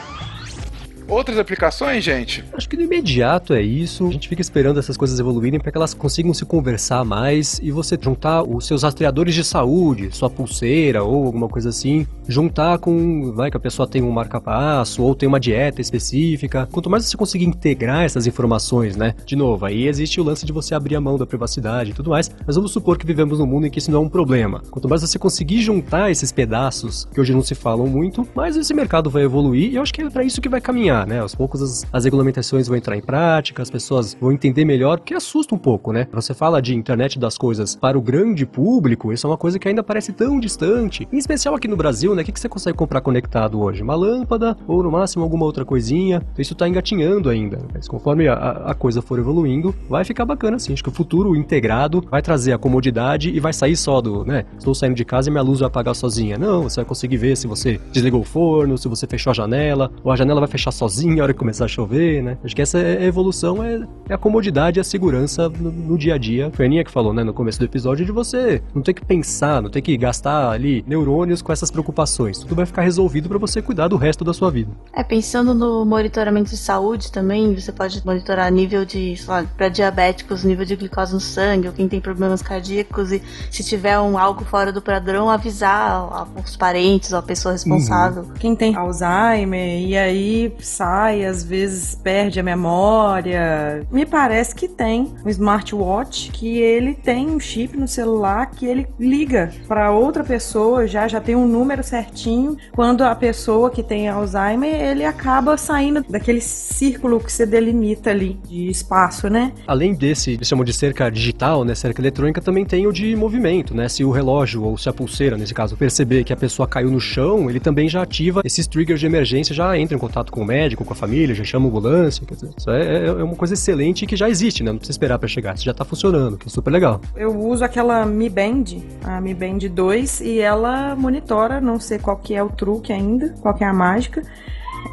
Outras 1.07 1.37
aplicações, 1.37 2.03
gente? 2.03 2.43
Acho 2.53 2.67
que 2.67 2.75
no 2.75 2.83
imediato 2.83 3.53
é 3.53 3.61
isso. 3.61 4.07
A 4.07 4.11
gente 4.11 4.27
fica 4.27 4.41
esperando 4.41 4.79
essas 4.79 4.97
coisas 4.97 5.19
evoluírem 5.19 5.59
para 5.59 5.71
que 5.71 5.77
elas 5.77 5.93
consigam 5.93 6.33
se 6.33 6.45
conversar 6.45 7.03
mais 7.03 7.59
e 7.61 7.71
você 7.71 7.97
juntar 7.99 8.43
os 8.43 8.65
seus 8.65 8.83
rastreadores 8.83 9.35
de 9.35 9.43
saúde, 9.43 10.09
sua 10.11 10.29
pulseira 10.29 11.03
ou 11.03 11.25
alguma 11.25 11.47
coisa 11.47 11.69
assim, 11.69 12.07
juntar 12.27 12.77
com, 12.79 13.31
vai 13.33 13.51
que 13.51 13.57
a 13.57 13.59
pessoa 13.59 13.87
tem 13.87 14.01
um 14.01 14.11
marca-passo 14.11 15.03
ou 15.03 15.13
tem 15.15 15.27
uma 15.27 15.39
dieta 15.39 15.81
específica. 15.81 16.67
Quanto 16.71 16.89
mais 16.89 17.05
você 17.05 17.17
conseguir 17.17 17.45
integrar 17.45 18.03
essas 18.03 18.25
informações, 18.27 18.95
né? 18.95 19.13
De 19.25 19.35
novo, 19.35 19.65
aí 19.65 19.87
existe 19.87 20.19
o 20.19 20.23
lance 20.23 20.45
de 20.45 20.51
você 20.51 20.73
abrir 20.73 20.95
a 20.95 21.01
mão 21.01 21.17
da 21.17 21.25
privacidade 21.25 21.91
e 21.91 21.93
tudo 21.93 22.09
mais, 22.09 22.31
mas 22.45 22.55
vamos 22.55 22.71
supor 22.71 22.97
que 22.97 23.05
vivemos 23.05 23.39
num 23.39 23.45
mundo 23.45 23.67
em 23.67 23.69
que 23.69 23.79
isso 23.79 23.91
não 23.91 23.99
é 23.99 24.05
um 24.05 24.09
problema. 24.09 24.61
Quanto 24.69 24.87
mais 24.87 25.01
você 25.01 25.19
conseguir 25.19 25.61
juntar 25.61 26.11
esses 26.11 26.31
pedaços, 26.31 27.07
que 27.13 27.19
hoje 27.19 27.33
não 27.33 27.43
se 27.43 27.55
falam 27.55 27.87
muito, 27.87 28.27
mais 28.35 28.55
esse 28.55 28.73
mercado 28.73 29.09
vai 29.09 29.23
evoluir 29.23 29.71
e 29.71 29.75
eu 29.75 29.81
acho 29.81 29.93
que 29.93 30.01
é 30.01 30.09
para 30.09 30.23
isso 30.23 30.41
que 30.41 30.49
vai 30.49 30.61
caminhar, 30.61 30.92
né? 31.05 31.19
Aos 31.19 31.33
poucos 31.33 31.61
as, 31.61 31.85
as 31.91 32.05
regulamentações 32.05 32.67
vão 32.67 32.77
entrar 32.77 32.95
em 32.95 33.01
prática, 33.01 33.61
as 33.61 33.69
pessoas 33.69 34.15
vão 34.19 34.31
entender 34.31 34.65
melhor, 34.65 34.99
que 34.99 35.13
assusta 35.13 35.55
um 35.55 35.57
pouco, 35.57 35.91
né? 35.91 36.07
Você 36.13 36.33
fala 36.33 36.61
de 36.61 36.75
internet 36.75 37.17
das 37.17 37.37
coisas 37.37 37.75
para 37.75 37.97
o 37.97 38.01
grande 38.01 38.45
público, 38.45 39.11
isso 39.11 39.25
é 39.25 39.29
uma 39.29 39.37
coisa 39.37 39.57
que 39.57 39.67
ainda 39.67 39.83
parece 39.83 40.13
tão 40.13 40.39
distante. 40.39 41.07
Em 41.11 41.17
especial 41.17 41.55
aqui 41.55 41.67
no 41.67 41.75
Brasil, 41.75 42.13
né? 42.13 42.21
O 42.21 42.25
que, 42.25 42.31
que 42.31 42.39
você 42.39 42.47
consegue 42.47 42.77
comprar 42.77 43.01
conectado 43.01 43.59
hoje? 43.59 43.81
Uma 43.81 43.95
lâmpada 43.95 44.55
ou 44.67 44.83
no 44.83 44.91
máximo 44.91 45.23
alguma 45.23 45.45
outra 45.45 45.65
coisinha. 45.65 46.17
Então 46.31 46.41
isso 46.41 46.55
tá 46.55 46.67
engatinhando 46.67 47.29
ainda. 47.29 47.59
Mas 47.73 47.87
conforme 47.87 48.27
a, 48.27 48.33
a 48.33 48.75
coisa 48.75 49.01
for 49.01 49.17
evoluindo, 49.17 49.73
vai 49.89 50.05
ficar 50.05 50.25
bacana 50.25 50.57
assim. 50.57 50.73
Acho 50.73 50.83
que 50.83 50.89
o 50.89 50.93
futuro 50.93 51.35
integrado 51.35 52.03
vai 52.09 52.21
trazer 52.21 52.53
a 52.53 52.57
comodidade 52.57 53.29
e 53.29 53.39
vai 53.39 53.53
sair 53.53 53.75
só 53.75 53.99
do, 53.99 54.23
né? 54.23 54.45
Estou 54.57 54.75
saindo 54.75 54.95
de 54.95 55.05
casa 55.05 55.29
e 55.29 55.31
minha 55.31 55.43
luz 55.43 55.59
vai 55.59 55.67
apagar 55.67 55.95
sozinha. 55.95 56.37
Não, 56.37 56.63
você 56.63 56.77
vai 56.77 56.85
conseguir 56.85 57.17
ver 57.17 57.35
se 57.35 57.47
você 57.47 57.79
desligou 57.91 58.21
o 58.21 58.23
forno, 58.23 58.77
se 58.77 58.87
você 58.87 59.07
fechou 59.07 59.31
a 59.31 59.33
janela, 59.33 59.91
ou 60.03 60.11
a 60.11 60.15
janela 60.15 60.39
vai 60.39 60.49
fechar 60.49 60.71
sozinha 60.71 60.82
a 60.87 61.23
hora 61.23 61.33
que 61.33 61.39
começar 61.39 61.65
a 61.65 61.67
chover, 61.67 62.23
né? 62.23 62.37
Acho 62.43 62.55
que 62.55 62.61
essa 62.61 62.79
é 62.79 62.97
a 62.99 63.05
evolução 63.05 63.63
é, 63.63 63.85
é 64.09 64.13
a 64.13 64.17
comodidade 64.17 64.79
e 64.79 64.81
a 64.81 64.83
segurança 64.83 65.49
no, 65.49 65.71
no, 65.71 65.97
dia 65.97 66.15
a 66.15 66.17
dia. 66.17 66.51
Foi 66.53 66.65
a 66.65 66.67
Aninha 66.67 66.83
que 66.83 66.91
falou, 66.91 67.13
né, 67.13 67.23
no 67.23 67.33
começo 67.33 67.59
do 67.59 67.65
episódio, 67.65 68.05
de 68.05 68.11
você 68.11 68.61
não 68.73 68.81
ter 68.81 68.93
que 68.93 69.05
pensar, 69.05 69.61
não 69.61 69.69
ter 69.69 69.81
que 69.81 69.95
gastar 69.97 70.51
ali 70.51 70.83
neurônios 70.87 71.41
com 71.41 71.51
essas 71.51 71.69
preocupações. 71.69 72.39
Tudo 72.39 72.55
vai 72.55 72.65
ficar 72.65 72.81
resolvido 72.81 73.29
para 73.29 73.37
você 73.37 73.61
cuidar 73.61 73.87
do 73.87 73.97
resto 73.97 74.23
da 74.23 74.33
sua 74.33 74.51
vida. 74.51 74.71
É, 74.93 75.03
pensando 75.03 75.53
no 75.53 75.85
monitoramento 75.85 76.49
de 76.49 76.57
saúde 76.57 77.11
também, 77.11 77.53
você 77.53 77.71
pode 77.71 78.05
monitorar 78.05 78.51
nível 78.51 78.85
de, 78.85 79.15
sei 79.15 79.27
lá, 79.27 79.45
para 79.57 79.69
diabéticos, 79.69 80.43
nível 80.43 80.65
de 80.65 80.75
glicose 80.75 81.13
no 81.13 81.19
sangue, 81.19 81.67
ou 81.67 81.73
quem 81.73 81.87
tem 81.87 81.99
problemas 81.99 82.41
cardíacos, 82.41 83.11
e 83.11 83.21
se 83.49 83.63
tiver 83.63 83.99
um 83.99 84.17
algo 84.17 84.43
fora 84.45 84.71
do 84.71 84.81
padrão, 84.81 85.29
avisar 85.29 86.27
os 86.43 86.55
parentes 86.55 87.11
ou 87.11 87.19
a 87.19 87.23
pessoa 87.23 87.53
responsável. 87.53 88.23
Uhum. 88.23 88.33
Quem 88.33 88.55
tem 88.55 88.75
Alzheimer 88.75 89.79
e 89.79 89.97
aí 89.97 90.53
sai, 90.73 91.25
às 91.25 91.43
vezes 91.43 91.95
perde 91.95 92.39
a 92.39 92.43
memória. 92.43 93.85
Me 93.91 94.05
parece 94.05 94.55
que 94.55 94.67
tem 94.67 95.13
um 95.23 95.29
smartwatch 95.29 96.31
que 96.31 96.57
ele 96.57 96.93
tem 96.93 97.29
um 97.29 97.39
chip 97.39 97.77
no 97.77 97.87
celular 97.87 98.49
que 98.49 98.65
ele 98.65 98.87
liga 98.99 99.51
para 99.67 99.91
outra 99.91 100.23
pessoa, 100.23 100.87
já 100.87 101.07
já 101.07 101.21
tem 101.21 101.35
um 101.35 101.47
número 101.47 101.83
certinho. 101.83 102.57
Quando 102.73 103.03
a 103.03 103.13
pessoa 103.13 103.69
que 103.69 103.83
tem 103.83 104.07
Alzheimer, 104.07 104.73
ele 104.73 105.05
acaba 105.05 105.57
saindo 105.57 106.03
daquele 106.09 106.41
círculo 106.41 107.19
que 107.19 107.31
você 107.31 107.45
delimita 107.45 108.09
ali 108.09 108.39
de 108.47 108.67
espaço, 108.69 109.29
né? 109.29 109.51
Além 109.67 109.93
desse, 109.93 110.31
eles 110.31 110.49
de 110.63 110.73
cerca 110.73 111.09
digital, 111.09 111.65
né, 111.65 111.75
cerca 111.75 112.01
eletrônica, 112.01 112.41
também 112.41 112.63
tem 112.65 112.87
o 112.87 112.91
de 112.91 113.15
movimento, 113.15 113.75
né? 113.75 113.89
Se 113.89 114.03
o 114.03 114.11
relógio 114.11 114.63
ou 114.63 114.77
se 114.77 114.87
a 114.87 114.93
pulseira, 114.93 115.37
nesse 115.37 115.53
caso, 115.53 115.75
perceber 115.75 116.23
que 116.23 116.31
a 116.31 116.37
pessoa 116.37 116.67
caiu 116.67 116.89
no 116.89 116.99
chão, 116.99 117.49
ele 117.49 117.59
também 117.59 117.89
já 117.89 118.01
ativa 118.01 118.41
esses 118.45 118.65
triggers 118.67 118.99
de 118.99 119.05
emergência, 119.05 119.53
já 119.53 119.77
entra 119.77 119.95
em 119.95 119.99
contato 119.99 120.31
com 120.31 120.41
o 120.41 120.45
médico, 120.45 120.62
com 120.71 120.93
a 120.93 120.95
família, 120.95 121.35
já 121.35 121.43
chama 121.43 121.67
ambulância. 121.67 122.25
Quer 122.25 122.35
dizer, 122.35 122.49
isso 122.57 122.69
é, 122.69 122.81
é, 122.81 123.05
é 123.07 123.23
uma 123.23 123.35
coisa 123.35 123.53
excelente 123.53 124.05
que 124.05 124.15
já 124.15 124.29
existe, 124.29 124.63
né? 124.63 124.71
Não 124.71 124.77
precisa 124.77 124.93
esperar 124.93 125.19
para 125.19 125.27
chegar, 125.27 125.55
isso 125.55 125.63
já 125.63 125.73
tá 125.73 125.85
funcionando, 125.85 126.37
que 126.37 126.47
é 126.47 126.49
super 126.49 126.71
legal. 126.71 127.01
Eu 127.15 127.37
uso 127.37 127.63
aquela 127.63 128.05
Mi 128.05 128.29
Band, 128.29 128.63
a 129.03 129.21
Mi 129.21 129.33
Band 129.33 129.59
2, 129.71 130.21
e 130.21 130.39
ela 130.39 130.95
monitora, 130.95 131.61
não 131.61 131.79
sei 131.79 131.99
qual 131.99 132.17
que 132.17 132.33
é 132.33 132.43
o 132.43 132.49
truque 132.49 132.91
ainda, 132.91 133.35
qual 133.41 133.53
que 133.53 133.63
é 133.63 133.67
a 133.67 133.73
mágica, 133.73 134.23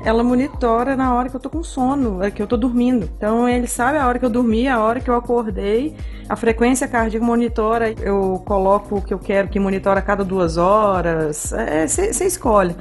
ela 0.04 0.22
monitora 0.22 0.96
na 0.96 1.14
hora 1.14 1.28
que 1.28 1.36
eu 1.36 1.40
tô 1.40 1.50
com 1.50 1.62
sono, 1.62 2.22
é 2.22 2.30
que 2.30 2.40
eu 2.40 2.46
tô 2.46 2.56
dormindo. 2.56 3.08
Então 3.16 3.48
ele 3.48 3.66
sabe 3.66 3.98
a 3.98 4.06
hora 4.06 4.18
que 4.18 4.24
eu 4.24 4.30
dormi, 4.30 4.66
a 4.66 4.80
hora 4.80 5.00
que 5.00 5.10
eu 5.10 5.14
acordei, 5.14 5.94
a 6.28 6.36
frequência 6.36 6.88
cardíaca 6.88 7.24
monitora, 7.24 7.92
eu 8.00 8.42
coloco 8.46 8.96
o 8.96 9.02
que 9.02 9.12
eu 9.12 9.18
quero 9.18 9.48
que 9.48 9.58
monitora 9.58 9.98
a 9.98 10.02
cada 10.02 10.24
duas 10.24 10.56
horas. 10.56 11.52
Você 11.86 12.24
é, 12.24 12.26
escolhe. 12.26 12.74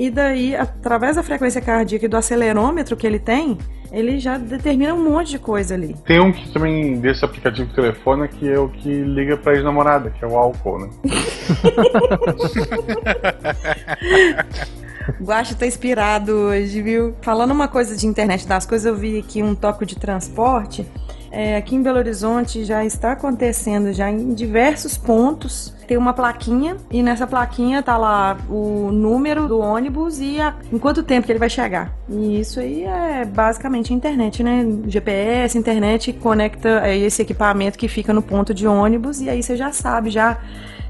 E 0.00 0.08
daí, 0.08 0.56
através 0.56 1.16
da 1.16 1.22
frequência 1.22 1.60
cardíaca 1.60 2.06
e 2.06 2.08
do 2.08 2.16
acelerômetro 2.16 2.96
que 2.96 3.06
ele 3.06 3.18
tem, 3.18 3.58
ele 3.92 4.18
já 4.18 4.38
determina 4.38 4.94
um 4.94 5.10
monte 5.10 5.32
de 5.32 5.38
coisa 5.38 5.74
ali. 5.74 5.94
Tem 6.06 6.18
um 6.18 6.32
que 6.32 6.50
também 6.54 6.98
desse 6.98 7.22
aplicativo 7.22 7.68
de 7.68 7.74
telefone 7.74 8.26
que 8.26 8.48
é 8.48 8.58
o 8.58 8.70
que 8.70 8.88
liga 8.88 9.36
pra 9.36 9.52
ex-namorada, 9.52 10.08
que 10.08 10.24
é 10.24 10.26
o 10.26 10.38
álcool, 10.38 10.78
né? 10.78 10.88
Guacha 15.20 15.54
tá 15.54 15.66
inspirado 15.66 16.32
hoje, 16.32 16.80
viu? 16.80 17.14
Falando 17.20 17.50
uma 17.50 17.68
coisa 17.68 17.94
de 17.94 18.06
internet 18.06 18.48
das 18.48 18.64
coisas, 18.64 18.86
eu 18.86 18.96
vi 18.96 19.18
aqui 19.18 19.42
um 19.42 19.54
toque 19.54 19.84
de 19.84 19.96
transporte. 19.96 20.86
É, 21.30 21.56
aqui 21.56 21.76
em 21.76 21.82
Belo 21.82 21.98
Horizonte 21.98 22.64
já 22.64 22.84
está 22.84 23.12
acontecendo 23.12 23.92
já 23.92 24.10
em 24.10 24.34
diversos 24.34 24.96
pontos. 24.96 25.74
Tem 25.86 25.96
uma 25.96 26.12
plaquinha 26.12 26.76
e 26.90 27.02
nessa 27.02 27.26
plaquinha 27.26 27.82
tá 27.82 27.96
lá 27.96 28.36
o 28.48 28.90
número 28.92 29.46
do 29.46 29.58
ônibus 29.58 30.20
e 30.20 30.40
a, 30.40 30.54
em 30.72 30.78
quanto 30.78 31.02
tempo 31.02 31.26
que 31.26 31.32
ele 31.32 31.38
vai 31.38 31.50
chegar. 31.50 31.92
E 32.08 32.40
isso 32.40 32.60
aí 32.60 32.84
é 32.84 33.24
basicamente 33.24 33.94
internet, 33.94 34.42
né? 34.42 34.64
GPS, 34.86 35.56
internet 35.56 36.12
conecta 36.12 36.80
é 36.84 36.96
esse 36.96 37.22
equipamento 37.22 37.78
que 37.78 37.88
fica 37.88 38.12
no 38.12 38.22
ponto 38.22 38.52
de 38.52 38.66
ônibus 38.66 39.20
e 39.20 39.28
aí 39.28 39.42
você 39.42 39.56
já 39.56 39.72
sabe 39.72 40.10
já 40.10 40.38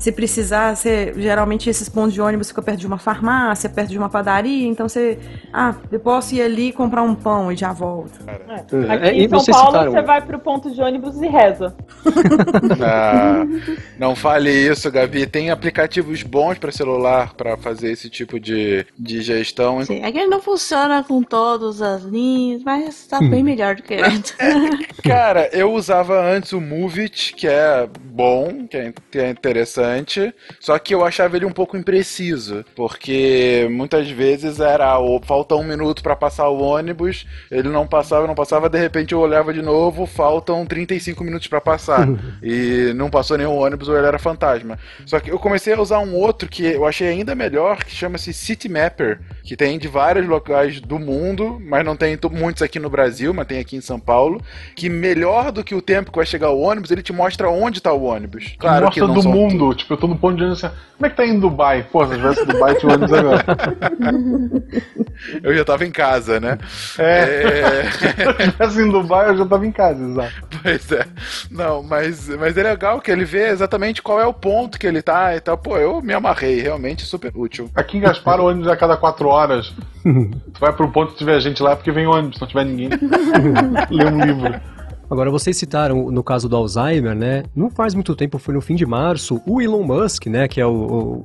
se 0.00 0.10
precisar, 0.10 0.74
você, 0.74 1.12
geralmente 1.14 1.68
esses 1.68 1.86
pontos 1.86 2.14
de 2.14 2.22
ônibus 2.22 2.48
ficam 2.48 2.64
perto 2.64 2.80
de 2.80 2.86
uma 2.86 2.96
farmácia, 2.96 3.68
perto 3.68 3.90
de 3.90 3.98
uma 3.98 4.08
padaria, 4.08 4.66
então 4.66 4.88
você, 4.88 5.18
ah, 5.52 5.74
eu 5.92 6.00
posso 6.00 6.34
ir 6.34 6.40
ali 6.40 6.72
comprar 6.72 7.02
um 7.02 7.14
pão 7.14 7.52
e 7.52 7.56
já 7.56 7.70
volto. 7.70 8.18
É. 8.26 8.92
Aqui 8.94 9.06
é, 9.06 9.12
em 9.12 9.28
São 9.28 9.44
Paulo 9.44 9.66
citaram... 9.66 9.92
você 9.92 10.02
vai 10.02 10.22
pro 10.22 10.38
ponto 10.38 10.70
de 10.70 10.80
ônibus 10.80 11.20
e 11.20 11.28
reza. 11.28 11.76
Ah, 12.82 13.44
não 13.98 14.16
fale 14.16 14.50
isso, 14.50 14.90
Gabi. 14.90 15.26
Tem 15.26 15.50
aplicativos 15.50 16.22
bons 16.22 16.58
para 16.58 16.72
celular 16.72 17.34
para 17.34 17.56
fazer 17.56 17.90
esse 17.90 18.08
tipo 18.08 18.40
de, 18.40 18.86
de 18.98 19.20
gestão. 19.20 19.84
Sim, 19.84 20.02
é 20.02 20.10
que 20.10 20.18
ele 20.18 20.28
não 20.28 20.40
funciona 20.40 21.04
com 21.04 21.22
todas 21.22 21.82
as 21.82 22.02
linhas, 22.02 22.62
mas 22.62 23.06
tá 23.06 23.18
hum. 23.18 23.28
bem 23.28 23.42
melhor 23.42 23.76
do 23.76 23.82
que 23.82 23.94
antes. 23.94 24.34
Cara, 25.04 25.50
eu 25.52 25.72
usava 25.72 26.20
antes 26.20 26.52
o 26.52 26.60
Movit, 26.60 27.34
que 27.34 27.46
é 27.46 27.86
bom, 28.02 28.66
que 28.66 28.76
é, 28.76 28.92
é 29.14 29.28
interessante 29.98 30.34
só 30.58 30.78
que 30.78 30.94
eu 30.94 31.04
achava 31.04 31.36
ele 31.36 31.46
um 31.46 31.52
pouco 31.52 31.76
impreciso, 31.76 32.64
porque 32.74 33.68
muitas 33.70 34.08
vezes 34.10 34.60
era 34.60 34.98
ou 34.98 35.20
falta 35.22 35.54
um 35.54 35.64
minuto 35.64 36.02
para 36.02 36.16
passar 36.16 36.48
o 36.48 36.60
ônibus, 36.60 37.26
ele 37.50 37.68
não 37.68 37.86
passava, 37.86 38.26
não 38.26 38.34
passava, 38.34 38.68
de 38.68 38.78
repente 38.78 39.12
eu 39.12 39.20
olhava 39.20 39.52
de 39.52 39.62
novo, 39.62 40.06
faltam 40.06 40.64
35 40.66 41.22
minutos 41.24 41.46
para 41.46 41.60
passar, 41.60 42.08
e 42.42 42.92
não 42.94 43.10
passou 43.10 43.38
nenhum 43.38 43.56
ônibus 43.56 43.88
ou 43.88 43.96
ele 43.96 44.06
era 44.06 44.18
fantasma. 44.18 44.78
Só 45.06 45.18
que 45.20 45.30
eu 45.30 45.38
comecei 45.38 45.72
a 45.72 45.80
usar 45.80 45.98
um 46.00 46.14
outro 46.14 46.48
que 46.48 46.64
eu 46.64 46.86
achei 46.86 47.08
ainda 47.08 47.34
melhor, 47.34 47.84
que 47.84 47.94
chama-se 47.94 48.32
City 48.32 48.68
Mapper, 48.68 49.20
que 49.42 49.56
tem 49.56 49.78
de 49.78 49.88
vários 49.88 50.26
locais 50.26 50.80
do 50.80 50.98
mundo, 50.98 51.60
mas 51.60 51.84
não 51.84 51.96
tem 51.96 52.18
muitos 52.32 52.62
aqui 52.62 52.78
no 52.78 52.90
Brasil, 52.90 53.32
mas 53.32 53.46
tem 53.46 53.58
aqui 53.58 53.76
em 53.76 53.80
São 53.80 53.98
Paulo, 53.98 54.40
que 54.74 54.88
melhor 54.88 55.52
do 55.52 55.64
que 55.64 55.74
o 55.74 55.82
tempo 55.82 56.10
que 56.10 56.18
vai 56.18 56.26
chegar 56.26 56.50
o 56.50 56.60
ônibus, 56.60 56.90
ele 56.90 57.02
te 57.02 57.12
mostra 57.12 57.50
onde 57.50 57.78
está 57.78 57.92
o 57.92 58.02
ônibus. 58.02 58.54
Claro 58.58 58.86
mostra 58.86 59.02
que 59.02 59.06
não 59.06 59.14
do 59.14 59.28
mundo, 59.28 59.76
Tipo, 59.80 59.94
eu 59.94 59.96
tô 59.96 60.06
no 60.06 60.16
ponto 60.16 60.36
de 60.36 60.42
ônibus 60.42 60.62
assim, 60.62 60.74
como 60.96 61.06
é 61.06 61.10
que 61.10 61.16
tá 61.16 61.26
indo 61.26 61.40
Dubai? 61.40 61.86
Pô, 61.90 62.06
se 62.06 62.12
eu 62.12 62.18
tivesse 62.18 62.44
Dubai, 62.44 62.74
tinha 62.74 62.92
ônibus 62.92 63.12
agora. 63.12 63.44
eu 65.42 65.54
já 65.54 65.64
tava 65.64 65.86
em 65.86 65.90
casa, 65.90 66.38
né? 66.38 66.58
É. 66.98 67.84
é... 67.84 67.90
se 67.90 68.22
eu 68.22 68.34
tivesse 68.36 68.82
em 68.82 68.90
Dubai, 68.90 69.30
eu 69.30 69.38
já 69.38 69.46
tava 69.46 69.66
em 69.66 69.72
casa, 69.72 70.04
exato. 70.04 70.48
Pois 70.62 70.92
é. 70.92 71.06
Não, 71.50 71.82
mas, 71.82 72.28
mas 72.28 72.56
é 72.58 72.62
legal 72.62 73.00
que 73.00 73.10
ele 73.10 73.24
vê 73.24 73.48
exatamente 73.48 74.02
qual 74.02 74.20
é 74.20 74.26
o 74.26 74.34
ponto 74.34 74.78
que 74.78 74.86
ele 74.86 75.00
tá 75.00 75.34
e 75.34 75.40
tal. 75.40 75.56
Pô, 75.56 75.78
eu 75.78 76.02
me 76.02 76.12
amarrei, 76.12 76.60
realmente 76.60 77.06
super 77.06 77.32
útil. 77.34 77.70
Aqui 77.74 77.96
em 77.96 78.02
Gaspar, 78.02 78.38
o 78.40 78.48
ônibus 78.48 78.68
é 78.68 78.72
a 78.72 78.76
cada 78.76 78.96
quatro 78.96 79.28
horas. 79.28 79.72
tu 80.04 80.60
vai 80.60 80.72
pro 80.72 80.90
ponto 80.90 81.12
que 81.12 81.18
tiver 81.18 81.40
gente 81.40 81.62
lá, 81.62 81.74
porque 81.74 81.90
vem 81.90 82.06
ônibus, 82.06 82.36
se 82.36 82.40
não 82.42 82.48
tiver 82.48 82.64
ninguém. 82.64 82.90
Lê 83.90 84.04
um 84.04 84.24
livro. 84.24 84.60
Agora, 85.10 85.28
vocês 85.28 85.56
citaram 85.56 86.08
no 86.10 86.22
caso 86.22 86.48
do 86.48 86.54
Alzheimer, 86.54 87.16
né? 87.16 87.42
Não 87.54 87.68
faz 87.68 87.94
muito 87.94 88.14
tempo, 88.14 88.38
foi 88.38 88.54
no 88.54 88.60
fim 88.60 88.76
de 88.76 88.86
março, 88.86 89.40
o 89.44 89.60
Elon 89.60 89.82
Musk, 89.82 90.26
né, 90.26 90.46
que 90.46 90.60
é 90.60 90.66
o, 90.66 90.70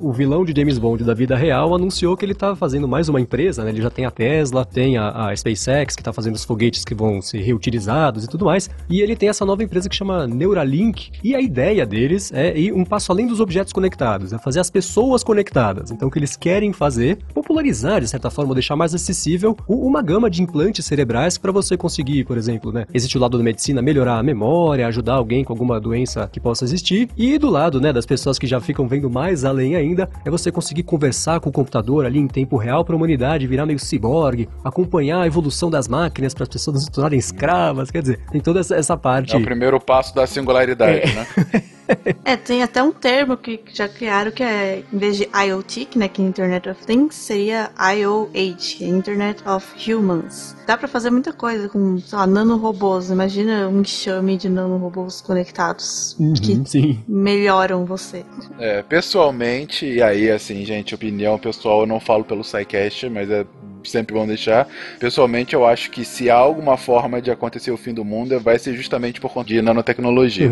o, 0.02 0.10
o 0.10 0.12
vilão 0.12 0.44
de 0.44 0.60
James 0.60 0.80
Bond 0.80 1.04
da 1.04 1.14
vida 1.14 1.36
real, 1.36 1.76
anunciou 1.76 2.18
que 2.18 2.26
ele 2.26 2.34
tá 2.34 2.56
fazendo 2.56 2.88
mais 2.88 3.10
uma 3.10 3.22
empresa, 3.22 3.64
né? 3.64 3.70
Ele 3.70 3.84
já 3.84 3.92
tem 3.92 4.06
a 4.06 4.10
Tesla, 4.12 4.66
tem 4.66 4.98
a, 4.98 5.28
a 5.28 5.36
SpaceX, 5.36 5.96
que 5.96 6.02
tá 6.02 6.12
fazendo 6.12 6.34
os 6.34 6.44
foguetes 6.44 6.84
que 6.84 6.96
vão 6.96 7.22
ser 7.22 7.42
reutilizados 7.42 8.24
e 8.24 8.28
tudo 8.28 8.46
mais. 8.46 8.70
E 8.90 9.02
ele 9.02 9.16
tem 9.16 9.30
essa 9.30 9.46
nova 9.46 9.64
empresa 9.64 9.88
que 9.88 9.96
chama 9.96 10.26
Neuralink. 10.26 11.12
E 11.24 11.36
a 11.36 11.42
ideia 11.42 11.86
deles 11.86 12.32
é 12.34 12.58
ir 12.58 12.74
um 12.74 12.84
passo 12.84 13.12
além 13.12 13.28
dos 13.28 13.40
objetos 13.40 13.72
conectados, 13.72 14.34
é 14.34 14.40
fazer 14.40 14.60
as 14.60 14.72
pessoas 14.72 15.24
conectadas. 15.24 15.92
Então, 15.92 16.08
o 16.08 16.12
que 16.12 16.18
eles 16.18 16.36
querem 16.36 16.74
fazer, 16.74 17.20
popularizar, 17.36 18.02
de 18.02 18.08
certa 18.08 18.32
forma, 18.32 18.56
deixar 18.56 18.76
mais 18.76 18.96
acessível 18.96 19.56
uma 19.68 20.02
gama 20.02 20.28
de 20.28 20.42
implantes 20.42 20.86
cerebrais 20.86 21.38
para 21.38 21.52
você 21.52 21.78
conseguir, 21.78 22.24
por 22.24 22.36
exemplo, 22.36 22.72
né? 22.72 22.86
Existe 22.92 23.16
o 23.16 23.22
lado 23.22 23.38
da 23.38 23.44
medicina, 23.44 23.75
melhorar 23.82 24.18
a 24.20 24.24
memória, 24.24 24.88
ajudar 24.88 25.16
alguém 25.16 25.44
com 25.44 25.54
alguma 25.54 25.80
doença 25.80 26.30
que 26.32 26.40
possa 26.40 26.64
existir. 26.66 27.10
E 27.18 27.38
do 27.38 27.50
lado, 27.50 27.80
né, 27.82 27.92
das 27.94 28.06
pessoas 28.06 28.38
que 28.40 28.48
já 28.48 28.60
ficam 28.60 28.88
vendo 28.88 29.10
mais 29.10 29.46
além 29.46 29.76
ainda, 29.76 30.10
é 30.24 30.30
você 30.30 30.52
conseguir 30.52 30.84
conversar 30.84 31.40
com 31.40 31.50
o 31.50 31.54
computador 31.54 32.06
ali 32.06 32.20
em 32.20 32.28
tempo 32.28 32.58
real 32.58 32.84
para 32.84 32.96
a 32.96 32.98
humanidade 32.98 33.48
virar 33.48 33.66
meio 33.66 33.80
ciborgue, 33.80 34.48
acompanhar 34.64 35.22
a 35.22 35.28
evolução 35.28 35.70
das 35.70 35.88
máquinas 35.88 36.34
para 36.34 36.44
as 36.44 36.50
pessoas 36.50 36.76
não 36.76 36.82
se 36.82 36.92
tornarem 36.92 37.20
escravas, 37.20 37.92
quer 37.92 38.02
dizer, 38.02 38.20
tem 38.32 38.42
toda 38.42 38.60
essa, 38.60 38.76
essa 38.76 38.98
parte. 38.98 39.36
É 39.36 39.38
o 39.38 39.42
primeiro 39.44 39.80
passo 39.80 40.14
da 40.16 40.26
singularidade, 40.26 41.00
É. 41.00 41.14
né? 41.14 41.28
É, 42.24 42.36
tem 42.36 42.64
até 42.64 42.82
um 42.82 42.92
termo 42.92 43.38
que 43.38 43.60
já 43.74 43.88
criaram 43.88 44.32
que 44.32 44.44
é, 44.44 44.84
em 44.92 44.98
vez 44.98 45.18
de 45.18 45.30
IoT, 45.34 45.86
que, 45.86 45.98
né, 46.00 46.08
que 46.08 46.22
é 46.22 46.26
Internet 46.26 46.70
of 46.70 46.86
Things, 46.86 47.16
seria 47.16 47.70
IOH, 47.96 48.30
que 48.78 48.84
é 48.84 48.88
Internet 48.88 49.44
of 49.48 49.94
Humans. 49.94 50.56
Dá 50.66 50.76
pra 50.78 50.88
fazer 50.88 51.12
muita 51.12 51.32
coisa 51.32 51.70
com, 51.70 52.00
sei 52.00 52.18
lá, 52.18 52.26
nanorobôs. 52.28 53.10
Imagina 53.10 53.68
um 53.70 53.82
enxame 53.82 54.38
de 54.38 54.50
nanorobôs 54.50 55.22
conectados 55.22 56.16
que 56.42 56.54
Uhum, 56.54 56.66
sim. 56.66 57.04
melhoram 57.08 57.86
você. 57.86 58.26
É, 58.60 58.82
pessoalmente, 58.82 59.86
e 59.86 60.02
aí, 60.02 60.30
assim, 60.32 60.66
gente, 60.66 60.96
opinião 60.96 61.38
pessoal, 61.38 61.82
eu 61.82 61.88
não 61.88 62.00
falo 62.00 62.24
pelo 62.24 62.44
SciCast, 62.44 63.10
mas 63.10 63.30
é 63.30 63.46
sempre 63.86 64.14
bom 64.14 64.26
deixar. 64.26 64.68
Pessoalmente, 65.00 65.54
eu 65.54 65.66
acho 65.66 65.90
que 65.92 66.04
se 66.04 66.30
há 66.30 66.36
alguma 66.36 66.78
forma 66.78 67.22
de 67.22 67.32
acontecer 67.32 67.72
o 67.72 67.78
fim 67.78 67.94
do 67.94 68.06
mundo, 68.06 68.40
vai 68.40 68.60
ser 68.60 68.74
justamente 68.74 69.20
por 69.20 69.32
conta 69.32 69.48
de 69.48 69.62
nanotecnologia. 69.62 70.50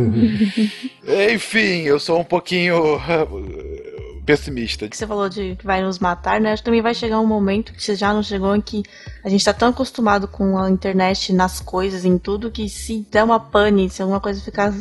Enfim, 1.34 1.82
eu 1.84 2.00
sou 2.00 2.20
um 2.20 2.24
pouquinho 2.24 3.00
pessimista. 4.26 4.88
que 4.88 4.98
você 4.98 5.06
falou 5.06 5.30
de 5.30 5.56
que 5.56 5.66
vai 5.66 5.82
nos 5.82 6.00
matar, 6.00 6.40
né? 6.40 6.54
Acho 6.54 6.62
que 6.62 6.66
também 6.66 6.82
vai 6.82 6.94
chegar 6.94 7.20
um 7.20 7.28
momento 7.28 7.74
que 7.74 7.84
você 7.84 7.96
já 7.96 8.14
não 8.14 8.24
chegou 8.24 8.56
em 8.56 8.62
que 8.62 8.84
a 9.24 9.30
gente 9.30 9.44
tá 9.44 9.54
tão 9.54 9.70
acostumado 9.70 10.28
com 10.28 10.58
a 10.58 10.70
internet 10.70 11.34
nas 11.34 11.60
coisas, 11.60 12.06
em 12.06 12.18
tudo, 12.18 12.52
que 12.52 12.70
se 12.70 13.06
der 13.12 13.24
uma 13.24 13.40
pane, 13.40 13.90
se 13.90 14.02
alguma 14.02 14.20
coisa 14.20 14.42
ficar 14.42 14.72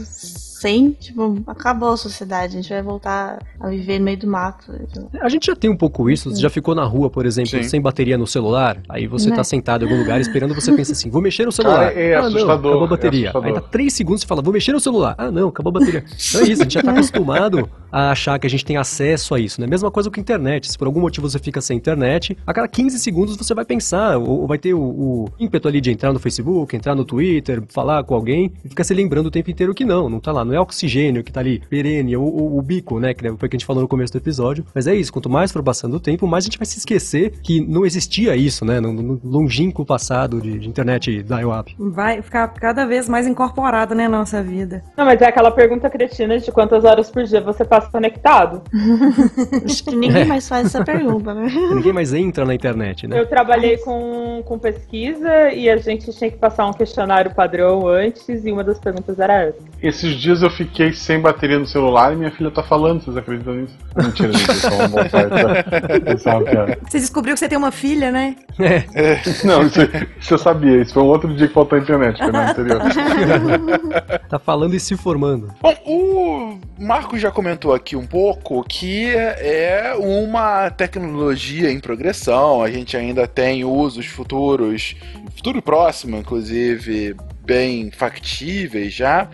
sem, 0.63 0.93
tipo, 0.93 1.43
acabou 1.49 1.91
a 1.91 1.97
sociedade. 1.97 2.57
A 2.57 2.63
gente 2.63 2.69
vai 2.73 2.81
voltar 2.83 3.41
a 3.59 3.69
viver 3.69 3.99
no 3.99 4.05
meio 4.05 4.17
do 4.17 4.29
mato. 4.29 4.73
A 5.21 5.29
gente 5.29 5.47
já 5.47 5.57
tem 5.57 5.69
um 5.69 5.77
pouco 5.77 6.09
isso, 6.09 6.31
você 6.31 6.41
já 6.41 6.49
ficou 6.49 6.73
na 6.73 6.85
rua, 6.85 7.11
por 7.11 7.27
exemplo, 7.27 7.51
Sim. 7.51 7.65
sem 7.65 7.81
bateria 7.81 8.17
no 8.17 8.29
celular, 8.29 8.79
aí 8.89 9.09
você 9.09 9.29
Né? 9.29 9.35
tá 9.37 9.43
sentado 9.43 9.85
em 9.85 9.89
algum 9.89 9.99
lugar 10.01 10.21
esperando, 10.21 10.55
você 10.55 10.73
pensa 10.73 10.93
assim, 10.93 11.11
vou 11.11 11.21
mexer 11.21 11.45
no 11.45 11.51
celular. 11.53 11.89
Cara, 11.89 12.01
é 12.01 12.15
ah, 12.15 12.21
não, 12.21 12.29
assustador, 12.29 12.51
acabou 12.53 12.83
a 12.83 12.87
é 12.87 12.89
bateria. 12.91 13.29
assustador. 13.31 13.49
aí 13.49 13.55
tá 13.55 13.69
três 13.69 13.93
segundos 13.93 14.23
e 14.23 14.27
fala, 14.27 14.41
vou 14.41 14.53
mexer 14.53 14.73
no 14.73 14.79
celular. 14.79 15.17
Ah, 15.19 15.33
não, 15.33 15.49
acabou 15.49 15.71
a 15.71 15.81
bateria. 15.81 16.05
Então 16.07 16.41
é 16.43 16.45
isso, 16.45 16.63
a 16.63 16.65
gente 16.65 16.75
já 16.75 16.83
tá 16.83 16.93
acostumado 16.93 17.69
a 17.91 18.11
achar 18.13 18.39
que 18.39 18.47
a 18.47 18.51
gente 18.51 18.65
tem 18.65 18.77
acesso 18.77 19.35
a 19.35 19.41
isso, 19.41 19.61
né? 19.61 19.67
Mesma 19.67 19.91
coisa 19.91 20.11
com 20.11 20.19
a 20.19 20.23
internet. 20.23 20.71
Se 20.71 20.79
por 20.79 20.87
algum 20.87 21.01
motivo 21.01 21.29
você 21.29 21.39
fica 21.41 21.61
sem 21.61 21.77
internet, 21.77 22.37
a 22.47 22.55
cada 22.55 22.69
15 22.69 22.99
segundos 23.01 23.37
você 23.37 23.53
vai 23.53 23.65
pensar, 23.65 24.17
ou, 24.17 24.43
ou 24.43 24.47
vai 24.47 24.59
ter 24.59 24.75
o, 24.75 24.81
o 24.81 25.29
ímpeto 25.41 25.67
ali 25.67 25.81
de 25.81 25.91
entrar 25.91 26.13
no 26.13 26.21
Facebook, 26.21 26.75
entrar 26.77 26.95
no 26.95 27.05
Twitter, 27.05 27.63
falar 27.69 28.05
com 28.05 28.15
alguém, 28.15 28.53
e 28.65 28.69
fica 28.69 28.85
se 28.85 28.95
lembrando 28.95 29.27
o 29.27 29.31
tempo 29.31 29.51
inteiro 29.51 29.75
que 29.75 29.85
não, 29.85 30.09
não 30.09 30.21
tá 30.21 30.31
lá, 30.31 30.45
não 30.53 30.59
é 30.59 30.61
oxigênio 30.61 31.25
que 31.25 31.33
tá 31.33 31.41
ali, 31.41 31.63
perene, 31.69 32.15
ou, 32.17 32.25
ou 32.25 32.59
o 32.59 32.63
bico, 32.63 33.01
né? 33.01 33.15
Que 33.15 33.23
foi 33.23 33.33
o 33.33 33.39
que 33.39 33.57
a 33.57 33.59
gente 33.59 33.67
falou 33.67 33.83
no 33.83 33.89
começo 33.89 34.13
do 34.13 34.19
episódio. 34.19 34.65
Mas 34.75 34.87
é 34.87 34.95
isso, 34.95 35.13
quanto 35.13 35.31
mais 35.31 35.51
for 35.51 35.63
passando 35.63 35.95
o 35.95 36.01
tempo, 36.01 36.27
mais 36.27 36.45
a 36.45 36.47
gente 36.47 36.59
vai 36.59 36.67
se 36.67 36.79
esquecer 36.79 37.33
que 37.43 37.61
não 37.61 37.87
existia 37.87 38.37
isso, 38.37 38.65
né? 38.65 38.79
No, 38.79 38.93
no 38.93 39.21
longínquo 39.25 39.85
passado 39.85 40.41
de, 40.41 40.59
de 40.59 40.69
internet 40.69 41.23
dial-up. 41.23 41.75
Vai 41.79 42.21
ficar 42.21 42.49
cada 42.49 42.85
vez 42.85 43.09
mais 43.09 43.27
incorporado, 43.27 43.95
né, 43.95 44.07
na 44.09 44.19
nossa 44.19 44.43
vida. 44.43 44.85
Não, 44.97 45.05
mas 45.05 45.21
é 45.21 45.27
aquela 45.27 45.51
pergunta 45.51 45.89
cretina 45.89 46.39
de 46.39 46.53
quantas 46.53 46.85
horas 46.85 47.11
por 47.11 47.25
dia 47.25 47.41
você 47.41 47.65
passa 47.65 47.91
conectado. 47.91 48.63
Acho 49.65 49.85
que 49.85 49.97
ninguém 49.97 50.27
mais 50.27 50.49
faz 50.49 50.67
essa 50.67 50.85
pergunta, 50.85 51.33
né? 51.33 51.47
Ninguém 51.73 51.93
mais 51.93 52.13
entra 52.13 52.45
na 52.45 52.55
internet, 52.55 53.07
né? 53.07 53.19
Eu 53.19 53.27
trabalhei 53.27 53.79
com, 53.79 54.43
com 54.45 54.59
pesquisa 54.59 55.51
e 55.51 55.71
a 55.71 55.77
gente 55.77 56.13
tinha 56.13 56.31
que 56.31 56.37
passar 56.37 56.67
um 56.67 56.73
questionário 56.73 57.35
padrão 57.35 57.87
antes 57.87 58.45
e 58.45 58.53
uma 58.53 58.63
das 58.63 58.79
perguntas 58.79 59.19
era 59.19 59.45
essa. 59.45 59.59
Esses 59.83 60.15
dias 60.15 60.42
eu 60.43 60.51
fiquei 60.51 60.93
sem 60.93 61.21
bateria 61.21 61.59
no 61.59 61.67
celular 61.67 62.13
e 62.13 62.17
minha 62.17 62.31
filha 62.31 62.51
tá 62.51 62.63
falando, 62.63 63.03
vocês 63.03 63.17
acreditam 63.17 63.55
nisso? 63.55 63.75
Mentira, 63.97 64.33
gente, 64.33 64.51
isso 64.53 64.67
é 64.69 64.71
é 64.71 64.87
uma. 64.87 66.79
Você 66.89 66.99
descobriu 66.99 67.35
que 67.35 67.41
você 67.41 67.49
tem 67.49 67.59
uma 67.59 67.71
filha, 67.71 68.11
né? 68.11 68.37
Não, 69.45 69.63
isso, 69.63 69.81
isso 70.19 70.35
eu 70.35 70.39
sabia, 70.39 70.83
isso 70.83 70.95
foi 70.95 71.03
um 71.03 71.07
outro 71.07 71.35
dia 71.35 71.49
que 71.49 71.55
faltou 71.55 71.79
a 71.79 71.83
internet, 71.83 72.19
foi 72.19 72.33
no 72.33 72.39
anterior. 72.39 72.83
Tá 74.29 74.39
falando 74.39 74.75
e 74.75 74.81
se 74.81 74.97
formando. 74.97 75.53
Bom, 75.61 75.75
o 75.85 76.59
Marco 76.79 77.19
já 77.19 77.31
comentou 77.31 77.75
aqui 77.75 77.95
um 77.95 78.07
pouco 78.07 78.65
que 78.65 79.09
é 79.15 79.95
uma 79.99 80.71
tecnologia 80.71 81.71
em 81.71 81.79
progressão, 81.79 82.63
a 82.63 82.71
gente 82.71 82.97
ainda 82.97 83.27
tem 83.27 83.63
usos 83.65 84.07
futuros, 84.07 84.97
futuro 85.37 85.61
próximo, 85.61 86.17
inclusive, 86.17 87.15
bem 87.45 87.91
factíveis 87.91 88.95
já. 88.95 89.29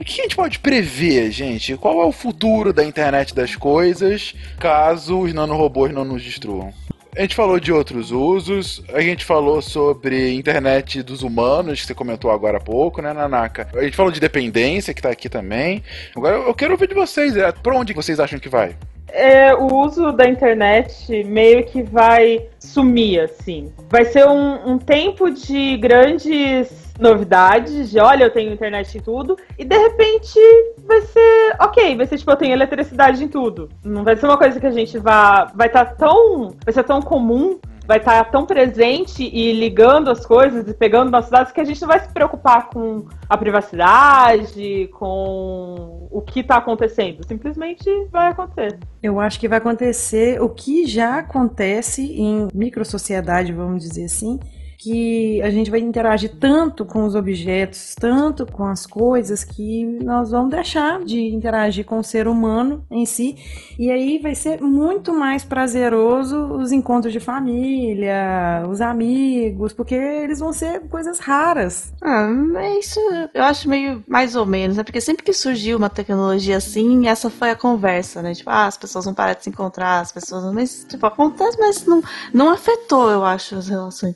O 0.00 0.04
que 0.04 0.20
a 0.20 0.22
gente 0.22 0.36
pode 0.36 0.60
prever, 0.60 1.30
gente? 1.32 1.76
Qual 1.76 2.00
é 2.00 2.06
o 2.06 2.12
futuro 2.12 2.72
da 2.72 2.84
internet 2.84 3.34
das 3.34 3.56
coisas 3.56 4.32
caso 4.58 5.18
os 5.18 5.34
nanorobôs 5.34 5.92
não 5.92 6.04
nos 6.04 6.22
destruam? 6.22 6.72
A 7.16 7.22
gente 7.22 7.34
falou 7.34 7.58
de 7.58 7.72
outros 7.72 8.12
usos, 8.12 8.80
a 8.94 9.00
gente 9.00 9.24
falou 9.24 9.60
sobre 9.60 10.34
internet 10.34 11.02
dos 11.02 11.24
humanos, 11.24 11.80
que 11.80 11.86
você 11.88 11.94
comentou 11.94 12.30
agora 12.30 12.58
há 12.58 12.60
pouco, 12.60 13.02
né, 13.02 13.12
Nanaka? 13.12 13.68
A 13.74 13.82
gente 13.82 13.96
falou 13.96 14.12
de 14.12 14.20
dependência, 14.20 14.94
que 14.94 15.02
tá 15.02 15.10
aqui 15.10 15.28
também. 15.28 15.82
Agora 16.16 16.36
eu 16.36 16.54
quero 16.54 16.72
ouvir 16.72 16.86
de 16.86 16.94
vocês, 16.94 17.36
é, 17.36 17.50
pra 17.50 17.74
onde 17.74 17.92
vocês 17.92 18.20
acham 18.20 18.38
que 18.38 18.48
vai? 18.48 18.76
É, 19.08 19.52
o 19.52 19.66
uso 19.74 20.12
da 20.12 20.28
internet 20.28 21.24
meio 21.24 21.64
que 21.64 21.82
vai 21.82 22.46
sumir, 22.60 23.20
assim. 23.20 23.72
Vai 23.88 24.04
ser 24.04 24.24
um, 24.28 24.74
um 24.74 24.78
tempo 24.78 25.28
de 25.28 25.76
grandes 25.78 26.87
novidades, 26.98 27.90
de 27.90 28.00
olha, 28.00 28.24
eu 28.24 28.30
tenho 28.30 28.52
internet 28.52 28.98
em 28.98 29.00
tudo, 29.00 29.36
e 29.58 29.64
de 29.64 29.76
repente 29.76 30.38
vai 30.86 31.00
ser 31.02 31.56
ok, 31.60 31.96
vai 31.96 32.06
ser 32.06 32.18
tipo, 32.18 32.30
eu 32.30 32.36
tenho 32.36 32.52
eletricidade 32.52 33.22
em 33.22 33.28
tudo. 33.28 33.68
Não 33.84 34.04
vai 34.04 34.16
ser 34.16 34.26
uma 34.26 34.38
coisa 34.38 34.58
que 34.58 34.66
a 34.66 34.70
gente 34.70 34.98
vá. 34.98 35.50
Vai 35.54 35.68
estar 35.68 35.84
tão. 35.96 36.54
Vai 36.64 36.72
ser 36.72 36.84
tão 36.84 37.00
comum. 37.00 37.58
Vai 37.86 37.96
estar 37.96 38.22
tão 38.30 38.44
presente 38.44 39.24
e 39.24 39.50
ligando 39.50 40.10
as 40.10 40.26
coisas 40.26 40.68
e 40.68 40.74
pegando 40.74 41.10
nossos 41.10 41.30
dados 41.30 41.52
que 41.52 41.60
a 41.60 41.64
gente 41.64 41.80
não 41.80 41.88
vai 41.88 41.98
se 41.98 42.08
preocupar 42.12 42.68
com 42.68 43.06
a 43.26 43.34
privacidade, 43.34 44.90
com 44.92 46.06
o 46.10 46.20
que 46.20 46.40
está 46.40 46.58
acontecendo. 46.58 47.26
Simplesmente 47.26 47.88
vai 48.12 48.32
acontecer. 48.32 48.78
Eu 49.02 49.18
acho 49.18 49.40
que 49.40 49.48
vai 49.48 49.56
acontecer 49.56 50.38
o 50.38 50.50
que 50.50 50.86
já 50.86 51.20
acontece 51.20 52.02
em 52.02 52.48
microsociedade, 52.52 53.54
vamos 53.54 53.82
dizer 53.82 54.04
assim, 54.04 54.38
que 54.78 55.42
a 55.42 55.50
gente 55.50 55.70
vai 55.70 55.80
interagir 55.80 56.36
tanto 56.38 56.84
com 56.84 57.04
os 57.04 57.16
objetos, 57.16 57.96
tanto 57.98 58.46
com 58.46 58.64
as 58.64 58.86
coisas, 58.86 59.42
que 59.42 59.84
nós 59.84 60.30
vamos 60.30 60.50
deixar 60.50 61.02
de 61.04 61.20
interagir 61.20 61.84
com 61.84 61.98
o 61.98 62.04
ser 62.04 62.28
humano 62.28 62.84
em 62.88 63.04
si. 63.04 63.36
E 63.76 63.90
aí 63.90 64.18
vai 64.18 64.36
ser 64.36 64.60
muito 64.60 65.12
mais 65.12 65.44
prazeroso 65.44 66.54
os 66.54 66.70
encontros 66.70 67.12
de 67.12 67.18
família, 67.18 68.64
os 68.70 68.80
amigos, 68.80 69.72
porque 69.72 69.96
eles 69.96 70.38
vão 70.38 70.52
ser 70.52 70.80
coisas 70.88 71.18
raras. 71.18 71.92
Ah, 72.00 72.28
mas 72.28 72.86
isso 72.86 73.00
eu 73.34 73.42
acho 73.42 73.68
meio 73.68 74.04
mais 74.06 74.36
ou 74.36 74.46
menos, 74.46 74.76
né? 74.76 74.84
Porque 74.84 75.00
sempre 75.00 75.24
que 75.24 75.32
surgiu 75.32 75.76
uma 75.76 75.90
tecnologia 75.90 76.56
assim, 76.56 77.08
essa 77.08 77.28
foi 77.28 77.50
a 77.50 77.56
conversa, 77.56 78.22
né? 78.22 78.32
Tipo, 78.32 78.50
ah, 78.50 78.66
as 78.66 78.76
pessoas 78.76 79.04
vão 79.04 79.14
parar 79.14 79.34
de 79.34 79.42
se 79.42 79.50
encontrar, 79.50 80.00
as 80.00 80.12
pessoas. 80.12 80.52
Mas, 80.54 80.86
tipo, 80.88 81.04
acontece, 81.04 81.58
mas 81.58 81.84
não, 81.84 82.00
não 82.32 82.50
afetou, 82.50 83.10
eu 83.10 83.24
acho, 83.24 83.56
as 83.56 83.68
relações. 83.68 84.14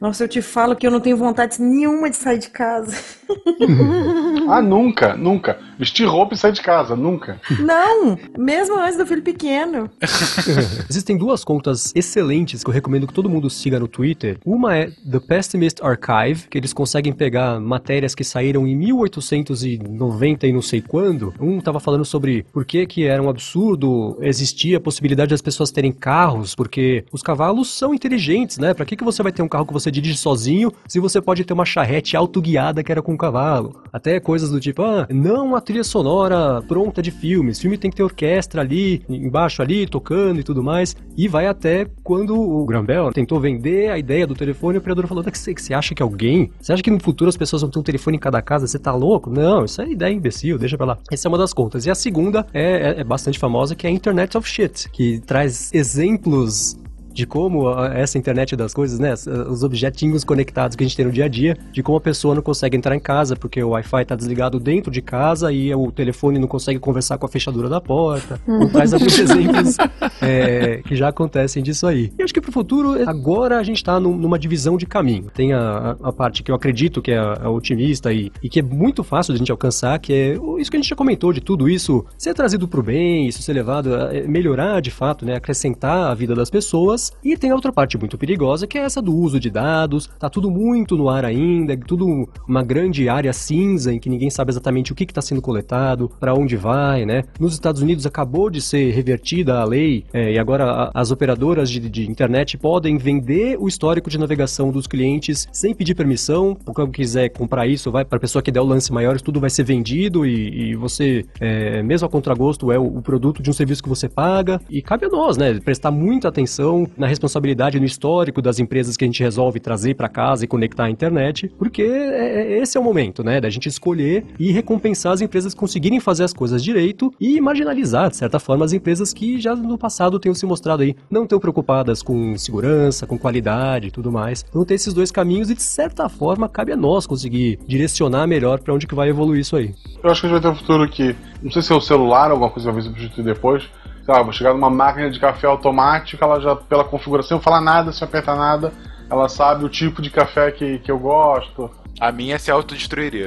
Nossa, 0.00 0.24
eu 0.24 0.28
te 0.28 0.40
falo 0.40 0.74
que 0.74 0.86
eu 0.86 0.90
não 0.90 0.98
tenho 0.98 1.16
vontade 1.16 1.60
nenhuma 1.60 2.08
de 2.08 2.16
sair 2.16 2.38
de 2.38 2.48
casa. 2.48 2.96
Ah, 4.48 4.60
nunca, 4.60 5.16
nunca. 5.16 5.58
vestir 5.78 6.06
roupa 6.06 6.34
e 6.34 6.36
sair 6.36 6.52
de 6.52 6.60
casa, 6.60 6.96
nunca. 6.96 7.40
Não, 7.60 8.18
mesmo 8.36 8.76
antes 8.78 8.96
do 8.98 9.06
filho 9.06 9.22
pequeno. 9.22 9.88
Existem 10.90 11.16
duas 11.16 11.44
contas 11.44 11.92
excelentes 11.94 12.64
que 12.64 12.68
eu 12.68 12.74
recomendo 12.74 13.06
que 13.06 13.14
todo 13.14 13.30
mundo 13.30 13.48
siga 13.48 13.78
no 13.78 13.86
Twitter. 13.86 14.38
Uma 14.44 14.76
é 14.76 14.90
The 15.08 15.20
Pessimist 15.20 15.80
Archive, 15.82 16.48
que 16.48 16.58
eles 16.58 16.72
conseguem 16.72 17.12
pegar 17.12 17.60
matérias 17.60 18.14
que 18.14 18.24
saíram 18.24 18.66
em 18.66 18.74
1890 18.74 20.46
e 20.48 20.52
não 20.52 20.62
sei 20.62 20.82
quando. 20.82 21.32
Um 21.40 21.60
tava 21.60 21.78
falando 21.78 22.04
sobre 22.04 22.44
por 22.52 22.64
que 22.64 22.86
que 22.86 23.04
era 23.04 23.22
um 23.22 23.28
absurdo 23.28 24.18
existir 24.20 24.74
a 24.74 24.80
possibilidade 24.80 25.30
das 25.30 25.40
pessoas 25.40 25.70
terem 25.70 25.92
carros, 25.92 26.54
porque 26.56 27.04
os 27.12 27.22
cavalos 27.22 27.70
são 27.70 27.94
inteligentes, 27.94 28.58
né? 28.58 28.74
Pra 28.74 28.84
que 28.84 28.96
que 28.96 29.04
você 29.04 29.22
vai 29.22 29.32
ter 29.32 29.42
um 29.42 29.48
carro 29.48 29.66
que 29.66 29.72
você 29.72 29.90
dirige 29.90 30.16
sozinho 30.16 30.72
se 30.88 30.98
você 30.98 31.20
pode 31.20 31.44
ter 31.44 31.52
uma 31.52 31.64
charrete 31.64 32.16
autoguiada 32.16 32.82
que 32.82 32.90
era 32.90 33.00
com 33.00 33.16
cavalo? 33.20 33.82
Até 33.92 34.18
coisas 34.20 34.50
do 34.50 34.60
tipo, 34.60 34.82
ah, 34.82 35.06
não 35.10 35.54
a 35.54 35.60
trilha 35.60 35.84
sonora 35.84 36.62
pronta 36.62 37.02
de 37.02 37.10
filmes. 37.10 37.58
Filme 37.58 37.76
tem 37.76 37.90
que 37.90 37.96
ter 37.96 38.02
orquestra 38.02 38.62
ali, 38.62 39.04
embaixo 39.08 39.62
ali, 39.62 39.86
tocando 39.86 40.40
e 40.40 40.44
tudo 40.44 40.62
mais. 40.62 40.96
E 41.16 41.28
vai 41.28 41.46
até 41.46 41.86
quando 42.02 42.38
o 42.38 42.64
Graham 42.64 43.12
tentou 43.12 43.40
vender 43.40 43.90
a 43.90 43.98
ideia 43.98 44.26
do 44.26 44.34
telefone, 44.34 44.78
o 44.78 44.80
operador 44.80 45.06
falou: 45.06 45.22
que 45.24 45.38
você 45.38 45.74
acha 45.74 45.94
que 45.94 46.02
alguém? 46.02 46.50
Você 46.60 46.72
acha 46.72 46.82
que 46.82 46.90
no 46.90 47.00
futuro 47.00 47.28
as 47.28 47.36
pessoas 47.36 47.62
vão 47.62 47.70
ter 47.70 47.78
um 47.78 47.82
telefone 47.82 48.16
em 48.16 48.20
cada 48.20 48.40
casa? 48.40 48.66
Você 48.66 48.78
tá 48.78 48.94
louco? 48.94 49.30
Não, 49.30 49.64
isso 49.64 49.82
é 49.82 49.90
ideia 49.90 50.12
imbecil, 50.12 50.58
deixa 50.58 50.76
pra 50.76 50.86
lá. 50.86 50.98
Essa 51.10 51.26
é 51.26 51.28
uma 51.28 51.38
das 51.38 51.52
contas. 51.52 51.86
E 51.86 51.90
a 51.90 51.94
segunda 51.94 52.46
é, 52.52 52.94
é, 52.94 53.00
é 53.00 53.04
bastante 53.04 53.38
famosa, 53.38 53.74
que 53.74 53.86
é 53.86 53.90
a 53.90 53.92
Internet 53.92 54.36
of 54.36 54.48
Shit, 54.48 54.88
que 54.90 55.20
traz 55.20 55.70
exemplos 55.72 56.79
de 57.12 57.26
como 57.26 57.68
essa 57.86 58.18
internet 58.18 58.54
das 58.56 58.72
coisas, 58.74 58.98
né, 58.98 59.14
os 59.48 59.62
objetinhos 59.62 60.24
conectados 60.24 60.76
que 60.76 60.84
a 60.84 60.86
gente 60.86 60.96
tem 60.96 61.06
no 61.06 61.12
dia 61.12 61.24
a 61.24 61.28
dia, 61.28 61.56
de 61.72 61.82
como 61.82 61.98
a 61.98 62.00
pessoa 62.00 62.34
não 62.34 62.42
consegue 62.42 62.76
entrar 62.76 62.94
em 62.94 63.00
casa 63.00 63.36
porque 63.36 63.62
o 63.62 63.70
Wi-Fi 63.70 64.04
tá 64.04 64.14
desligado 64.14 64.58
dentro 64.60 64.90
de 64.90 65.02
casa 65.02 65.52
e 65.52 65.74
o 65.74 65.90
telefone 65.92 66.38
não 66.38 66.48
consegue 66.48 66.78
conversar 66.78 67.18
com 67.18 67.26
a 67.26 67.28
fechadura 67.28 67.68
da 67.68 67.80
porta. 67.80 68.40
Traz 68.72 68.92
alguns 68.94 69.16
exemplos 69.18 69.76
é, 70.20 70.82
que 70.86 70.94
já 70.96 71.08
acontecem 71.08 71.62
disso 71.62 71.86
aí. 71.86 72.12
E 72.18 72.22
acho 72.22 72.32
que 72.34 72.40
pro 72.40 72.52
futuro, 72.52 72.96
agora 73.08 73.58
a 73.58 73.62
gente 73.62 73.82
tá 73.82 73.98
num- 74.00 74.16
numa 74.16 74.38
divisão 74.38 74.76
de 74.76 74.86
caminho. 74.86 75.30
Tem 75.34 75.52
a, 75.52 75.96
a- 76.02 76.12
parte 76.12 76.42
que 76.42 76.50
eu 76.50 76.54
acredito 76.54 77.00
que 77.00 77.12
é 77.12 77.18
a, 77.18 77.44
a 77.44 77.50
otimista 77.50 78.12
e, 78.12 78.30
e 78.42 78.48
que 78.48 78.60
é 78.60 78.62
muito 78.62 79.02
fácil 79.02 79.32
de 79.32 79.36
a 79.36 79.38
gente 79.38 79.50
alcançar, 79.52 79.98
que 79.98 80.12
é 80.12 80.38
o- 80.38 80.58
isso 80.58 80.70
que 80.70 80.76
a 80.76 80.80
gente 80.80 80.88
já 80.90 80.96
comentou, 80.96 81.32
de 81.32 81.40
tudo 81.40 81.68
isso 81.68 82.04
ser 82.18 82.34
trazido 82.34 82.68
pro 82.68 82.82
bem, 82.82 83.26
isso 83.28 83.42
ser 83.42 83.52
levado 83.52 83.94
a 83.94 84.14
é, 84.14 84.26
melhorar 84.26 84.80
de 84.80 84.90
fato, 84.90 85.24
né, 85.24 85.36
acrescentar 85.36 86.10
a 86.10 86.14
vida 86.14 86.34
das 86.34 86.50
pessoas. 86.50 86.99
E 87.24 87.36
tem 87.36 87.50
a 87.50 87.54
outra 87.54 87.72
parte 87.72 87.96
muito 87.98 88.18
perigosa, 88.18 88.66
que 88.66 88.78
é 88.78 88.82
essa 88.82 89.00
do 89.00 89.14
uso 89.14 89.38
de 89.40 89.50
dados. 89.50 90.08
Tá 90.18 90.28
tudo 90.28 90.50
muito 90.50 90.96
no 90.96 91.08
ar 91.08 91.24
ainda, 91.24 91.76
tudo 91.76 92.28
uma 92.48 92.62
grande 92.62 93.08
área 93.08 93.32
cinza 93.32 93.92
em 93.92 93.98
que 93.98 94.08
ninguém 94.10 94.30
sabe 94.30 94.50
exatamente 94.50 94.92
o 94.92 94.94
que 94.94 95.04
está 95.04 95.22
sendo 95.22 95.40
coletado, 95.42 96.10
para 96.20 96.34
onde 96.34 96.56
vai, 96.56 97.04
né? 97.06 97.22
Nos 97.38 97.52
Estados 97.54 97.80
Unidos 97.82 98.06
acabou 98.06 98.50
de 98.50 98.60
ser 98.60 98.92
revertida 98.92 99.60
a 99.60 99.64
lei 99.64 100.04
é, 100.12 100.32
e 100.32 100.38
agora 100.38 100.64
a- 100.64 100.90
as 100.94 101.10
operadoras 101.10 101.70
de, 101.70 101.80
de 101.88 102.10
internet 102.10 102.56
podem 102.58 102.96
vender 102.98 103.56
o 103.58 103.66
histórico 103.68 104.10
de 104.10 104.18
navegação 104.18 104.70
dos 104.70 104.86
clientes 104.86 105.48
sem 105.52 105.74
pedir 105.74 105.94
permissão. 105.94 106.56
Quem 106.74 106.90
quiser 106.90 107.28
comprar 107.30 107.66
isso, 107.66 107.90
vai 107.90 108.04
para 108.04 108.16
a 108.16 108.20
pessoa 108.20 108.42
que 108.42 108.50
der 108.50 108.60
o 108.60 108.64
lance 108.64 108.92
maior, 108.92 109.20
tudo 109.20 109.40
vai 109.40 109.50
ser 109.50 109.64
vendido 109.64 110.26
e, 110.26 110.70
e 110.70 110.74
você, 110.74 111.24
é, 111.40 111.82
mesmo 111.82 112.06
a 112.06 112.10
contragosto, 112.10 112.72
é 112.72 112.78
o, 112.78 112.98
o 112.98 113.02
produto 113.02 113.42
de 113.42 113.50
um 113.50 113.52
serviço 113.52 113.82
que 113.82 113.88
você 113.88 114.08
paga. 114.08 114.60
E 114.68 114.82
cabe 114.82 115.06
a 115.06 115.08
nós, 115.08 115.36
né? 115.36 115.58
Prestar 115.60 115.90
muita 115.90 116.28
atenção 116.28 116.86
na 116.96 117.06
responsabilidade 117.06 117.78
no 117.78 117.86
histórico 117.86 118.40
das 118.42 118.58
empresas 118.58 118.96
que 118.96 119.04
a 119.04 119.06
gente 119.08 119.22
resolve 119.22 119.60
trazer 119.60 119.94
para 119.94 120.08
casa 120.08 120.44
e 120.44 120.48
conectar 120.48 120.84
à 120.84 120.90
internet, 120.90 121.50
porque 121.58 121.82
é- 121.82 122.56
é- 122.56 122.62
esse 122.62 122.76
é 122.76 122.80
o 122.80 122.84
momento, 122.84 123.22
né? 123.24 123.40
Da 123.40 123.50
gente 123.50 123.68
escolher 123.68 124.24
e 124.38 124.52
recompensar 124.52 125.12
as 125.12 125.20
empresas 125.20 125.54
que 125.54 125.60
conseguirem 125.60 126.00
fazer 126.00 126.24
as 126.24 126.32
coisas 126.32 126.62
direito 126.62 127.12
e 127.20 127.40
marginalizar, 127.40 128.10
de 128.10 128.16
certa 128.16 128.38
forma, 128.38 128.64
as 128.64 128.72
empresas 128.72 129.12
que 129.12 129.40
já 129.40 129.54
no 129.54 129.78
passado 129.78 130.18
tenham 130.18 130.34
se 130.34 130.46
mostrado 130.46 130.82
aí 130.82 130.94
não 131.10 131.26
tão 131.26 131.38
preocupadas 131.38 132.02
com 132.02 132.36
segurança, 132.38 133.06
com 133.06 133.18
qualidade 133.18 133.88
e 133.88 133.90
tudo 133.90 134.10
mais. 134.12 134.44
Então 134.48 134.64
tem 134.64 134.74
esses 134.74 134.92
dois 134.92 135.10
caminhos 135.10 135.50
e, 135.50 135.54
de 135.54 135.62
certa 135.62 136.08
forma, 136.08 136.48
cabe 136.48 136.72
a 136.72 136.76
nós 136.76 137.06
conseguir 137.06 137.58
direcionar 137.66 138.26
melhor 138.26 138.60
para 138.60 138.74
onde 138.74 138.86
que 138.86 138.94
vai 138.94 139.08
evoluir 139.08 139.40
isso 139.40 139.56
aí. 139.56 139.74
Eu 140.02 140.10
acho 140.10 140.20
que 140.20 140.26
a 140.26 140.30
gente 140.30 140.40
vai 140.40 140.50
ter 140.50 140.56
um 140.56 140.58
futuro 140.58 140.88
que, 140.88 141.14
não 141.42 141.50
sei 141.50 141.62
se 141.62 141.72
é 141.72 141.76
o 141.76 141.80
celular, 141.80 142.30
alguma 142.30 142.50
coisa 142.50 142.72
vai 142.72 142.82
substituir 142.82 143.24
depois. 143.24 143.64
Lá, 144.10 144.22
vou 144.22 144.32
chegar 144.32 144.52
numa 144.52 144.68
máquina 144.68 145.08
de 145.08 145.20
café 145.20 145.46
automático, 145.46 146.24
ela 146.24 146.40
já, 146.40 146.56
pela 146.56 146.82
configuração, 146.82 147.38
eu 147.38 147.42
falar 147.42 147.60
nada, 147.60 147.92
sem 147.92 148.04
apertar 148.04 148.34
nada, 148.34 148.72
ela 149.08 149.28
sabe 149.28 149.64
o 149.64 149.68
tipo 149.68 150.02
de 150.02 150.10
café 150.10 150.50
que, 150.50 150.80
que 150.80 150.90
eu 150.90 150.98
gosto. 150.98 151.70
A 152.00 152.10
minha 152.10 152.36
se 152.36 152.50
autodestruiria. 152.50 153.26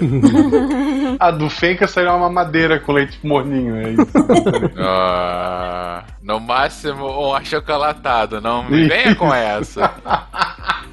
A 1.17 1.31
do 1.31 1.49
Fenka 1.49 1.87
seria 1.87 2.13
uma 2.13 2.29
madeira 2.29 2.81
com 2.81 2.91
leite 2.91 3.17
morninho, 3.23 3.77
é 3.77 3.91
isso. 3.91 4.11
Ah, 4.77 6.03
no 6.21 6.41
máximo 6.41 7.29
um 7.29 7.33
achocolatado, 7.33 8.41
não 8.41 8.63
me 8.69 8.85
venha 8.85 9.15
com 9.15 9.33
essa. 9.33 9.89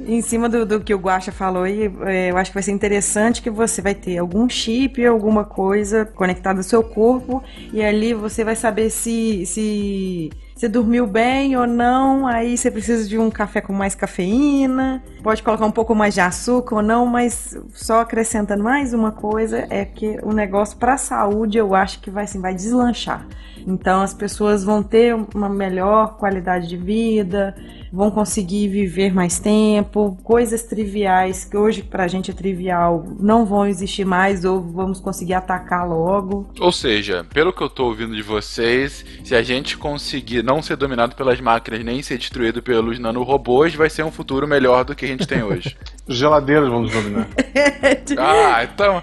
Em 0.00 0.20
cima 0.22 0.48
do, 0.48 0.64
do 0.64 0.80
que 0.80 0.94
o 0.94 0.98
Guaxa 0.98 1.32
falou 1.32 1.64
aí, 1.64 1.90
é, 2.06 2.30
eu 2.30 2.36
acho 2.36 2.50
que 2.50 2.54
vai 2.54 2.62
ser 2.62 2.72
interessante 2.72 3.42
que 3.42 3.50
você 3.50 3.82
vai 3.82 3.94
ter 3.94 4.18
algum 4.18 4.48
chip, 4.48 5.04
alguma 5.04 5.44
coisa 5.44 6.04
conectada 6.04 6.60
ao 6.60 6.62
seu 6.62 6.82
corpo, 6.82 7.42
e 7.72 7.82
ali 7.82 8.14
você 8.14 8.44
vai 8.44 8.56
saber 8.56 8.90
se, 8.90 9.44
se 9.46 10.30
você 10.54 10.68
dormiu 10.68 11.06
bem 11.06 11.54
ou 11.54 11.66
não, 11.66 12.26
aí 12.26 12.56
você 12.56 12.70
precisa 12.70 13.06
de 13.06 13.18
um 13.18 13.30
café 13.30 13.60
com 13.60 13.74
mais 13.74 13.94
cafeína, 13.94 15.02
pode 15.22 15.42
colocar 15.42 15.66
um 15.66 15.70
pouco 15.70 15.94
mais 15.94 16.14
de 16.14 16.20
açúcar 16.20 16.76
ou 16.76 16.82
não, 16.82 17.04
mas 17.04 17.58
só 17.74 18.00
acrescentando 18.00 18.64
mais 18.64 18.94
uma 18.94 19.12
coisa, 19.12 19.66
é 19.68 19.84
que 19.84 20.18
o 20.22 20.32
negócio 20.32 20.78
para 20.78 20.94
a 20.94 20.98
saúde 20.98 21.58
eu 21.58 21.74
acho 21.74 22.00
que 22.00 22.10
vai, 22.10 22.24
assim, 22.24 22.40
vai 22.40 22.54
deslanchar. 22.54 23.26
Então 23.66 24.00
as 24.00 24.14
pessoas 24.14 24.62
vão 24.62 24.82
ter 24.82 25.14
uma 25.34 25.48
melhor 25.48 26.16
qualidade 26.16 26.68
de 26.68 26.76
vida, 26.76 27.54
vão 27.92 28.10
conseguir 28.10 28.68
viver 28.68 29.12
mais 29.12 29.38
tempo, 29.38 30.16
coisas 30.22 30.62
triviais 30.62 31.44
que 31.44 31.56
hoje 31.56 31.82
pra 31.82 32.06
gente 32.06 32.30
é 32.30 32.34
trivial 32.34 33.04
não 33.18 33.44
vão 33.44 33.66
existir 33.66 34.04
mais 34.04 34.44
ou 34.44 34.60
vamos 34.60 35.00
conseguir 35.00 35.34
atacar 35.34 35.88
logo. 35.88 36.48
Ou 36.60 36.70
seja, 36.70 37.24
pelo 37.32 37.52
que 37.52 37.62
eu 37.62 37.68
tô 37.68 37.86
ouvindo 37.86 38.14
de 38.14 38.22
vocês, 38.22 39.04
se 39.24 39.34
a 39.34 39.42
gente 39.42 39.76
conseguir 39.76 40.42
não 40.42 40.62
ser 40.62 40.76
dominado 40.76 41.16
pelas 41.16 41.40
máquinas 41.40 41.84
nem 41.84 42.02
ser 42.02 42.18
destruído 42.18 42.62
pelos 42.62 42.98
nanorobôs, 42.98 43.74
vai 43.74 43.90
ser 43.90 44.04
um 44.04 44.12
futuro 44.12 44.46
melhor 44.46 44.84
do 44.84 44.94
que 44.94 45.04
a 45.04 45.08
gente 45.08 45.26
tem 45.26 45.42
hoje. 45.42 45.76
Geladeiras 46.08 46.68
vão 46.68 46.82
nos 46.82 46.92
dominar. 46.92 47.28
ah, 48.18 48.62
então. 48.62 49.02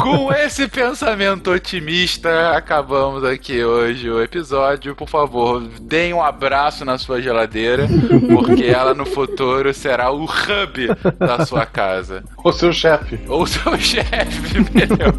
Com 0.00 0.32
esse 0.32 0.66
pensamento 0.68 1.50
otimista, 1.50 2.52
acabamos 2.56 3.22
aqui 3.24 3.62
hoje 3.62 4.10
o 4.10 4.22
episódio. 4.22 4.94
Por 4.94 5.08
favor, 5.08 5.60
deem 5.80 6.14
um 6.14 6.22
abraço 6.22 6.84
na 6.84 6.96
sua 6.96 7.20
geladeira, 7.20 7.86
porque 8.32 8.64
ela 8.64 8.94
no 8.94 9.04
futuro 9.04 9.72
será 9.74 10.10
o 10.10 10.24
hub 10.24 10.88
da 11.18 11.44
sua 11.44 11.66
casa. 11.66 12.24
Ou 12.38 12.52
seu 12.52 12.72
chefe. 12.72 13.20
Ou 13.28 13.46
seu 13.46 13.76
chefe, 13.78 14.60
melhor. 14.72 15.14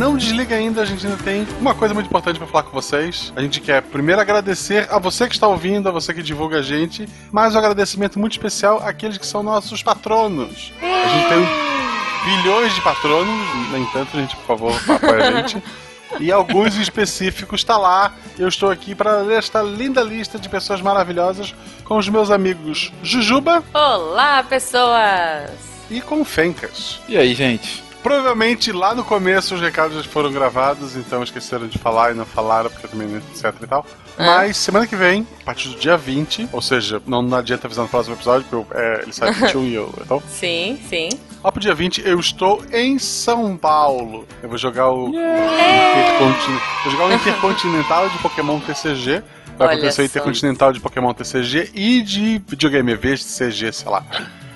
Não 0.00 0.16
desliga 0.16 0.56
ainda, 0.56 0.80
a 0.80 0.84
gente 0.86 1.06
ainda 1.06 1.22
tem 1.22 1.46
uma 1.60 1.74
coisa 1.74 1.92
muito 1.92 2.06
importante 2.06 2.38
para 2.38 2.48
falar 2.48 2.62
com 2.62 2.70
vocês. 2.70 3.34
A 3.36 3.42
gente 3.42 3.60
quer 3.60 3.82
primeiro 3.82 4.18
agradecer 4.18 4.88
a 4.90 4.98
você 4.98 5.28
que 5.28 5.34
está 5.34 5.46
ouvindo, 5.46 5.90
a 5.90 5.92
você 5.92 6.14
que 6.14 6.22
divulga 6.22 6.60
a 6.60 6.62
gente, 6.62 7.06
mas 7.30 7.54
um 7.54 7.58
agradecimento 7.58 8.18
muito 8.18 8.32
especial 8.32 8.78
àqueles 8.82 9.18
que 9.18 9.26
são 9.26 9.42
nossos 9.42 9.82
patronos. 9.82 10.72
A 10.80 11.06
gente 11.06 11.28
tem 11.28 11.46
bilhões 12.24 12.74
de 12.74 12.80
patronos, 12.80 13.68
no 13.70 13.76
entanto, 13.76 14.16
gente, 14.16 14.34
por 14.36 14.46
favor, 14.46 14.82
apoia 14.88 15.28
a 15.28 15.32
gente. 15.32 15.62
E 16.18 16.32
alguns 16.32 16.78
em 16.78 16.80
específico 16.80 17.54
está 17.54 17.76
lá. 17.76 18.14
Eu 18.38 18.48
estou 18.48 18.70
aqui 18.70 18.94
para 18.94 19.18
ler 19.18 19.36
esta 19.36 19.60
linda 19.60 20.00
lista 20.00 20.38
de 20.38 20.48
pessoas 20.48 20.80
maravilhosas 20.80 21.54
com 21.84 21.98
os 21.98 22.08
meus 22.08 22.30
amigos 22.30 22.90
Jujuba 23.02 23.62
Olá, 23.74 24.42
pessoas! 24.44 25.50
e 25.90 26.00
com 26.00 26.24
Fencas. 26.24 27.00
E 27.06 27.18
aí, 27.18 27.34
gente? 27.34 27.89
Provavelmente 28.02 28.72
lá 28.72 28.94
no 28.94 29.04
começo 29.04 29.54
os 29.54 29.60
recados 29.60 29.96
já 29.96 30.10
foram 30.10 30.32
gravados, 30.32 30.96
então 30.96 31.22
esqueceram 31.22 31.66
de 31.66 31.78
falar 31.78 32.12
e 32.12 32.14
não 32.14 32.24
falaram, 32.24 32.70
porque 32.70 32.88
também 32.88 33.16
etc 33.16 33.54
e 33.62 33.66
tal. 33.66 33.84
É. 34.16 34.24
Mas 34.24 34.56
semana 34.56 34.86
que 34.86 34.96
vem, 34.96 35.26
a 35.42 35.44
partir 35.44 35.68
do 35.68 35.76
dia 35.76 35.96
20, 35.96 36.48
ou 36.52 36.62
seja, 36.62 37.00
não, 37.06 37.20
não 37.20 37.36
adianta 37.38 37.66
avisar 37.66 37.84
no 37.84 37.90
próximo 37.90 38.14
episódio, 38.16 38.46
porque 38.48 38.74
eu, 38.74 38.78
é, 38.78 39.02
ele 39.02 39.12
sai 39.12 39.32
21 39.32 39.64
e 39.68 39.74
eu. 39.74 39.94
Então, 40.00 40.22
Sim, 40.28 40.80
sim. 40.88 41.08
lá 41.44 41.52
pro 41.52 41.60
dia 41.60 41.74
20 41.74 42.02
eu 42.06 42.18
estou 42.18 42.64
em 42.72 42.98
São 42.98 43.56
Paulo. 43.56 44.26
Eu 44.42 44.48
vou 44.48 44.56
jogar 44.56 44.90
o, 44.90 45.12
vou 45.12 46.92
jogar 46.92 47.06
o 47.06 47.12
Intercontinental 47.12 48.08
de 48.08 48.18
Pokémon 48.18 48.60
TCG. 48.60 49.22
Vai 49.58 49.68
Olha 49.68 49.76
acontecer 49.76 50.02
o. 50.02 50.04
Intercontinental 50.06 50.72
de 50.72 50.80
Pokémon 50.80 51.12
TCG 51.12 51.70
e 51.74 52.00
de 52.02 52.42
videogame 52.46 52.92
EVs, 52.92 53.24
CG, 53.36 53.72
sei 53.72 53.90
lá. 53.90 54.04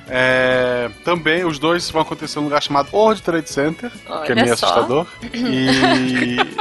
É, 0.09 0.91
também 1.05 1.45
os 1.45 1.59
dois 1.59 1.91
vão 1.91 2.03
acontecer 2.03 2.39
num 2.39 2.45
lugar 2.45 2.63
chamado 2.63 2.89
World 2.93 3.23
Trade 3.23 3.51
Center, 3.51 3.91
que 3.91 4.09
é 4.09 4.13
Olha 4.13 4.35
meio 4.35 4.57
só. 4.57 4.67
assustador. 4.67 5.07
E, 5.33 6.37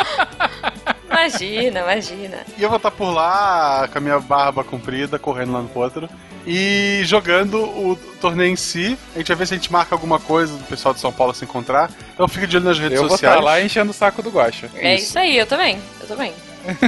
Imagina, 1.10 1.80
imagina. 1.82 2.38
e 2.58 2.64
eu 2.64 2.70
vou 2.70 2.78
estar 2.78 2.92
por 2.92 3.12
lá 3.14 3.88
com 3.92 3.98
a 3.98 4.02
minha 4.02 4.20
barba 4.20 4.64
comprida, 4.64 5.18
correndo 5.20 5.54
lá 5.54 5.62
no 5.62 5.70
potro. 5.70 6.10
E 6.46 7.02
jogando 7.06 7.62
o 7.64 7.96
torneio 8.20 8.52
em 8.52 8.56
si. 8.58 8.98
A 9.16 9.20
gente 9.20 9.28
vai 9.28 9.38
ver 9.38 9.46
se 9.48 9.54
a 9.54 9.58
gente 9.58 9.72
marca 9.72 9.96
alguma 9.96 10.20
coisa 10.20 10.58
do 10.58 10.64
pessoal 10.66 10.94
de 10.94 11.00
São 11.00 11.14
Paulo 11.14 11.34
se 11.34 11.46
encontrar. 11.46 11.90
Então 12.14 12.28
fica 12.28 12.46
de 12.46 12.58
olho 12.58 12.66
nas 12.66 12.78
redes 12.78 12.98
Eu 12.98 13.04
vou 13.04 13.12
sociais. 13.12 13.36
estar 13.36 13.46
lá 13.46 13.62
enchendo 13.62 13.92
o 13.92 13.94
saco 13.94 14.22
do 14.22 14.30
Guacha. 14.30 14.70
É 14.76 14.96
isso 14.96 15.18
aí, 15.18 15.38
eu 15.38 15.46
também. 15.46 15.80
Eu 16.02 16.08
também. 16.08 16.34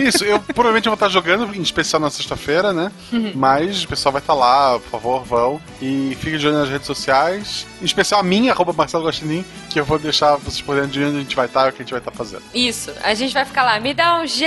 Isso, 0.03 0.23
eu 0.23 0.39
provavelmente 0.39 0.85
vou 0.85 0.93
estar 0.93 1.09
jogando, 1.09 1.53
em 1.55 1.61
especial 1.61 1.99
na 1.99 2.09
sexta-feira, 2.09 2.71
né? 2.73 2.91
Mas 3.33 3.83
o 3.83 3.87
pessoal 3.87 4.13
vai 4.13 4.21
estar 4.21 4.33
lá, 4.33 4.79
por 4.79 4.89
favor, 4.89 5.23
vão. 5.23 5.61
E 5.81 6.17
fique 6.19 6.37
de 6.37 6.47
olho 6.47 6.57
nas 6.57 6.69
redes 6.69 6.87
sociais. 6.87 7.65
Em 7.81 7.85
especial 7.85 8.19
a 8.19 8.23
minha, 8.23 8.51
arroba 8.51 8.73
Marcelo 8.73 9.05
Guaxinim, 9.05 9.45
que 9.69 9.79
eu 9.79 9.85
vou 9.85 9.99
deixar 9.99 10.35
vocês 10.37 10.61
por 10.61 10.75
dentro 10.75 10.91
de 10.91 11.03
onde 11.03 11.17
a 11.17 11.19
gente 11.19 11.35
vai 11.35 11.45
estar 11.45 11.67
e 11.67 11.69
o 11.69 11.73
que 11.73 11.81
a 11.81 11.85
gente 11.85 11.91
vai 11.91 11.99
estar 11.99 12.11
fazendo. 12.11 12.43
Isso. 12.53 12.91
A 13.03 13.13
gente 13.13 13.33
vai 13.33 13.45
ficar 13.45 13.63
lá. 13.63 13.79
Me 13.79 13.93
dá 13.93 14.19
um 14.19 14.25
G! 14.27 14.45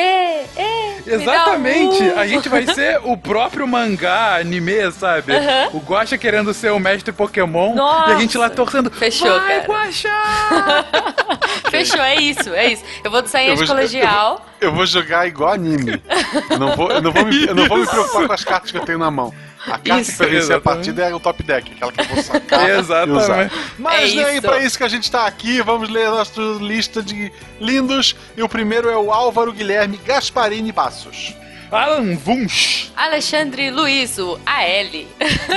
Um 0.57 1.11
Exatamente! 1.13 2.03
U. 2.03 2.19
A 2.19 2.27
gente 2.27 2.49
vai 2.49 2.67
ser 2.67 3.01
o 3.05 3.17
próprio 3.17 3.67
mangá, 3.67 4.37
anime, 4.37 4.91
sabe? 4.93 5.33
O 5.73 5.79
Guacha 5.79 6.17
querendo 6.19 6.53
ser 6.55 6.73
o 6.73 6.79
mestre 6.79 7.13
Pokémon 7.13 7.75
Nossa. 7.75 8.11
e 8.11 8.15
a 8.15 8.19
gente 8.19 8.37
lá 8.39 8.49
torcendo. 8.51 8.91
Fechou, 8.91 9.29
vai, 9.29 9.61
cara. 9.61 9.67
Guaxa! 9.69 10.09
Fechou, 11.71 12.01
é 12.01 12.17
isso, 12.17 12.51
é 12.55 12.73
isso. 12.73 12.85
Eu 13.05 13.11
vou 13.11 13.23
de 13.23 13.29
Eu 13.37 13.55
de 13.55 13.65
vou- 13.65 13.67
colegial. 13.67 14.47
Eu 14.61 14.73
vou 14.73 14.87
jogar 14.87 15.27
igual 15.27 15.53
anime. 15.53 16.03
Eu 16.51 16.59
não 16.59 16.77
vou, 16.77 16.91
eu 16.91 17.01
não 17.01 17.13
vou, 17.13 17.25
me, 17.25 17.47
eu 17.47 17.55
não 17.55 17.67
vou 17.67 17.79
me 17.79 17.87
preocupar 17.87 18.27
com 18.27 18.33
as 18.33 18.45
cartas 18.45 18.71
que 18.71 18.77
eu 18.77 18.85
tenho 18.85 18.99
na 18.99 19.11
mão. 19.11 19.33
A 19.67 19.79
carta 19.79 20.01
Isso, 20.01 20.13
que 20.13 20.19
vai 20.19 20.29
vencer 20.29 20.57
a 20.57 20.61
partida 20.61 21.05
é 21.05 21.15
o 21.15 21.21
top 21.21 21.43
deck, 21.43 21.73
aquela 21.73 21.93
que 21.93 22.01
eu 22.01 22.05
vou 22.07 22.23
sacar. 22.23 22.69
Exatamente. 22.71 23.23
usar. 23.23 23.43
É 23.43 23.51
Mas 23.79 24.15
nem 24.15 24.33
isso. 24.33 24.43
pra 24.43 24.59
isso 24.63 24.79
que 24.79 24.85
a 24.85 24.89
gente 24.89 25.11
tá 25.11 25.27
aqui, 25.27 25.61
vamos 25.63 25.89
ler 25.89 26.07
a 26.07 26.11
nossa 26.11 26.41
lista 26.61 27.03
de 27.03 27.33
lindos. 27.61 28.17
E 28.37 28.43
o 28.43 28.49
primeiro 28.49 28.89
é 28.89 28.97
o 28.97 29.13
Álvaro 29.13 29.53
Guilherme 29.53 29.99
Gasparini 30.05 30.73
Passos. 30.73 31.35
Alan 31.71 32.17
Wunsch. 32.27 32.91
Alexandre 32.97 33.71
Luizo, 33.71 34.41
AL. 34.47 35.05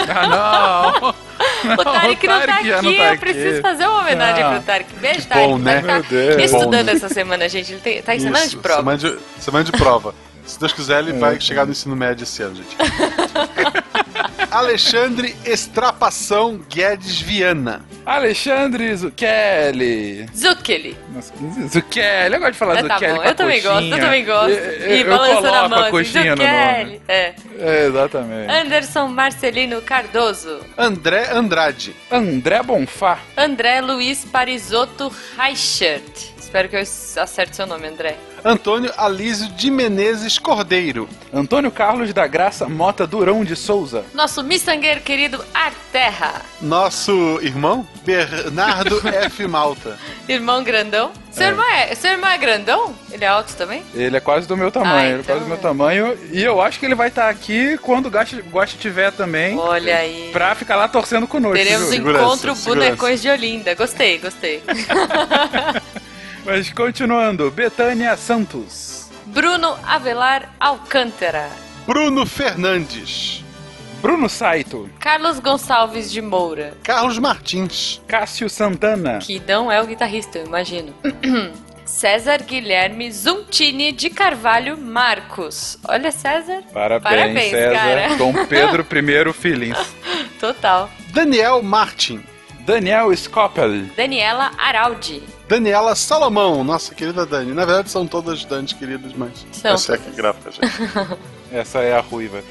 Ah, 0.09 0.93
não! 1.01 1.73
O 1.73 1.83
Tarek 1.83 2.27
não 2.27 2.41
tá 2.41 2.53
aqui, 2.55 2.69
não 2.69 2.81
tá 2.81 2.89
eu 2.89 3.03
aqui. 3.11 3.17
preciso 3.19 3.61
fazer 3.61 3.85
uma 3.87 4.01
homenagem 4.01 4.43
Ah. 4.43 4.49
pro 4.51 4.61
Tarek. 4.61 4.93
Beijo, 4.95 5.19
Que 5.21 5.27
Tarek. 5.27 5.47
bom, 5.47 5.57
né? 5.57 5.81
Tá 5.81 5.93
Meu 5.93 6.03
Deus. 6.03 6.43
estudando 6.43 6.69
Bom, 6.71 6.83
né? 6.83 6.91
essa 6.93 7.09
semana, 7.09 7.49
gente. 7.49 7.71
Ele 7.71 7.81
tem- 7.81 8.01
tá 8.01 8.15
em 8.15 8.19
semana 8.19 8.41
de 8.41 8.47
Isso, 8.47 8.57
prova. 8.59 8.77
Semana 8.97 8.97
de, 8.97 9.17
semana 9.43 9.63
de 9.65 9.71
prova. 9.71 10.15
Se 10.45 10.59
Deus 10.59 10.73
quiser, 10.73 10.99
ele 10.99 11.11
É. 11.11 11.13
vai 11.13 11.39
chegar 11.39 11.65
no 11.65 11.71
ensino 11.71 11.95
médio 11.95 12.23
esse 12.23 12.41
ano, 12.43 12.55
gente. 12.55 12.75
Alexandre 14.51 15.35
Estrapação 15.45 16.59
Guedes 16.69 17.21
Viana. 17.21 17.85
Alexandre 18.05 18.93
Zucchelli. 18.95 20.25
Zucchelli. 20.71 20.97
Nossa, 21.13 21.33
Zucchelli, 21.69 22.33
eu 22.35 22.39
gosto 22.39 22.51
de 22.53 22.57
falar 22.57 22.77
É, 22.77 22.83
tá 22.83 22.93
Zucchelli 22.95 23.13
bom, 23.13 23.19
com 23.21 23.27
a 23.27 23.31
eu 23.31 23.35
também 23.35 23.61
gosto, 23.61 23.83
eu 23.85 23.99
também 23.99 24.25
gosto. 24.25 24.49
Eu- 24.51 24.91
E 24.91 25.01
eu 25.01 25.07
balançando 25.09 25.47
a 25.47 25.51
coloco 25.51 25.69
mão 25.69 25.77
a 25.77 25.81
assim, 25.81 25.91
coxinha 25.91 26.35
no 26.35 26.43
nome. 26.43 27.01
É. 27.07 27.33
É, 27.59 27.85
exatamente. 27.87 28.51
Anderson 28.51 29.07
Marcelino 29.07 29.81
Cardoso. 29.81 30.59
André 30.77 31.29
Andrade. 31.31 31.95
André 32.11 32.63
Bonfá. 32.63 33.19
André 33.37 33.81
Luiz 33.81 34.25
Parisotto 34.25 35.11
Reichert. 35.37 36.31
Espero 36.37 36.67
que 36.69 36.75
eu 36.75 36.81
acerte 36.81 37.55
seu 37.55 37.65
nome, 37.65 37.87
André. 37.87 38.15
Antônio 38.43 38.91
Alísio 38.97 39.47
de 39.49 39.69
Menezes 39.69 40.39
Cordeiro. 40.39 41.07
Antônio 41.31 41.69
Carlos 41.71 42.11
da 42.11 42.25
Graça 42.25 42.67
Mota 42.67 43.05
Durão 43.05 43.43
de 43.43 43.55
Souza. 43.55 44.03
Nosso 44.13 44.43
miçangueiro 44.43 45.01
querido 45.01 45.43
Arterra. 45.53 46.41
Nosso 46.59 47.39
irmão 47.41 47.87
Bernardo 48.03 48.99
F. 49.07 49.45
Malta. 49.47 49.97
Irmão 50.27 50.63
grandão. 50.63 51.11
Seu, 51.31 51.45
É. 51.45 51.49
irmão 51.49 51.65
é, 51.71 51.95
seu 51.95 52.11
irmão 52.11 52.29
é 52.29 52.37
grandão? 52.37 52.95
Ele 53.11 53.23
é 53.23 53.27
alto 53.27 53.53
também? 53.55 53.83
Ele 53.93 54.17
é 54.17 54.19
quase 54.19 54.47
do 54.47 54.57
meu 54.57 54.71
tamanho, 54.71 54.95
Ah, 54.95 55.09
ele 55.11 55.21
é 55.21 55.23
quase 55.23 55.39
do 55.41 55.47
meu 55.47 55.57
tamanho. 55.57 56.17
E 56.31 56.43
eu 56.43 56.59
acho 56.61 56.79
que 56.79 56.85
ele 56.85 56.95
vai 56.95 57.07
estar 57.09 57.29
aqui 57.29 57.77
quando 57.77 58.07
o 58.07 58.11
Gosta, 58.49 58.77
tiver 58.77 59.11
também. 59.11 59.57
Olha 59.57 59.97
aí. 59.97 60.29
Pra 60.33 60.55
ficar 60.55 60.75
lá 60.75 60.87
torcendo 60.87 61.27
conosco. 61.27 61.55
Teremos 61.57 61.89
um 61.89 61.93
encontro 61.93 62.55
bonecões 62.55 63.21
de 63.21 63.29
Olinda. 63.29 63.75
Gostei, 63.75 64.17
gostei. 64.17 64.61
Mas 66.45 66.71
continuando, 66.71 67.51
Betânia 67.51 68.15
Santos. 68.17 69.09
Bruno 69.27 69.77
Avelar 69.85 70.53
Alcântara. 70.59 71.49
Bruno 71.85 72.25
Fernandes. 72.25 73.43
Bruno 74.01 74.27
Saito. 74.27 74.89
Carlos 74.99 75.39
Gonçalves 75.39 76.11
de 76.11 76.21
Moura. 76.21 76.73
Carlos 76.83 77.19
Martins. 77.19 78.01
Cássio 78.07 78.49
Santana. 78.49 79.19
Que 79.19 79.39
não 79.47 79.71
é 79.71 79.79
o 79.81 79.85
guitarrista, 79.85 80.39
eu 80.39 80.45
imagino. 80.47 80.93
César 81.85 82.41
Guilherme 82.43 83.11
Zuntini 83.11 83.91
de 83.91 84.09
Carvalho 84.09 84.77
Marcos. 84.77 85.77
Olha, 85.87 86.11
César. 86.11 86.63
Parabéns, 86.73 87.03
Parabéns, 87.03 87.51
César. 87.51 87.73
cara. 87.73 88.15
Dom 88.15 88.33
Pedro 88.45 88.83
I 89.29 89.33
Filins. 89.33 89.77
Total. 90.39 90.89
Daniel 91.13 91.61
Martin. 91.61 92.23
Daniel 92.71 93.13
Scopel. 93.17 93.87
Daniela 93.97 94.51
Araldi. 94.57 95.21
Daniela 95.45 95.93
Salomão, 95.93 96.63
nossa 96.63 96.95
querida 96.95 97.25
Dani. 97.25 97.53
Na 97.53 97.65
verdade 97.65 97.89
são 97.89 98.07
todas 98.07 98.45
Danis 98.45 98.71
queridas, 98.71 99.11
mas 99.13 99.45
São 99.51 99.73
essa 99.73 99.95
é 99.95 99.97
que 99.97 100.09
gráfica, 100.11 100.51
gente. 100.51 100.71
Essa 101.51 101.79
é 101.79 101.93
a 101.93 101.99
ruiva. 101.99 102.41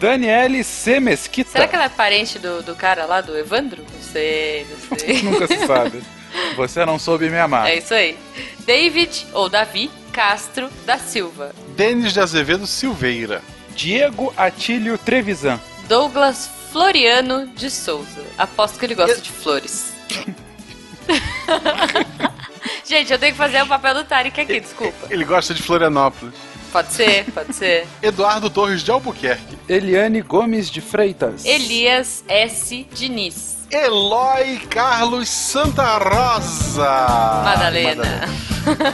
Daniele 0.00 0.64
C. 0.64 0.98
Mesquita. 0.98 1.50
Será 1.50 1.68
que 1.68 1.74
ela 1.74 1.84
é 1.84 1.88
parente 1.90 2.38
do, 2.38 2.62
do 2.62 2.74
cara 2.74 3.04
lá, 3.04 3.20
do 3.20 3.36
Evandro? 3.36 3.82
Não 3.82 4.00
sei, 4.00 4.66
não 4.70 4.98
sei. 4.98 5.20
Nunca 5.30 5.46
se 5.46 5.66
sabe. 5.66 6.02
Você 6.56 6.82
não 6.86 6.98
soube 6.98 7.28
me 7.28 7.38
amar. 7.38 7.68
É 7.68 7.76
isso 7.76 7.92
aí. 7.92 8.16
David, 8.60 9.26
ou 9.34 9.50
Davi, 9.50 9.90
Castro 10.10 10.70
da 10.86 10.96
Silva. 10.96 11.52
Denis 11.76 12.14
de 12.14 12.20
Azevedo 12.20 12.66
Silveira. 12.66 13.42
Diego 13.74 14.32
Atílio 14.38 14.96
Trevisan. 14.96 15.60
Douglas 15.86 16.55
Floriano 16.76 17.46
de 17.46 17.70
Souza. 17.70 18.22
Aposto 18.36 18.78
que 18.78 18.84
ele 18.84 18.94
gosta 18.94 19.18
de 19.18 19.30
flores. 19.32 19.94
Gente, 22.84 23.10
eu 23.10 23.18
tenho 23.18 23.32
que 23.32 23.38
fazer 23.38 23.62
o 23.62 23.66
papel 23.66 23.94
do 23.94 24.04
Tarek 24.04 24.38
aqui, 24.38 24.60
desculpa. 24.60 25.06
Ele 25.08 25.24
gosta 25.24 25.54
de 25.54 25.62
Florianópolis. 25.62 26.34
Pode 26.70 26.92
ser, 26.92 27.24
pode 27.32 27.54
ser. 27.54 27.88
Eduardo 28.02 28.50
Torres 28.50 28.82
de 28.82 28.90
Albuquerque. 28.90 29.56
Eliane 29.66 30.20
Gomes 30.20 30.68
de 30.70 30.82
Freitas. 30.82 31.46
Elias 31.46 32.22
S. 32.28 32.86
Diniz. 32.92 33.56
Eloy 33.70 34.58
Carlos 34.68 35.30
Santa 35.30 35.96
Rosa. 35.96 37.42
Madalena. 37.42 38.20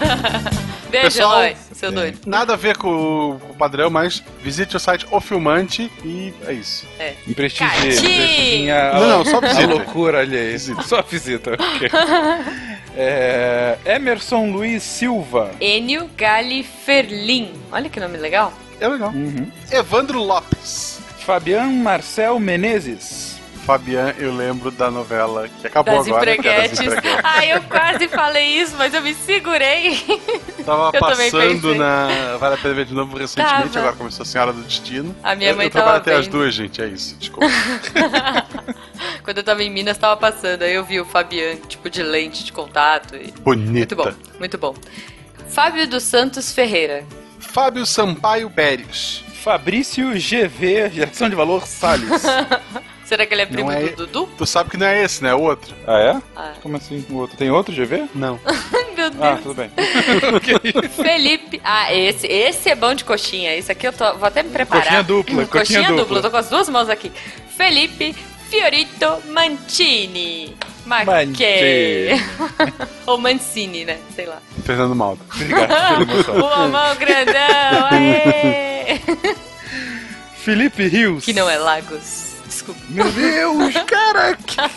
Beijo, 0.89 1.07
Pessoal, 1.07 1.43
Eloy, 1.43 1.57
seu 1.83 1.91
doido. 1.91 2.21
Nada 2.27 2.53
a 2.53 2.57
ver 2.57 2.77
com, 2.77 3.39
com 3.41 3.53
o 3.53 3.55
padrão, 3.57 3.91
mas 3.91 4.23
visite 4.41 4.77
o 4.77 4.81
site 4.81 5.05
O 5.11 5.21
Filmante 5.21 5.91
e 6.05 6.33
é 6.47 6.53
isso. 6.53 6.87
É. 6.99 7.15
Me 7.27 7.35
prestigie. 7.35 8.69
Não, 8.95 9.09
não, 9.09 9.25
só 9.25 9.41
visita. 9.41 9.65
A 9.65 9.67
loucura 9.67 10.21
alheia. 10.21 10.59
Só 10.87 11.03
visita. 11.03 11.57
É, 12.95 13.79
Emerson 13.87 14.51
Luiz 14.51 14.83
Silva. 14.83 15.51
Enio 15.59 16.11
Gali 16.15 16.63
Ferlin. 16.63 17.51
Olha 17.73 17.89
que 17.89 17.99
nome 17.99 18.19
legal. 18.19 18.53
É 18.79 18.87
legal. 18.87 19.09
Uhum. 19.09 19.51
Evandro 19.71 20.23
Lopes. 20.23 21.01
Fabian 21.21 21.69
Marcel 21.69 22.39
Menezes. 22.39 23.41
Fabian, 23.65 24.13
eu 24.19 24.35
lembro 24.35 24.71
da 24.71 24.91
novela 24.91 25.49
que 25.49 25.67
acabou 25.67 25.97
Das 25.99 26.07
agora. 26.09 26.37
que 26.37 26.49
é 26.49 26.69
das 26.69 26.73
empreguetes. 26.73 26.81
Empreguetes. 26.99 27.21
Ai, 27.25 27.53
eu 27.55 27.63
quase 27.63 28.09
falei 28.09 28.47
isso, 28.61 28.75
mas 28.77 28.93
eu 28.93 29.01
me 29.03 29.15
segurei. 29.15 29.97
Tava 30.65 30.91
Eu 30.93 31.01
passando 31.01 31.75
na 31.75 32.37
Vale 32.39 32.55
a 32.55 32.59
Pena 32.59 32.75
Ver 32.75 32.85
de 32.87 32.95
Novo 32.95 33.17
recentemente, 33.17 33.69
Tava. 33.69 33.79
agora 33.81 33.97
começou 33.97 34.23
a 34.25 34.27
Senhora 34.27 34.53
do 34.53 34.63
Destino. 34.63 35.15
A 35.23 35.35
minha 35.35 35.51
eu, 35.51 35.57
mãe 35.57 35.67
eu 35.67 35.71
trabalho 35.71 36.01
tava 36.03 36.17
até 36.17 36.21
as 36.21 36.27
duas, 36.27 36.53
gente, 36.55 36.83
é 36.83 36.87
isso, 36.89 37.17
desculpa. 37.17 37.47
Quando 39.23 39.39
eu 39.39 39.45
tava 39.45 39.63
em 39.63 39.71
Minas, 39.71 39.97
tava 39.97 40.17
passando. 40.17 40.63
Aí 40.63 40.75
eu 40.75 40.85
vi 40.85 41.01
o 41.01 41.05
Fabian, 41.05 41.57
tipo, 41.69 41.89
de 41.89 42.03
lente 42.03 42.45
de 42.45 42.53
contato. 42.53 43.15
E... 43.17 43.33
Bonita. 43.41 43.95
Muito 43.95 43.97
bom, 43.97 44.13
muito 44.39 44.59
bom. 44.59 44.75
Fábio 45.49 45.87
dos 45.87 46.03
Santos 46.03 46.53
Ferreira. 46.53 47.05
Fábio 47.39 47.87
Sampaio 47.87 48.51
Pérez. 48.51 49.25
Fabrício 49.43 50.11
GV, 50.13 50.91
geração 50.91 51.29
de 51.29 51.35
valor 51.35 51.67
Salles. 51.67 52.23
Será 53.13 53.27
que 53.27 53.35
ele 53.35 53.43
é 53.43 53.47
primo 53.47 53.71
é- 53.71 53.89
do 53.89 54.07
Dudu? 54.07 54.27
Tu 54.39 54.47
sabe 54.47 54.71
que 54.71 54.79
não 54.79 54.87
é 54.87 55.03
esse, 55.03 55.23
né? 55.23 55.29
É 55.29 55.35
outro. 55.35 55.75
ah, 55.87 55.99
é? 55.99 56.23
Ah. 56.35 56.55
Como 56.63 56.79
assim? 56.79 57.05
O 57.11 57.17
outro? 57.17 57.37
Tem 57.37 57.51
outro 57.51 57.75
GV? 57.75 58.09
Não. 58.15 58.41
Meu 58.97 59.11
Deus. 59.11 59.23
Ah, 59.23 59.39
tudo 59.43 59.55
bem. 59.55 59.71
Felipe. 60.97 61.61
Ah, 61.63 61.93
esse, 61.93 62.27
esse 62.27 62.71
é 62.71 62.75
bom 62.75 62.95
de 62.95 63.05
coxinha. 63.05 63.55
Esse 63.55 63.71
aqui 63.71 63.87
eu 63.87 63.93
tô, 63.93 64.15
vou 64.15 64.27
até 64.27 64.43
me 64.43 64.49
preparar. 64.49 64.85
Coxinha 64.85 65.03
dupla, 65.03 65.45
Coxinha, 65.45 65.49
coxinha 65.49 65.81
dupla. 65.83 65.97
dupla. 66.05 66.19
Eu 66.19 66.23
tô 66.23 66.31
com 66.31 66.37
as 66.39 66.49
duas 66.49 66.71
mãos 66.71 66.89
aqui. 66.89 67.13
Felipe 67.55 68.15
Fiorito 68.49 69.23
Mantini. 69.29 70.57
Maquê. 70.87 72.13
Ou 73.05 73.19
Mancini, 73.19 73.85
né? 73.85 73.99
Sei 74.15 74.25
lá. 74.25 74.39
Fernando 74.65 74.95
Malta. 74.95 75.23
Obrigado 75.35 76.25
pela. 76.25 76.67
O 76.67 76.69
mão 76.71 76.97
grandão. 76.97 77.89
Aê! 77.91 78.99
Felipe 80.37 80.89
Rios. 80.89 81.27
Que 81.27 81.35
não 81.35 81.49
é 81.51 81.59
Lagos. 81.59 82.32
Desculpa. 82.53 82.81
Meu 82.91 83.11
Deus, 83.11 83.75
caraca. 83.87 84.71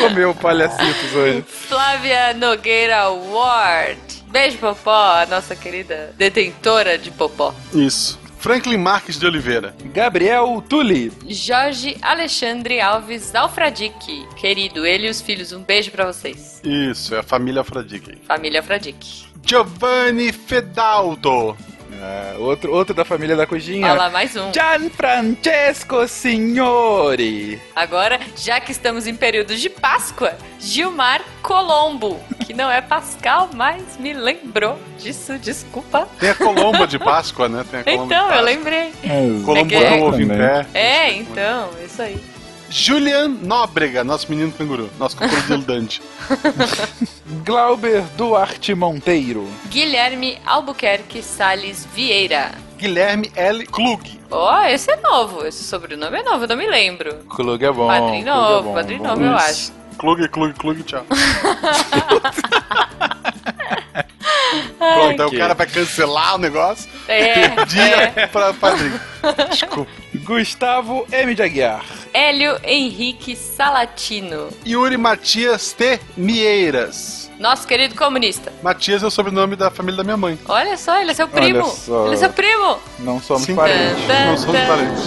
Comeu 0.00 0.34
palhacitos 0.34 1.14
hoje. 1.14 1.44
Flávia 1.46 2.34
Nogueira 2.34 3.08
Ward. 3.10 4.00
Beijo, 4.26 4.58
Popó, 4.58 5.22
a 5.22 5.26
nossa 5.26 5.54
querida 5.54 6.12
detentora 6.18 6.98
de 6.98 7.12
Popó. 7.12 7.54
Isso. 7.72 8.18
Franklin 8.40 8.76
Marques 8.76 9.18
de 9.18 9.26
Oliveira. 9.26 9.74
Gabriel 9.94 10.62
Tulli. 10.68 11.12
Jorge 11.28 11.96
Alexandre 12.02 12.80
Alves 12.80 13.34
Alfradique. 13.34 14.26
Querido, 14.36 14.84
ele 14.84 15.06
e 15.06 15.10
os 15.10 15.20
filhos, 15.20 15.52
um 15.52 15.62
beijo 15.62 15.92
pra 15.92 16.12
vocês. 16.12 16.60
Isso, 16.64 17.14
é 17.14 17.20
a 17.20 17.22
família 17.22 17.62
Fradique. 17.62 18.18
Família 18.26 18.60
Alfradique. 18.60 19.26
Giovanni 19.44 20.32
Fedaldo. 20.32 21.56
É, 22.00 22.36
outro, 22.38 22.72
outro 22.72 22.94
da 22.94 23.04
família 23.04 23.34
da 23.36 23.46
cozinha. 23.46 23.86
Olha 23.86 23.94
lá, 23.94 24.10
mais 24.10 24.36
um. 24.36 24.52
Gianfrancesco 24.52 26.06
Signori. 26.06 27.60
Agora, 27.74 28.20
já 28.36 28.60
que 28.60 28.70
estamos 28.72 29.06
em 29.06 29.14
período 29.14 29.56
de 29.56 29.68
Páscoa, 29.70 30.34
Gilmar 30.58 31.22
Colombo, 31.42 32.20
que 32.46 32.52
não 32.52 32.70
é 32.70 32.80
Pascal, 32.80 33.48
mas 33.54 33.96
me 33.98 34.12
lembrou 34.12 34.78
disso, 34.98 35.38
desculpa. 35.38 36.08
Tem 36.18 36.30
a 36.30 36.34
Colomba 36.34 36.86
de 36.86 36.98
Páscoa, 36.98 37.48
né? 37.48 37.64
Tem 37.70 37.80
a 37.80 37.84
Colomba 37.84 38.14
Então, 38.14 38.28
de 38.30 38.36
eu 38.36 38.42
lembrei. 38.42 38.92
Colombo 39.44 39.68
Peguei. 39.68 39.80
botou 39.90 39.98
o 40.00 40.08
ovo 40.08 40.20
em 40.22 40.28
pé. 40.28 40.66
É, 40.74 41.12
então, 41.12 41.70
isso 41.84 42.02
aí. 42.02 42.20
Julian 42.78 43.28
Nóbrega, 43.40 44.04
nosso 44.04 44.28
menino 44.28 44.52
canguru, 44.52 44.90
nosso 44.98 45.16
crocodilo 45.16 45.62
Dante. 45.62 46.02
Glauber 47.42 48.02
Duarte 48.18 48.74
Monteiro. 48.74 49.48
Guilherme 49.70 50.38
Albuquerque 50.44 51.22
Salles 51.22 51.88
Vieira. 51.94 52.52
Guilherme 52.76 53.32
L. 53.34 53.64
Klug. 53.64 54.20
Ó, 54.30 54.62
esse 54.64 54.90
é 54.90 54.96
novo, 54.96 55.46
esse 55.46 55.64
sobrenome 55.64 56.18
é 56.18 56.22
novo, 56.22 56.44
eu 56.44 56.48
não 56.48 56.56
me 56.56 56.66
lembro. 56.66 57.14
Klug 57.30 57.64
é 57.64 57.72
bom. 57.72 57.86
Padrinho 57.86 58.28
é 58.28 58.30
novo, 58.30 58.68
bom, 58.68 58.74
padrinho 58.74 59.00
bom. 59.00 59.08
novo, 59.08 59.22
eu 59.22 59.34
acho. 59.34 59.72
Klug, 59.96 60.28
Klug, 60.28 60.52
Klug, 60.52 60.82
tchau. 60.82 61.06
Ai, 64.80 64.94
Pronto, 64.94 65.22
aí 65.22 65.30
que- 65.30 65.36
o 65.36 65.38
cara 65.38 65.54
vai 65.54 65.66
cancelar 65.66 66.34
o 66.34 66.38
negócio. 66.38 66.88
É, 67.08 67.48
Perdi 67.50 67.80
é. 67.80 68.26
pra 68.26 68.52
padrinho. 68.54 69.00
Desculpa. 69.50 69.90
Gustavo 70.24 71.06
M. 71.12 71.34
de 71.34 71.42
Aguiar. 71.42 71.84
Hélio 72.12 72.58
Henrique 72.64 73.36
Salatino. 73.36 74.48
Yuri 74.66 74.96
Matias 74.96 75.72
T. 75.72 76.00
Mieiras. 76.16 77.30
Nosso 77.38 77.66
querido 77.66 77.94
comunista. 77.94 78.50
Matias 78.62 79.02
é 79.02 79.06
o 79.06 79.10
sobrenome 79.10 79.56
da 79.56 79.70
família 79.70 79.98
da 79.98 80.04
minha 80.04 80.16
mãe. 80.16 80.38
Olha 80.48 80.76
só, 80.78 80.98
ele 81.00 81.10
é 81.10 81.14
seu 81.14 81.26
Olha 81.26 81.34
primo. 81.42 81.68
só. 81.68 82.06
Ele 82.06 82.14
é 82.14 82.18
seu 82.18 82.30
primo. 82.30 82.78
Não 82.98 83.20
somos 83.20 83.42
Sim. 83.44 83.54
parentes. 83.54 84.08
Não 84.26 84.36
somos 84.38 84.60
parentes. 84.62 85.04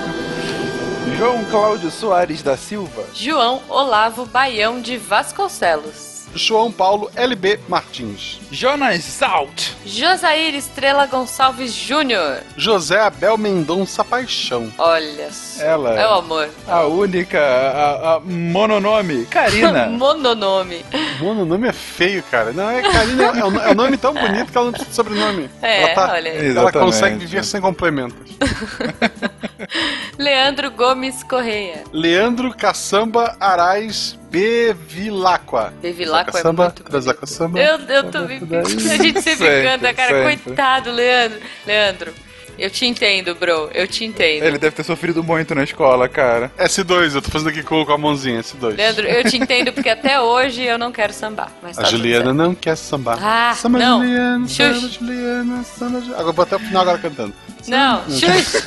João 1.18 1.44
Cláudio 1.44 1.90
Soares 1.90 2.42
da 2.42 2.56
Silva. 2.56 3.04
João 3.12 3.60
Olavo 3.68 4.24
Baião 4.24 4.80
de 4.80 4.96
Vasconcelos. 4.96 6.09
João 6.34 6.70
Paulo 6.70 7.10
LB 7.16 7.60
Martins. 7.68 8.40
Jonas 8.50 9.02
Zalt. 9.02 9.70
Josair 9.84 10.54
Estrela 10.54 11.06
Gonçalves 11.06 11.72
Júnior. 11.74 12.38
José 12.56 13.00
Abel 13.00 13.36
Mendonça 13.36 14.04
Paixão. 14.04 14.72
Olha 14.78 15.30
só. 15.32 15.62
Ela. 15.62 16.00
É 16.00 16.06
o 16.08 16.14
amor. 16.14 16.48
A 16.68 16.84
única, 16.86 17.40
a, 17.40 18.14
a 18.16 18.20
mononome, 18.20 19.26
Karina. 19.26 19.86
Mononome. 20.00 20.84
Mano, 21.20 21.42
o 21.42 21.46
nome 21.46 21.68
é 21.68 21.72
feio, 21.72 22.22
cara. 22.30 22.52
Não, 22.52 22.70
é 22.70 22.82
Karina, 22.82 23.24
é 23.24 23.44
um, 23.44 23.60
é 23.60 23.70
um 23.70 23.74
nome 23.74 23.96
tão 23.96 24.14
bonito 24.14 24.50
que 24.52 24.56
ela 24.56 24.66
não 24.66 24.72
precisa 24.72 24.90
de 24.90 24.96
sobrenome. 24.96 25.50
É, 25.62 25.82
ela, 25.82 25.94
tá- 25.94 26.12
olha 26.12 26.30
aí. 26.30 26.38
ela 26.38 26.46
Exatamente. 26.46 26.78
consegue 26.86 27.18
viver 27.18 27.44
sem 27.44 27.60
complementos. 27.60 28.30
Leandro 30.18 30.70
Gomes 30.70 31.22
Correia. 31.22 31.84
Leandro 31.92 32.54
Caçamba 32.54 33.36
Arais 33.40 34.18
Bevilacqua. 34.30 35.72
Bevilacqua 35.82 36.38
é 36.38 36.52
muito 36.52 36.84
Brasil 36.84 37.14
Caçamba. 37.14 37.58
Eu, 37.58 37.78
eu 37.80 38.10
tô 38.10 38.20
me... 38.20 38.36
A 38.36 39.02
gente 39.02 39.20
sempre 39.22 39.62
canta, 39.62 39.92
cara. 39.92 40.22
sempre. 40.22 40.44
Coitado, 40.44 40.90
Leandro. 40.92 41.38
Leandro, 41.66 42.12
eu 42.60 42.70
te 42.70 42.84
entendo, 42.86 43.34
bro. 43.34 43.70
Eu 43.72 43.88
te 43.88 44.04
entendo. 44.04 44.44
Ele 44.44 44.58
deve 44.58 44.76
ter 44.76 44.84
sofrido 44.84 45.24
muito 45.24 45.54
na 45.54 45.64
escola, 45.64 46.08
cara. 46.08 46.52
S2, 46.58 47.14
eu 47.14 47.22
tô 47.22 47.30
fazendo 47.30 47.48
aqui 47.48 47.62
com, 47.62 47.84
com 47.84 47.92
a 47.92 47.96
mãozinha, 47.98 48.40
S2. 48.40 48.76
Leandro, 48.76 49.06
eu 49.06 49.24
te 49.24 49.36
entendo 49.36 49.72
porque 49.72 49.88
até 49.88 50.20
hoje 50.20 50.62
eu 50.62 50.78
não 50.78 50.92
quero 50.92 51.12
sambar. 51.12 51.50
Mas 51.62 51.78
A 51.78 51.82
tá 51.82 51.88
Juliana 51.88 52.34
não 52.34 52.54
quer 52.54 52.76
sambar. 52.76 53.18
Ah, 53.20 53.54
samba 53.54 53.78
não. 53.78 54.00
Juliana, 54.02 54.48
samba. 54.48 54.88
Juliana, 54.88 55.64
samba 55.64 56.00
Juliana. 56.00 56.20
Agora 56.20 56.32
vou 56.32 56.42
até 56.42 56.56
o 56.56 56.60
final 56.60 56.82
agora 56.82 56.98
cantando. 56.98 57.34
Não, 57.66 58.04
Xuxa. 58.10 58.62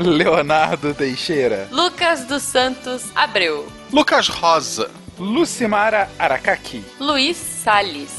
Leonardo 0.06 0.94
Teixeira. 0.94 1.68
Lucas 1.70 2.24
dos 2.24 2.42
Santos 2.42 3.04
Abreu. 3.14 3.66
Lucas 3.92 4.28
Rosa. 4.28 4.90
Lucimara 5.18 6.08
Aracaki. 6.18 6.84
Luiz 7.00 7.36
Salles. 7.36 8.10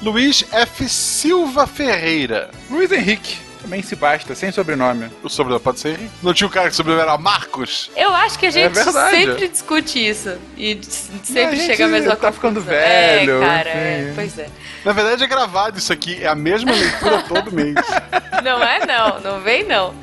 Luiz 0.00 0.44
F. 0.52 0.88
Silva 0.88 1.66
Ferreira. 1.66 2.50
Luiz 2.70 2.90
Henrique. 2.92 3.38
Também 3.62 3.80
se 3.82 3.96
basta, 3.96 4.34
sem 4.34 4.52
sobrenome. 4.52 5.08
O 5.22 5.28
sobrenome 5.30 5.62
pode 5.64 5.80
ser 5.80 5.90
Henrique. 5.98 6.10
Não 6.22 6.34
tinha 6.34 6.46
o 6.46 6.50
cara 6.50 6.68
que 6.68 6.76
sobrenome 6.76 7.02
era 7.02 7.16
Marcos? 7.16 7.90
Eu 7.96 8.12
acho 8.14 8.38
que 8.38 8.44
a 8.46 8.50
gente 8.50 8.74
verdade. 8.74 9.16
sempre 9.16 9.48
discute 9.48 10.06
isso. 10.06 10.36
E 10.56 10.78
sempre 11.22 11.56
A 11.58 11.64
chega 11.64 11.86
a 11.86 11.88
mesma 11.88 12.14
tá 12.14 12.30
ficando 12.30 12.60
conclusão. 12.60 12.78
velho, 12.78 13.42
É, 13.42 13.46
cara, 13.46 13.70
enfim. 13.70 13.78
é, 13.80 14.12
pois 14.14 14.38
é. 14.38 14.48
Na 14.84 14.92
verdade 14.92 15.24
é 15.24 15.26
gravado 15.26 15.78
isso 15.78 15.92
aqui. 15.92 16.22
É 16.22 16.28
a 16.28 16.34
mesma 16.34 16.72
leitura 16.72 17.22
todo 17.22 17.50
mês. 17.50 17.74
Não 18.44 18.62
é 18.62 18.84
não, 18.84 19.20
não 19.20 19.40
vem 19.40 19.64
não. 19.64 19.94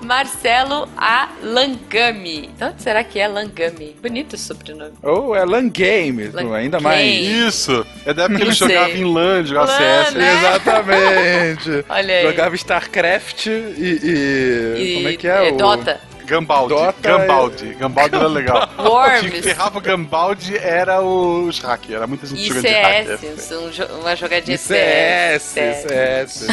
Marcelo 0.00 0.88
A. 0.96 1.28
Langami. 1.42 2.50
De 2.56 2.64
onde 2.64 2.82
será 2.82 3.02
que 3.04 3.18
é 3.18 3.26
Langami? 3.28 3.96
Bonito 4.00 4.34
esse 4.34 4.44
sobrenome. 4.44 4.92
Ou 5.02 5.34
é 5.34 5.44
LAN 5.44 5.68
Games, 5.68 6.32
LAN 6.32 6.54
ainda 6.56 6.78
Game. 6.78 6.82
mais. 6.82 7.04
Isso. 7.54 7.86
É 8.06 8.12
da 8.14 8.24
época 8.24 8.38
que 8.38 8.44
ele 8.44 8.52
jogava 8.52 8.90
em 8.90 9.04
LAN, 9.04 9.44
jogava 9.44 9.72
LAN, 9.72 10.04
CS. 10.04 10.14
né? 10.14 10.34
Exatamente. 10.38 11.84
Olha 11.88 12.14
aí. 12.14 12.22
Jogava 12.24 12.54
StarCraft 12.54 13.46
e, 13.46 13.50
e- 13.50 14.74
E, 14.78 14.94
Como 14.96 15.08
é 15.08 15.16
que 15.16 15.26
é? 15.28 15.52
o... 15.52 15.56
Dota. 15.56 16.00
Gambaldi. 16.24 16.74
Dota 16.74 16.94
Gambaldi. 17.00 17.66
Gambaldi 17.80 18.14
era 18.16 18.26
legal. 18.28 18.68
Worms. 18.78 19.28
O 19.28 19.30
que 19.30 19.40
ferrava 19.42 19.78
o 19.78 19.80
Gambaldi 19.80 20.58
era 20.58 21.00
os 21.00 21.58
hackers. 21.58 21.94
Era 21.94 22.06
muita 22.06 22.26
gente 22.26 22.42
E 22.42 22.48
jogando 22.48 22.64
de 22.64 22.68
hacker. 22.68 23.18
CS, 23.18 23.52
um 23.52 23.70
jo- 23.70 23.86
uma 24.02 24.14
jogadinha 24.14 24.54
E 24.54 24.58
de 24.58 24.62
CS, 24.64 25.42
CS. 25.42 25.82
CS. 25.88 26.46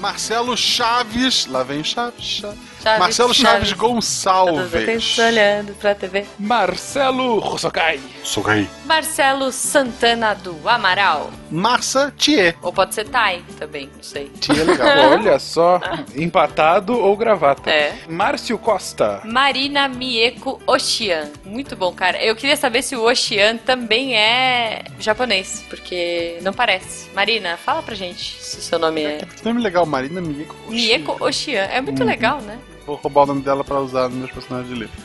Marcelo 0.00 0.56
Chaves. 0.56 1.46
Lá 1.46 1.62
vem 1.62 1.84
Chaves. 1.84 2.24
Chaves. 2.24 2.58
Chaves, 2.82 2.98
Marcelo 2.98 3.34
Chaves, 3.34 3.68
Chaves. 3.68 3.72
Gonçalves. 3.74 4.70
Todos 4.70 5.18
olhando 5.18 5.74
pra 5.74 5.94
TV. 5.94 6.24
Marcelo 6.38 7.38
Rossokai. 7.38 8.00
Sou 8.24 8.46
aí. 8.46 8.68
Marcelo 8.86 9.52
Santana 9.52 10.34
do 10.34 10.56
Amaral. 10.66 11.30
Marça 11.50 12.12
Thier. 12.16 12.56
Ou 12.62 12.72
pode 12.72 12.94
ser 12.94 13.04
Tai 13.08 13.42
também, 13.58 13.90
não 13.94 14.02
sei. 14.02 14.28
Thier 14.40 14.60
é 14.60 14.64
legal. 14.64 15.10
Olha 15.12 15.38
só, 15.38 15.80
empatado 16.16 16.98
ou 16.98 17.16
gravata. 17.16 17.68
É. 17.70 17.94
Márcio 18.08 18.56
Costa. 18.56 19.20
Marina 19.24 19.86
Mieko 19.88 20.60
Oshian. 20.66 21.30
Muito 21.44 21.76
bom, 21.76 21.92
cara. 21.92 22.22
Eu 22.22 22.34
queria 22.34 22.56
saber 22.56 22.82
se 22.82 22.96
o 22.96 23.02
Oshian 23.02 23.58
também 23.58 24.16
é 24.16 24.84
japonês, 24.98 25.64
porque 25.68 26.38
não 26.42 26.52
parece. 26.52 27.10
Marina, 27.10 27.56
fala 27.56 27.82
pra 27.82 27.94
gente 27.94 28.40
se 28.42 28.58
o 28.58 28.62
seu 28.62 28.78
nome 28.78 29.02
é. 29.02 29.18
Que 29.18 29.44
nome 29.44 29.60
legal, 29.60 29.84
Marina 29.84 30.20
Mieko. 30.20 30.56
Mieko 30.68 31.16
Oshian. 31.24 31.64
É 31.64 31.80
muito 31.80 32.02
legal, 32.04 32.40
né? 32.40 32.58
Vou 32.90 32.96
roubar 32.96 33.22
o 33.22 33.26
nome 33.26 33.42
dela 33.42 33.62
pra 33.62 33.78
usar 33.78 34.08
nos 34.08 34.18
meus 34.18 34.32
personagens 34.32 34.68
de 34.68 34.80
livro. 34.80 34.96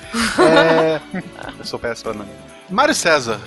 É... 0.42 1.00
Eu 1.60 1.64
sou 1.64 1.78
péssimo 1.78 2.16
nome. 2.16 2.32
Mário 2.68 2.96
César. 2.96 3.40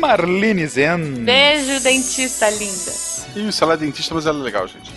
Marlene 0.00 0.66
Zen. 0.66 1.22
Beijo, 1.22 1.82
dentista 1.82 2.48
linda. 2.48 2.92
Isso, 3.36 3.62
ela 3.62 3.74
é 3.74 3.76
dentista, 3.76 4.14
mas 4.14 4.24
ela 4.24 4.38
é 4.38 4.42
legal, 4.42 4.66
gente. 4.66 4.90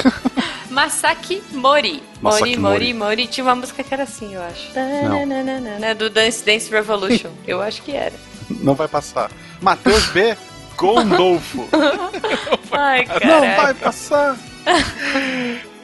Masaki 0.72 1.42
Mori. 1.52 2.02
Masaki 2.22 2.56
Mori, 2.56 2.58
Mori, 2.58 2.94
Mori. 2.94 3.26
Tinha 3.26 3.44
uma 3.44 3.54
música 3.54 3.84
que 3.84 3.92
era 3.92 4.04
assim, 4.04 4.34
eu 4.34 4.40
acho. 4.40 4.72
Tananana, 4.72 5.94
Do 5.94 6.08
Dance 6.08 6.42
Dance 6.42 6.70
Revolution. 6.70 7.32
eu 7.46 7.60
acho 7.60 7.82
que 7.82 7.92
era. 7.92 8.14
Não 8.48 8.74
vai 8.74 8.88
passar. 8.88 9.30
Matheus 9.60 10.06
B. 10.06 10.34
Gondolfo. 10.78 11.68
Ai, 12.72 13.04
Não 13.04 13.20
cara. 13.20 13.56
vai 13.62 13.74
passar. 13.74 14.38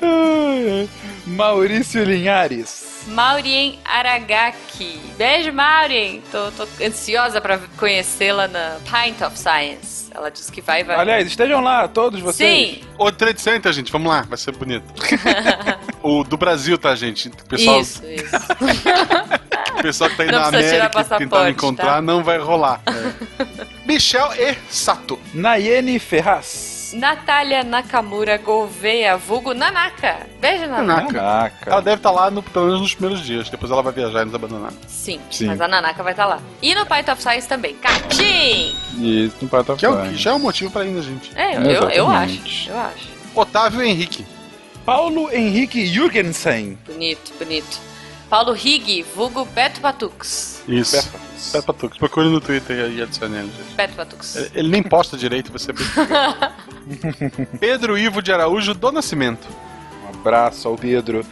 Maurício 1.27 2.05
Linhares. 2.05 3.05
Maurien 3.09 3.79
Aragaki. 3.85 5.01
Beijo, 5.17 5.53
Maurien. 5.53 6.23
Tô, 6.31 6.51
tô 6.53 6.67
ansiosa 6.85 7.41
pra 7.41 7.59
conhecê-la 7.77 8.49
na 8.49 8.77
Pint 8.85 9.21
of 9.23 9.39
Science. 9.39 10.11
Ela 10.15 10.31
disse 10.31 10.51
que 10.51 10.61
vai, 10.61 10.85
vai. 10.85 10.97
Aliás, 10.97 11.27
estejam 11.27 11.61
lá, 11.61 11.87
todos 11.89 12.21
vocês. 12.21 12.77
Sim. 12.77 12.81
O 12.99 13.11
Trade 13.11 13.41
Center, 13.41 13.73
gente, 13.73 13.91
vamos 13.93 14.09
lá, 14.09 14.23
vai 14.23 14.37
ser 14.39 14.53
bonito. 14.53 14.85
o 16.03 16.25
do 16.25 16.37
Brasil, 16.37 16.77
tá, 16.77 16.95
gente? 16.95 17.29
O 17.29 17.45
pessoal, 17.45 17.81
Isso, 17.81 18.03
isso. 18.07 18.37
o 19.79 19.83
pessoal 19.83 20.11
que 20.11 20.17
tá 20.17 20.23
aí 20.25 20.31
Não 20.31 20.41
na 20.41 20.49
América 20.49 21.05
tentando 21.05 21.49
encontrar, 21.49 21.95
tá? 21.95 22.03
não 22.03 22.23
vai 22.23 22.39
rolar. 22.39 22.81
É. 22.87 23.67
Michel 23.87 24.31
E. 24.35 24.57
Sato. 24.69 25.19
Nayene 25.33 25.99
Ferraz. 25.99 26.78
Natália 26.93 27.63
Nakamura 27.65 28.39
Gouveia, 28.39 29.17
vulgo 29.17 29.53
Nanaka. 29.53 30.27
Beijo, 30.41 30.67
Nanaka. 30.67 31.13
Caraca. 31.13 31.71
Ela 31.71 31.83
deve 31.83 31.97
estar 31.97 32.11
lá 32.11 32.31
no, 32.31 32.43
pelo 32.43 32.67
menos 32.67 32.81
nos 32.81 32.95
primeiros 32.95 33.25
dias, 33.25 33.51
depois 33.51 33.71
ela 33.71 33.83
vai 33.83 33.93
viajar 33.93 34.23
e 34.23 34.25
nos 34.25 34.35
abandonar. 34.35 34.73
Sim, 34.87 35.21
Sim. 35.31 35.47
mas 35.47 35.61
a 35.61 35.69
Nanaka 35.69 36.03
vai 36.03 36.13
estar 36.13 36.27
lá. 36.27 36.41
E 36.63 36.75
no 36.75 36.87
Python 36.87 37.13
of 37.13 37.23
Science 37.23 37.49
também. 37.49 37.75
Catim! 37.77 38.75
Isso, 38.99 39.37
não 39.41 39.49
pode 39.49 39.77
Que 39.77 39.87
é 39.87 39.91
o, 39.91 40.15
já 40.15 40.31
é 40.31 40.35
um 40.35 40.39
motivo 40.39 40.71
pra 40.71 40.85
ir 40.85 40.91
na 40.91 41.03
gente. 41.03 41.31
É, 41.37 41.57
eu, 41.57 41.63
eu, 41.63 41.91
eu 41.91 42.09
acho. 42.09 42.71
Eu 42.71 42.79
acho. 42.79 43.09
Otávio 43.35 43.83
Henrique. 43.83 44.27
Paulo 44.85 45.31
Henrique 45.31 45.87
Jürgensen. 45.87 46.79
Bonito, 46.87 47.33
bonito. 47.39 47.79
Paulo 48.29 48.53
Higg, 48.55 49.03
vulgo 49.15 49.45
Beto 49.47 49.81
Patux. 49.81 50.63
Isso. 50.69 50.97
Beto 51.53 51.67
Patux. 51.67 51.97
Procure 51.97 52.29
no 52.29 52.41
Twitter 52.41 52.91
e 52.91 53.03
adicione 53.03 53.39
ele, 53.39 53.53
gente. 53.57 53.75
Beto 53.75 53.95
Patux. 53.95 54.37
Ele- 54.37 54.51
Ele 54.55 54.69
nem 54.69 54.83
posta 54.83 55.17
direito, 55.17 55.51
você 55.51 55.73
Pedro 57.61 57.97
Ivo 57.99 58.21
de 58.23 58.33
Araújo 58.33 58.75
do 58.75 58.93
Nascimento. 58.93 59.47
Um 60.05 60.21
abraço 60.21 60.69
ao 60.69 60.77
Pedro. 60.77 61.25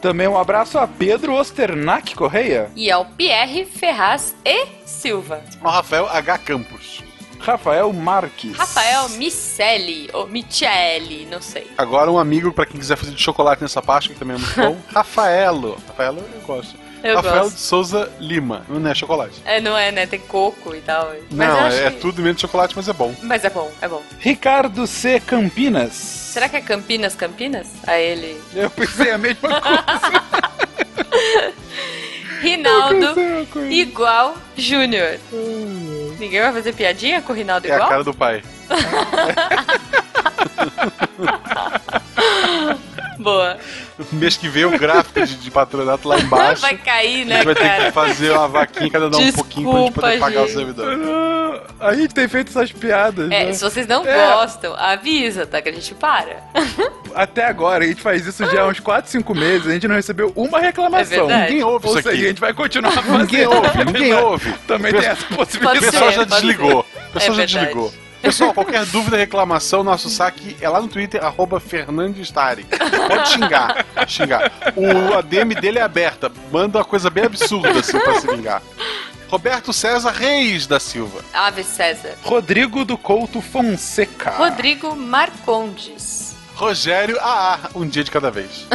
Também 0.00 0.26
um 0.28 0.36
abraço 0.38 0.78
a 0.78 0.86
Pedro 0.86 1.34
Osternack 1.34 2.14
Correia. 2.14 2.70
E 2.74 2.90
ao 2.90 3.04
Pierre 3.06 3.64
Ferraz 3.64 4.34
e 4.44 4.66
Silva. 4.84 5.42
Ao 5.62 5.70
Rafael 5.70 6.08
H. 6.08 6.38
Campos. 6.38 7.02
Rafael 7.42 7.92
Marques. 7.92 8.56
Rafael 8.56 9.08
Micelli, 9.10 10.08
ou 10.12 10.26
Michele, 10.26 11.26
não 11.30 11.42
sei. 11.42 11.70
Agora 11.76 12.10
um 12.10 12.18
amigo 12.18 12.52
pra 12.52 12.64
quem 12.64 12.78
quiser 12.78 12.96
fazer 12.96 13.12
de 13.12 13.20
chocolate 13.22 13.60
nessa 13.62 13.82
Páscoa, 13.82 14.14
que 14.14 14.18
também 14.20 14.36
é 14.36 14.38
muito 14.38 14.54
bom. 14.54 14.78
Rafaelo. 14.94 15.76
Rafaelo 15.88 16.18
eu 16.34 16.40
gosto. 16.42 16.76
Eu 17.02 17.16
Rafael 17.16 17.42
gosto. 17.42 17.54
de 17.56 17.60
Souza 17.60 18.12
Lima. 18.20 18.64
Não 18.68 18.88
é 18.88 18.94
chocolate. 18.94 19.34
É, 19.44 19.60
não 19.60 19.76
é, 19.76 19.90
né? 19.90 20.06
Tem 20.06 20.20
coco 20.20 20.72
e 20.72 20.80
tal. 20.80 21.12
Mas 21.32 21.48
não, 21.48 21.66
é, 21.66 21.90
que- 21.90 21.98
tudo 21.98 22.22
menos 22.22 22.40
chocolate, 22.40 22.74
mas 22.76 22.88
é 22.88 22.92
bom. 22.92 23.12
Mas 23.24 23.44
é 23.44 23.50
bom, 23.50 23.68
é 23.80 23.88
bom. 23.88 24.00
Ricardo 24.20 24.86
C. 24.86 25.18
Campinas. 25.18 25.92
Será 25.94 26.48
que 26.48 26.54
é 26.56 26.60
Campinas, 26.60 27.16
Campinas? 27.16 27.66
A 27.88 27.98
ele. 27.98 28.40
Eu 28.54 28.70
pensei 28.70 29.10
a 29.10 29.18
mesma 29.18 29.48
coisa. 29.60 30.22
Rinaldo 32.40 33.14
igual 33.70 34.34
Júnior. 34.56 35.18
Ninguém 36.22 36.40
vai 36.40 36.52
fazer 36.52 36.72
piadinha 36.72 37.20
com 37.20 37.32
o 37.32 37.36
Rinaldo 37.36 37.66
É 37.66 37.72
a 37.72 37.74
igual? 37.74 37.88
cara 37.88 38.04
do 38.04 38.14
pai. 38.14 38.44
Boa. 43.18 43.56
Mês 44.12 44.36
que 44.36 44.48
vem 44.48 44.64
o 44.64 44.78
gráfico 44.78 45.20
de, 45.24 45.36
de 45.36 45.50
patronato 45.50 46.08
lá 46.08 46.18
embaixo. 46.18 46.62
Vai 46.62 46.76
cair, 46.76 47.22
a 47.22 47.24
né, 47.26 47.34
gente 47.36 47.44
vai 47.44 47.54
ter 47.54 47.60
cara? 47.68 47.84
que 47.86 47.92
fazer 47.92 48.30
uma 48.32 48.48
vaquinha, 48.48 48.90
cada 48.90 49.10
dar 49.10 49.18
um 49.18 49.32
pouquinho 49.32 49.70
pra 49.70 49.80
gente 49.80 49.92
poder 49.92 50.08
Desculpa, 50.10 50.18
pagar 50.20 50.42
o 50.42 50.46
gente. 50.46 50.56
servidor. 50.56 51.62
A 51.80 51.94
gente 51.94 52.14
tem 52.14 52.28
feito 52.28 52.48
essas 52.48 52.72
piadas. 52.72 53.26
É, 53.30 53.44
né? 53.46 53.52
se 53.52 53.62
vocês 53.62 53.86
não 53.86 54.06
É. 54.06 54.26
gostam, 54.34 54.74
avisa, 54.76 55.46
tá? 55.46 55.60
Que 55.62 55.68
a 55.68 55.72
gente 55.72 55.94
para. 55.94 56.42
Até 57.14 57.44
agora, 57.44 57.84
a 57.84 57.86
gente 57.86 58.00
faz 58.02 58.26
isso 58.26 58.44
já 58.50 58.62
há 58.62 58.66
uns 58.68 58.80
4, 58.80 59.10
5 59.10 59.34
meses, 59.34 59.66
a 59.66 59.72
gente 59.72 59.86
não 59.86 59.96
recebeu 59.96 60.32
uma 60.34 60.58
reclamação. 60.58 61.30
É. 61.30 61.42
Ninguém 61.42 61.62
ouve 61.62 61.86
Ou 61.86 61.92
isso 61.94 62.02
seja, 62.02 62.14
aqui. 62.16 62.24
a 62.24 62.28
gente 62.28 62.40
vai 62.40 62.54
continuar 62.54 62.90
fazendo. 62.92 63.18
Ninguém 63.18 63.46
ouve, 63.46 63.84
ninguém 63.84 64.14
ouve. 64.18 64.52
Também 64.66 64.92
O 64.94 65.00
tem 65.00 65.08
essa 65.08 65.24
O 65.30 65.36
possibilidade. 65.36 65.80
pessoal 65.90 66.12
já 66.12 66.24
desligou. 66.24 66.80
O 66.80 67.12
pessoal 67.12 67.38
É 67.38 67.40
já 67.40 67.44
desligou. 67.60 67.92
Pessoal, 68.22 68.54
qualquer 68.54 68.86
dúvida, 68.86 69.16
reclamação, 69.16 69.82
nosso 69.82 70.08
saque 70.08 70.56
é 70.60 70.68
lá 70.68 70.80
no 70.80 70.86
Twitter, 70.88 71.22
arroba 71.22 71.58
Fernandestari. 71.58 72.64
Pode 73.08 73.28
xingar, 73.28 73.84
xingar. 74.06 74.52
O 74.76 75.14
ADM 75.18 75.60
dele 75.60 75.78
é 75.80 75.82
aberta. 75.82 76.30
Manda 76.52 76.78
uma 76.78 76.84
coisa 76.84 77.10
bem 77.10 77.24
absurda 77.24 77.70
assim 77.80 77.98
pra 77.98 78.20
se 78.20 78.26
vingar. 78.28 78.62
Roberto 79.28 79.72
César 79.72 80.12
Reis 80.12 80.66
da 80.66 80.78
Silva. 80.78 81.20
Ave 81.32 81.64
César. 81.64 82.14
Rodrigo 82.22 82.84
do 82.84 82.96
Couto 82.96 83.40
Fonseca. 83.40 84.30
Rodrigo 84.32 84.94
Marcondes. 84.94 86.36
Rogério 86.54 87.18
AA, 87.18 87.70
um 87.74 87.86
dia 87.86 88.04
de 88.04 88.10
cada 88.10 88.30
vez. 88.30 88.66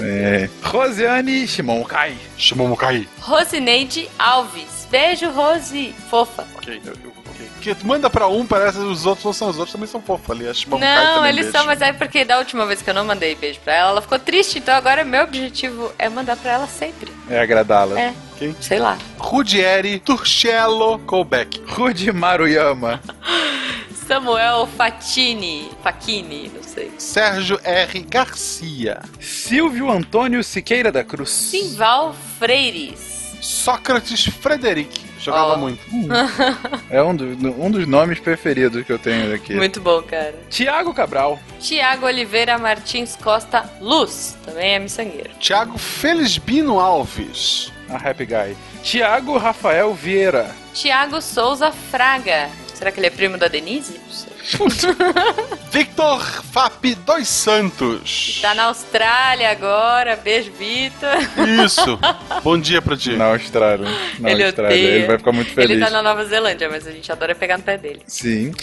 É. 0.00 0.48
Rosiane 0.62 1.46
Shimokai. 1.46 2.16
Shimomukai. 2.36 3.06
Rosineide 3.20 4.08
Alves. 4.18 4.88
Beijo, 4.90 5.30
Rose. 5.30 5.94
Fofa. 6.10 6.46
Ok, 6.56 6.80
eu, 6.84 6.94
eu. 7.04 7.17
Que 7.60 7.74
tu 7.74 7.86
manda 7.86 8.08
pra 8.08 8.28
um, 8.28 8.46
parece 8.46 8.78
que 8.78 8.84
os 8.84 9.04
outros 9.04 9.24
não 9.24 9.32
são. 9.32 9.48
Os 9.48 9.56
outros 9.58 9.72
também 9.72 9.88
são 9.88 10.00
fofos 10.00 10.30
ali. 10.30 10.48
A 10.48 10.54
Shimomukai 10.54 11.04
Não, 11.04 11.26
eles 11.26 11.46
beijo. 11.46 11.52
são, 11.58 11.66
mas 11.66 11.80
é 11.82 11.92
porque 11.92 12.24
da 12.24 12.38
última 12.38 12.64
vez 12.66 12.80
que 12.82 12.88
eu 12.88 12.94
não 12.94 13.04
mandei 13.04 13.34
beijo 13.34 13.58
pra 13.64 13.74
ela, 13.74 13.90
ela 13.90 14.02
ficou 14.02 14.18
triste. 14.18 14.58
Então 14.58 14.74
agora 14.74 15.04
meu 15.04 15.24
objetivo 15.24 15.92
é 15.98 16.08
mandar 16.08 16.36
pra 16.36 16.52
ela 16.52 16.66
sempre. 16.66 17.12
É 17.28 17.40
agradá-la. 17.40 17.98
É. 18.00 18.14
Sei 18.60 18.78
lá. 18.78 18.96
Rudieri 19.18 19.98
Turcello 19.98 20.98
Colbeck. 21.00 21.60
Rudi 21.66 22.12
Maruyama. 22.12 23.00
Samuel 24.06 24.66
Fatini. 24.76 25.68
Facchini, 25.82 26.50
não 26.54 26.62
sei. 26.62 26.90
Sérgio 26.96 27.60
R. 27.62 28.00
Garcia. 28.08 29.00
Silvio 29.20 29.90
Antônio 29.90 30.42
Siqueira 30.42 30.90
da 30.90 31.04
Cruz. 31.04 31.28
Simval 31.30 32.14
Freires. 32.38 33.36
Sócrates 33.40 34.24
Frederic. 34.26 35.07
Jogava 35.18 35.54
Ó. 35.54 35.56
muito. 35.58 35.80
É 36.90 37.02
um, 37.02 37.14
do- 37.14 37.62
um 37.62 37.70
dos 37.70 37.86
nomes 37.86 38.18
preferidos 38.20 38.84
que 38.84 38.92
eu 38.92 38.98
tenho 38.98 39.34
aqui. 39.34 39.54
Muito 39.54 39.80
bom, 39.80 40.00
cara. 40.02 40.34
Tiago 40.48 40.94
Cabral. 40.94 41.38
Tiago 41.60 42.06
Oliveira 42.06 42.56
Martins 42.58 43.16
Costa 43.16 43.68
Luz. 43.80 44.36
Também 44.44 44.74
é 44.74 44.78
miçangueiro. 44.78 45.30
Tiago 45.40 45.76
Felisbino 45.78 46.78
Alves. 46.78 47.72
A 47.90 47.96
Happy 47.96 48.26
Guy. 48.26 48.56
Tiago 48.82 49.36
Rafael 49.38 49.92
Vieira. 49.94 50.50
Tiago 50.80 51.20
Souza 51.20 51.72
Fraga. 51.72 52.48
Será 52.72 52.92
que 52.92 53.00
ele 53.00 53.08
é 53.08 53.10
primo 53.10 53.36
da 53.36 53.48
Denise? 53.48 53.98
Não 53.98 54.12
sei. 54.12 54.28
Victor 55.72 56.20
Fap 56.52 56.84
dos 57.04 57.26
Santos. 57.28 58.38
Tá 58.40 58.54
na 58.54 58.64
Austrália 58.66 59.50
agora. 59.50 60.14
Beijo, 60.14 60.52
Vitor. 60.52 61.16
Isso. 61.64 61.98
Bom 62.44 62.56
dia 62.56 62.80
pra 62.80 62.96
ti. 62.96 63.16
Na 63.16 63.24
Austrália. 63.32 63.88
Na 64.20 64.30
Ele 64.30 64.44
Austrália. 64.44 64.76
odeia. 64.78 64.94
Ele 64.98 65.06
vai 65.08 65.18
ficar 65.18 65.32
muito 65.32 65.52
feliz. 65.52 65.70
Ele 65.72 65.84
tá 65.84 65.90
na 65.90 66.00
Nova 66.00 66.24
Zelândia, 66.24 66.68
mas 66.70 66.86
a 66.86 66.92
gente 66.92 67.10
adora 67.10 67.34
pegar 67.34 67.58
no 67.58 67.64
pé 67.64 67.76
dele. 67.76 68.02
Sim. 68.06 68.54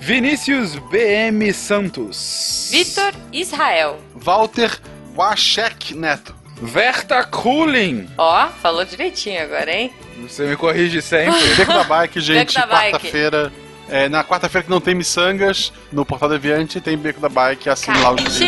Vinícius 0.00 0.74
BM 0.90 1.52
Santos. 1.54 2.68
Vitor 2.72 3.12
Israel. 3.32 4.00
Walter 4.16 4.80
Wachek 5.14 5.94
Neto. 5.94 6.41
Verta 6.62 7.24
Kulin. 7.24 8.08
Ó, 8.16 8.48
falou 8.62 8.84
direitinho 8.84 9.42
agora, 9.42 9.70
hein? 9.74 9.92
Você 10.22 10.46
me 10.46 10.56
corrige 10.56 11.02
sempre. 11.02 11.40
Beco 11.56 11.72
da 11.72 11.84
Bike, 11.84 12.20
gente. 12.22 12.54
Beco 12.54 12.66
da 12.68 12.74
Bike. 12.76 12.92
Quarta-feira. 12.92 13.52
É, 13.88 14.08
na 14.08 14.22
quarta-feira 14.24 14.64
que 14.64 14.70
não 14.70 14.80
tem 14.80 14.94
miçangas, 14.94 15.72
no 15.92 16.06
Portal 16.06 16.28
Deviante 16.28 16.80
tem 16.80 16.96
Beco 16.96 17.20
da 17.20 17.28
Bike, 17.28 17.68
assine 17.68 17.98
lá 17.98 18.12
os! 18.12 18.40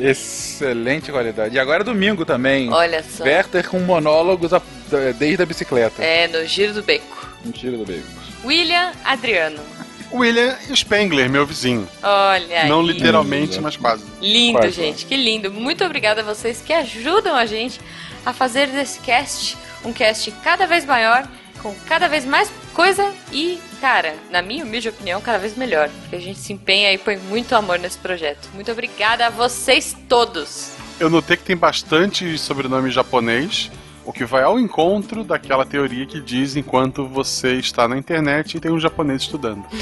Excelente 0.00 1.10
qualidade. 1.10 1.54
E 1.56 1.58
agora 1.58 1.82
é 1.82 1.84
domingo 1.84 2.24
também. 2.24 2.72
Olha 2.72 3.02
só. 3.02 3.24
Werther 3.24 3.68
com 3.68 3.80
monólogos 3.80 4.54
a- 4.54 4.62
desde 5.18 5.42
a 5.42 5.46
bicicleta. 5.46 6.02
É, 6.02 6.28
no 6.28 6.44
Giro 6.46 6.72
do 6.72 6.82
Beco. 6.82 7.28
Mentira 7.44 7.76
do 7.76 7.84
bacon. 7.84 8.08
William 8.44 8.92
Adriano. 9.04 9.60
William 10.14 10.56
Spengler, 10.74 11.28
meu 11.28 11.44
vizinho. 11.44 11.88
Olha 12.02 12.62
aí. 12.62 12.68
Não 12.68 12.82
literalmente, 12.82 13.60
mas 13.60 13.76
quase. 13.76 14.04
Lindo, 14.20 14.58
Quase. 14.58 14.70
gente, 14.70 15.06
que 15.06 15.16
lindo. 15.16 15.50
Muito 15.50 15.84
obrigada 15.84 16.20
a 16.20 16.24
vocês 16.24 16.62
que 16.64 16.72
ajudam 16.72 17.34
a 17.34 17.44
gente 17.46 17.80
a 18.24 18.32
fazer 18.32 18.68
desse 18.68 19.00
cast 19.00 19.56
um 19.84 19.92
cast 19.92 20.30
cada 20.42 20.66
vez 20.66 20.84
maior, 20.84 21.28
com 21.62 21.74
cada 21.86 22.08
vez 22.08 22.24
mais 22.24 22.50
coisa 22.72 23.12
e, 23.32 23.58
cara, 23.80 24.14
na 24.30 24.40
minha 24.42 24.64
humilde 24.64 24.88
opinião, 24.88 25.20
cada 25.20 25.38
vez 25.38 25.56
melhor. 25.56 25.88
Porque 26.00 26.16
a 26.16 26.20
gente 26.20 26.38
se 26.38 26.52
empenha 26.52 26.92
e 26.92 26.98
põe 26.98 27.16
muito 27.16 27.54
amor 27.54 27.78
nesse 27.78 27.98
projeto. 27.98 28.48
Muito 28.54 28.70
obrigada 28.72 29.26
a 29.26 29.30
vocês 29.30 29.96
todos. 30.08 30.72
Eu 30.98 31.10
notei 31.10 31.36
que 31.36 31.44
tem 31.44 31.56
bastante 31.56 32.38
sobrenome 32.38 32.90
japonês, 32.90 33.70
o 34.04 34.12
que 34.12 34.24
vai 34.24 34.42
ao 34.42 34.58
encontro 34.60 35.24
daquela 35.24 35.64
teoria 35.64 36.04
que 36.06 36.20
diz 36.20 36.56
enquanto 36.56 37.06
você 37.06 37.54
está 37.54 37.88
na 37.88 37.96
internet 37.96 38.56
e 38.56 38.60
tem 38.60 38.70
um 38.70 38.78
japonês 38.78 39.22
estudando. 39.22 39.64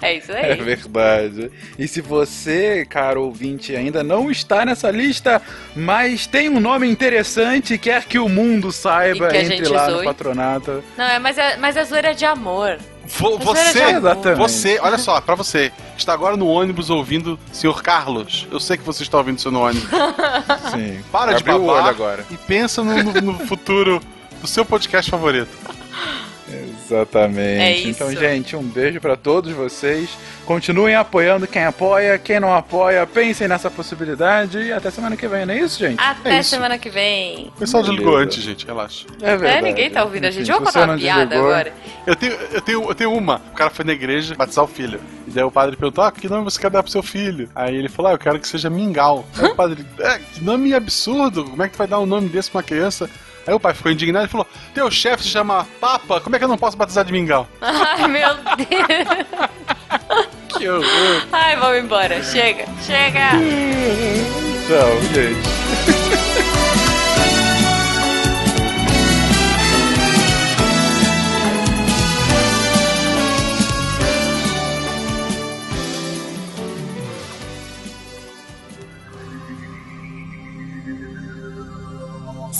É 0.00 0.14
isso 0.16 0.32
É 0.32 0.52
aí. 0.52 0.60
verdade. 0.60 1.50
E 1.78 1.88
se 1.88 2.00
você, 2.00 2.86
caro 2.88 3.22
ouvinte, 3.24 3.74
ainda 3.74 4.02
não 4.02 4.30
está 4.30 4.64
nessa 4.64 4.90
lista, 4.90 5.40
mas 5.74 6.26
tem 6.26 6.48
um 6.48 6.60
nome 6.60 6.88
interessante 6.88 7.74
e 7.74 7.78
quer 7.78 8.04
que 8.04 8.18
o 8.18 8.28
mundo 8.28 8.70
saiba, 8.72 9.34
entre 9.36 9.68
lá 9.68 9.88
no 9.88 9.96
zoe. 9.96 10.04
patronato. 10.04 10.84
Não, 10.96 11.04
é, 11.04 11.18
mas, 11.18 11.38
é, 11.38 11.56
mas 11.56 11.76
a 11.76 11.84
zoeira 11.84 12.10
é 12.10 12.14
de 12.14 12.24
amor. 12.24 12.78
Vo- 13.16 13.38
Você. 13.38 13.82
Exatamente. 13.82 14.38
você, 14.38 14.78
olha 14.82 14.98
só, 14.98 15.20
pra 15.20 15.34
você, 15.34 15.72
que 15.94 15.98
está 16.00 16.12
agora 16.12 16.36
no 16.36 16.46
ônibus 16.46 16.90
ouvindo 16.90 17.38
Sr. 17.52 17.82
Carlos. 17.82 18.46
Eu 18.50 18.60
sei 18.60 18.76
que 18.76 18.84
você 18.84 19.02
está 19.02 19.16
ouvindo 19.18 19.38
isso 19.38 19.50
no 19.50 19.60
ônibus. 19.62 19.88
Sim. 20.72 21.00
Para 21.10 21.32
de 21.32 21.38
Abriu 21.42 21.56
o 21.56 21.66
babar 21.66 21.82
olho 21.84 21.90
agora. 21.90 22.26
e 22.30 22.36
pensa 22.36 22.82
no, 22.84 23.02
no- 23.02 23.20
no 23.32 23.46
futuro 23.46 24.00
do 24.40 24.46
seu 24.46 24.64
podcast 24.64 25.10
favorito. 25.10 25.48
Exatamente. 26.90 27.60
É 27.60 27.76
isso. 27.78 27.88
Então, 27.90 28.10
gente, 28.14 28.56
um 28.56 28.62
beijo 28.62 29.00
pra 29.00 29.16
todos 29.16 29.52
vocês. 29.52 30.08
Continuem 30.46 30.94
apoiando 30.94 31.46
quem 31.46 31.64
apoia, 31.64 32.18
quem 32.18 32.40
não 32.40 32.54
apoia, 32.54 33.06
pensem 33.06 33.46
nessa 33.46 33.70
possibilidade 33.70 34.58
e 34.58 34.72
até 34.72 34.90
semana 34.90 35.14
que 35.16 35.28
vem, 35.28 35.44
não 35.44 35.52
é 35.52 35.58
isso, 35.58 35.78
gente? 35.78 36.00
Até 36.00 36.36
É 36.36 36.40
isso. 36.40 36.50
semana 36.50 36.78
que 36.78 36.88
vem. 36.88 37.48
O 37.48 37.58
pessoal 37.58 37.82
desligou 37.82 38.16
antes, 38.16 38.42
gente, 38.42 38.66
relaxa. 38.66 39.06
É 39.20 39.36
verdade. 39.36 39.58
É, 39.58 39.62
ninguém 39.62 39.90
tá 39.90 40.02
ouvindo 40.04 40.24
a 40.24 40.30
gente. 40.30 40.50
Vamos 40.50 40.64
contar 40.72 40.84
uma 40.88 40.96
piada 40.96 41.26
desligou- 41.26 41.50
agora. 41.50 41.72
Eu 42.06 42.16
tenho, 42.16 42.32
eu, 42.52 42.60
tenho, 42.62 42.82
eu 42.88 42.94
tenho 42.94 43.12
uma. 43.12 43.42
O 43.52 43.54
cara 43.54 43.68
foi 43.70 43.84
na 43.84 43.92
igreja 43.92 44.34
batizar 44.34 44.64
o 44.64 44.68
filho. 44.68 44.98
E 45.26 45.30
daí 45.30 45.44
o 45.44 45.50
padre 45.50 45.76
perguntou: 45.76 46.02
Ah, 46.02 46.10
que 46.10 46.26
nome 46.28 46.44
você 46.44 46.58
quer 46.58 46.70
dar 46.70 46.82
pro 46.82 46.90
seu 46.90 47.02
filho? 47.02 47.48
Aí 47.54 47.76
ele 47.76 47.88
falou: 47.90 48.10
Ah, 48.10 48.14
eu 48.14 48.18
quero 48.18 48.38
que 48.40 48.48
seja 48.48 48.70
Mingau. 48.70 49.26
Aí 49.36 49.44
o 49.50 49.54
padre, 49.54 49.84
é, 50.00 50.18
que 50.32 50.42
nome 50.42 50.72
absurdo. 50.72 51.44
Como 51.44 51.62
é 51.62 51.66
que 51.66 51.74
tu 51.74 51.78
vai 51.78 51.86
dar 51.86 52.00
um 52.00 52.06
nome 52.06 52.28
desse 52.30 52.50
pra 52.50 52.58
uma 52.58 52.64
criança? 52.64 53.10
Aí 53.48 53.54
o 53.54 53.58
pai 53.58 53.72
ficou 53.72 53.90
indignado 53.90 54.26
e 54.26 54.28
falou: 54.28 54.46
Teu 54.74 54.90
chefe 54.90 55.22
se 55.22 55.30
chama 55.30 55.66
Papa, 55.80 56.20
como 56.20 56.36
é 56.36 56.38
que 56.38 56.44
eu 56.44 56.48
não 56.48 56.58
posso 56.58 56.76
batizar 56.76 57.02
de 57.02 57.10
Mingau? 57.12 57.48
Ai, 57.62 58.06
meu 58.06 58.34
Deus. 58.34 59.08
Que 60.48 60.68
horror. 60.68 61.26
Ai, 61.32 61.56
vamos 61.56 61.78
embora. 61.78 62.22
Chega, 62.22 62.66
chega. 62.82 63.30
Tchau, 64.66 65.00
gente. 65.14 66.38